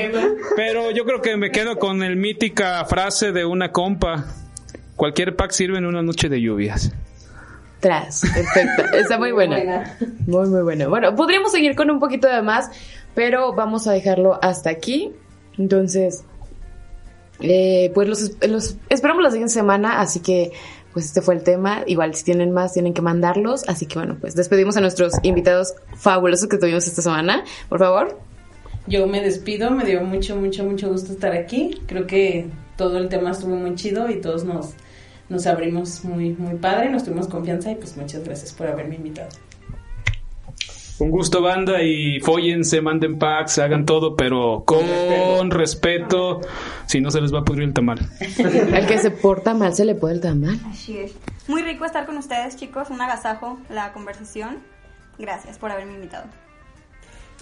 pero 0.56 0.90
yo 0.90 1.04
creo 1.04 1.20
que 1.20 1.36
me 1.36 1.50
quedo 1.50 1.78
con 1.78 2.02
el 2.02 2.16
mítica 2.16 2.84
frase 2.86 3.32
de 3.32 3.44
una 3.44 3.72
compa. 3.72 4.24
Cualquier 4.96 5.36
pack 5.36 5.50
sirve 5.52 5.78
en 5.78 5.86
una 5.86 6.02
noche 6.02 6.28
de 6.28 6.40
lluvias. 6.40 6.92
Tras, 7.80 8.22
perfecto. 8.22 8.96
Está 8.96 9.18
muy 9.18 9.32
buena. 9.32 9.96
Muy, 10.26 10.48
muy 10.48 10.62
buena. 10.62 10.88
Bueno, 10.88 11.14
podríamos 11.14 11.52
seguir 11.52 11.76
con 11.76 11.90
un 11.90 12.00
poquito 12.00 12.26
de 12.26 12.42
más, 12.42 12.70
pero 13.14 13.52
vamos 13.54 13.86
a 13.86 13.92
dejarlo 13.92 14.38
hasta 14.42 14.70
aquí. 14.70 15.12
Entonces, 15.58 16.24
eh, 17.40 17.90
pues 17.94 18.08
los, 18.08 18.32
los 18.48 18.76
esperamos 18.88 19.22
la 19.22 19.30
siguiente 19.30 19.54
semana, 19.54 20.00
así 20.00 20.20
que 20.20 20.52
pues 20.92 21.06
este 21.06 21.22
fue 21.22 21.34
el 21.34 21.42
tema. 21.42 21.82
Igual 21.86 22.14
si 22.14 22.24
tienen 22.24 22.52
más 22.52 22.72
tienen 22.72 22.94
que 22.94 23.02
mandarlos, 23.02 23.68
así 23.68 23.86
que 23.86 23.98
bueno, 23.98 24.16
pues 24.20 24.34
despedimos 24.34 24.76
a 24.76 24.80
nuestros 24.80 25.12
invitados 25.22 25.74
fabulosos 25.96 26.48
que 26.48 26.58
tuvimos 26.58 26.86
esta 26.86 27.02
semana. 27.02 27.44
Por 27.68 27.78
favor. 27.78 28.18
Yo 28.86 29.06
me 29.06 29.20
despido, 29.20 29.70
me 29.70 29.84
dio 29.84 30.02
mucho, 30.02 30.34
mucho, 30.36 30.64
mucho 30.64 30.88
gusto 30.88 31.12
estar 31.12 31.32
aquí. 31.32 31.80
Creo 31.86 32.06
que 32.06 32.48
todo 32.76 32.98
el 32.98 33.08
tema 33.08 33.32
estuvo 33.32 33.54
muy 33.54 33.74
chido 33.74 34.08
y 34.08 34.20
todos 34.20 34.44
nos, 34.44 34.70
nos 35.28 35.46
abrimos 35.46 36.04
muy, 36.04 36.30
muy 36.30 36.54
padre, 36.54 36.88
nos 36.88 37.04
tuvimos 37.04 37.28
confianza 37.28 37.70
y 37.70 37.74
pues 37.74 37.96
muchas 37.96 38.24
gracias 38.24 38.52
por 38.52 38.66
haberme 38.66 38.96
invitado. 38.96 39.28
Un 41.00 41.10
gusto 41.12 41.40
banda 41.40 41.80
y 41.82 42.18
fóllense, 42.20 42.80
manden 42.80 43.18
packs, 43.18 43.58
hagan 43.58 43.86
todo, 43.86 44.16
pero 44.16 44.64
con 44.66 45.50
respeto, 45.50 46.40
si 46.86 47.00
no 47.00 47.10
se 47.12 47.20
les 47.20 47.32
va 47.32 47.40
a 47.40 47.44
pudrir 47.44 47.64
el 47.68 47.72
tamal. 47.72 47.98
Al 48.74 48.86
que 48.86 48.98
se 48.98 49.10
porta 49.12 49.54
mal 49.54 49.74
se 49.74 49.84
le 49.84 49.94
puede 49.94 50.14
el 50.14 50.20
tamal. 50.20 50.58
Así 50.68 50.98
es. 50.98 51.12
Muy 51.46 51.62
rico 51.62 51.84
estar 51.84 52.04
con 52.04 52.16
ustedes, 52.18 52.56
chicos. 52.56 52.90
Un 52.90 53.00
agasajo 53.00 53.58
la 53.70 53.92
conversación. 53.92 54.58
Gracias 55.18 55.56
por 55.58 55.70
haberme 55.70 55.94
invitado. 55.94 56.24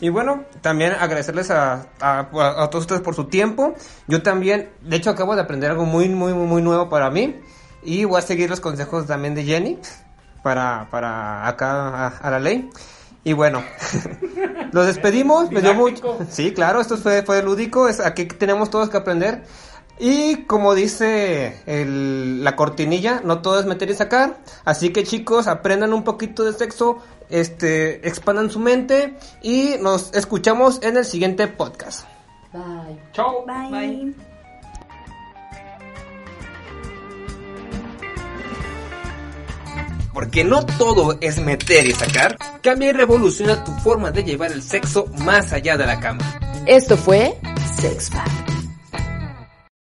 Y 0.01 0.11
bueno, 0.11 0.45
también 0.61 0.93
agradecerles 0.93 1.51
a, 1.51 1.87
a- 2.01 2.29
a 2.31 2.69
todos 2.71 2.83
ustedes 2.85 3.01
por 3.01 3.15
su 3.15 3.25
tiempo. 3.25 3.75
Yo 4.07 4.23
también, 4.23 4.69
de 4.83 4.97
hecho, 4.97 5.09
acabo 5.09 5.35
de 5.35 5.41
aprender 5.41 5.71
algo 5.71 5.87
muy, 5.87 6.11
muy, 6.11 6.35
muy, 6.35 6.47
muy 6.47 6.61
nuevo 6.63 6.91
para 6.91 7.11
mí. 7.11 7.37
Y 7.83 8.05
voy 8.05 8.19
a 8.19 8.23
seguir 8.23 8.51
los 8.51 8.61
consejos 8.61 9.07
también 9.07 9.35
de 9.35 9.45
Jenny 9.45 9.79
para, 10.43 10.89
para 10.91 11.49
acá 11.49 12.07
a, 12.07 12.07
a 12.09 12.31
la 12.31 12.39
ley. 12.39 12.69
Y 13.27 13.33
bueno, 13.33 13.64
los 14.72 14.87
despedimos. 14.87 15.51
Me 15.51 15.61
dio 15.61 15.74
mucho. 15.74 16.16
Sí, 16.31 16.53
claro, 16.53 16.81
esto 16.81 16.97
fue, 16.97 17.22
fue 17.24 17.43
lúdico. 17.43 17.89
Es, 17.89 17.99
aquí 17.99 18.24
tenemos 18.27 18.70
todos 18.70 18.89
que 18.89 18.97
aprender. 18.99 19.43
Y 19.99 20.45
como 20.45 20.77
dice 20.77 21.61
el- 21.66 22.45
la 22.45 22.55
cortinilla, 22.55 23.20
no 23.24 23.43
todo 23.43 23.59
es 23.59 23.66
meter 23.66 23.91
y 23.91 23.95
sacar. 23.95 24.39
Así 24.64 24.91
que 24.93 25.03
chicos, 25.03 25.49
aprendan 25.49 25.93
un 25.93 26.05
poquito 26.05 26.45
de 26.45 26.53
sexo, 26.53 26.99
este, 27.29 28.07
expandan 28.07 28.49
su 28.49 28.61
mente 28.61 29.16
y 29.43 29.74
nos 29.81 30.14
escuchamos 30.14 30.81
en 30.85 30.97
el 30.97 31.05
siguiente 31.05 31.49
podcast. 31.49 32.07
Bye. 32.53 32.97
Chao. 33.12 33.45
Bye. 33.45 33.70
Bye. 33.70 34.36
Porque 40.17 40.45
no 40.45 40.64
todo 40.64 41.19
es 41.21 41.39
meter 41.39 41.85
y 41.85 41.93
sacar, 41.93 42.39
cambia 42.62 42.89
y 42.89 42.93
revoluciona 42.93 43.62
tu 43.62 43.73
forma 43.81 44.11
de 44.11 44.25
llevar 44.25 44.51
el 44.51 44.62
sexo 44.62 45.05
más 45.19 45.53
allá 45.53 45.77
de 45.77 45.85
la 45.85 46.01
cama. 46.01 46.25
Esto 46.64 46.97
fue 46.97 47.39
Sex. 47.79 48.11